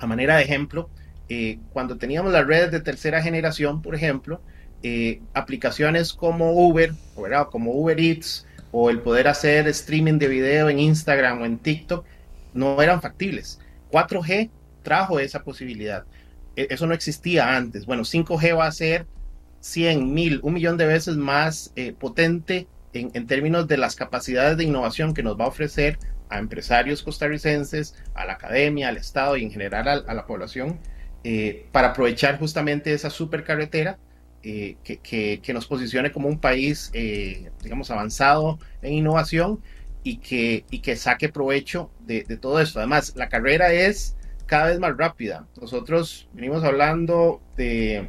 A 0.00 0.06
manera 0.06 0.36
de 0.36 0.42
ejemplo, 0.42 0.90
eh, 1.34 1.58
cuando 1.72 1.96
teníamos 1.96 2.30
las 2.30 2.46
redes 2.46 2.70
de 2.70 2.80
tercera 2.80 3.22
generación, 3.22 3.80
por 3.80 3.94
ejemplo, 3.94 4.42
eh, 4.82 5.22
aplicaciones 5.32 6.12
como 6.12 6.52
Uber, 6.52 6.92
como 7.50 7.72
Uber 7.72 7.98
Eats, 7.98 8.46
o 8.70 8.90
el 8.90 9.00
poder 9.00 9.28
hacer 9.28 9.66
streaming 9.68 10.18
de 10.18 10.28
video 10.28 10.68
en 10.68 10.78
Instagram 10.78 11.40
o 11.40 11.46
en 11.46 11.56
TikTok 11.56 12.04
no 12.52 12.82
eran 12.82 13.00
factibles. 13.00 13.60
4G 13.90 14.50
trajo 14.82 15.20
esa 15.20 15.42
posibilidad. 15.42 16.04
E, 16.54 16.66
eso 16.68 16.86
no 16.86 16.92
existía 16.92 17.56
antes. 17.56 17.86
Bueno, 17.86 18.02
5G 18.02 18.54
va 18.54 18.66
a 18.66 18.72
ser 18.72 19.06
100, 19.60 20.12
mil, 20.12 20.38
un 20.42 20.52
millón 20.52 20.76
de 20.76 20.84
veces 20.84 21.16
más 21.16 21.72
eh, 21.76 21.94
potente 21.98 22.66
en, 22.92 23.26
términos 23.26 23.66
de 23.68 23.78
las 23.78 23.96
capacidades 23.96 24.58
de 24.58 24.64
innovación 24.64 25.14
que 25.14 25.22
nos 25.22 25.40
va 25.40 25.46
a 25.46 25.48
ofrecer 25.48 25.98
a 26.28 26.38
empresarios 26.38 27.02
costarricenses, 27.02 27.94
a 28.12 28.26
la 28.26 28.34
academia, 28.34 28.88
al 28.88 28.98
Estado 28.98 29.38
y 29.38 29.44
en 29.44 29.50
general 29.50 30.04
a, 30.06 30.12
la 30.12 30.26
población 30.26 30.78
eh, 31.24 31.66
para 31.72 31.88
aprovechar 31.88 32.38
justamente 32.38 32.92
esa 32.92 33.10
supercarretera 33.10 33.98
eh, 34.44 34.76
que, 34.82 35.52
nos 35.52 35.68
posicione 35.68 36.10
como 36.10 36.28
un 36.28 36.40
país, 36.40 36.90
eh, 36.94 37.48
digamos, 37.62 37.92
avanzado 37.92 38.58
en 38.82 38.94
innovación 38.94 39.60
y 40.02 40.16
que, 40.16 40.64
y 40.68 40.80
que 40.80 40.96
saque 40.96 41.28
provecho 41.28 41.92
de, 42.00 42.24
todo 42.40 42.60
esto. 42.60 42.80
Además, 42.80 43.12
la 43.14 43.28
carrera 43.28 43.72
es 43.72 44.16
cada 44.46 44.66
vez 44.66 44.80
más 44.80 44.96
rápida. 44.96 45.46
Nosotros 45.60 46.28
venimos 46.32 46.64
hablando 46.64 47.40
de, 47.56 48.08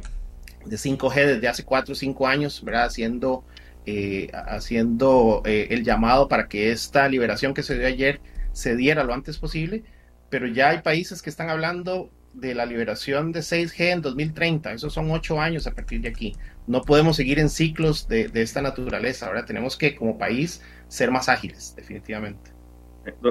de 0.66 0.76
5G 0.76 1.14
desde 1.14 1.46
hace 1.46 1.64
4 1.64 1.92
o 1.92 1.94
5 1.94 2.26
años, 2.26 2.64
¿verdad? 2.64 2.86
Haciendo, 2.86 3.44
eh, 3.86 4.32
haciendo 4.32 5.40
el 5.44 5.84
llamado 5.84 6.26
para 6.26 6.48
que 6.48 6.72
esta 6.72 7.08
liberación 7.08 7.54
que 7.54 7.62
se 7.62 7.78
dio 7.78 7.86
ayer 7.86 8.20
se 8.52 8.74
diera 8.74 9.04
lo 9.04 9.14
antes 9.14 9.38
posible, 9.38 9.84
pero 10.30 10.48
ya 10.48 10.70
hay 10.70 10.82
países 10.82 11.22
que 11.22 11.30
están 11.30 11.48
hablando 11.48 12.10
de 12.34 12.54
la 12.54 12.66
liberación 12.66 13.32
de 13.32 13.40
6G 13.40 13.92
en 13.92 14.02
2030. 14.02 14.72
Esos 14.72 14.92
son 14.92 15.10
ocho 15.10 15.40
años 15.40 15.66
a 15.66 15.72
partir 15.72 16.00
de 16.00 16.08
aquí. 16.08 16.34
No 16.66 16.82
podemos 16.82 17.16
seguir 17.16 17.38
en 17.38 17.48
ciclos 17.48 18.08
de, 18.08 18.30
esta 18.34 18.62
naturaleza. 18.62 19.26
Ahora 19.26 19.44
tenemos 19.44 19.76
que, 19.76 19.94
como 19.94 20.18
país, 20.18 20.62
ser 20.88 21.10
más 21.10 21.28
ágiles, 21.28 21.74
definitivamente. 21.76 22.52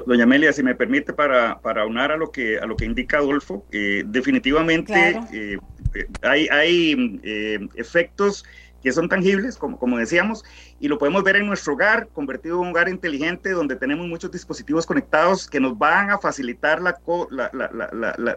Doña 0.05 0.23
Amelia, 0.23 0.53
si 0.53 0.61
me 0.61 0.75
permite, 0.75 1.13
para, 1.13 1.59
para 1.59 1.85
unar 1.85 2.11
a 2.11 2.17
lo 2.17 2.31
que, 2.31 2.59
a 2.59 2.65
lo 2.65 2.75
que 2.75 2.85
indica 2.85 3.17
Adolfo, 3.17 3.65
eh, 3.71 4.03
definitivamente 4.05 5.19
eh, 5.33 5.57
hay, 6.21 6.47
hay 6.49 7.19
eh, 7.23 7.59
efectos 7.75 8.45
que 8.83 8.91
son 8.91 9.07
tangibles, 9.07 9.57
como, 9.57 9.79
como 9.79 9.97
decíamos, 9.97 10.43
y 10.79 10.89
lo 10.89 10.97
podemos 10.97 11.23
ver 11.23 11.37
en 11.37 11.47
nuestro 11.47 11.73
hogar, 11.73 12.09
convertido 12.09 12.55
en 12.55 12.67
un 12.67 12.67
hogar 12.71 12.89
inteligente 12.89 13.51
donde 13.51 13.77
tenemos 13.77 14.05
muchos 14.07 14.29
dispositivos 14.29 14.85
conectados 14.85 15.47
que 15.47 15.61
nos 15.61 15.77
van 15.77 16.11
a 16.11 16.19
facilitar 16.19 16.81
la, 16.81 16.99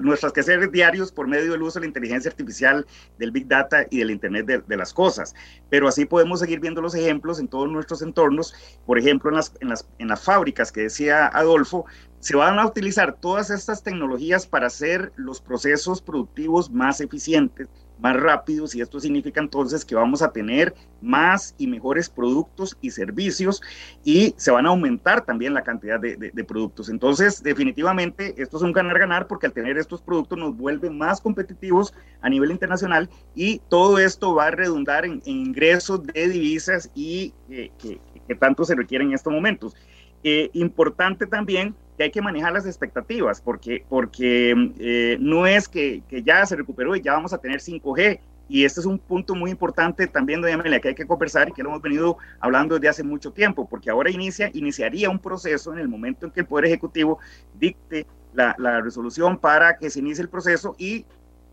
nuestros 0.00 0.32
quehaceres 0.32 0.70
diarios 0.70 1.10
por 1.10 1.26
medio 1.26 1.50
del 1.50 1.62
uso 1.62 1.80
de 1.80 1.80
la 1.80 1.88
inteligencia 1.88 2.30
artificial, 2.30 2.86
del 3.18 3.32
Big 3.32 3.48
Data 3.48 3.86
y 3.90 3.98
del 3.98 4.12
Internet 4.12 4.46
de, 4.46 4.76
las 4.76 4.94
cosas. 4.94 5.34
Pero 5.68 5.88
así 5.88 6.04
podemos 6.04 6.38
seguir 6.38 6.60
viendo 6.60 6.80
los 6.80 6.94
ejemplos 6.94 7.40
en 7.40 7.48
todos 7.48 7.68
nuestros 7.68 8.02
entornos, 8.02 8.54
por 8.86 8.98
ejemplo, 8.98 9.30
en 9.30 9.36
las, 9.36 9.52
en 9.60 9.68
las, 9.68 9.88
en 9.98 10.08
las 10.08 10.22
fábricas 10.22 10.70
que 10.70 10.82
decía 10.82 11.26
Adolfo, 11.26 11.86
se 12.20 12.36
van 12.36 12.58
a 12.58 12.66
utilizar 12.66 13.16
todas 13.20 13.50
estas 13.50 13.82
tecnologías 13.82 14.46
para 14.46 14.68
hacer 14.68 15.12
los 15.16 15.40
procesos 15.40 16.02
productivos 16.02 16.70
más 16.70 17.00
eficientes 17.00 17.68
más 17.98 18.16
rápidos 18.16 18.74
y 18.74 18.80
esto 18.80 19.00
significa 19.00 19.40
entonces 19.40 19.84
que 19.84 19.94
vamos 19.94 20.22
a 20.22 20.32
tener 20.32 20.74
más 21.00 21.54
y 21.58 21.66
mejores 21.66 22.08
productos 22.08 22.76
y 22.80 22.90
servicios 22.90 23.62
y 24.04 24.34
se 24.36 24.50
van 24.50 24.66
a 24.66 24.70
aumentar 24.70 25.24
también 25.24 25.54
la 25.54 25.62
cantidad 25.62 25.98
de, 25.98 26.16
productos. 26.46 26.88
Entonces, 26.88 27.42
definitivamente, 27.42 28.34
esto 28.40 28.58
es 28.58 28.62
un 28.62 28.72
ganar-ganar 28.72 29.26
porque 29.26 29.46
al 29.46 29.52
tener 29.52 29.78
estos 29.78 30.02
productos 30.02 30.38
nos 30.38 30.56
vuelve 30.56 30.90
más 30.90 31.20
competitivos 31.20 31.94
a 32.20 32.28
nivel 32.28 32.50
internacional 32.50 33.08
y 33.34 33.60
todo 33.68 33.98
esto 33.98 34.34
va 34.34 34.46
a 34.46 34.50
redundar 34.50 35.04
en, 35.04 35.22
ingresos 35.24 36.04
de 36.06 36.28
divisas 36.28 36.90
y 36.94 37.32
eh, 37.50 37.70
que, 37.78 38.00
tanto 38.36 38.64
se 38.64 38.74
requieren 38.74 39.08
en 39.08 39.14
estos 39.14 39.32
momentos. 39.32 39.74
Eh, 40.22 40.50
importante 40.52 41.26
también 41.26 41.74
que 41.96 42.04
hay 42.04 42.10
que 42.10 42.22
manejar 42.22 42.52
las 42.52 42.66
expectativas, 42.66 43.40
porque, 43.40 43.84
porque 43.88 44.72
eh, 44.78 45.16
no 45.20 45.46
es 45.46 45.68
que, 45.68 46.02
que, 46.08 46.22
ya 46.22 46.44
se 46.46 46.56
recuperó 46.56 46.94
y 46.94 47.00
ya 47.00 47.12
vamos 47.12 47.32
a 47.32 47.38
tener 47.38 47.60
5G. 47.60 48.20
Y 48.48 48.64
este 48.64 48.78
es 48.78 48.86
un 48.86 48.98
punto 48.98 49.34
muy 49.34 49.50
importante 49.50 50.06
también, 50.06 50.40
doña 50.40 50.54
Amelia, 50.54 50.80
que 50.80 50.88
hay 50.88 50.94
que 50.94 51.06
conversar 51.06 51.48
y 51.48 51.52
que 51.52 51.64
lo 51.64 51.70
hemos 51.70 51.82
venido 51.82 52.16
hablando 52.38 52.76
desde 52.76 52.88
hace 52.88 53.02
mucho 53.02 53.32
tiempo, 53.32 53.68
porque 53.68 53.90
ahora 53.90 54.10
inicia, 54.10 54.50
iniciaría 54.54 55.10
un 55.10 55.18
proceso 55.18 55.72
en 55.72 55.80
el 55.80 55.88
momento 55.88 56.26
en 56.26 56.32
que 56.32 56.40
el 56.40 56.46
Poder 56.46 56.66
Ejecutivo 56.66 57.18
dicte 57.58 58.06
la, 58.34 58.54
la 58.58 58.80
resolución 58.80 59.38
para 59.38 59.78
que 59.78 59.90
se 59.90 59.98
inicie 59.98 60.22
el 60.22 60.28
proceso 60.28 60.76
y 60.78 61.04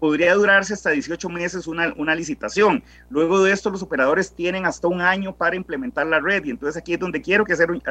podría 0.04 0.34
durarse 0.34 0.74
hasta 0.74 0.90
18 0.90 1.30
meses 1.30 1.66
una, 1.66 1.94
una, 1.96 2.14
licitación. 2.14 2.84
Luego 3.10 3.42
de 3.42 3.54
esto, 3.54 3.70
los 3.70 3.82
operadores 3.82 4.36
tienen 4.36 4.66
hasta 4.66 4.90
un 4.90 5.00
año 5.00 5.34
para 5.34 5.56
implementar 5.56 6.06
la 6.06 6.20
red. 6.20 6.44
Y 6.44 6.50
entonces 6.50 6.76
aquí 6.76 6.96
es 6.96 7.00
donde 7.00 7.22
quiero, 7.22 7.46
que 7.46 7.54
hacer, 7.54 7.72
un, 7.72 7.82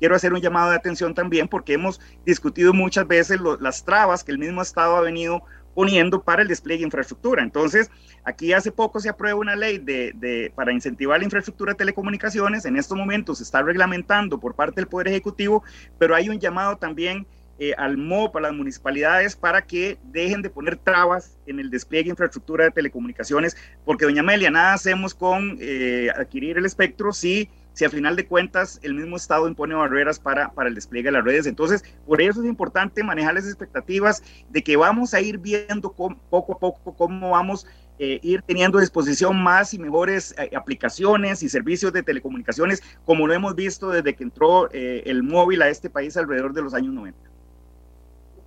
quiero 0.00 0.16
hacer 0.16 0.32
un 0.32 0.40
llamado 0.40 0.70
de 0.70 0.76
atención 0.76 1.14
también, 1.14 1.46
porque 1.46 1.74
hemos 1.74 2.00
discutido 2.26 2.72
muchas 2.72 3.06
veces 3.06 3.38
las 3.60 3.84
trabas 3.84 4.24
que 4.24 4.32
el 4.32 4.38
mismo 4.38 4.62
Estado 4.62 4.96
ha 4.96 5.00
venido 5.00 5.44
poniendo 5.72 6.24
para 6.24 6.42
el 6.42 6.48
despliegue 6.48 6.80
de 6.80 6.86
infraestructura. 6.86 7.44
Entonces, 7.44 7.88
aquí 8.24 8.52
hace 8.52 8.72
poco 8.72 8.98
se 8.98 9.08
aprueba 9.08 9.38
una 9.38 9.54
ley 9.54 9.78
de, 9.78 10.10
de, 10.16 10.52
para 10.52 10.72
incentivar 10.72 11.20
la 11.20 11.24
infraestructura 11.24 11.74
de 11.74 11.78
telecomunicaciones. 11.78 12.64
En 12.64 12.78
estos 12.78 12.98
momentos 12.98 13.38
se 13.38 13.44
está 13.44 13.62
reglamentando 13.62 14.40
por 14.40 14.56
parte 14.56 14.80
del 14.80 14.88
Poder 14.88 15.06
Ejecutivo, 15.06 15.62
pero 16.00 16.16
hay 16.16 16.30
un 16.30 16.40
llamado 16.40 16.78
también 16.78 17.28
eh, 17.62 17.74
al 17.76 17.98
MOP, 17.98 18.34
a 18.38 18.40
las 18.40 18.54
municipalidades, 18.54 19.36
para 19.36 19.60
que 19.60 19.98
dejen 20.04 20.40
de 20.40 20.48
poner 20.48 20.76
trabas 20.76 21.36
en 21.44 21.60
el 21.60 21.68
despliegue 21.68 22.04
de 22.04 22.10
infraestructura 22.12 22.64
de 22.64 22.70
telecomunicaciones, 22.70 23.54
porque 23.84 24.06
doña 24.06 24.22
Amelia, 24.22 24.50
nada 24.50 24.72
hacemos 24.72 25.14
con 25.14 25.58
eh, 25.60 26.08
adquirir 26.16 26.56
el 26.56 26.64
espectro 26.64 27.12
si, 27.12 27.50
si 27.74 27.84
a 27.84 27.90
final 27.90 28.16
de 28.16 28.26
cuentas 28.26 28.80
el 28.82 28.94
mismo 28.94 29.16
Estado 29.16 29.46
impone 29.46 29.74
barreras 29.74 30.18
para, 30.18 30.52
para 30.52 30.70
el 30.70 30.74
despliegue 30.74 31.08
de 31.08 31.12
las 31.12 31.22
redes. 31.22 31.44
Entonces, 31.44 31.84
por 32.06 32.22
eso 32.22 32.40
es 32.40 32.46
importante 32.48 33.04
manejar 33.04 33.34
las 33.34 33.44
expectativas 33.44 34.22
de 34.48 34.62
que 34.62 34.78
vamos 34.78 35.12
a 35.12 35.20
ir 35.20 35.36
viendo 35.36 35.92
poco 35.92 36.54
a 36.54 36.58
poco 36.58 36.96
cómo 36.96 37.32
vamos 37.32 37.66
eh, 37.98 38.20
ir 38.22 38.40
teniendo 38.40 38.78
a 38.78 38.80
disposición 38.80 39.36
más 39.42 39.74
y 39.74 39.78
mejores 39.78 40.34
aplicaciones 40.56 41.42
y 41.42 41.50
servicios 41.50 41.92
de 41.92 42.02
telecomunicaciones, 42.02 42.82
como 43.04 43.26
lo 43.26 43.34
hemos 43.34 43.54
visto 43.54 43.90
desde 43.90 44.14
que 44.14 44.24
entró 44.24 44.70
el 44.72 45.22
móvil 45.22 45.60
a 45.60 45.68
este 45.68 45.90
país 45.90 46.16
alrededor 46.16 46.54
de 46.54 46.62
los 46.62 46.72
años 46.72 46.94
90 46.94 47.29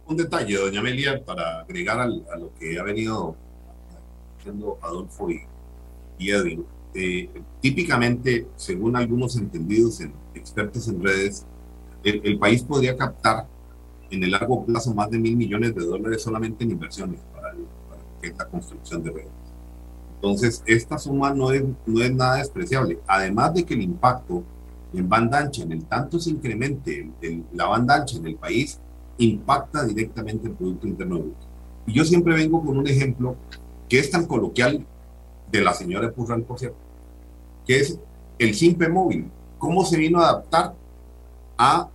un 0.07 0.17
detalle, 0.17 0.57
doña 0.57 0.80
Amelia, 0.80 1.23
para 1.23 1.61
agregar 1.61 1.99
a 1.99 2.07
lo 2.07 2.53
que 2.59 2.80
ha 2.80 2.84
venido 2.84 3.35
haciendo 4.38 4.77
Adolfo 4.81 5.30
y, 5.30 5.41
Edwin. 6.19 6.65
Eh, 6.93 7.30
típicamente, 7.59 8.47
según 8.55 8.95
algunos 8.95 9.35
entendidos 9.35 10.01
en, 10.01 10.13
expertos 10.35 10.88
en 10.88 11.03
redes, 11.03 11.45
el, 12.03 12.38
país 12.38 12.63
podría 12.63 12.95
captar 12.97 13.47
en 14.09 14.23
el 14.23 14.31
largo 14.31 14.65
plazo 14.65 14.93
más 14.93 15.09
de 15.09 15.17
mil 15.17 15.35
millones 15.35 15.73
de 15.73 15.85
dólares 15.85 16.21
solamente 16.21 16.63
en 16.63 16.71
inversiones 16.71 17.19
para, 17.34 17.53
esta 18.21 18.47
construcción 18.47 19.03
de 19.03 19.11
redes. 19.11 19.31
Entonces, 20.15 20.63
esta 20.65 20.97
suma 20.97 21.34
no 21.34 21.51
es, 21.51 21.63
no 21.85 22.01
es 22.01 22.13
nada 22.13 22.38
despreciable. 22.38 22.99
Además 23.07 23.53
de 23.53 23.65
que 23.65 23.73
el 23.73 23.81
impacto 23.81 24.43
en 24.93 25.09
banda 25.09 25.39
ancha, 25.39 25.63
en 25.63 25.71
el 25.71 25.85
tanto 25.85 26.19
se 26.19 26.30
incremente 26.30 27.09
la 27.53 27.65
banda 27.65 27.95
ancha 27.95 28.17
en 28.17 28.27
el 28.27 28.35
país, 28.35 28.80
impacta 29.26 29.86
directamente 29.86 30.48
el 30.48 30.54
Producto 30.54 30.88
Interno 30.88 31.20
Bruto. 31.20 31.45
Y 31.86 31.94
yo 31.94 32.06
siempre 32.06 32.36
vengo 32.36 32.64
con 32.64 32.78
un 32.78 32.88
ejemplo 32.88 33.36
que 33.90 34.00
es 34.00 34.10
tan 34.10 34.26
coloquial 34.26 34.86
de 35.52 35.62
la 35.62 35.74
señora 35.74 36.12
Purral, 36.12 36.44
por 36.44 36.60
cierto, 36.60 36.78
que 37.66 37.78
es 37.80 38.00
el 38.40 38.56
simple 38.56 38.90
móvil. 38.90 39.30
¿Cómo 39.58 39.86
se 39.86 39.98
vino 39.98 40.20
a 40.20 40.30
adaptar 40.30 40.74
a 41.58 41.90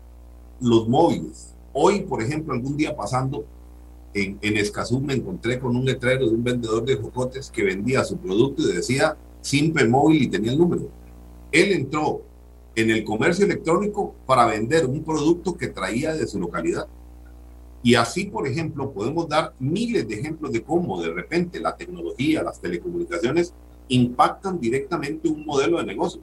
los 0.61 0.89
móviles? 0.89 1.55
Hoy, 1.73 2.01
por 2.01 2.23
ejemplo, 2.23 2.55
algún 2.55 2.77
día 2.77 2.97
pasando 2.97 3.45
en, 4.15 4.39
en 4.41 4.57
Escazú 4.57 5.01
me 5.01 5.15
encontré 5.15 5.59
con 5.59 5.77
un 5.77 5.85
letrero 5.85 6.27
de 6.27 6.35
un 6.35 6.43
vendedor 6.43 6.85
de 6.85 6.97
jocotes 6.97 7.51
que 7.51 7.63
vendía 7.63 8.05
su 8.05 8.17
producto 8.17 8.63
y 8.63 8.75
decía 8.75 9.17
simple 9.41 9.87
móvil 9.87 10.23
y 10.23 10.29
tenía 10.29 10.53
el 10.53 10.59
número. 10.59 10.89
Él 11.53 11.73
entró 11.73 12.23
en 12.75 12.91
el 12.91 13.05
comercio 13.05 13.45
electrónico 13.45 14.15
para 14.27 14.47
vender 14.47 14.87
un 14.87 15.03
producto 15.03 15.57
que 15.57 15.69
traía 15.69 16.15
de 16.15 16.27
su 16.27 16.39
localidad. 16.39 16.87
Y 17.83 17.95
así, 17.95 18.25
por 18.25 18.47
ejemplo, 18.47 18.93
podemos 18.93 19.29
dar 19.29 19.55
miles 19.59 20.09
de 20.09 20.17
ejemplos 20.17 20.53
de 20.53 20.63
cómo 20.63 21.01
de 21.01 21.13
repente 21.13 21.61
la 21.61 21.77
tecnología, 21.77 22.43
las 22.43 22.61
telecomunicaciones 22.61 23.55
impactan 23.89 24.59
directamente 24.61 25.29
un 25.29 25.47
modelo 25.47 25.79
de 25.79 25.85
negocio. 25.85 26.21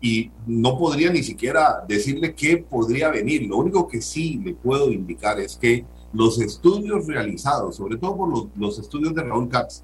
Y 0.00 0.30
no 0.46 0.76
podría 0.76 1.10
ni 1.10 1.22
siquiera 1.22 1.84
decirle 1.88 2.34
qué 2.34 2.58
podría 2.58 3.10
venir. 3.10 3.46
Lo 3.46 3.56
único 3.58 3.88
que 3.88 4.02
sí 4.02 4.40
le 4.44 4.54
puedo 4.54 4.90
indicar 4.90 5.40
es 5.40 5.56
que 5.56 5.84
los 6.12 6.40
estudios 6.40 7.06
realizados, 7.06 7.76
sobre 7.76 7.96
todo 7.96 8.16
por 8.16 8.50
los, 8.56 8.78
estudios 8.78 9.14
de 9.14 9.22
Raúl 9.22 9.48
Katz, 9.48 9.82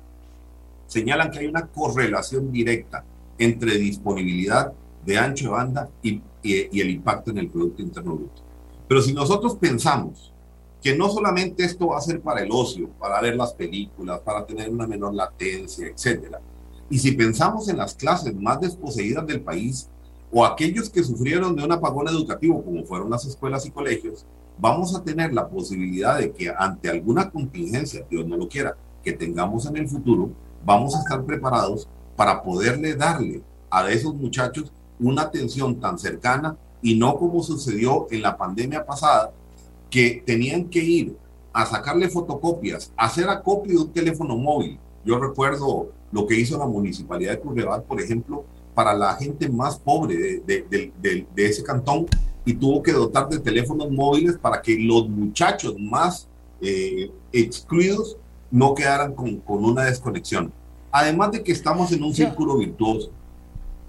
señalan 0.87 1.31
que 1.31 1.39
hay 1.39 1.47
una 1.47 1.67
correlación 1.67 2.53
directa 2.53 3.05
entre 3.39 3.79
disponibilidad 3.79 4.73
de 5.07 5.19
ancho 5.19 5.47
de 5.47 5.51
banda 5.51 5.91
y, 6.03 6.21
y 6.43 6.81
el 6.81 6.91
impacto 6.91 7.31
en 7.31 7.39
el 7.39 7.49
Producto 7.49 7.83
Interno 7.83 8.17
Bruto. 8.17 8.43
Pero 8.89 9.01
si 9.01 9.15
nosotros 9.15 9.57
pensamos 9.57 10.32
que 10.83 10.97
no 10.97 11.09
solamente 11.09 11.65
esto 11.65 11.89
va 11.89 11.99
a 11.99 12.03
ser 12.03 12.21
para 12.21 12.43
el 12.43 12.51
ocio, 12.51 12.89
para 12.99 13.21
ver 13.21 13.37
las 13.37 13.55
películas, 13.55 14.21
para 14.21 14.45
tener 14.45 14.69
una 14.69 14.87
menor 14.87 15.15
latencia, 15.15 15.87
etc. 15.87 16.37
Y 16.91 16.99
si 16.99 17.13
pensamos 17.13 17.69
en 17.69 17.79
las 17.79 17.95
clases 17.95 18.35
más 18.35 18.61
desposeídas 18.61 19.25
del 19.27 19.41
país 19.41 19.89
o 20.33 20.45
aquellos 20.45 20.91
que 20.91 21.05
sufrieron 21.05 21.55
de 21.55 21.65
un 21.65 21.71
apagón 21.71 22.09
educativo, 22.09 22.65
como 22.65 22.85
fueron 22.85 23.11
las 23.11 23.25
escuelas 23.25 23.65
y 23.65 23.71
colegios, 23.71 24.27
vamos 24.59 24.95
a 24.95 25.05
tener 25.05 25.33
la 25.33 25.49
posibilidad 25.49 26.19
de 26.19 26.33
que 26.33 26.53
ante 26.57 26.91
alguna 26.91 27.31
contingencia, 27.31 28.05
Dios 28.11 28.27
no 28.27 28.37
lo 28.37 28.49
quiera, 28.49 28.77
que 29.05 29.13
tengamos 29.13 29.67
en 29.67 29.77
el 29.77 29.89
futuro, 29.89 30.31
vamos 30.65 30.97
a 30.97 31.01
estar 31.01 31.25
preparados 31.25 31.89
para 32.17 32.43
poderle 32.43 32.97
darle 32.97 33.43
a 33.71 33.89
esos 33.91 34.15
muchachos 34.15 34.73
una 34.99 35.23
atención 35.23 35.81
tan 35.81 35.99
cercana 35.99 36.57
y 36.83 36.97
no 36.97 37.17
como 37.17 37.43
sucedió 37.43 38.07
en 38.11 38.23
la 38.23 38.37
pandemia 38.37 38.85
pasada, 38.85 39.33
que 39.93 40.23
tenían 40.27 40.65
que 40.71 40.83
ir 40.83 41.17
a 41.53 41.67
sacarle 41.67 42.09
fotocopias, 42.09 42.91
hacer 42.97 43.29
acopio 43.29 43.75
de 43.75 43.85
un 43.85 43.93
teléfono 43.93 44.35
móvil. 44.37 44.79
Yo 45.05 45.19
recuerdo 45.19 45.93
lo 46.11 46.27
que 46.27 46.35
hizo 46.35 46.59
la 46.59 46.67
municipalidad 46.67 47.33
de 47.33 47.41
Curreval, 47.41 47.83
por 47.83 48.01
ejemplo, 48.01 48.45
para 48.75 48.95
la 48.95 49.15
gente 49.17 49.51
más 49.51 49.79
pobre 49.79 50.41
de, 50.47 51.27
ese 51.37 51.63
cantón 51.63 52.07
y 52.47 52.55
tuvo 52.55 52.83
que 52.83 52.93
dotar 52.93 53.29
de 53.29 53.39
teléfonos 53.39 53.91
móviles 53.91 54.39
para 54.39 54.63
que 54.63 54.79
los 54.79 55.11
muchachos 55.11 55.75
más 55.79 56.27
eh, 56.63 57.13
excluidos 57.31 58.17
no 58.51 58.75
quedaran 58.75 59.15
con, 59.15 59.41
con 59.41 59.63
una 59.63 59.85
desconexión. 59.85 60.51
Además 60.91 61.33
de 61.33 61.43
que 61.43 61.53
estamos 61.53 61.93
en 61.93 62.03
un 62.03 62.15
círculo 62.15 62.57
virtuoso. 62.57 63.11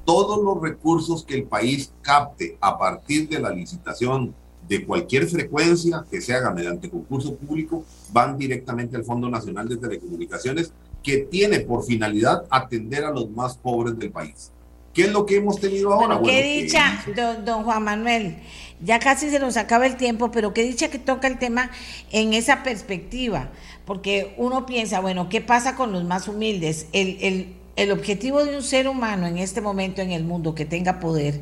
Todos 0.04 0.44
los 0.44 0.62
recursos 0.62 1.24
que 1.24 1.36
el 1.36 1.44
país 1.46 1.94
capte 2.02 2.58
a 2.60 2.78
partir 2.78 3.30
de 3.30 3.40
la 3.40 3.52
licitación 3.52 4.36
de 4.68 4.86
cualquier 4.86 5.28
frecuencia 5.28 6.06
que 6.10 6.22
se 6.22 6.34
haga 6.34 6.54
mediante 6.54 6.90
concurso 6.90 7.36
público 7.36 7.86
van 8.12 8.38
directamente 8.38 8.96
al 8.96 9.04
Fondo 9.04 9.30
Nacional 9.30 9.68
de 9.68 9.78
Telecomunicaciones, 9.78 10.72
que 11.02 11.18
tiene 11.18 11.60
por 11.60 11.84
finalidad 11.84 12.44
atender 12.50 13.04
a 13.04 13.12
los 13.12 13.30
más 13.30 13.58
pobres 13.58 13.98
del 13.98 14.12
país. 14.12 14.52
¿Qué 14.94 15.04
es 15.04 15.12
lo 15.12 15.26
que 15.26 15.38
hemos 15.38 15.60
tenido 15.60 15.92
ahora? 15.92 16.18
Bueno, 16.18 16.24
qué 16.24 16.62
dicha, 16.62 17.04
don, 17.44 17.64
Juan 17.64 17.84
Manuel. 17.84 18.38
Ya 18.80 19.00
casi 19.00 19.30
se 19.30 19.40
nos 19.40 19.58
acaba 19.58 19.88
el 19.88 19.98
tiempo, 19.98 20.30
pero 20.32 20.54
qué 20.54 20.64
dicha 20.64 20.90
que 20.90 21.00
toca 21.00 21.28
el 21.28 21.40
tema 21.40 21.72
en 22.12 22.34
esa 22.34 22.64
perspectiva, 22.64 23.50
porque 23.86 24.36
uno 24.38 24.66
piensa, 24.66 25.00
bueno, 25.00 25.30
¿qué 25.30 25.42
pasa 25.42 25.76
con 25.76 25.92
los 25.92 26.04
más 26.04 26.28
humildes? 26.28 26.88
El, 26.92 27.18
el 27.22 27.56
el 27.76 27.92
objetivo 27.92 28.44
de 28.46 28.56
un 28.56 28.64
ser 28.64 28.88
humano 28.88 29.26
en 29.26 29.38
este 29.38 29.62
momento 29.62 30.02
en 30.02 30.12
el 30.12 30.24
mundo 30.24 30.54
que 30.54 30.66
tenga 30.66 31.00
poder 31.00 31.42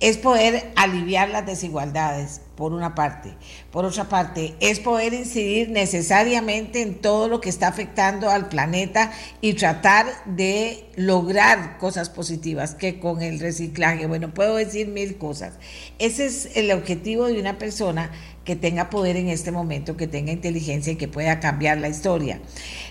es 0.00 0.16
poder 0.16 0.72
aliviar 0.76 1.28
las 1.30 1.44
desigualdades, 1.44 2.40
por 2.56 2.72
una 2.72 2.94
parte. 2.94 3.34
Por 3.70 3.84
otra 3.84 4.08
parte, 4.08 4.54
es 4.60 4.80
poder 4.80 5.14
incidir 5.14 5.70
necesariamente 5.70 6.82
en 6.82 6.94
todo 6.94 7.28
lo 7.28 7.40
que 7.40 7.48
está 7.48 7.68
afectando 7.68 8.30
al 8.30 8.48
planeta 8.48 9.12
y 9.40 9.54
tratar 9.54 10.06
de 10.26 10.84
lograr 10.96 11.78
cosas 11.78 12.10
positivas, 12.10 12.74
que 12.74 13.00
con 13.00 13.22
el 13.22 13.40
reciclaje, 13.40 14.06
bueno, 14.06 14.34
puedo 14.34 14.56
decir 14.56 14.88
mil 14.88 15.16
cosas. 15.16 15.54
Ese 15.98 16.26
es 16.26 16.50
el 16.54 16.70
objetivo 16.70 17.26
de 17.26 17.40
una 17.40 17.58
persona 17.58 18.10
que 18.44 18.56
tenga 18.56 18.90
poder 18.90 19.16
en 19.16 19.28
este 19.28 19.52
momento, 19.52 19.96
que 19.96 20.08
tenga 20.08 20.32
inteligencia 20.32 20.92
y 20.92 20.96
que 20.96 21.08
pueda 21.08 21.38
cambiar 21.40 21.78
la 21.78 21.88
historia. 21.88 22.40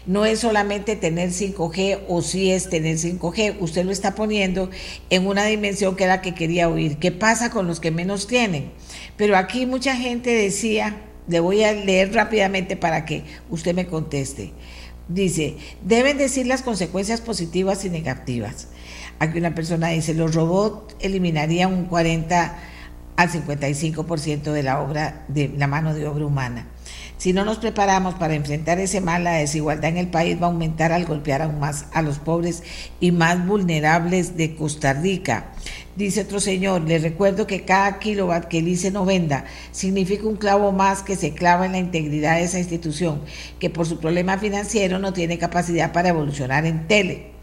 No 0.05 0.25
es 0.25 0.39
solamente 0.39 0.95
tener 0.95 1.29
5G 1.29 1.99
o 2.07 2.21
si 2.21 2.51
es 2.51 2.69
tener 2.69 2.97
5G, 2.97 3.57
usted 3.59 3.85
lo 3.85 3.91
está 3.91 4.15
poniendo 4.15 4.69
en 5.09 5.27
una 5.27 5.45
dimensión 5.45 5.95
que 5.95 6.05
era 6.05 6.15
la 6.17 6.21
que 6.21 6.33
quería 6.33 6.69
oír. 6.69 6.97
¿Qué 6.97 7.11
pasa 7.11 7.51
con 7.51 7.67
los 7.67 7.79
que 7.79 7.91
menos 7.91 8.27
tienen? 8.27 8.71
Pero 9.21 9.37
aquí 9.37 9.67
mucha 9.67 9.95
gente 9.95 10.31
decía, 10.31 10.95
le 11.27 11.39
voy 11.39 11.63
a 11.63 11.73
leer 11.73 12.11
rápidamente 12.11 12.75
para 12.75 13.05
que 13.05 13.23
usted 13.51 13.75
me 13.75 13.85
conteste. 13.85 14.51
Dice, 15.09 15.57
deben 15.83 16.17
decir 16.17 16.47
las 16.47 16.63
consecuencias 16.63 17.21
positivas 17.21 17.85
y 17.85 17.91
negativas. 17.91 18.69
Aquí 19.19 19.37
una 19.37 19.53
persona 19.53 19.89
dice, 19.89 20.15
los 20.15 20.33
robots 20.33 20.95
eliminarían 21.01 21.71
un 21.71 21.85
40 21.85 22.57
al 23.15 23.29
55% 23.29 24.53
de 24.53 24.63
la 24.63 24.81
obra 24.81 25.23
de 25.27 25.49
la 25.55 25.67
mano 25.67 25.93
de 25.93 26.07
obra 26.07 26.25
humana. 26.25 26.65
Si 27.21 27.33
no 27.33 27.45
nos 27.45 27.59
preparamos 27.59 28.15
para 28.15 28.33
enfrentar 28.33 28.79
ese 28.79 28.99
mal, 28.99 29.23
la 29.23 29.33
desigualdad 29.33 29.91
en 29.91 29.97
el 29.97 30.07
país 30.07 30.41
va 30.41 30.47
a 30.47 30.49
aumentar 30.49 30.91
al 30.91 31.05
golpear 31.05 31.43
aún 31.43 31.59
más 31.59 31.85
a 31.93 32.01
los 32.01 32.17
pobres 32.17 32.63
y 32.99 33.11
más 33.11 33.45
vulnerables 33.45 34.37
de 34.37 34.55
Costa 34.55 34.93
Rica. 34.93 35.51
Dice 35.95 36.21
otro 36.21 36.39
señor, 36.39 36.81
le 36.81 36.97
recuerdo 36.97 37.45
que 37.45 37.63
cada 37.63 37.99
kilowatt 37.99 38.45
que 38.45 38.57
el 38.57 38.69
ICE 38.69 38.89
no 38.89 39.05
venda 39.05 39.45
significa 39.71 40.25
un 40.25 40.37
clavo 40.37 40.71
más 40.71 41.03
que 41.03 41.15
se 41.15 41.35
clava 41.35 41.67
en 41.67 41.73
la 41.73 41.77
integridad 41.77 42.37
de 42.37 42.45
esa 42.45 42.57
institución, 42.57 43.21
que 43.59 43.69
por 43.69 43.85
su 43.85 43.99
problema 43.99 44.39
financiero 44.39 44.97
no 44.97 45.13
tiene 45.13 45.37
capacidad 45.37 45.91
para 45.91 46.09
evolucionar 46.09 46.65
en 46.65 46.87
tele. 46.87 47.33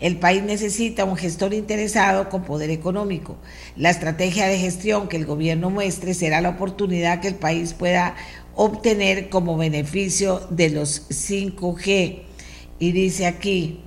El 0.00 0.16
país 0.16 0.44
necesita 0.44 1.04
un 1.04 1.16
gestor 1.16 1.54
interesado 1.54 2.28
con 2.28 2.44
poder 2.44 2.70
económico. 2.70 3.36
La 3.76 3.90
estrategia 3.90 4.46
de 4.46 4.56
gestión 4.56 5.08
que 5.08 5.16
el 5.16 5.26
gobierno 5.26 5.70
muestre 5.70 6.14
será 6.14 6.40
la 6.40 6.50
oportunidad 6.50 7.20
que 7.20 7.26
el 7.26 7.34
país 7.34 7.74
pueda 7.74 8.14
obtener 8.58 9.28
como 9.28 9.56
beneficio 9.56 10.40
de 10.50 10.70
los 10.70 11.08
5G. 11.10 12.22
Y 12.80 12.92
dice 12.92 13.26
aquí, 13.26 13.80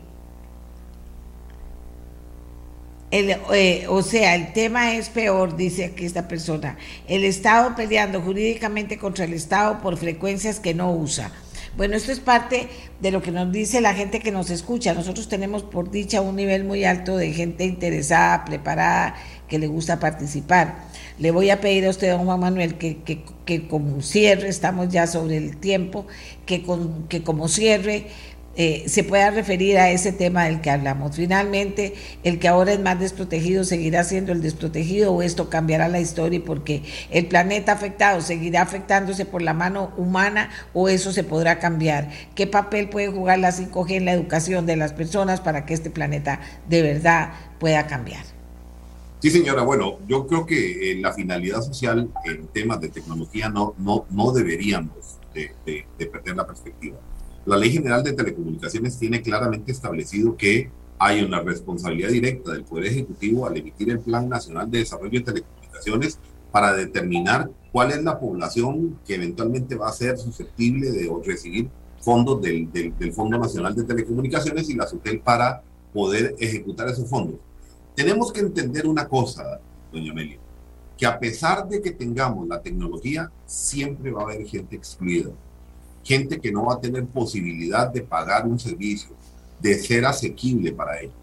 eh, 3.11 3.85
o 3.89 4.01
sea, 4.01 4.35
el 4.35 4.53
tema 4.53 4.95
es 4.95 5.09
peor, 5.09 5.57
dice 5.57 5.83
aquí 5.83 6.05
esta 6.05 6.29
persona. 6.29 6.77
El 7.09 7.25
Estado 7.25 7.75
peleando 7.75 8.21
jurídicamente 8.21 8.97
contra 8.97 9.25
el 9.25 9.33
Estado 9.33 9.81
por 9.81 9.97
frecuencias 9.97 10.61
que 10.61 10.73
no 10.73 10.93
usa. 10.93 11.33
Bueno, 11.75 11.97
esto 11.97 12.13
es 12.13 12.21
parte 12.21 12.69
de 13.01 13.11
lo 13.11 13.21
que 13.21 13.31
nos 13.31 13.51
dice 13.51 13.81
la 13.81 13.93
gente 13.93 14.21
que 14.21 14.31
nos 14.31 14.49
escucha. 14.49 14.93
Nosotros 14.93 15.27
tenemos, 15.27 15.63
por 15.63 15.91
dicha, 15.91 16.21
un 16.21 16.37
nivel 16.37 16.63
muy 16.63 16.85
alto 16.85 17.17
de 17.17 17.33
gente 17.33 17.65
interesada, 17.65 18.45
preparada, 18.45 19.15
que 19.49 19.59
le 19.59 19.67
gusta 19.67 19.99
participar. 19.99 20.90
Le 21.21 21.29
voy 21.29 21.51
a 21.51 21.61
pedir 21.61 21.85
a 21.85 21.91
usted, 21.91 22.09
don 22.09 22.25
Juan 22.25 22.39
Manuel, 22.39 22.79
que, 22.79 22.97
que, 23.03 23.23
que 23.45 23.67
como 23.67 24.01
cierre, 24.01 24.49
estamos 24.49 24.89
ya 24.89 25.05
sobre 25.05 25.37
el 25.37 25.57
tiempo, 25.57 26.07
que, 26.47 26.63
con, 26.63 27.07
que 27.09 27.21
como 27.21 27.47
cierre 27.47 28.07
eh, 28.55 28.85
se 28.87 29.03
pueda 29.03 29.29
referir 29.29 29.77
a 29.77 29.91
ese 29.91 30.13
tema 30.13 30.45
del 30.45 30.61
que 30.61 30.71
hablamos. 30.71 31.15
Finalmente, 31.15 31.93
el 32.23 32.39
que 32.39 32.47
ahora 32.47 32.73
es 32.73 32.79
más 32.79 32.99
desprotegido 32.99 33.63
seguirá 33.63 34.03
siendo 34.03 34.31
el 34.31 34.41
desprotegido 34.41 35.13
o 35.13 35.21
esto 35.21 35.47
cambiará 35.47 35.87
la 35.89 35.99
historia 35.99 36.41
porque 36.43 36.81
el 37.11 37.27
planeta 37.27 37.71
afectado 37.71 38.21
seguirá 38.21 38.63
afectándose 38.63 39.25
por 39.25 39.43
la 39.43 39.53
mano 39.53 39.93
humana 39.97 40.49
o 40.73 40.89
eso 40.89 41.11
se 41.11 41.23
podrá 41.23 41.59
cambiar. 41.59 42.09
¿Qué 42.33 42.47
papel 42.47 42.89
puede 42.89 43.09
jugar 43.09 43.37
la 43.37 43.51
5G 43.51 43.91
en 43.91 44.05
la 44.05 44.13
educación 44.13 44.65
de 44.65 44.75
las 44.75 44.91
personas 44.91 45.39
para 45.39 45.67
que 45.67 45.75
este 45.75 45.91
planeta 45.91 46.39
de 46.67 46.81
verdad 46.81 47.29
pueda 47.59 47.85
cambiar? 47.85 48.30
Sí, 49.21 49.29
señora. 49.29 49.63
Bueno, 49.63 49.99
yo 50.07 50.25
creo 50.25 50.45
que 50.45 50.91
eh, 50.91 50.99
la 50.99 51.13
finalidad 51.13 51.61
social 51.61 52.11
en 52.25 52.47
temas 52.47 52.81
de 52.81 52.89
tecnología 52.89 53.49
no, 53.49 53.75
no, 53.77 54.05
no 54.09 54.31
deberíamos 54.31 55.19
de 55.33 56.05
perder 56.07 56.35
la 56.35 56.45
perspectiva 56.45 56.97
la 57.45 57.57
Ley 57.57 57.71
General 57.71 58.03
de 58.03 58.13
Telecomunicaciones 58.13 58.97
tiene 58.97 59.21
claramente 59.21 59.71
establecido 59.71 60.37
que 60.37 60.69
hay 60.99 61.23
una 61.23 61.39
responsabilidad 61.41 62.09
directa 62.09 62.51
del 62.51 62.63
Poder 62.63 62.85
Ejecutivo 62.85 63.47
al 63.47 63.57
emitir 63.57 63.89
el 63.89 63.99
Plan 63.99 64.29
Nacional 64.29 64.69
de 64.69 64.79
Desarrollo 64.79 65.19
de 65.19 65.25
Telecomunicaciones 65.25 66.19
para 66.51 66.73
determinar 66.73 67.49
cuál 67.71 67.91
es 67.91 68.03
la 68.03 68.19
población 68.19 68.99
que 69.07 69.15
eventualmente 69.15 69.75
va 69.75 69.89
a 69.89 69.93
ser 69.93 70.17
susceptible 70.17 70.91
de 70.91 71.09
recibir 71.25 71.69
fondos 71.99 72.41
del, 72.41 72.69
Fondo 73.13 73.37
Nacional 73.39 73.73
de 73.75 73.83
Telecomunicaciones 73.83 74.69
y 74.69 74.75
la 74.75 74.87
SUTEL 74.87 75.19
para 75.21 75.63
poder 75.93 76.35
ejecutar 76.39 76.89
esos 76.89 77.09
fondos. 77.09 77.35
Tenemos 77.95 78.31
que 78.31 78.39
entender 78.39 78.87
una 78.87 79.07
cosa, 79.07 79.59
doña 79.91 80.11
Amelia, 80.11 80.37
que 80.97 81.05
a 81.05 81.19
pesar 81.19 81.67
de 81.67 81.81
que 81.81 81.91
tengamos 81.91 82.47
la 82.47 82.61
tecnología, 82.61 83.31
siempre 83.45 84.11
va 84.11 84.21
a 84.21 84.25
haber 84.25 84.45
gente 84.45 84.75
excluida 84.75 85.31
gente 86.03 86.39
que 86.39 86.51
no 86.51 86.65
va 86.65 86.75
a 86.75 86.81
tener 86.81 87.05
posibilidad 87.05 87.91
de 87.91 88.01
pagar 88.01 88.47
un 88.47 88.59
servicio, 88.59 89.11
de 89.59 89.75
ser 89.75 90.05
asequible 90.05 90.71
para 90.71 90.99
ellos. 90.99 91.13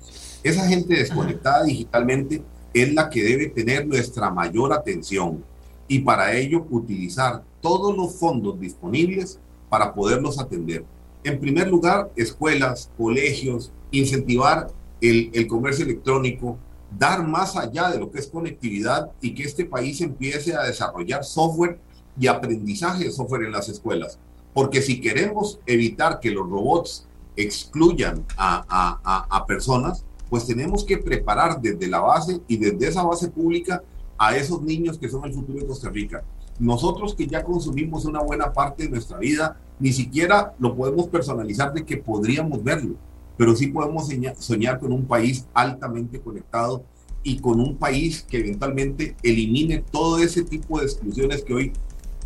Esa 0.43 0.67
gente 0.67 0.95
desconectada 0.95 1.65
digitalmente 1.65 2.43
es 2.73 2.93
la 2.95 3.11
que 3.11 3.23
debe 3.23 3.49
tener 3.49 3.87
nuestra 3.87 4.31
mayor 4.31 4.73
atención 4.73 5.43
y 5.89 6.01
para 6.01 6.37
ello 6.37 6.67
utilizar 6.71 7.43
todos 7.61 7.97
los 7.97 8.15
fondos 8.15 8.61
disponibles 8.61 9.39
para 9.69 9.93
poderlos 9.93 10.39
atender. 10.39 10.85
En 11.25 11.41
primer 11.41 11.69
lugar, 11.69 12.11
escuelas, 12.15 12.91
colegios, 12.97 13.73
incentivar 13.91 14.69
el, 15.01 15.47
comercio 15.47 15.85
electrónico, 15.85 16.59
dar 16.97 17.27
más 17.27 17.57
allá 17.57 17.91
de 17.91 17.99
lo 17.99 18.11
que 18.11 18.19
es 18.19 18.27
conectividad 18.27 19.11
y 19.21 19.35
que 19.35 19.45
este 19.45 19.65
país 19.65 20.01
empiece 20.01 20.55
a 20.55 20.63
desarrollar 20.63 21.25
software 21.25 21.79
y 22.19 22.27
aprendizaje 22.27 23.05
de 23.05 23.11
software 23.11 23.45
en 23.45 23.53
las 23.53 23.69
escuelas. 23.69 24.19
Porque 24.55 24.83
si 24.83 25.01
queremos 25.01 25.61
evitar 25.67 26.21
que 26.21 26.31
los 26.31 26.49
robots 26.49 27.07
excluyan 27.37 28.25
a, 28.37 29.45
personas, 29.47 30.05
pues 30.29 30.47
tenemos 30.47 30.85
que 30.85 30.99
preparar 30.99 31.61
desde 31.61 31.87
la 31.87 32.01
base 32.01 32.41
y 32.49 32.57
desde 32.57 32.89
esa 32.89 33.03
base 33.03 33.29
pública 33.29 33.83
a 34.19 34.37
esos 34.37 34.61
niños 34.63 34.99
que 34.99 35.09
son 35.09 35.25
el 35.25 35.33
futuro 35.33 35.61
de 35.61 35.67
Costa 35.67 35.89
Rica. 35.89 36.25
Nosotros 36.59 37.15
que 37.15 37.27
ya 37.27 37.45
consumimos 37.45 38.05
una 38.05 38.21
buena 38.21 38.53
parte 38.53 38.83
de 38.83 38.91
nuestra 38.91 39.19
vida, 39.19 39.57
ni 39.79 39.93
siquiera 39.93 40.55
lo 40.59 40.75
podemos 40.75 41.07
personalizar 41.07 41.73
de 41.73 41.85
que 41.85 41.99
podríamos 41.99 42.63
verlo, 42.65 42.97
pero 43.39 43.55
sí 43.55 43.69
podemos 43.69 44.09
soñar 44.39 44.81
con 44.81 44.93
un 44.93 45.07
país 45.07 45.47
altamente 45.55 46.21
conectado 46.21 46.85
y 47.23 47.39
con 47.39 47.61
un 47.61 47.77
país 47.77 48.27
que 48.29 48.39
eventualmente 48.39 49.17
elimine 49.23 49.85
todo 49.93 50.19
ese 50.19 50.43
tipo 50.43 50.79
de 50.79 50.87
exclusiones 50.87 51.45
que 51.45 51.55
hoy 51.55 51.73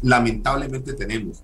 lamentablemente 0.00 0.94
tenemos. 0.94 1.40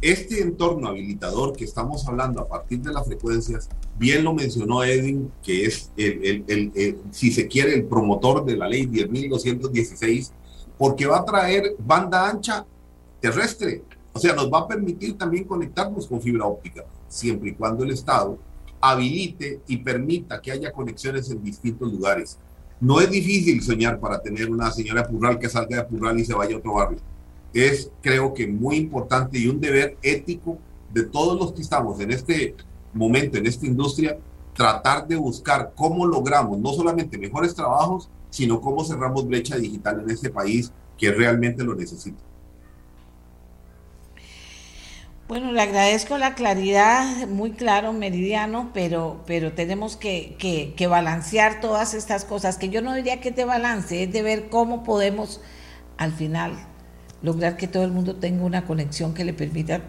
Este 0.00 0.42
entorno 0.42 0.88
habilitador 0.88 1.56
que 1.56 1.64
estamos 1.64 2.06
hablando 2.08 2.40
a 2.40 2.48
partir 2.48 2.80
de 2.80 2.92
las 2.92 3.06
frecuencias, 3.06 3.68
bien 3.96 4.24
lo 4.24 4.34
mencionó 4.34 4.82
Edwin, 4.82 5.30
que 5.44 5.66
es, 5.66 5.92
el, 5.96 6.98
si 7.12 7.30
se 7.30 7.46
quiere, 7.46 7.74
el 7.74 7.84
promotor 7.84 8.44
de 8.44 8.56
la 8.56 8.68
ley 8.68 8.86
10.216, 8.86 10.32
porque 10.76 11.06
va 11.06 11.18
a 11.18 11.24
traer 11.24 11.76
banda 11.78 12.28
ancha 12.28 12.66
terrestre. 13.20 13.84
O 14.12 14.18
sea, 14.18 14.34
nos 14.34 14.52
va 14.52 14.60
a 14.60 14.66
permitir 14.66 15.16
también 15.16 15.44
conectarnos 15.44 16.08
con 16.08 16.20
fibra 16.20 16.44
óptica, 16.44 16.84
siempre 17.06 17.50
y 17.50 17.54
cuando 17.54 17.84
el 17.84 17.92
Estado 17.92 18.36
habilite 18.82 19.62
y 19.66 19.78
permita 19.78 20.42
que 20.42 20.52
haya 20.52 20.72
conexiones 20.72 21.30
en 21.30 21.42
distintos 21.42 21.90
lugares. 21.90 22.38
No 22.80 23.00
es 23.00 23.10
difícil 23.10 23.62
soñar 23.62 23.98
para 23.98 24.20
tener 24.20 24.50
una 24.50 24.70
señora 24.70 25.06
Purral 25.06 25.38
que 25.38 25.48
salga 25.48 25.78
de 25.78 25.84
Purral 25.84 26.18
y 26.18 26.24
se 26.26 26.34
vaya 26.34 26.56
a 26.56 26.58
otro 26.58 26.74
barrio 26.74 26.98
es 27.52 27.90
creo 28.00 28.32
que 28.32 28.46
muy 28.46 28.76
importante 28.76 29.38
y 29.38 29.46
un 29.46 29.60
deber 29.60 29.96
ético 30.02 30.58
de 30.92 31.04
todos 31.04 31.38
los 31.38 31.52
que 31.52 31.62
estamos 31.62 32.00
en 32.00 32.10
este 32.10 32.54
momento, 32.92 33.38
en 33.38 33.46
esta 33.46 33.66
industria, 33.66 34.18
tratar 34.54 35.06
de 35.06 35.16
buscar 35.16 35.72
cómo 35.74 36.06
logramos 36.06 36.58
no 36.58 36.72
solamente 36.72 37.18
mejores 37.18 37.54
trabajos, 37.54 38.08
sino 38.30 38.60
cómo 38.60 38.84
cerramos 38.84 39.26
brecha 39.26 39.56
digital 39.56 40.00
en 40.00 40.10
este 40.10 40.30
país 40.30 40.72
que 40.98 41.10
realmente 41.10 41.64
lo 41.64 41.74
necesita. 41.74 42.22
Bueno, 45.32 45.50
le 45.50 45.62
agradezco 45.62 46.18
la 46.18 46.34
claridad, 46.34 47.26
muy 47.26 47.52
claro, 47.52 47.94
meridiano, 47.94 48.70
pero, 48.74 49.22
pero 49.26 49.54
tenemos 49.54 49.96
que, 49.96 50.36
que, 50.38 50.74
que 50.76 50.86
balancear 50.86 51.58
todas 51.58 51.94
estas 51.94 52.26
cosas, 52.26 52.58
que 52.58 52.68
yo 52.68 52.82
no 52.82 52.92
diría 52.92 53.18
que 53.22 53.32
te 53.32 53.46
balance, 53.46 54.02
es 54.02 54.12
de 54.12 54.20
ver 54.20 54.50
cómo 54.50 54.84
podemos 54.84 55.40
al 55.96 56.12
final 56.12 56.52
lograr 57.22 57.56
que 57.56 57.66
todo 57.66 57.84
el 57.84 57.92
mundo 57.92 58.16
tenga 58.16 58.44
una 58.44 58.66
conexión 58.66 59.14
que 59.14 59.24
le 59.24 59.32
permita 59.32 59.80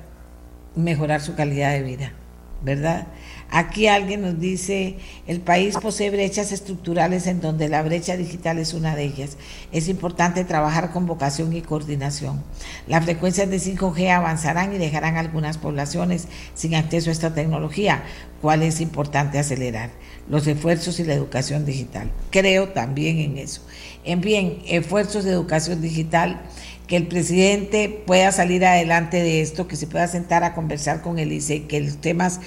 mejorar 0.78 1.20
su 1.20 1.36
calidad 1.36 1.74
de 1.74 1.84
vida, 1.84 2.14
¿verdad? 2.62 3.08
Aquí 3.56 3.86
alguien 3.86 4.24
nos 4.24 4.40
dice, 4.40 4.96
el 5.28 5.40
país 5.40 5.76
posee 5.80 6.10
brechas 6.10 6.52
estructurales 6.52 7.28
en 7.28 7.40
donde 7.40 7.70
la 7.70 7.84
brecha 7.84 8.18
digital 8.18 8.58
es 8.58 8.74
una 8.74 8.96
de 8.96 9.04
ellas. 9.04 9.38
Es 9.72 9.90
importante 9.90 10.44
trabajar 10.44 10.92
con 10.92 11.06
vocación 11.06 11.54
y 11.54 11.62
coordinación. 11.62 12.44
Las 12.88 13.04
frecuencias 13.06 13.52
de 13.52 13.58
5G 13.58 14.10
avanzarán 14.10 14.74
y 14.74 14.80
dejarán 14.80 15.18
algunas 15.18 15.60
poblaciones 15.60 16.28
sin 16.56 16.74
acceso 16.74 17.12
a 17.12 17.14
esta 17.14 17.36
tecnología, 17.36 18.02
cual 18.42 18.64
es 18.64 18.82
importante 18.82 19.38
acelerar 19.38 19.92
los 20.28 20.48
esfuerzos 20.48 21.00
y 21.00 21.04
la 21.04 21.14
educación 21.14 21.64
digital. 21.64 22.10
Creo 22.32 22.70
también 22.70 23.20
en 23.20 23.38
eso. 23.38 23.62
En 24.04 24.22
bien, 24.22 24.64
esfuerzos 24.66 25.26
de 25.26 25.32
educación 25.32 25.80
digital 25.80 26.42
que 26.88 26.98
el 26.98 27.08
presidente 27.08 28.04
pueda 28.06 28.32
salir 28.32 28.66
adelante 28.66 29.18
de 29.24 29.42
esto, 29.42 29.68
que 29.68 29.76
se 29.76 29.88
pueda 29.88 30.08
sentar 30.08 30.44
a 30.44 30.54
conversar 30.54 31.02
con 31.02 31.18
el 31.18 31.32
ICE, 31.32 31.64
que 31.64 31.80
los 31.80 31.98
temas 31.98 32.42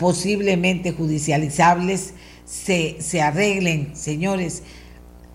posiblemente 0.00 0.92
judicializables 0.92 2.14
se, 2.46 2.96
se 3.00 3.20
arreglen. 3.20 3.94
Señores, 3.94 4.62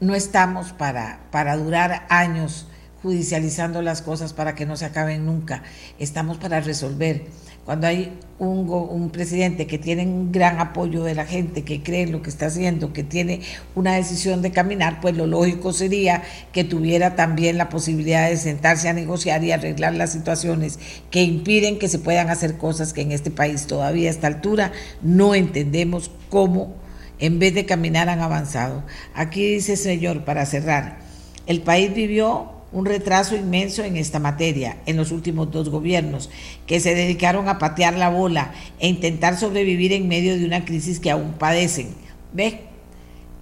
no 0.02 0.16
estamos 0.16 0.74
para, 0.74 1.20
para 1.32 1.56
durar 1.56 2.08
años 2.10 2.68
judicializando 3.04 3.84
las 3.84 4.02
cosas 4.02 4.34
para 4.34 4.56
que 4.56 4.66
no 4.66 4.76
se 4.76 4.86
acaben 4.86 5.28
nunca. 5.28 5.62
Estamos 6.00 6.38
para 6.38 6.60
resolver 6.62 7.28
cuando 7.66 7.88
hay 7.88 8.14
un, 8.38 8.70
un, 8.70 9.10
presidente 9.10 9.66
que 9.66 9.80
tiene 9.80 10.04
un 10.04 10.32
gran 10.32 10.60
apoyo 10.60 11.04
de 11.04 11.16
la 11.16 11.26
gente, 11.26 11.64
que 11.64 11.82
cree 11.82 12.04
en 12.04 12.12
lo 12.12 12.22
que 12.22 12.30
está 12.30 12.46
haciendo, 12.46 12.94
que 12.94 13.04
tiene 13.04 13.42
una 13.74 13.96
decisión 13.96 14.44
de 14.44 14.52
caminar, 14.52 15.02
pues 15.02 15.18
lo 15.18 15.26
lógico 15.26 15.74
sería 15.74 16.22
que 16.54 16.64
tuviera 16.64 17.16
también 17.16 17.58
la 17.58 17.70
posibilidad 17.70 18.30
de 18.30 18.38
sentarse 18.38 18.88
a 18.88 18.94
negociar 18.94 19.44
y 19.44 19.52
arreglar 19.52 19.96
las 19.96 20.12
situaciones 20.12 20.78
que 21.10 21.24
impiden 21.24 21.80
que 21.80 21.88
se 21.88 21.98
puedan 21.98 22.30
hacer 22.30 22.58
cosas 22.58 22.94
que 22.94 23.02
en 23.02 23.12
este 23.12 23.32
país 23.32 23.66
todavía 23.66 24.10
a 24.10 24.12
esta 24.12 24.28
altura 24.28 24.72
no 25.02 25.34
entendemos 25.34 26.12
cómo 26.30 26.76
en 27.18 27.40
vez 27.40 27.56
de 27.56 27.66
caminar 27.66 28.10
han 28.10 28.20
avanzado. 28.20 28.84
Aquí 29.16 29.56
dice, 29.56 29.76
señor, 29.76 30.24
para 30.24 30.46
cerrar, 30.46 31.00
el 31.48 31.62
país 31.62 31.96
vivió 31.96 32.55
un 32.76 32.86
retraso 32.86 33.38
inmenso 33.38 33.86
en 33.86 33.96
esta 33.96 34.20
materia 34.20 34.80
en 34.86 34.98
los 34.98 35.14
últimos 35.14 35.50
dos 35.50 35.70
gobiernos, 35.70 36.30
que 36.68 36.82
se 36.82 36.94
dedicaron 36.94 37.48
a 37.48 37.58
patear 37.58 37.96
la 37.96 38.10
bola 38.10 38.54
e 38.80 38.90
intentar 38.90 39.38
sobrevivir 39.38 39.94
en 39.94 40.10
medio 40.10 40.38
de 40.38 40.46
una 40.46 40.66
crisis 40.66 41.00
que 41.00 41.10
aún 41.10 41.36
padecen. 41.40 41.96
¿Ve? 42.34 42.66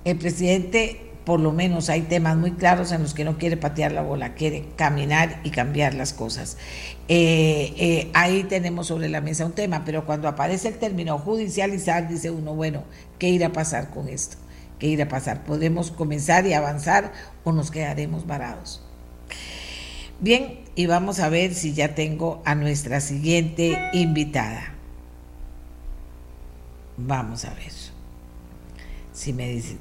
El 0.05 0.19
presidente, 0.19 1.01
por 1.25 1.39
lo 1.39 1.51
menos 1.51 1.89
hay 1.89 2.01
temas 2.01 2.37
muy 2.37 2.51
claros 2.51 2.91
en 2.91 3.01
los 3.01 3.15
que 3.15 3.25
no 3.25 3.39
quiere 3.39 3.57
patear 3.57 3.91
la 3.91 4.03
bola, 4.03 4.35
quiere 4.35 4.67
caminar 4.75 5.41
y 5.43 5.49
cambiar 5.49 5.95
las 5.95 6.13
cosas. 6.13 6.57
Eh, 7.07 7.73
eh, 7.77 8.11
ahí 8.13 8.43
tenemos 8.43 8.85
sobre 8.85 9.09
la 9.09 9.19
mesa 9.19 9.47
un 9.47 9.53
tema, 9.53 9.83
pero 9.83 10.05
cuando 10.05 10.27
aparece 10.27 10.67
el 10.67 10.77
término 10.77 11.17
judicializar, 11.17 12.07
dice 12.07 12.29
uno, 12.29 12.53
bueno, 12.53 12.83
¿qué 13.17 13.29
irá 13.29 13.47
a 13.47 13.51
pasar 13.51 13.89
con 13.89 14.09
esto? 14.09 14.37
¿Qué 14.77 14.85
irá 14.85 15.05
a 15.05 15.09
pasar? 15.09 15.43
¿Podemos 15.43 15.89
comenzar 15.89 16.45
y 16.45 16.53
avanzar 16.53 17.11
o 17.43 17.51
nos 17.51 17.71
quedaremos 17.71 18.27
varados? 18.27 18.83
Bien, 20.23 20.61
y 20.77 20.85
vamos 20.85 21.19
a 21.19 21.27
ver 21.27 21.53
si 21.53 21.73
ya 21.73 21.95
tengo 21.95 22.41
a 22.45 22.55
nuestra 22.55 23.01
siguiente 23.01 23.77
invitada. 23.91 24.73
Vamos 26.95 27.43
a 27.43 27.53
ver. 27.55 27.73
Si 29.11 29.33
me 29.33 29.49
dice. 29.49 29.75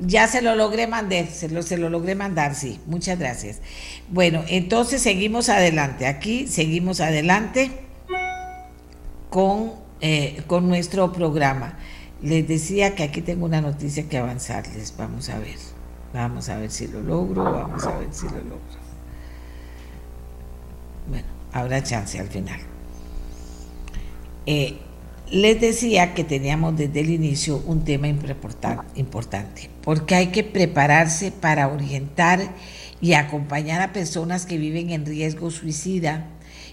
Ya 0.00 0.28
se 0.28 0.42
lo 0.42 0.54
logré 0.54 0.86
mandar, 0.86 1.26
se 1.26 1.48
lo, 1.48 1.64
se 1.64 1.76
lo 1.76 1.90
logré 1.90 2.14
mandar, 2.14 2.54
sí. 2.54 2.78
Muchas 2.86 3.18
gracias. 3.18 3.58
Bueno, 4.10 4.44
entonces 4.46 5.02
seguimos 5.02 5.48
adelante. 5.48 6.06
Aquí 6.06 6.46
seguimos 6.46 7.00
adelante 7.00 7.72
con, 9.28 9.72
eh, 10.00 10.40
con 10.46 10.68
nuestro 10.68 11.12
programa. 11.12 11.80
Les 12.22 12.46
decía 12.46 12.94
que 12.94 13.04
aquí 13.04 13.22
tengo 13.22 13.46
una 13.46 13.60
noticia 13.60 14.08
que 14.08 14.18
avanzarles. 14.18 14.94
Vamos 14.96 15.28
a 15.28 15.38
ver. 15.38 15.56
Vamos 16.12 16.48
a 16.48 16.56
ver 16.58 16.70
si 16.70 16.88
lo 16.88 17.00
logro. 17.00 17.44
Vamos 17.44 17.84
a 17.84 17.98
ver 17.98 18.08
si 18.10 18.26
lo 18.26 18.38
logro. 18.38 18.58
Bueno, 21.08 21.26
habrá 21.52 21.82
chance 21.82 22.18
al 22.18 22.28
final. 22.28 22.60
Eh, 24.46 24.78
les 25.30 25.60
decía 25.60 26.14
que 26.14 26.24
teníamos 26.24 26.76
desde 26.76 27.00
el 27.00 27.10
inicio 27.10 27.62
un 27.66 27.84
tema 27.84 28.08
importante, 28.08 29.68
porque 29.82 30.14
hay 30.14 30.28
que 30.28 30.42
prepararse 30.42 31.30
para 31.32 31.68
orientar 31.68 32.40
y 33.00 33.12
acompañar 33.12 33.82
a 33.82 33.92
personas 33.92 34.46
que 34.46 34.56
viven 34.56 34.90
en 34.90 35.04
riesgo 35.04 35.50
suicida 35.50 36.26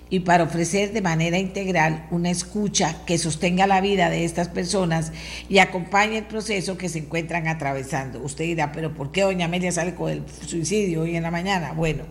y 0.09 0.19
para 0.19 0.43
ofrecer 0.43 0.93
de 0.93 1.01
manera 1.01 1.39
integral 1.39 2.07
una 2.11 2.29
escucha 2.29 2.97
que 3.05 3.17
sostenga 3.17 3.65
la 3.65 3.81
vida 3.81 4.09
de 4.09 4.23
estas 4.23 4.49
personas 4.49 5.11
y 5.49 5.57
acompañe 5.57 6.19
el 6.19 6.25
proceso 6.25 6.77
que 6.77 6.89
se 6.89 6.99
encuentran 6.99 7.47
atravesando. 7.47 8.21
Usted 8.21 8.45
dirá, 8.45 8.71
pero 8.71 8.93
¿por 8.93 9.11
qué 9.11 9.21
doña 9.21 9.45
Amelia 9.45 9.71
sale 9.71 9.95
con 9.95 10.11
el 10.11 10.23
suicidio 10.45 11.01
hoy 11.01 11.15
en 11.15 11.23
la 11.23 11.31
mañana? 11.31 11.73
Bueno, 11.73 12.03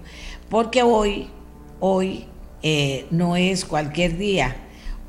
porque 0.49 0.83
hoy, 0.83 1.29
hoy 1.79 2.27
eh, 2.63 3.07
no 3.11 3.37
es 3.37 3.65
cualquier 3.65 4.19
día 4.19 4.57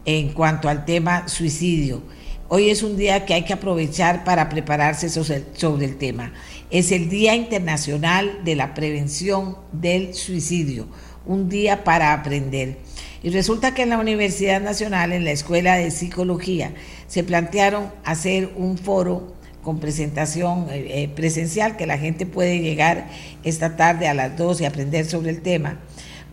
en 0.05 0.29
cuanto 0.33 0.69
al 0.69 0.85
tema 0.85 1.27
suicidio. 1.27 2.03
Hoy 2.47 2.69
es 2.69 2.83
un 2.83 2.95
día 2.95 3.25
que 3.25 3.33
hay 3.33 3.43
que 3.43 3.53
aprovechar 3.53 4.23
para 4.23 4.49
prepararse 4.49 5.09
sobre 5.09 5.85
el 5.85 5.97
tema. 5.97 6.31
Es 6.69 6.91
el 6.91 7.09
Día 7.09 7.33
Internacional 7.33 8.41
de 8.43 8.55
la 8.55 8.75
Prevención 8.75 9.57
del 9.71 10.13
Suicidio 10.13 10.87
un 11.25 11.49
día 11.49 11.83
para 11.83 12.13
aprender. 12.13 12.77
Y 13.23 13.29
resulta 13.29 13.73
que 13.73 13.83
en 13.83 13.89
la 13.89 13.97
Universidad 13.97 14.61
Nacional, 14.61 15.11
en 15.11 15.25
la 15.25 15.31
Escuela 15.31 15.75
de 15.75 15.89
Psicología, 15.91 16.73
se 17.07 17.23
plantearon 17.23 17.91
hacer 18.03 18.51
un 18.55 18.77
foro 18.77 19.33
con 19.63 19.79
presentación 19.79 20.67
eh, 20.69 21.03
eh, 21.03 21.07
presencial, 21.07 21.75
que 21.75 21.87
la 21.87 21.97
gente 21.97 22.27
puede 22.27 22.59
llegar 22.59 23.07
esta 23.43 23.75
tarde 23.75 24.07
a 24.07 24.13
las 24.13 24.37
2 24.37 24.61
y 24.61 24.65
aprender 24.65 25.05
sobre 25.07 25.31
el 25.31 25.41
tema, 25.41 25.79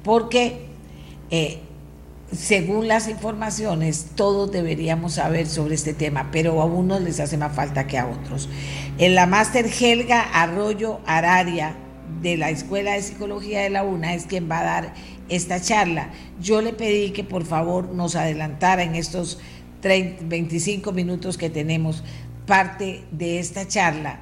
porque 0.05 0.67
eh, 1.31 1.61
según 2.31 2.89
las 2.89 3.09
informaciones, 3.09 4.09
todos 4.15 4.53
deberíamos 4.53 5.15
saber 5.15 5.47
sobre 5.47 5.75
este 5.75 5.95
tema, 5.95 6.29
pero 6.31 6.61
a 6.61 6.67
unos 6.67 7.01
les 7.01 7.21
hace 7.21 7.39
más 7.39 7.55
falta 7.55 7.87
que 7.87 7.99
a 7.99 8.07
otros. 8.07 8.51
En 8.99 9.15
la 9.15 9.27
máster 9.27 9.67
Helga 9.67 10.21
Arroyo 10.21 11.01
Araria, 11.07 11.75
de 12.21 12.37
la 12.37 12.51
Escuela 12.51 12.93
de 12.93 13.03
Psicología 13.03 13.61
de 13.61 13.71
la 13.71 13.85
UNA 13.85 14.15
es 14.15 14.27
quien 14.27 14.51
va 14.51 14.61
a 14.61 14.65
dar 14.65 14.95
esta 15.29 15.61
charla. 15.61 16.11
Yo 16.41 16.61
le 16.61 16.73
pedí 16.73 17.13
que 17.13 17.25
por 17.25 17.45
favor 17.45 17.89
nos 17.89 18.17
adelantara 18.17 18.83
en 18.83 18.95
estos 18.95 19.41
25 19.83 20.93
minutos 20.93 21.37
que 21.37 21.51
tenemos 21.51 22.05
parte 22.47 23.05
de 23.11 23.39
esta 23.39 23.67
charla 23.67 24.21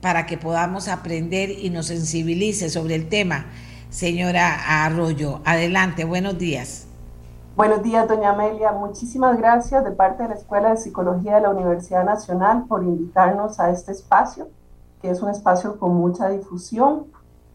para 0.00 0.26
que 0.26 0.38
podamos 0.38 0.88
aprender 0.88 1.50
y 1.50 1.70
nos 1.70 1.86
sensibilice 1.86 2.70
sobre 2.70 2.94
el 2.94 3.08
tema. 3.08 3.46
Señora 3.90 4.84
Arroyo, 4.84 5.40
adelante, 5.44 6.04
buenos 6.04 6.38
días. 6.38 6.86
Buenos 7.56 7.82
días, 7.82 8.06
doña 8.06 8.30
Amelia. 8.30 8.70
Muchísimas 8.72 9.36
gracias 9.38 9.82
de 9.84 9.90
parte 9.90 10.22
de 10.22 10.28
la 10.28 10.34
Escuela 10.36 10.70
de 10.70 10.76
Psicología 10.76 11.36
de 11.36 11.40
la 11.40 11.50
Universidad 11.50 12.04
Nacional 12.04 12.66
por 12.68 12.84
invitarnos 12.84 13.58
a 13.58 13.70
este 13.70 13.90
espacio, 13.90 14.48
que 15.02 15.10
es 15.10 15.20
un 15.22 15.30
espacio 15.30 15.78
con 15.78 15.96
mucha 15.96 16.28
difusión 16.28 17.06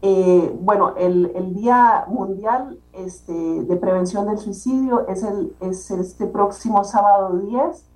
eh, 0.06 0.54
bueno, 0.60 0.92
el, 0.98 1.54
Día 1.54 2.04
Mundial 2.08 2.78
este, 2.92 3.32
de 3.32 3.76
Prevención 3.76 4.26
del 4.26 4.36
Suicidio 4.36 5.08
es, 5.08 5.22
el, 5.22 5.56
es 5.60 5.90
este 5.90 6.26
próximo 6.26 6.84
sábado 6.84 7.38
10, 7.38 7.86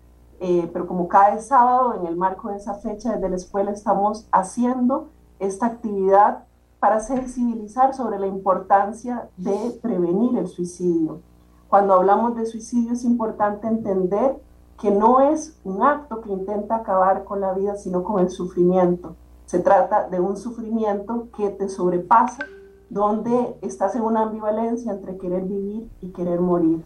eh, 0.41 0.71
pero 0.73 0.87
como 0.87 1.07
cada 1.07 1.39
sábado, 1.39 1.97
en 2.01 2.07
el 2.07 2.17
marco 2.17 2.49
de 2.49 2.57
esa 2.57 2.73
fecha, 2.77 3.13
desde 3.13 3.29
la 3.29 3.37
escuela 3.37 3.73
estamos 3.73 4.27
haciendo 4.33 5.11
esta 5.39 5.67
actividad 5.67 6.45
para 6.81 7.01
sensibilizar 7.01 7.93
sobre 7.93 8.19
la 8.19 8.27
importancia 8.27 9.29
de 9.37 9.79
prevenir 9.83 10.39
el 10.39 10.47
suicidio. 10.47 11.21
Cuando 11.69 11.93
hablamos 11.93 12.37
de 12.37 12.47
suicidio 12.47 12.95
es 12.95 13.05
importante 13.05 13.69
entender 13.69 14.41
que 14.81 14.91
no 14.91 15.21
es 15.21 15.61
un 15.63 15.83
acto 15.83 16.23
que 16.23 16.33
intenta 16.33 16.77
acabar 16.77 17.25
con 17.25 17.43
la 17.43 17.53
vida, 17.53 17.77
sino 17.77 18.03
con 18.03 18.19
el 18.19 18.31
sufrimiento 18.31 19.15
se 19.49 19.61
trata 19.61 20.07
de 20.11 20.21
un 20.21 20.37
sufrimiento 20.37 21.29
que 21.35 21.49
te 21.49 21.71
sobrepasa, 21.71 22.45
donde 22.91 23.57
estás 23.63 23.97
en 23.97 24.03
una 24.03 24.25
ambivalencia 24.25 24.93
entre 24.93 25.17
querer 25.17 25.45
vivir 25.45 25.91
y 26.03 26.13
querer 26.13 26.39
morir. 26.39 26.85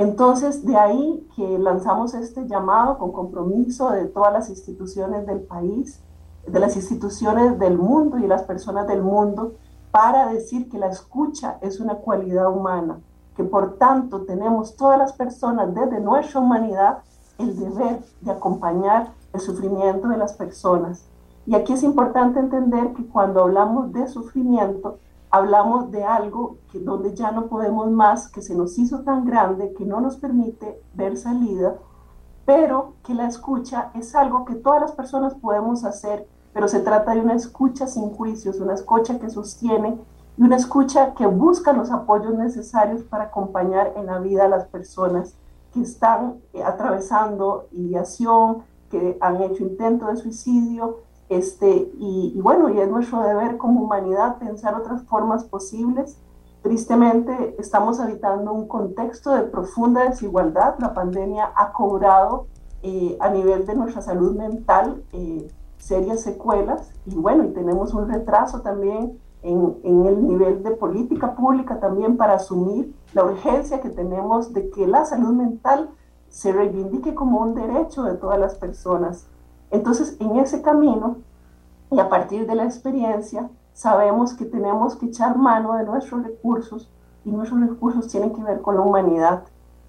Entonces, 0.00 0.66
de 0.66 0.76
ahí 0.76 1.24
que 1.36 1.56
lanzamos 1.56 2.14
este 2.14 2.48
llamado 2.48 2.98
con 2.98 3.12
compromiso 3.12 3.90
de 3.90 4.06
todas 4.06 4.32
las 4.32 4.50
instituciones 4.50 5.24
del 5.24 5.42
país, 5.42 6.00
de 6.48 6.58
las 6.58 6.74
instituciones 6.74 7.60
del 7.60 7.78
mundo 7.78 8.18
y 8.18 8.26
las 8.26 8.42
personas 8.42 8.88
del 8.88 9.00
mundo, 9.00 9.52
para 9.92 10.26
decir 10.32 10.68
que 10.68 10.78
la 10.78 10.88
escucha 10.88 11.58
es 11.60 11.78
una 11.78 11.94
cualidad 11.94 12.50
humana, 12.50 12.98
que 13.36 13.44
por 13.44 13.78
tanto 13.78 14.22
tenemos 14.22 14.74
todas 14.74 14.98
las 14.98 15.12
personas 15.12 15.72
desde 15.72 16.00
nuestra 16.00 16.40
humanidad 16.40 17.04
el 17.38 17.56
deber 17.56 18.00
de 18.20 18.32
acompañar 18.32 19.12
el 19.32 19.38
sufrimiento 19.38 20.08
de 20.08 20.16
las 20.16 20.32
personas 20.32 21.04
y 21.46 21.54
aquí 21.54 21.72
es 21.74 21.82
importante 21.82 22.40
entender 22.40 22.94
que 22.94 23.06
cuando 23.06 23.42
hablamos 23.42 23.92
de 23.92 24.06
sufrimiento, 24.08 24.98
hablamos 25.30 25.90
de 25.90 26.04
algo 26.04 26.58
que 26.70 26.78
donde 26.78 27.14
ya 27.14 27.32
no 27.32 27.46
podemos 27.46 27.90
más, 27.90 28.28
que 28.28 28.40
se 28.40 28.54
nos 28.54 28.78
hizo 28.78 29.00
tan 29.00 29.24
grande, 29.24 29.74
que 29.74 29.84
no 29.84 30.00
nos 30.00 30.16
permite 30.16 30.80
ver 30.94 31.16
salida, 31.16 31.76
pero 32.46 32.94
que 33.04 33.14
la 33.14 33.26
escucha 33.26 33.90
es 33.94 34.14
algo 34.14 34.44
que 34.44 34.54
todas 34.54 34.80
las 34.80 34.92
personas 34.92 35.34
podemos 35.34 35.84
hacer, 35.84 36.26
pero 36.52 36.68
se 36.68 36.80
trata 36.80 37.12
de 37.12 37.20
una 37.20 37.34
escucha 37.34 37.86
sin 37.86 38.10
juicios, 38.10 38.60
una 38.60 38.74
escucha 38.74 39.18
que 39.18 39.28
sostiene 39.28 39.98
y 40.36 40.42
una 40.42 40.56
escucha 40.56 41.14
que 41.14 41.26
busca 41.26 41.72
los 41.72 41.90
apoyos 41.90 42.34
necesarios 42.34 43.02
para 43.02 43.24
acompañar 43.24 43.92
en 43.96 44.06
la 44.06 44.18
vida 44.18 44.44
a 44.44 44.48
las 44.48 44.66
personas 44.66 45.34
que 45.72 45.82
están 45.82 46.36
eh, 46.52 46.62
atravesando 46.62 47.66
ideación, 47.72 48.62
que 48.90 49.18
han 49.20 49.42
hecho 49.42 49.64
intento 49.64 50.06
de 50.06 50.16
suicidio, 50.16 51.00
este, 51.28 51.90
y, 51.98 52.38
bueno, 52.40 52.68
y 52.68 52.80
es 52.80 52.88
nuestro 52.90 53.22
deber 53.22 53.56
como 53.56 53.82
humanidad 53.82 54.38
pensar 54.38 54.74
otras 54.74 55.02
formas 55.04 55.44
posibles. 55.44 56.18
Tristemente, 56.62 57.56
estamos 57.58 58.00
habitando 58.00 58.52
un 58.52 58.68
contexto 58.68 59.30
de 59.34 59.42
profunda 59.42 60.08
desigualdad. 60.08 60.76
La 60.78 60.94
pandemia 60.94 61.52
ha 61.54 61.72
cobrado 61.72 62.46
eh, 62.82 63.16
a 63.20 63.30
nivel 63.30 63.66
de 63.66 63.74
nuestra 63.74 64.02
salud 64.02 64.36
mental 64.36 65.02
eh, 65.12 65.48
serias 65.78 66.20
secuelas 66.20 66.92
y 67.04 67.14
bueno, 67.14 67.44
y 67.44 67.48
tenemos 67.48 67.92
un 67.92 68.08
retraso 68.08 68.62
también 68.62 69.18
en, 69.42 69.76
en, 69.82 70.06
el 70.06 70.26
nivel 70.26 70.62
de 70.62 70.70
política 70.70 71.34
pública 71.34 71.78
también 71.78 72.16
para 72.16 72.34
asumir 72.34 72.94
la 73.12 73.24
urgencia 73.24 73.80
que 73.80 73.90
tenemos 73.90 74.54
de 74.54 74.70
que 74.70 74.86
la 74.86 75.04
salud 75.04 75.34
mental 75.34 75.90
se 76.30 76.52
reivindique 76.52 77.14
como 77.14 77.40
un 77.40 77.54
derecho 77.54 78.02
de 78.02 78.14
todas 78.14 78.38
las 78.38 78.54
personas. 78.54 79.28
Entonces, 79.74 80.16
en 80.20 80.36
ese 80.36 80.62
camino 80.62 81.16
y 81.90 81.98
a 81.98 82.08
partir 82.08 82.46
de 82.46 82.54
la 82.54 82.62
experiencia, 82.62 83.50
sabemos 83.72 84.32
que 84.32 84.44
tenemos 84.44 84.94
que 84.94 85.06
echar 85.06 85.36
mano 85.36 85.74
de 85.74 85.82
nuestros 85.82 86.22
recursos 86.22 86.88
y 87.24 87.32
nuestros 87.32 87.60
recursos 87.60 88.06
tienen 88.06 88.32
que 88.32 88.44
ver 88.44 88.62
con 88.62 88.76
la 88.76 88.82
humanidad. 88.82 89.42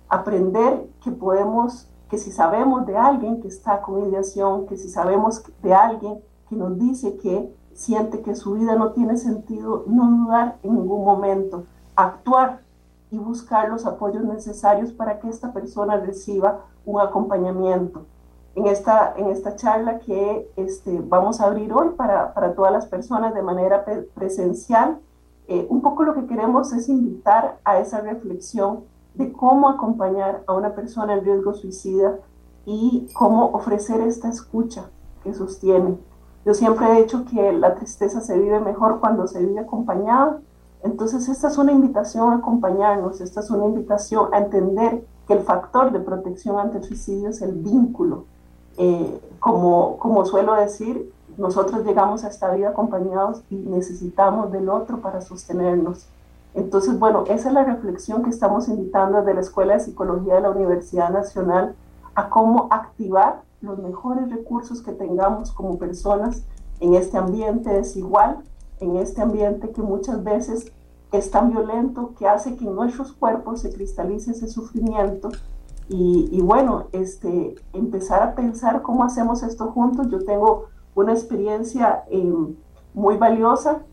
Aprender 0.09 0.89
que 1.03 1.11
podemos, 1.11 1.87
que 2.09 2.17
si 2.17 2.31
sabemos 2.31 2.87
de 2.87 2.97
alguien 2.97 3.41
que 3.41 3.47
está 3.47 3.83
con 3.83 4.09
ideación, 4.09 4.65
que 4.65 4.75
si 4.75 4.89
sabemos 4.89 5.43
de 5.61 5.75
alguien 5.75 6.19
que 6.49 6.55
nos 6.55 6.79
dice 6.79 7.17
que 7.17 7.55
siente 7.75 8.23
que 8.23 8.33
su 8.33 8.53
vida 8.53 8.75
no 8.75 8.91
tiene 8.93 9.17
sentido, 9.17 9.83
no 9.85 10.09
dudar 10.09 10.57
en 10.63 10.73
ningún 10.73 11.05
momento, 11.05 11.65
actuar 11.95 12.61
y 13.11 13.19
buscar 13.19 13.69
los 13.69 13.85
apoyos 13.85 14.23
necesarios 14.23 14.91
para 14.91 15.19
que 15.19 15.29
esta 15.29 15.53
persona 15.53 15.97
reciba 15.97 16.61
un 16.87 17.01
acompañamiento. 17.01 18.07
En 18.55 18.67
esta, 18.67 19.13
en 19.17 19.29
esta 19.29 19.55
charla 19.55 19.99
que 19.99 20.49
este, 20.55 21.01
vamos 21.03 21.41
a 21.41 21.45
abrir 21.45 21.73
hoy 21.73 21.89
para, 21.97 22.33
para 22.33 22.55
todas 22.55 22.71
las 22.71 22.85
personas 22.85 23.33
de 23.33 23.41
manera 23.41 23.85
presencial, 24.13 24.99
eh, 25.47 25.67
un 25.69 25.81
poco 25.81 26.03
lo 26.03 26.13
que 26.13 26.25
queremos 26.25 26.71
es 26.73 26.89
invitar 26.89 27.59
a 27.65 27.79
esa 27.79 28.01
reflexión 28.01 28.85
de 29.13 29.31
cómo 29.31 29.69
acompañar 29.69 30.43
a 30.47 30.53
una 30.53 30.73
persona 30.73 31.13
en 31.13 31.25
riesgo 31.25 31.53
suicida 31.53 32.17
y 32.65 33.07
cómo 33.13 33.47
ofrecer 33.47 34.01
esta 34.01 34.29
escucha 34.29 34.89
que 35.23 35.33
sostiene. 35.33 35.97
Yo 36.45 36.53
siempre 36.53 36.87
he 36.87 37.03
dicho 37.03 37.25
que 37.25 37.51
la 37.53 37.75
tristeza 37.75 38.21
se 38.21 38.37
vive 38.39 38.59
mejor 38.59 38.99
cuando 38.99 39.27
se 39.27 39.45
vive 39.45 39.59
acompañada 39.59 40.39
entonces, 40.85 41.27
esta 41.29 41.47
es 41.47 41.57
una 41.57 41.71
invitación 41.71 42.31
a 42.31 42.35
acompañarnos, 42.35 43.19
esta 43.19 43.39
es 43.39 43.49
una 43.49 43.65
invitación 43.65 44.31
a 44.31 44.37
entender 44.37 45.03
que 45.27 45.33
el 45.33 45.39
factor 45.39 45.91
de 45.91 45.99
protección 45.99 46.59
ante 46.59 46.77
el 46.77 46.83
suicidio 46.83 47.29
es 47.29 47.41
el 47.41 47.53
vínculo. 47.53 48.25
Eh, 48.77 49.19
como, 49.39 49.97
como 49.97 50.25
suelo 50.25 50.55
decir, 50.55 51.11
nosotros 51.37 51.85
llegamos 51.85 52.23
a 52.23 52.29
esta 52.29 52.53
vida 52.53 52.69
acompañados 52.69 53.41
y 53.49 53.55
necesitamos 53.55 54.51
del 54.51 54.69
otro 54.69 55.01
para 55.01 55.21
sostenernos. 55.21 56.07
Entonces, 56.53 56.97
bueno, 56.97 57.25
esa 57.27 57.49
es 57.49 57.53
la 57.53 57.65
reflexión 57.65 58.23
que 58.23 58.29
estamos 58.29 58.69
invitando 58.69 59.19
desde 59.19 59.33
la 59.33 59.41
Escuela 59.41 59.73
de 59.73 59.81
Psicología 59.81 60.35
de 60.35 60.41
la 60.41 60.51
Universidad 60.51 61.09
Nacional 61.09 61.75
a 62.15 62.29
cómo 62.29 62.67
activar 62.71 63.41
los 63.61 63.77
mejores 63.79 64.29
recursos 64.29 64.81
que 64.81 64.93
tengamos 64.93 65.51
como 65.51 65.77
personas 65.77 66.43
en 66.79 66.95
este 66.95 67.17
ambiente 67.17 67.69
desigual, 67.69 68.37
en 68.79 68.95
este 68.95 69.21
ambiente 69.21 69.71
que 69.71 69.81
muchas 69.81 70.23
veces 70.23 70.71
es 71.11 71.31
tan 71.31 71.49
violento 71.49 72.13
que 72.17 72.27
hace 72.27 72.55
que 72.55 72.65
en 72.65 72.75
nuestros 72.75 73.11
cuerpos 73.11 73.61
se 73.61 73.73
cristalice 73.73 74.31
ese 74.31 74.47
sufrimiento. 74.47 75.29
Y, 75.87 76.41
bueno, 76.41 76.87
este, 76.93 77.55
empezar 77.73 78.23
a 78.23 78.35
pensar 78.35 78.81
cómo 78.81 79.03
hacemos 79.03 79.43
esto 79.43 79.67
juntos. 79.67 80.09
Yo 80.09 80.23
tengo 80.25 80.65
una 80.95 81.13
experiencia 81.13 82.03
em, 82.09 82.55
muy 82.93 83.17
valiosa 83.17 83.83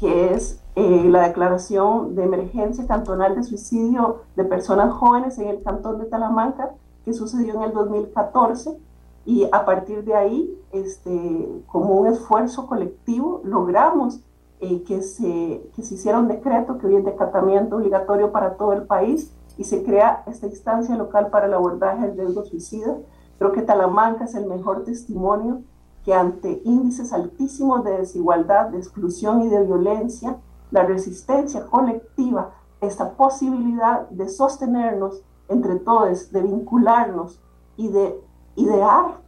que 0.00 0.32
es 0.32 0.62
eh, 0.76 1.04
la 1.10 1.26
declaración 1.26 2.14
de 2.14 2.22
emergencia 2.22 2.86
cantonal 2.86 3.34
de 3.34 3.42
suicidio 3.42 4.22
de 4.36 4.44
personas 4.44 4.94
jóvenes 4.94 5.38
en 5.38 5.48
el 5.48 5.62
cantón 5.62 5.98
de 5.98 6.06
Talamanca, 6.06 6.70
que 7.04 7.12
sucedió 7.12 7.54
en 7.54 7.62
el 7.62 7.72
2014. 7.72 8.78
Y 9.26 9.44
a 9.52 9.64
partir 9.66 10.04
de 10.04 10.14
ahí, 10.14 10.58
este, 10.72 11.62
como 11.66 11.96
un 11.96 12.06
esfuerzo 12.06 12.66
colectivo, 12.66 13.42
logramos 13.44 14.20
eh, 14.60 14.82
que, 14.84 15.02
se, 15.02 15.68
que 15.74 15.82
se 15.82 15.96
hiciera 15.96 16.18
un 16.18 16.28
decreto 16.28 16.78
que 16.78 16.86
hoy 16.86 16.96
es 16.96 17.04
de 17.04 17.10
acatamiento 17.10 17.76
obligatorio 17.76 18.32
para 18.32 18.54
todo 18.54 18.72
el 18.72 18.84
país 18.84 19.32
y 19.58 19.64
se 19.64 19.84
crea 19.84 20.22
esta 20.26 20.46
instancia 20.46 20.96
local 20.96 21.28
para 21.28 21.46
el 21.46 21.52
abordaje 21.52 22.06
del 22.06 22.16
riesgo 22.16 22.44
suicida. 22.44 22.96
Creo 23.38 23.52
que 23.52 23.62
Talamanca 23.62 24.24
es 24.24 24.34
el 24.34 24.46
mejor 24.46 24.84
testimonio 24.84 25.62
que 26.04 26.14
ante 26.14 26.62
índices 26.64 27.12
altísimos 27.12 27.84
de 27.84 27.98
desigualdad, 27.98 28.68
de 28.68 28.78
exclusión 28.78 29.42
y 29.42 29.48
de 29.48 29.64
violencia, 29.64 30.38
la 30.70 30.84
resistencia 30.84 31.66
colectiva, 31.66 32.54
esta 32.80 33.12
posibilidad 33.12 34.08
de 34.08 34.28
sostenernos 34.28 35.22
entre 35.48 35.76
todos, 35.76 36.30
de 36.30 36.42
vincularnos 36.42 37.40
y 37.76 37.88
de 37.88 38.18
idear 38.54 39.20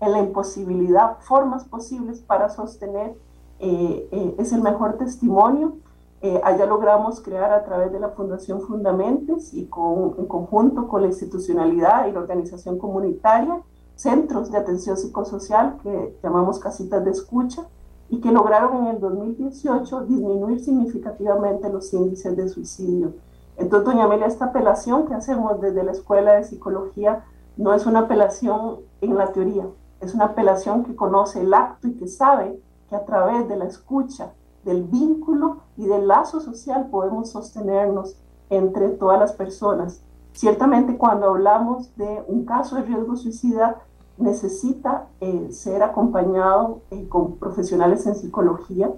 en 0.00 0.12
la 0.12 0.20
imposibilidad 0.20 1.18
formas 1.20 1.64
posibles 1.64 2.20
para 2.20 2.48
sostener 2.48 3.16
eh, 3.58 4.08
eh, 4.10 4.34
es 4.38 4.52
el 4.52 4.62
mejor 4.62 4.96
testimonio. 4.98 5.76
Eh, 6.24 6.40
allá 6.42 6.64
logramos 6.64 7.20
crear 7.20 7.52
a 7.52 7.64
través 7.64 7.92
de 7.92 8.00
la 8.00 8.08
Fundación 8.08 8.62
Fundamentes 8.62 9.52
y 9.52 9.66
con, 9.66 10.14
en 10.16 10.24
conjunto 10.24 10.88
con 10.88 11.02
la 11.02 11.08
institucionalidad 11.08 12.06
y 12.06 12.12
la 12.12 12.20
organización 12.20 12.78
comunitaria, 12.78 13.60
centros 13.94 14.50
de 14.50 14.56
atención 14.56 14.96
psicosocial 14.96 15.76
que 15.82 16.16
llamamos 16.22 16.58
casitas 16.58 17.04
de 17.04 17.10
escucha 17.10 17.66
y 18.08 18.22
que 18.22 18.32
lograron 18.32 18.86
en 18.86 18.94
el 18.94 19.00
2018 19.00 20.06
disminuir 20.06 20.64
significativamente 20.64 21.68
los 21.68 21.92
índices 21.92 22.34
de 22.34 22.48
suicidio. 22.48 23.12
Entonces, 23.58 23.84
doña 23.84 24.04
Amelia, 24.04 24.24
esta 24.24 24.46
apelación 24.46 25.06
que 25.06 25.12
hacemos 25.12 25.60
desde 25.60 25.84
la 25.84 25.92
Escuela 25.92 26.36
de 26.36 26.44
Psicología 26.44 27.22
no 27.58 27.74
es 27.74 27.84
una 27.84 27.98
apelación 27.98 28.78
en 29.02 29.14
la 29.14 29.30
teoría, 29.30 29.66
es 30.00 30.14
una 30.14 30.24
apelación 30.24 30.84
que 30.84 30.96
conoce 30.96 31.42
el 31.42 31.52
acto 31.52 31.86
y 31.86 31.96
que 31.96 32.08
sabe 32.08 32.58
que 32.88 32.96
a 32.96 33.04
través 33.04 33.46
de 33.46 33.56
la 33.56 33.66
escucha, 33.66 34.32
del 34.64 34.84
vínculo 34.84 35.63
y 35.76 35.86
del 35.86 36.08
lazo 36.08 36.40
social 36.40 36.88
podemos 36.90 37.30
sostenernos 37.30 38.16
entre 38.50 38.90
todas 38.90 39.18
las 39.18 39.32
personas. 39.32 40.02
Ciertamente 40.32 40.96
cuando 40.96 41.26
hablamos 41.26 41.94
de 41.96 42.24
un 42.28 42.44
caso 42.44 42.76
de 42.76 42.82
riesgo 42.82 43.16
suicida, 43.16 43.82
necesita 44.16 45.08
eh, 45.20 45.48
ser 45.50 45.82
acompañado 45.82 46.82
eh, 46.90 47.08
con 47.08 47.36
profesionales 47.36 48.06
en 48.06 48.14
psicología, 48.14 48.92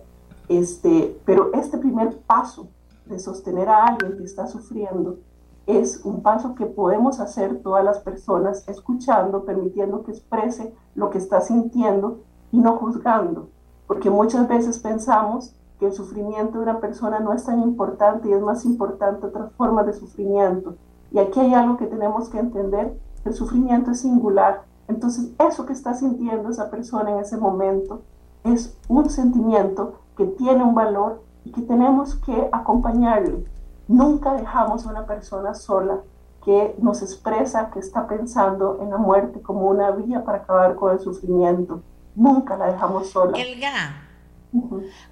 este, 0.49 1.19
pero 1.25 1.53
este 1.55 1.79
primer 1.79 2.19
paso 2.19 2.69
de 3.07 3.19
sostener 3.19 3.69
a 3.69 3.87
alguien 3.87 4.19
que 4.19 4.25
está 4.25 4.47
sufriendo 4.47 5.19
es 5.67 6.05
un 6.05 6.23
paso 6.23 6.55
que 6.55 6.67
podemos 6.67 7.19
hacer 7.19 7.61
todas 7.63 7.85
las 7.85 7.99
personas 7.99 8.69
escuchando, 8.69 9.45
permitiendo 9.45 10.05
que 10.05 10.13
exprese 10.13 10.75
lo 10.95 11.11
que 11.11 11.19
está 11.19 11.41
sintiendo 11.41 12.21
y 12.53 12.59
no 12.59 12.77
juzgando 12.77 13.49
porque 13.87 14.11
muchas 14.11 14.49
veces 14.49 14.79
pensamos 14.79 15.55
que 15.79 15.87
el 15.87 15.93
sufrimiento 15.93 16.59
de 16.59 16.65
una 16.65 16.81
persona 16.81 17.21
no 17.21 17.33
es 17.33 17.45
tan 17.45 17.63
importante 17.63 18.29
y 18.29 18.33
es 18.33 18.41
más 18.41 18.65
importante 18.65 19.27
otras 19.27 19.53
formas 19.53 19.87
de 19.87 19.93
sufrimiento. 19.93 20.77
Y 21.13 21.19
aquí 21.19 21.41
hay 21.41 21.55
algo 21.55 21.77
que 21.77 21.87
tenemos 21.87 22.29
que 22.29 22.39
entender, 22.39 22.99
el 23.25 23.35
sufrimiento 23.35 23.91
es 23.91 24.01
singular. 24.01 24.63
Entonces, 24.89 25.33
eso 25.39 25.67
que 25.67 25.73
está 25.73 25.95
sintiendo 25.95 26.49
esa 26.49 26.71
persona 26.71 27.11
en 27.11 27.19
ese 27.19 27.37
momento 27.37 28.03
es 28.45 28.77
un 28.89 29.11
sentimiento 29.11 30.01
que 30.17 30.25
tiene 30.25 30.63
un 30.63 30.75
valor 30.75 31.23
y 31.45 31.53
que 31.53 31.63
tenemos 31.63 32.15
que 32.17 32.49
acompañarle. 32.53 33.45
Nunca 33.89 34.35
dejamos 34.35 34.87
a 34.87 34.91
una 34.91 35.07
persona 35.07 35.55
sola 35.55 36.01
que 36.45 36.77
nos 36.79 37.03
expresa 37.03 37.71
que 37.71 37.81
está 37.81 38.07
pensando 38.07 38.79
en 38.81 38.91
la 38.91 38.99
muerte 38.99 39.43
como 39.43 39.69
una 39.69 39.91
vía 39.91 40.25
para 40.25 40.39
acabar 40.39 40.77
con 40.77 40.93
el 40.93 41.01
sufrimiento. 41.01 41.83
Nunca 42.15 42.57
la 42.57 42.67
dejamos 42.67 43.11
sola. 43.11 43.37
Elga, 43.37 44.06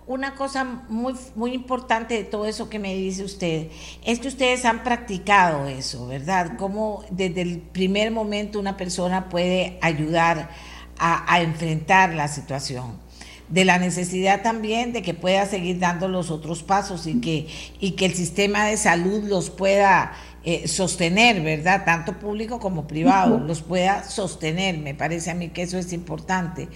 una 0.06 0.34
cosa 0.34 0.64
muy, 0.88 1.14
muy 1.34 1.52
importante 1.52 2.14
de 2.14 2.24
todo 2.24 2.46
eso 2.46 2.68
que 2.68 2.78
me 2.78 2.94
dice 2.94 3.24
usted 3.24 3.68
es 4.04 4.18
que 4.18 4.28
ustedes 4.28 4.64
han 4.64 4.82
practicado 4.82 5.66
eso, 5.66 6.06
¿verdad? 6.06 6.56
Cómo 6.58 7.04
desde 7.10 7.42
el 7.42 7.58
primer 7.58 8.10
momento 8.10 8.58
una 8.58 8.76
persona 8.76 9.28
puede 9.28 9.78
ayudar 9.80 10.50
a, 10.98 11.40
enfrentar 11.40 12.14
la 12.14 12.28
situación. 12.28 13.02
de 13.48 13.64
la 13.66 13.78
necesidad 13.78 14.42
también 14.42 14.92
de 14.94 15.02
que 15.02 15.12
pueda 15.12 15.44
seguir 15.44 15.78
dando 15.78 16.08
los 16.08 16.30
otros 16.30 16.62
pasos 16.62 17.06
y 17.06 17.20
que, 17.20 17.46
y 17.78 17.90
que 17.92 18.06
el 18.06 18.14
sistema 18.14 18.64
de 18.64 18.78
salud 18.78 19.22
los 19.24 19.50
pueda 19.50 20.12
eh, 20.44 20.68
sostener, 20.68 21.42
¿verdad? 21.42 21.84
Tanto 21.84 22.18
público 22.18 22.58
como 22.58 22.86
privado, 22.86 23.38
los 23.38 23.62
pueda 23.62 24.04
sostener. 24.04 24.78
Me 24.78 24.94
parece 24.94 25.30
a 25.30 25.34
mí 25.34 25.48
que 25.48 25.62
eso 25.62 25.78
es 25.78 25.92
importante. 25.92 26.68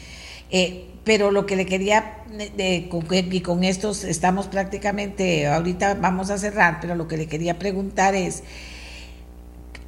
Eh, 0.51 0.89
pero 1.05 1.31
lo 1.31 1.47
que 1.47 1.57
le 1.57 1.65
quería, 1.65 2.25
y 2.61 3.41
con 3.41 3.65
estos 3.65 4.05
estamos 4.05 4.47
prácticamente, 4.49 5.47
ahorita 5.47 5.95
vamos 5.95 6.31
a 6.31 6.37
cerrar, 6.37 6.79
pero 6.81 6.95
lo 6.95 7.09
que 7.09 7.17
le 7.17 7.27
quería 7.27 7.59
preguntar 7.59 8.15
es, 8.15 8.43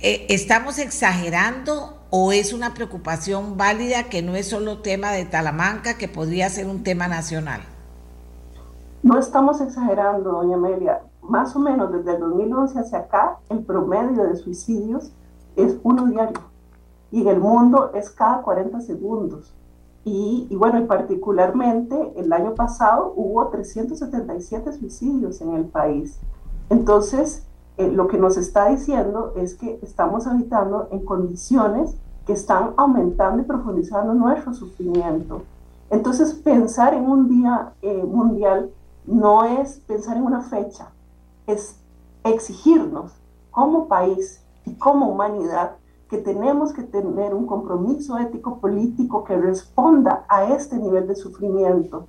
eh, 0.00 0.26
¿estamos 0.30 0.78
exagerando 0.78 1.98
o 2.08 2.32
es 2.32 2.54
una 2.54 2.72
preocupación 2.72 3.58
válida 3.58 4.04
que 4.04 4.22
no 4.22 4.34
es 4.34 4.48
solo 4.48 4.78
tema 4.78 5.12
de 5.12 5.26
Talamanca, 5.26 5.98
que 5.98 6.08
podría 6.08 6.48
ser 6.48 6.66
un 6.66 6.82
tema 6.82 7.06
nacional? 7.06 7.60
No 9.02 9.18
estamos 9.18 9.60
exagerando, 9.60 10.32
doña 10.32 10.56
Amelia. 10.56 11.00
Más 11.22 11.54
o 11.54 11.58
menos 11.58 11.92
desde 11.92 12.14
el 12.14 12.20
2011 12.20 12.78
hacia 12.78 12.98
acá, 12.98 13.38
el 13.50 13.60
promedio 13.60 14.24
de 14.24 14.36
suicidios 14.36 15.12
es 15.56 15.76
uno 15.82 16.06
diario. 16.06 16.40
Y 17.12 17.22
en 17.22 17.28
el 17.28 17.40
mundo 17.40 17.92
es 17.94 18.10
cada 18.10 18.42
40 18.42 18.80
segundos. 18.80 19.52
Y, 20.04 20.48
bueno, 20.56 20.80
y 20.80 20.84
particularmente 20.86 22.12
el 22.16 22.32
año 22.32 22.54
pasado 22.54 23.12
hubo 23.16 23.48
377 23.48 24.72
suicidios 24.72 25.40
en 25.42 25.54
el 25.54 25.66
país. 25.66 26.18
Entonces, 26.70 27.44
eh, 27.76 27.90
lo 27.90 28.08
que 28.08 28.16
nos 28.18 28.36
está 28.36 28.68
diciendo 28.70 29.34
es 29.36 29.54
que 29.54 29.78
estamos 29.82 30.26
habitando 30.26 30.88
en 30.90 31.04
condiciones 31.04 31.96
que 32.26 32.32
están 32.32 32.72
aumentando 32.76 33.42
y 33.42 33.44
profundizando 33.44 34.14
nuestro 34.14 34.54
sufrimiento. 34.54 35.42
Entonces, 35.90 36.32
pensar 36.34 36.94
en 36.94 37.04
un 37.04 37.28
día 37.28 37.72
eh, 37.82 38.02
mundial 38.04 38.70
no 39.06 39.44
es 39.44 39.80
pensar 39.80 40.16
en 40.16 40.22
una 40.22 40.40
fecha, 40.40 40.88
es 41.46 41.76
exigirnos 42.24 43.12
como 43.50 43.88
país 43.88 44.42
y 44.64 44.74
como 44.74 45.08
humanidad 45.08 45.72
que 46.10 46.18
tenemos 46.18 46.72
que 46.72 46.82
tener 46.82 47.32
un 47.32 47.46
compromiso 47.46 48.18
ético 48.18 48.58
político 48.58 49.24
que 49.24 49.36
responda 49.36 50.24
a 50.28 50.52
este 50.52 50.76
nivel 50.76 51.06
de 51.06 51.14
sufrimiento 51.14 52.08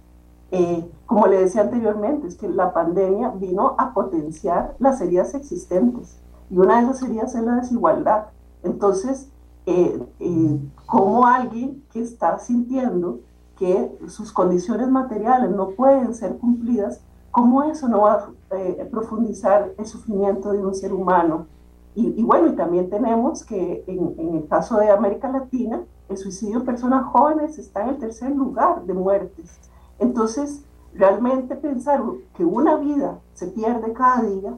eh, 0.51 0.85
como 1.05 1.27
le 1.27 1.39
decía 1.39 1.61
anteriormente, 1.61 2.27
es 2.27 2.35
que 2.35 2.49
la 2.49 2.73
pandemia 2.73 3.29
vino 3.29 3.73
a 3.77 3.93
potenciar 3.93 4.75
las 4.79 4.99
heridas 4.99 5.33
existentes 5.33 6.17
y 6.49 6.57
una 6.57 6.77
de 6.77 6.83
esas 6.83 7.03
heridas 7.03 7.33
es 7.35 7.43
la 7.43 7.55
desigualdad. 7.55 8.25
Entonces, 8.61 9.29
eh, 9.65 10.05
eh, 10.19 10.59
como 10.85 11.25
alguien 11.25 11.83
que 11.93 12.01
está 12.01 12.37
sintiendo 12.39 13.21
que 13.57 13.97
sus 14.07 14.33
condiciones 14.33 14.89
materiales 14.89 15.51
no 15.51 15.69
pueden 15.69 16.13
ser 16.13 16.37
cumplidas, 16.37 16.99
¿cómo 17.31 17.63
eso 17.63 17.87
no 17.87 18.01
va 18.01 18.13
a 18.13 18.85
profundizar 18.89 19.71
el 19.77 19.85
sufrimiento 19.85 20.51
de 20.51 20.65
un 20.65 20.75
ser 20.75 20.91
humano? 20.91 21.47
Y, 21.93 22.23
bueno, 22.23 22.47
y 22.47 22.55
también 22.55 22.89
tenemos 22.89 23.43
que 23.43 23.83
en, 23.85 24.15
en, 24.17 24.35
el 24.35 24.47
caso 24.47 24.77
de 24.77 24.89
América 24.89 25.29
Latina, 25.29 25.81
el 26.07 26.17
suicidio 26.17 26.59
en 26.59 26.65
personas 26.65 27.05
jóvenes 27.05 27.57
está 27.57 27.83
en 27.83 27.89
el 27.89 27.97
tercer 27.97 28.31
lugar 28.31 28.83
de 28.83 28.93
muertes. 28.93 29.59
Entonces, 29.99 30.63
realmente 30.93 31.55
pensar 31.55 32.01
que 32.35 32.45
una 32.45 32.77
vida 32.77 33.19
se 33.33 33.47
pierde 33.47 33.93
cada 33.93 34.21
día 34.23 34.53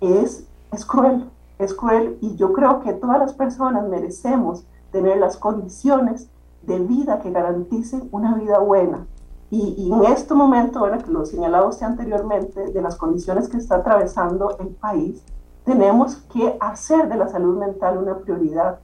es, 0.00 0.46
es 0.72 0.84
cruel, 0.84 1.28
es 1.58 1.74
cruel 1.74 2.18
y 2.20 2.36
yo 2.36 2.52
creo 2.52 2.80
que 2.80 2.92
todas 2.92 3.18
las 3.18 3.34
personas 3.34 3.88
merecemos 3.88 4.64
tener 4.92 5.18
las 5.18 5.36
condiciones 5.36 6.28
de 6.62 6.78
vida 6.78 7.20
que 7.20 7.30
garanticen 7.30 8.08
una 8.12 8.34
vida 8.34 8.58
buena. 8.58 9.06
Y, 9.50 9.90
en 9.90 10.04
este 10.12 10.34
momento, 10.34 10.80
ahora 10.80 10.98
que 10.98 11.10
lo 11.10 11.24
señalado 11.24 11.70
usted 11.70 11.86
anteriormente, 11.86 12.70
de 12.70 12.82
las 12.82 12.96
condiciones 12.96 13.48
que 13.48 13.56
está 13.56 13.76
atravesando 13.76 14.58
el 14.58 14.68
país, 14.68 15.22
tenemos 15.68 16.16
que 16.32 16.56
hacer 16.60 17.10
de 17.10 17.16
la 17.18 17.28
salud 17.28 17.58
mental 17.58 17.98
una 17.98 18.16
prioridad. 18.16 18.78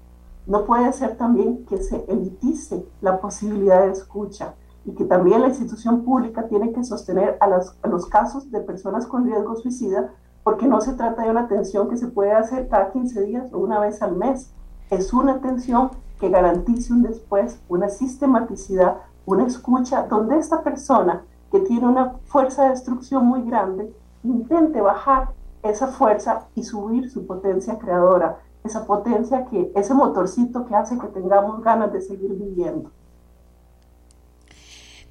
No 0.46 0.66
puede 0.66 0.92
ser 0.92 1.16
también 1.16 1.64
que 1.64 1.78
se 1.78 2.04
elitice 2.08 2.86
la 3.00 3.22
posibilidad 3.22 3.86
de 3.86 3.92
escucha 3.92 4.52
y 4.84 4.92
que 4.92 5.06
también 5.06 5.40
la 5.40 5.48
institución 5.48 6.04
pública 6.04 6.46
tiene 6.46 6.74
que 6.74 6.84
sostener 6.84 7.38
a, 7.40 7.46
los 7.88 8.06
casos 8.06 8.50
de 8.50 8.60
personas 8.60 9.06
con 9.06 9.24
riesgo 9.24 9.56
suicida, 9.56 10.10
porque 10.42 10.66
no 10.66 10.82
se 10.82 10.92
trata 10.92 11.22
de 11.22 11.30
una 11.30 11.44
atención 11.44 11.88
que 11.88 11.96
se 11.96 12.08
puede 12.08 12.32
hacer 12.32 12.68
cada 12.68 12.92
15 12.92 13.22
días 13.22 13.50
o 13.54 13.60
una 13.60 13.80
vez 13.80 14.02
al 14.02 14.14
mes. 14.16 14.52
Es 14.90 15.14
una 15.14 15.36
atención 15.36 15.88
que 16.20 16.28
garantice 16.28 16.92
un 16.92 17.02
después, 17.02 17.58
una 17.70 17.88
sistematicidad, 17.88 18.98
una 19.24 19.46
escucha, 19.46 20.02
donde 20.02 20.36
esta 20.36 20.62
persona 20.62 21.22
que 21.50 21.60
tiene 21.60 21.88
una 21.88 22.16
fuerza 22.26 22.64
de 22.64 22.70
destrucción 22.70 23.24
muy 23.24 23.40
grande, 23.40 23.90
intente 24.22 24.82
bajar 24.82 25.30
esa 25.64 25.88
fuerza 25.88 26.46
y 26.54 26.62
subir 26.62 27.10
su 27.10 27.26
potencia 27.26 27.78
creadora, 27.78 28.38
esa 28.64 28.86
potencia 28.86 29.46
que, 29.50 29.72
ese 29.74 29.94
motorcito 29.94 30.66
que 30.66 30.74
hace 30.74 30.98
que 30.98 31.06
tengamos 31.08 31.62
ganas 31.62 31.92
de 31.92 32.00
seguir 32.00 32.32
viviendo. 32.32 32.90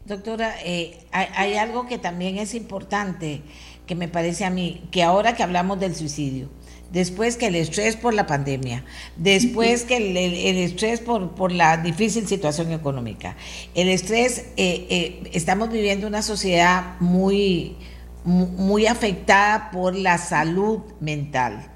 Doctora, 0.05 0.53
eh, 0.65 1.05
hay, 1.11 1.55
algo 1.55 1.87
que 1.87 1.97
también 1.97 2.37
es 2.37 2.55
importante, 2.55 3.41
que 3.85 3.95
me 3.95 4.09
parece 4.09 4.43
a 4.43 4.49
mí, 4.49 4.87
que 4.91 5.01
ahora 5.01 5.33
que 5.33 5.43
hablamos 5.43 5.79
del 5.79 5.95
suicidio, 5.95 6.49
después 6.91 7.37
que 7.37 7.47
el 7.47 7.55
estrés 7.55 7.95
por 7.95 8.13
la 8.13 8.27
pandemia, 8.27 8.83
después 9.15 9.83
que 9.85 9.97
el, 9.97 10.57
estrés 10.57 10.99
por, 10.99 11.31
por, 11.35 11.53
la 11.53 11.77
difícil 11.77 12.27
situación 12.27 12.73
económica, 12.73 13.37
el 13.75 13.87
estrés, 13.87 14.39
eh, 14.57 14.87
eh, 14.89 15.29
estamos 15.31 15.69
viviendo 15.69 16.05
una 16.05 16.21
sociedad 16.21 16.99
muy, 16.99 17.77
muy 18.25 18.87
afectada 18.87 19.69
por 19.71 19.95
la 19.95 20.17
salud 20.17 20.79
mental. 20.99 21.67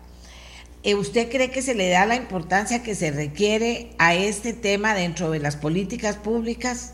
¿Usted 0.96 1.30
cree 1.30 1.52
que 1.52 1.62
se 1.62 1.76
le 1.76 1.90
da 1.90 2.06
la 2.06 2.16
importancia 2.16 2.82
que 2.82 2.96
se 2.96 3.12
requiere 3.12 3.94
a 4.00 4.14
este 4.14 4.54
tema 4.54 4.94
dentro 4.94 5.32
de 5.32 5.40
las 5.40 5.58
políticas 5.58 6.16
públicas? 6.16 6.94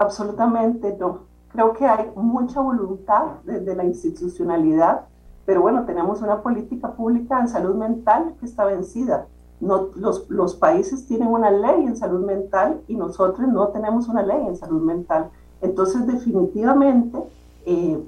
Absolutamente 0.00 0.96
no. 0.98 1.20
Creo 1.52 1.72
que 1.72 1.86
hay 1.86 2.06
mucha 2.16 2.60
voluntad 2.60 3.26
desde 3.44 3.76
la 3.76 3.84
institucionalidad, 3.84 5.02
pero 5.46 5.62
bueno, 5.62 5.84
tenemos 5.84 6.20
una 6.20 6.42
política 6.42 6.92
pública 6.92 7.38
en 7.38 7.48
salud 7.48 7.76
mental 7.76 8.34
que 8.40 8.46
está 8.46 8.64
vencida. 8.64 9.26
No, 9.60 9.90
los, 9.94 10.28
los 10.30 10.56
países 10.56 11.06
tienen 11.06 11.28
una 11.28 11.50
ley 11.50 11.84
en 11.84 11.96
salud 11.96 12.24
mental 12.24 12.80
y 12.88 12.96
nosotros 12.96 13.46
no 13.48 13.68
tenemos 13.68 14.08
una 14.08 14.22
ley 14.22 14.46
en 14.46 14.56
salud 14.56 14.82
mental. 14.82 15.30
Entonces, 15.60 16.06
definitivamente, 16.06 17.18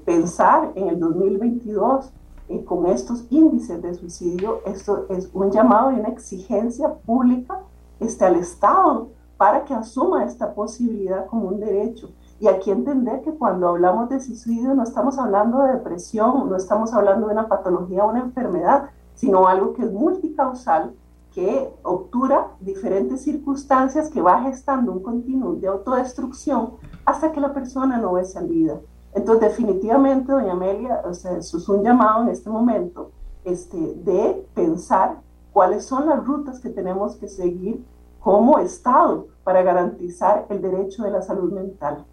pensar 0.05 0.73
en 0.75 0.89
el 0.89 0.99
2022 0.99 2.13
eh, 2.49 2.65
con 2.65 2.87
estos 2.87 3.25
índices 3.31 3.81
de 3.83 3.95
suicidio, 3.95 4.61
esto 4.67 5.07
es 5.09 5.31
un 5.33 5.51
llamado 5.51 5.93
y 5.93 6.01
una 6.01 6.09
exigencia 6.09 6.93
pública 6.93 7.61
este, 8.01 8.25
al 8.25 8.37
Estado 8.37 9.09
para 9.37 9.65
que 9.65 9.75
asuma 9.75 10.25
esta 10.25 10.55
posibilidad 10.55 11.27
como 11.27 11.49
un 11.49 11.61
derecho. 11.61 12.11
Y 12.41 12.49
aquí 12.49 12.71
entender 12.71 13.23
que 13.23 13.33
cuando 13.33 13.69
hablamos 13.69 14.09
de 14.09 14.21
suicidio 14.21 14.75
no 14.75 14.83
estamos 14.83 15.19
hablando 15.19 15.63
de 15.63 15.75
depresión, 15.75 16.51
no 16.51 16.57
estamos 16.57 16.93
hablando 16.93 17.27
de 17.27 17.33
una 17.33 17.49
patología 17.49 18.05
o 18.05 18.11
una 18.11 18.21
enfermedad, 18.21 18.91
sino 19.15 19.47
algo 19.47 19.75
que 19.75 19.83
es 19.83 19.93
multicausal, 19.93 20.95
que 21.33 21.73
obtura 21.83 22.49
diferentes 22.61 23.23
circunstancias 23.23 24.11
que 24.11 24.21
va 24.21 24.43
gestando 24.43 24.93
un 24.93 25.03
continuum 25.03 25.61
de 25.61 25.69
autodestrucción 25.69 26.73
hasta 27.05 27.33
que 27.33 27.41
la 27.41 27.55
persona 27.55 27.97
no 27.99 28.13
ve 28.15 28.25
salida. 28.25 28.81
Entonces, 29.15 29.51
definitivamente, 29.51 30.33
doña 30.33 30.53
Amelia, 30.53 31.03
o 31.05 31.13
sea, 31.13 31.37
eso 31.37 31.59
es 31.59 31.69
un 31.69 31.83
llamado 31.83 32.23
en 32.23 32.31
este 32.31 32.49
momento 32.49 33.11
este, 33.45 33.77
de 33.77 34.47
pensar 34.55 35.21
cuáles 35.53 35.85
son 35.85 36.07
las 36.07 36.25
rutas 36.25 36.61
que 36.61 36.71
tenemos 36.71 37.17
que 37.17 37.29
seguir 37.29 37.85
como 38.21 38.59
Estado 38.59 39.27
para 39.45 39.63
garantizar 39.63 40.47
el 40.49 40.63
derecho 40.63 41.03
de 41.03 41.11
la 41.11 41.23
salud 41.23 41.53
mental. 41.53 42.05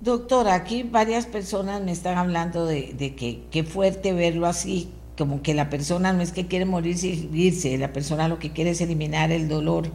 Doctora, 0.00 0.54
aquí 0.54 0.82
varias 0.82 1.26
personas 1.26 1.82
me 1.82 1.92
están 1.92 2.16
hablando 2.16 2.64
de, 2.64 2.96
que 3.16 3.44
qué 3.50 3.64
fuerte 3.64 4.14
verlo 4.14 4.46
así, 4.46 4.90
como 5.16 5.42
que 5.42 5.52
la 5.52 5.68
persona 5.68 6.14
no 6.14 6.22
es 6.22 6.32
que 6.32 6.46
quiere 6.46 6.64
morirse 6.64 7.08
irse, 7.08 7.76
la 7.76 7.92
persona 7.92 8.26
lo 8.26 8.38
que 8.38 8.50
quiere 8.50 8.70
es 8.70 8.80
eliminar 8.80 9.30
el 9.30 9.48
dolor. 9.48 9.88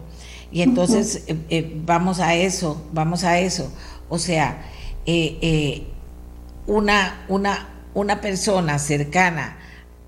Y 0.51 0.61
entonces 0.61 1.23
eh, 1.27 1.37
eh, 1.49 1.81
vamos 1.85 2.19
a 2.19 2.35
eso, 2.35 2.85
vamos 2.93 3.23
a 3.23 3.39
eso. 3.39 3.71
O 4.09 4.17
sea, 4.19 4.65
eh, 5.05 5.83
una, 6.67 7.25
una, 7.27 7.69
una 7.93 8.21
persona 8.21 8.79
cercana 8.79 9.57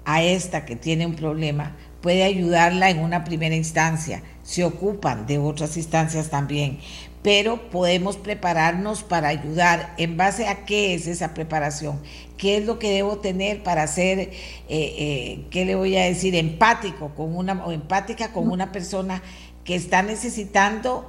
a 0.06 0.24
esta 0.24 0.66
que 0.66 0.76
tiene 0.76 1.06
un 1.06 1.16
problema, 1.16 1.76
puede 2.02 2.24
ayudarla 2.24 2.90
en 2.90 3.00
una 3.00 3.24
primera 3.24 3.56
instancia, 3.56 4.24
se 4.44 4.64
ocupan 4.64 5.28
de 5.28 5.38
otras 5.40 5.76
instancias 5.76 6.30
también, 6.30 6.80
pero 7.22 7.70
podemos 7.70 8.16
prepararnos 8.16 9.04
para 9.04 9.28
ayudar. 9.28 9.94
¿En 9.98 10.16
base 10.16 10.48
a 10.48 10.64
qué 10.64 10.94
es 10.94 11.08
esa 11.08 11.34
preparación? 11.34 12.00
¿Qué 12.38 12.56
es 12.56 12.66
lo 12.66 12.80
que 12.80 12.92
debo 12.92 13.18
tener 13.18 13.64
para 13.64 13.86
ser, 13.88 14.20
eh, 14.20 14.32
eh, 14.70 15.46
qué 15.50 15.66
le 15.66 15.76
voy 15.76 15.98
a 15.98 16.06
decir, 16.06 16.36
empático 16.36 17.10
con 17.16 17.36
una, 17.36 17.66
o 17.66 17.74
empática 17.74 18.32
con 18.32 18.50
una 18.50 18.72
persona 18.72 19.22
que 19.68 19.76
está 19.76 20.02
necesitando 20.02 21.04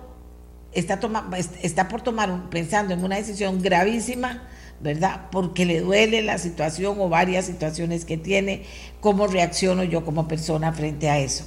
está, 0.72 0.98
toma, 0.98 1.30
está 1.62 1.86
por 1.86 2.02
tomar, 2.02 2.50
pensando 2.50 2.92
en 2.92 3.04
una 3.04 3.14
decisión 3.14 3.62
gravísima, 3.62 4.42
¿verdad? 4.80 5.28
Porque 5.30 5.64
le 5.64 5.80
duele 5.80 6.22
la 6.22 6.38
situación 6.38 6.96
o 7.00 7.08
varias 7.08 7.44
situaciones 7.44 8.04
que 8.04 8.18
tiene, 8.18 8.64
¿cómo 9.00 9.28
reacciono 9.28 9.84
yo 9.84 10.04
como 10.04 10.26
persona 10.26 10.72
frente 10.72 11.08
a 11.08 11.20
eso? 11.20 11.44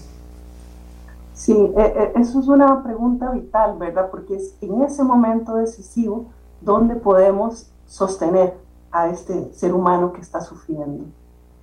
Sí, 1.34 1.52
eh, 1.52 1.74
eh, 1.98 2.14
eso 2.16 2.40
es 2.40 2.48
una 2.48 2.82
pregunta 2.82 3.30
vital, 3.32 3.78
¿verdad? 3.78 4.10
Porque 4.10 4.38
es 4.38 4.54
en 4.62 4.82
ese 4.82 5.04
momento 5.04 5.56
decisivo 5.56 6.28
donde 6.62 6.96
podemos 6.96 7.68
sostener 7.88 8.54
a 8.90 9.10
este 9.10 9.54
ser 9.54 9.74
humano 9.74 10.14
que 10.14 10.22
está 10.22 10.40
sufriendo. 10.40 11.04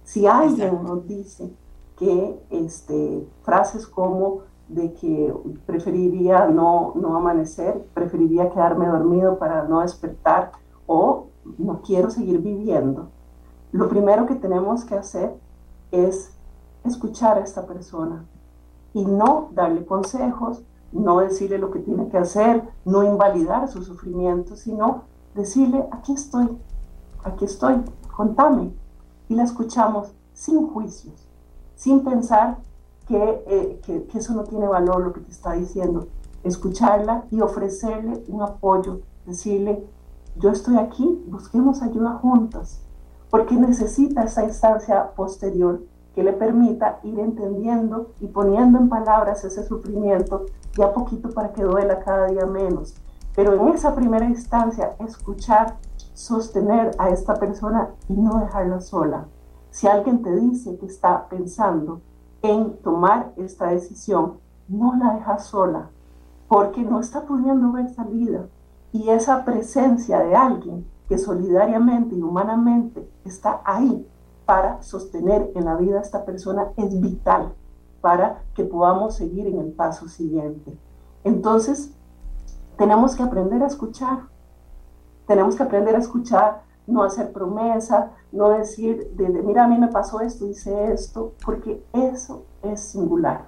Si 0.05 0.27
alguien 0.27 0.83
nos 0.83 1.09
dice 1.09 1.51
que 1.99 2.39
este, 2.51 3.27
frases 3.45 3.87
como 3.87 4.48
de 4.69 4.93
que 4.93 5.35
preferiría 5.67 6.47
no, 6.47 6.93
no 6.95 7.17
amanecer, 7.17 7.87
preferiría 7.95 8.51
quedarme 8.51 8.87
dormido 8.87 9.39
para 9.39 9.65
no 9.65 9.81
despertar 9.81 10.53
o 10.87 11.27
no 11.57 11.81
quiero 11.83 12.11
seguir 12.11 12.41
viviendo, 12.41 13.09
lo 13.73 13.89
primero 13.89 14.27
que 14.27 14.35
tenemos 14.35 14.85
que 14.85 14.95
hacer 14.95 15.35
es 15.91 16.31
escuchar 16.85 17.39
a 17.39 17.41
esta 17.41 17.67
persona 17.67 18.25
y 18.95 19.05
no 19.05 19.51
darle 19.53 19.85
consejos, 19.85 20.63
no 20.93 21.21
decirle 21.21 21.59
lo 21.59 21.71
que 21.71 21.81
tiene 21.81 22.09
que 22.09 22.17
hacer, 22.17 22.63
no 22.87 23.05
invalidar 23.05 23.69
su 23.69 23.83
sufrimiento, 23.83 24.57
sino 24.57 25.03
decirle, 25.35 25.87
aquí 25.91 26.15
estoy, 26.15 26.59
aquí 27.25 27.45
estoy, 27.45 27.83
contame. 28.17 28.73
Y 29.29 29.35
la 29.35 29.43
escuchamos 29.43 30.15
sin 30.33 30.67
juicios, 30.69 31.29
sin 31.75 32.03
pensar 32.03 32.57
eh, 33.17 33.81
que, 33.85 34.05
que, 34.05 34.19
eso 34.19 34.35
no 34.35 34.45
tiene 34.45 34.67
valor 34.67 35.01
lo 35.03 35.13
que 35.13 35.21
te 35.21 35.31
está 35.31 35.53
diciendo. 35.53 36.09
Escucharla 36.45 37.25
y 37.31 37.41
ofrecerle 37.41 38.25
un 38.29 38.43
apoyo, 38.43 39.01
decirle, 39.27 39.85
yo 40.37 40.51
estoy 40.51 40.77
aquí, 40.77 41.25
busquemos 41.27 41.83
ayuda 41.83 42.15
juntas, 42.15 42.81
porque 43.31 43.55
necesita 43.55 44.25
esa 44.25 44.45
instancia 44.45 45.13
posterior 45.15 45.83
que 46.15 46.23
le 46.23 46.33
permita 46.33 47.01
ir 47.03 47.19
entendiendo 47.19 48.13
y 48.21 48.27
poniendo 48.27 48.79
en 48.79 48.89
palabras 48.89 49.45
ese 49.45 49.65
sufrimiento 49.65 50.47
ya 50.77 50.87
a 50.87 50.93
poquito 50.93 51.31
para 51.31 51.53
que 51.53 51.63
duela 51.63 52.01
cada 52.01 52.27
día 52.27 52.47
menos. 52.47 52.95
Pero 53.35 53.55
en 53.55 53.69
esa 53.75 53.95
primera 53.95 54.27
instancia, 54.27 54.97
escuchar, 54.99 55.77
sostener 56.15 56.91
a 56.99 57.11
esta 57.11 57.35
persona 57.35 57.91
y 58.09 58.15
no 58.15 58.41
dejarla 58.41 58.81
sola. 58.81 59.27
Si 59.71 59.87
alguien 59.87 60.23
te 60.23 60.35
dice 60.35 60.77
que 60.79 60.87
está 60.87 61.29
pensando 61.29 62.01
en 62.43 62.77
tomar 62.79 63.33
esta 63.37 63.69
decisión, 63.69 64.39
no 64.69 64.97
la 64.97 65.15
dejas 65.15 65.47
sola, 65.47 65.91
porque 66.49 66.83
no 66.83 67.01
está 67.01 67.23
pudiendo 67.23 67.73
ver 67.73 67.89
salida. 67.91 68.47
Y 68.93 69.11
esa 69.11 69.45
presencia 69.45 70.21
de 70.21 70.35
alguien 70.35 70.87
que 71.09 71.19
solidariamente 71.19 72.15
y 72.15 72.23
humanamente 72.23 73.11
está 73.25 73.61
ahí 73.65 74.07
para 74.47 74.83
sostener 74.83 75.53
en 75.55 75.65
la 75.65 75.77
vida 75.77 75.99
a 75.99 76.03
esta 76.03 76.25
persona 76.25 76.69
es 76.77 77.01
vital 77.01 77.55
para 78.01 78.43
que 78.55 78.65
podamos 78.65 79.17
seguir 79.17 79.47
en 79.47 79.59
el 79.59 79.73
paso 79.73 80.09
siguiente. 80.09 80.79
Entonces, 81.25 81.93
tenemos 82.77 83.17
que 83.17 83.23
aprender 83.23 83.63
a 83.63 83.67
escuchar. 83.67 84.21
Tenemos 85.27 85.57
que 85.57 85.63
aprender 85.63 85.97
a 85.97 85.99
escuchar, 85.99 86.63
no 86.89 87.05
hacer 87.05 87.33
promesa, 87.33 88.13
no 88.33 88.49
decir, 88.49 89.13
de, 89.15 89.29
mira, 89.29 89.65
a 89.65 89.69
mí 89.69 89.79
me 89.79 89.89
pasó 89.89 90.21
esto, 90.21 90.47
hice 90.47 90.93
esto, 90.93 91.35
porque 91.45 91.85
eso 91.93 92.43
es 92.63 92.81
singular. 92.81 93.47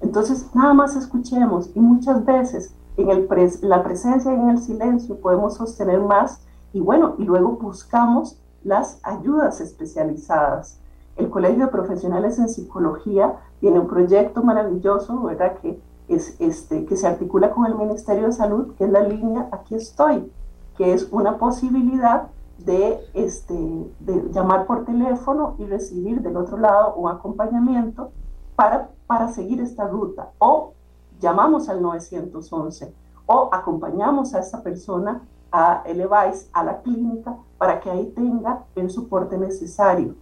Entonces, 0.00 0.46
nada 0.54 0.74
más 0.74 0.96
escuchemos 0.96 1.70
y 1.74 1.80
muchas 1.80 2.24
veces 2.24 2.74
en 2.96 3.28
la 3.62 3.82
presencia 3.82 4.32
y 4.32 4.34
en 4.34 4.50
el 4.50 4.58
silencio 4.58 5.20
podemos 5.20 5.54
sostener 5.54 6.00
más 6.00 6.40
y 6.72 6.80
bueno, 6.80 7.14
y 7.18 7.24
luego 7.24 7.52
buscamos 7.52 8.40
las 8.64 9.00
ayudas 9.02 9.60
especializadas. 9.60 10.78
El 11.16 11.30
Colegio 11.30 11.66
de 11.66 11.72
Profesionales 11.72 12.38
en 12.38 12.48
Psicología 12.48 13.36
tiene 13.60 13.78
un 13.78 13.88
proyecto 13.88 14.42
maravilloso, 14.42 15.22
¿verdad? 15.22 15.58
Que, 15.60 15.80
es, 16.08 16.36
este, 16.40 16.86
que 16.86 16.96
se 16.96 17.06
articula 17.06 17.50
con 17.50 17.66
el 17.66 17.74
Ministerio 17.74 18.26
de 18.26 18.32
Salud, 18.32 18.74
que 18.74 18.84
es 18.84 18.90
la 18.90 19.02
línea 19.02 19.48
Aquí 19.52 19.74
estoy, 19.74 20.30
que 20.76 20.92
es 20.92 21.08
una 21.12 21.38
posibilidad 21.38 22.28
de, 22.64 23.00
este, 23.14 23.54
de 24.00 24.30
llamar 24.32 24.66
por 24.66 24.84
teléfono 24.84 25.54
y 25.58 25.66
recibir 25.66 26.20
del 26.20 26.36
otro 26.36 26.58
lado 26.58 26.94
un 26.94 27.10
acompañamiento 27.10 28.12
para, 28.56 28.90
para 29.06 29.28
seguir 29.28 29.60
esta 29.60 29.86
ruta. 29.86 30.30
O 30.38 30.74
llamamos 31.20 31.68
al 31.68 31.82
911 31.82 32.94
o 33.26 33.48
acompañamos 33.52 34.34
a 34.34 34.40
esa 34.40 34.62
persona 34.62 35.22
a 35.52 35.82
eleváis 35.86 36.48
a 36.52 36.64
la 36.64 36.80
clínica 36.82 37.36
para 37.58 37.80
que 37.80 37.90
ahí 37.90 38.06
tenga 38.14 38.64
el 38.74 38.90
soporte 38.90 39.36
necesario. 39.36 40.14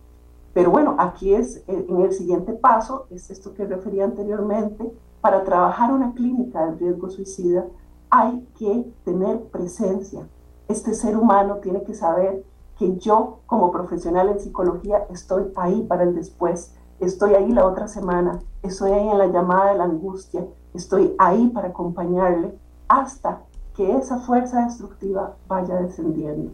Pero 0.55 0.71
bueno, 0.71 0.97
aquí 0.99 1.35
es 1.35 1.59
eh, 1.69 1.87
en 1.89 2.01
el 2.01 2.13
siguiente 2.13 2.53
paso, 2.53 3.07
es 3.11 3.31
esto 3.31 3.55
que 3.55 3.67
refería 3.67 4.05
anteriormente, 4.05 4.93
para 5.21 5.45
trabajar 5.45 5.93
una 5.93 6.13
clínica 6.13 6.67
de 6.67 6.77
riesgo 6.77 7.11
suicida 7.11 7.67
hay 8.11 8.47
que 8.59 8.91
tener 9.05 9.43
presencia, 9.45 10.27
este 10.69 10.95
ser 10.95 11.17
humano 11.17 11.57
tiene 11.57 11.83
que 11.83 11.95
saber 11.95 12.45
que 12.79 12.97
yo 12.99 13.41
como 13.47 13.73
profesional 13.73 14.29
en 14.29 14.39
psicología 14.39 15.07
estoy 15.11 15.51
ahí 15.57 15.83
para 15.83 16.05
el 16.05 16.15
después, 16.15 16.75
estoy 17.01 17.35
ahí 17.35 17.51
la 17.53 17.67
otra 17.67 17.89
semana, 17.89 18.39
estoy 18.63 18.93
ahí 18.93 19.09
en 19.09 19.19
la 19.19 19.27
llamada 19.27 19.73
de 19.73 19.79
la 19.79 19.85
angustia, 19.85 20.47
estoy 20.75 21.15
ahí 21.19 21.49
para 21.49 21.69
acompañarle 21.69 22.57
hasta 22.87 23.43
que 23.75 23.97
esa 23.97 24.19
fuerza 24.21 24.65
destructiva 24.65 25.37
vaya 25.49 25.77
descendiendo. 25.77 26.53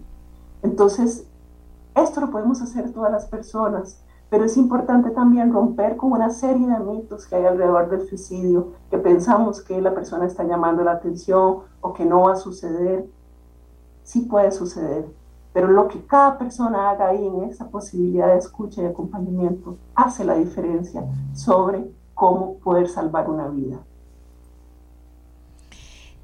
Entonces, 0.62 1.27
esto 1.95 2.20
lo 2.20 2.31
podemos 2.31 2.62
hacer 2.62 2.93
todas 2.93 3.12
las 3.12 3.27
personas, 3.27 4.01
pero 4.31 4.45
es 4.45 4.57
importante 4.57 5.11
también 5.11 5.53
romper 5.53 5.97
con 5.97 6.12
una 6.12 6.31
serie 6.31 6.66
de 6.66 6.78
mitos 6.81 7.27
que 7.27 7.36
hay 7.36 7.45
alrededor 7.45 7.89
del 7.91 8.07
suicidio, 8.09 8.73
que 8.91 8.99
pensamos 8.99 9.62
que 9.62 9.81
la 9.81 9.95
persona 9.95 10.27
está 10.27 10.45
llamando 10.45 10.82
la 10.82 10.93
atención 10.93 11.59
o 11.81 11.93
que 11.93 12.05
no 12.05 12.23
va 12.23 12.32
a 12.32 12.36
suceder 12.36 13.07
sí 14.05 14.20
puede 14.20 14.52
suceder, 14.52 15.06
pero 15.52 15.68
lo 15.68 15.89
que 15.89 16.05
cada 16.05 16.39
persona 16.39 16.90
haga 16.90 17.09
ahí 17.09 17.26
en 17.26 17.44
esa 17.44 17.68
posibilidad 17.68 18.28
de 18.28 18.39
escucha 18.39 18.82
y 18.82 18.86
acompañamiento 18.86 19.76
hace 19.94 20.24
la 20.24 20.35
diferencia 20.35 21.02
sobre 21.35 21.90
cómo 22.14 22.59
poder 22.59 22.89
salvar 22.89 23.28
una 23.28 23.48
vida. 23.48 23.78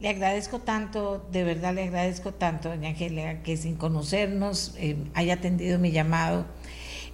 Le 0.00 0.08
agradezco 0.08 0.60
tanto, 0.60 1.26
de 1.30 1.44
verdad 1.44 1.74
le 1.74 1.84
agradezco 1.84 2.32
tanto, 2.32 2.70
doña 2.70 2.88
Angélica, 2.88 3.42
que 3.42 3.56
sin 3.56 3.76
conocernos 3.76 4.74
eh, 4.78 4.96
haya 5.14 5.34
atendido 5.34 5.78
mi 5.78 5.90
llamado. 5.90 6.46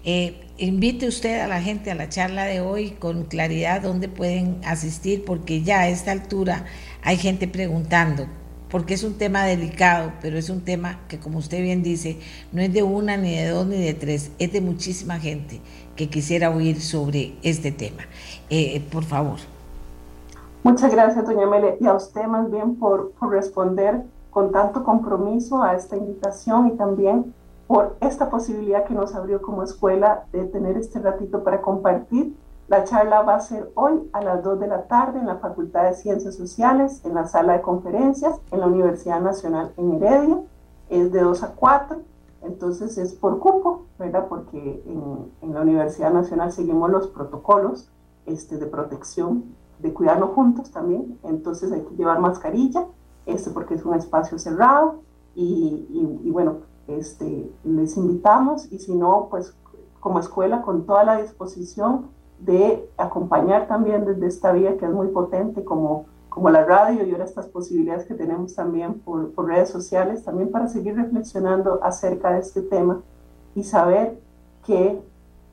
Eh, 0.04 0.46
invite 0.56 1.08
usted 1.08 1.40
a 1.40 1.48
la 1.48 1.60
gente 1.60 1.90
a 1.90 1.96
la 1.96 2.08
charla 2.08 2.44
de 2.44 2.60
hoy 2.60 2.92
con 2.92 3.24
claridad 3.24 3.82
dónde 3.82 4.08
pueden 4.08 4.60
asistir, 4.64 5.24
porque 5.24 5.62
ya 5.62 5.80
a 5.80 5.88
esta 5.88 6.12
altura 6.12 6.64
hay 7.02 7.16
gente 7.16 7.48
preguntando 7.48 8.28
porque 8.70 8.94
es 8.94 9.04
un 9.04 9.14
tema 9.14 9.44
delicado, 9.44 10.12
pero 10.20 10.38
es 10.38 10.50
un 10.50 10.62
tema 10.62 11.00
que, 11.08 11.18
como 11.18 11.38
usted 11.38 11.62
bien 11.62 11.82
dice, 11.82 12.18
no 12.52 12.60
es 12.60 12.72
de 12.72 12.82
una, 12.82 13.16
ni 13.16 13.36
de 13.36 13.48
dos, 13.48 13.66
ni 13.66 13.82
de 13.82 13.94
tres, 13.94 14.32
es 14.38 14.52
de 14.52 14.60
muchísima 14.60 15.18
gente 15.18 15.60
que 15.94 16.08
quisiera 16.08 16.50
oír 16.50 16.80
sobre 16.80 17.36
este 17.42 17.72
tema. 17.72 18.02
Eh, 18.50 18.84
por 18.92 19.04
favor. 19.04 19.38
Muchas 20.62 20.90
gracias, 20.90 21.24
doña 21.24 21.46
Mele, 21.46 21.76
y 21.80 21.86
a 21.86 21.94
usted 21.94 22.24
más 22.26 22.50
bien 22.50 22.74
por, 22.76 23.12
por 23.12 23.30
responder 23.30 24.02
con 24.30 24.52
tanto 24.52 24.84
compromiso 24.84 25.62
a 25.62 25.74
esta 25.74 25.96
invitación 25.96 26.68
y 26.68 26.70
también 26.72 27.32
por 27.66 27.96
esta 28.00 28.30
posibilidad 28.30 28.84
que 28.84 28.94
nos 28.94 29.14
abrió 29.14 29.40
como 29.42 29.62
escuela 29.62 30.24
de 30.32 30.44
tener 30.44 30.76
este 30.76 30.98
ratito 30.98 31.42
para 31.42 31.62
compartir 31.62 32.34
la 32.68 32.82
charla 32.84 33.22
va 33.22 33.36
a 33.36 33.40
ser 33.40 33.70
hoy 33.74 34.08
a 34.12 34.20
las 34.22 34.42
2 34.42 34.58
de 34.58 34.66
la 34.66 34.88
tarde 34.88 35.20
en 35.20 35.26
la 35.26 35.36
Facultad 35.36 35.84
de 35.84 35.94
Ciencias 35.94 36.34
Sociales, 36.34 37.00
en 37.04 37.14
la 37.14 37.26
sala 37.26 37.52
de 37.52 37.62
conferencias, 37.62 38.40
en 38.50 38.60
la 38.60 38.66
Universidad 38.66 39.20
Nacional 39.20 39.72
en 39.76 39.94
Heredia. 39.94 40.42
Es 40.88 41.12
de 41.12 41.20
2 41.20 41.42
a 41.44 41.54
4, 41.54 41.98
entonces 42.42 42.98
es 42.98 43.14
por 43.14 43.38
cupo, 43.38 43.86
¿verdad? 43.98 44.26
Porque 44.28 44.82
en, 44.86 45.54
la 45.54 45.60
Universidad 45.62 46.12
Nacional 46.12 46.52
seguimos 46.52 46.90
los 46.90 47.06
protocolos 47.08 47.88
este, 48.24 48.58
de 48.58 48.66
protección, 48.66 49.44
de 49.78 49.92
cuidarnos 49.92 50.30
juntos 50.30 50.70
también. 50.70 51.18
Entonces 51.22 51.70
hay 51.72 51.82
que 51.82 51.94
llevar 51.94 52.20
mascarilla, 52.20 52.86
este, 53.26 53.50
porque 53.50 53.74
es 53.74 53.84
un 53.84 53.94
espacio 53.94 54.38
cerrado. 54.38 55.00
Y, 55.34 55.86
y 56.24 56.30
bueno, 56.30 56.58
este, 56.88 57.50
les 57.64 57.96
invitamos 57.96 58.72
y 58.72 58.78
si 58.78 58.94
no, 58.94 59.28
pues 59.30 59.54
como 60.00 60.20
escuela 60.20 60.62
con 60.62 60.86
toda 60.86 61.04
la 61.04 61.20
disposición 61.20 62.15
de 62.38 62.88
acompañar 62.96 63.66
también 63.66 64.04
desde 64.04 64.26
esta 64.26 64.52
vía 64.52 64.76
que 64.76 64.84
es 64.84 64.90
muy 64.90 65.08
potente 65.08 65.64
como, 65.64 66.06
como 66.28 66.50
la 66.50 66.64
radio 66.64 67.04
y 67.04 67.10
ahora 67.10 67.24
estas 67.24 67.46
posibilidades 67.46 68.06
que 68.06 68.14
tenemos 68.14 68.54
también 68.54 68.94
por, 69.00 69.32
por 69.32 69.46
redes 69.46 69.70
sociales, 69.70 70.24
también 70.24 70.50
para 70.50 70.68
seguir 70.68 70.96
reflexionando 70.96 71.80
acerca 71.82 72.32
de 72.32 72.40
este 72.40 72.62
tema 72.62 73.00
y 73.54 73.64
saber 73.64 74.18
que 74.64 75.00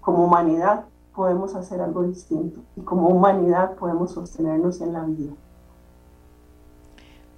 como 0.01 0.25
humanidad 0.25 0.85
podemos 1.15 1.55
hacer 1.55 1.79
algo 1.79 2.03
distinto 2.03 2.59
y 2.75 2.81
como 2.81 3.07
humanidad 3.07 3.75
podemos 3.75 4.11
sostenernos 4.11 4.81
en 4.81 4.93
la 4.93 5.03
vida. 5.03 5.31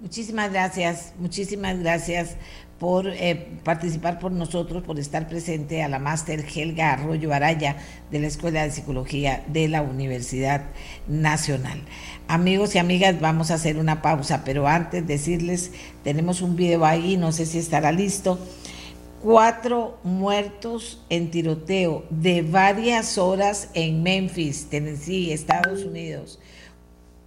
Muchísimas 0.00 0.52
gracias, 0.52 1.14
muchísimas 1.18 1.78
gracias 1.78 2.36
por 2.78 3.08
eh, 3.08 3.48
participar 3.64 4.18
por 4.18 4.32
nosotros, 4.32 4.82
por 4.82 4.98
estar 4.98 5.28
presente 5.28 5.82
a 5.82 5.88
la 5.88 5.98
máster 5.98 6.44
Helga 6.54 6.92
Arroyo 6.92 7.32
Araya 7.32 7.76
de 8.10 8.18
la 8.18 8.26
Escuela 8.26 8.64
de 8.64 8.70
Psicología 8.70 9.44
de 9.48 9.68
la 9.68 9.80
Universidad 9.82 10.64
Nacional. 11.08 11.80
Amigos 12.28 12.74
y 12.74 12.78
amigas, 12.78 13.18
vamos 13.20 13.50
a 13.50 13.54
hacer 13.54 13.78
una 13.78 14.02
pausa, 14.02 14.42
pero 14.44 14.66
antes 14.66 15.06
decirles, 15.06 15.72
tenemos 16.04 16.42
un 16.42 16.56
video 16.56 16.84
ahí, 16.84 17.16
no 17.16 17.32
sé 17.32 17.46
si 17.46 17.58
estará 17.58 17.92
listo. 17.92 18.38
Cuatro 19.22 19.98
muertos 20.04 21.02
en 21.08 21.30
tiroteo 21.30 22.04
de 22.10 22.42
varias 22.42 23.16
horas 23.16 23.70
en 23.72 24.02
Memphis, 24.02 24.66
Tennessee, 24.68 25.32
Estados 25.32 25.84
Unidos 25.84 26.38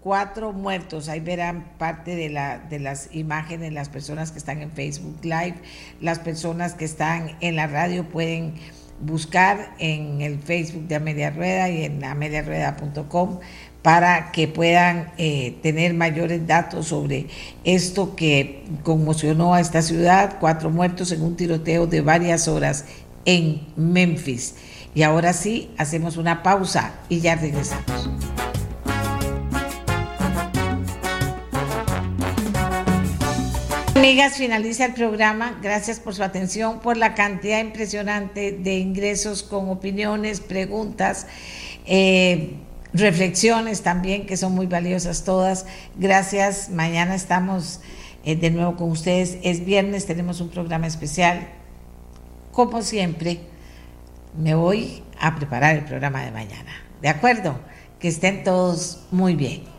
cuatro 0.10 0.53
muertos. 0.53 1.07
Ahí 1.07 1.19
verán 1.19 1.65
parte 1.77 2.15
de, 2.15 2.30
la, 2.30 2.57
de 2.57 2.80
las 2.80 3.14
imágenes, 3.14 3.72
las 3.73 3.90
personas 3.90 4.31
que 4.31 4.40
están 4.40 4.60
en 4.64 4.72
Facebook 4.72 5.19
Live, 5.22 5.57
las 6.02 6.18
personas 6.18 6.73
que 6.73 6.84
están 6.84 7.38
en 7.41 7.56
la 7.56 7.68
radio 7.68 8.10
pueden 8.10 8.56
buscar 9.02 9.76
en 9.77 10.22
el 10.22 10.40
Facebook 10.40 10.88
de 10.88 10.95
Amelia 10.95 11.30
Rueda 11.30 11.69
y 11.69 11.84
en 11.84 12.03
ameliarueda.com 12.03 13.38
para 13.84 14.31
que 14.31 14.48
puedan 14.48 15.11
eh, 15.19 15.60
tener 15.61 15.94
mayores 15.94 16.48
datos 16.48 16.88
sobre 16.88 17.27
esto 17.64 18.15
que 18.15 18.64
conmocionó 18.81 19.53
a 19.53 19.61
esta 19.61 19.84
ciudad, 19.84 20.38
cuatro 20.40 20.72
muertos 20.72 21.11
en 21.11 21.22
un 21.22 21.36
tiroteo 21.36 21.86
de 21.86 22.02
varias 22.02 22.48
horas 22.48 22.86
en 23.26 23.68
Memphis. 23.76 24.56
Y 24.95 25.03
ahora 25.03 25.34
sí, 25.34 25.69
hacemos 25.77 26.18
una 26.18 26.41
pausa 26.41 26.94
y 27.10 27.19
ya 27.19 27.36
regresamos. 27.36 28.48
Amigas, 33.95 34.38
finaliza 34.38 34.86
el 34.86 34.94
programa. 34.94 35.60
Gracias 35.61 35.99
por 35.99 36.16
su 36.16 36.24
atención, 36.24 36.80
por 36.80 36.95
la 36.95 37.16
cantidad 37.16 37.60
impresionante 37.60 38.52
de 38.52 38.78
ingresos 38.78 39.44
con 39.44 39.70
opiniones, 39.70 40.40
preguntas, 40.40 41.28
eh, 41.86 42.56
reflexiones 42.94 43.82
también, 43.82 44.26
que 44.26 44.38
son 44.38 44.53
muy 44.53 44.68
valiosas 44.68 45.24
todas. 45.24 45.66
Gracias. 45.98 46.70
Mañana 46.70 47.16
estamos 47.16 47.82
eh, 48.24 48.36
de 48.36 48.52
nuevo 48.52 48.76
con 48.76 48.91
ustedes. 48.91 49.38
Es 49.44 49.66
viernes, 49.66 50.06
tenemos 50.06 50.40
un 50.40 50.49
programa 50.49 50.88
especial. 50.88 51.48
Como 52.52 52.82
siempre, 52.82 53.40
me 54.38 54.56
voy 54.56 55.03
a 55.20 55.36
preparar 55.36 55.76
el 55.76 55.86
programa 55.86 56.24
de 56.24 56.32
mañana. 56.32 56.72
¿De 57.02 57.10
acuerdo? 57.10 57.60
Que 57.99 58.07
estén 58.07 58.44
todos 58.44 59.06
muy 59.11 59.36
bien. 59.36 59.78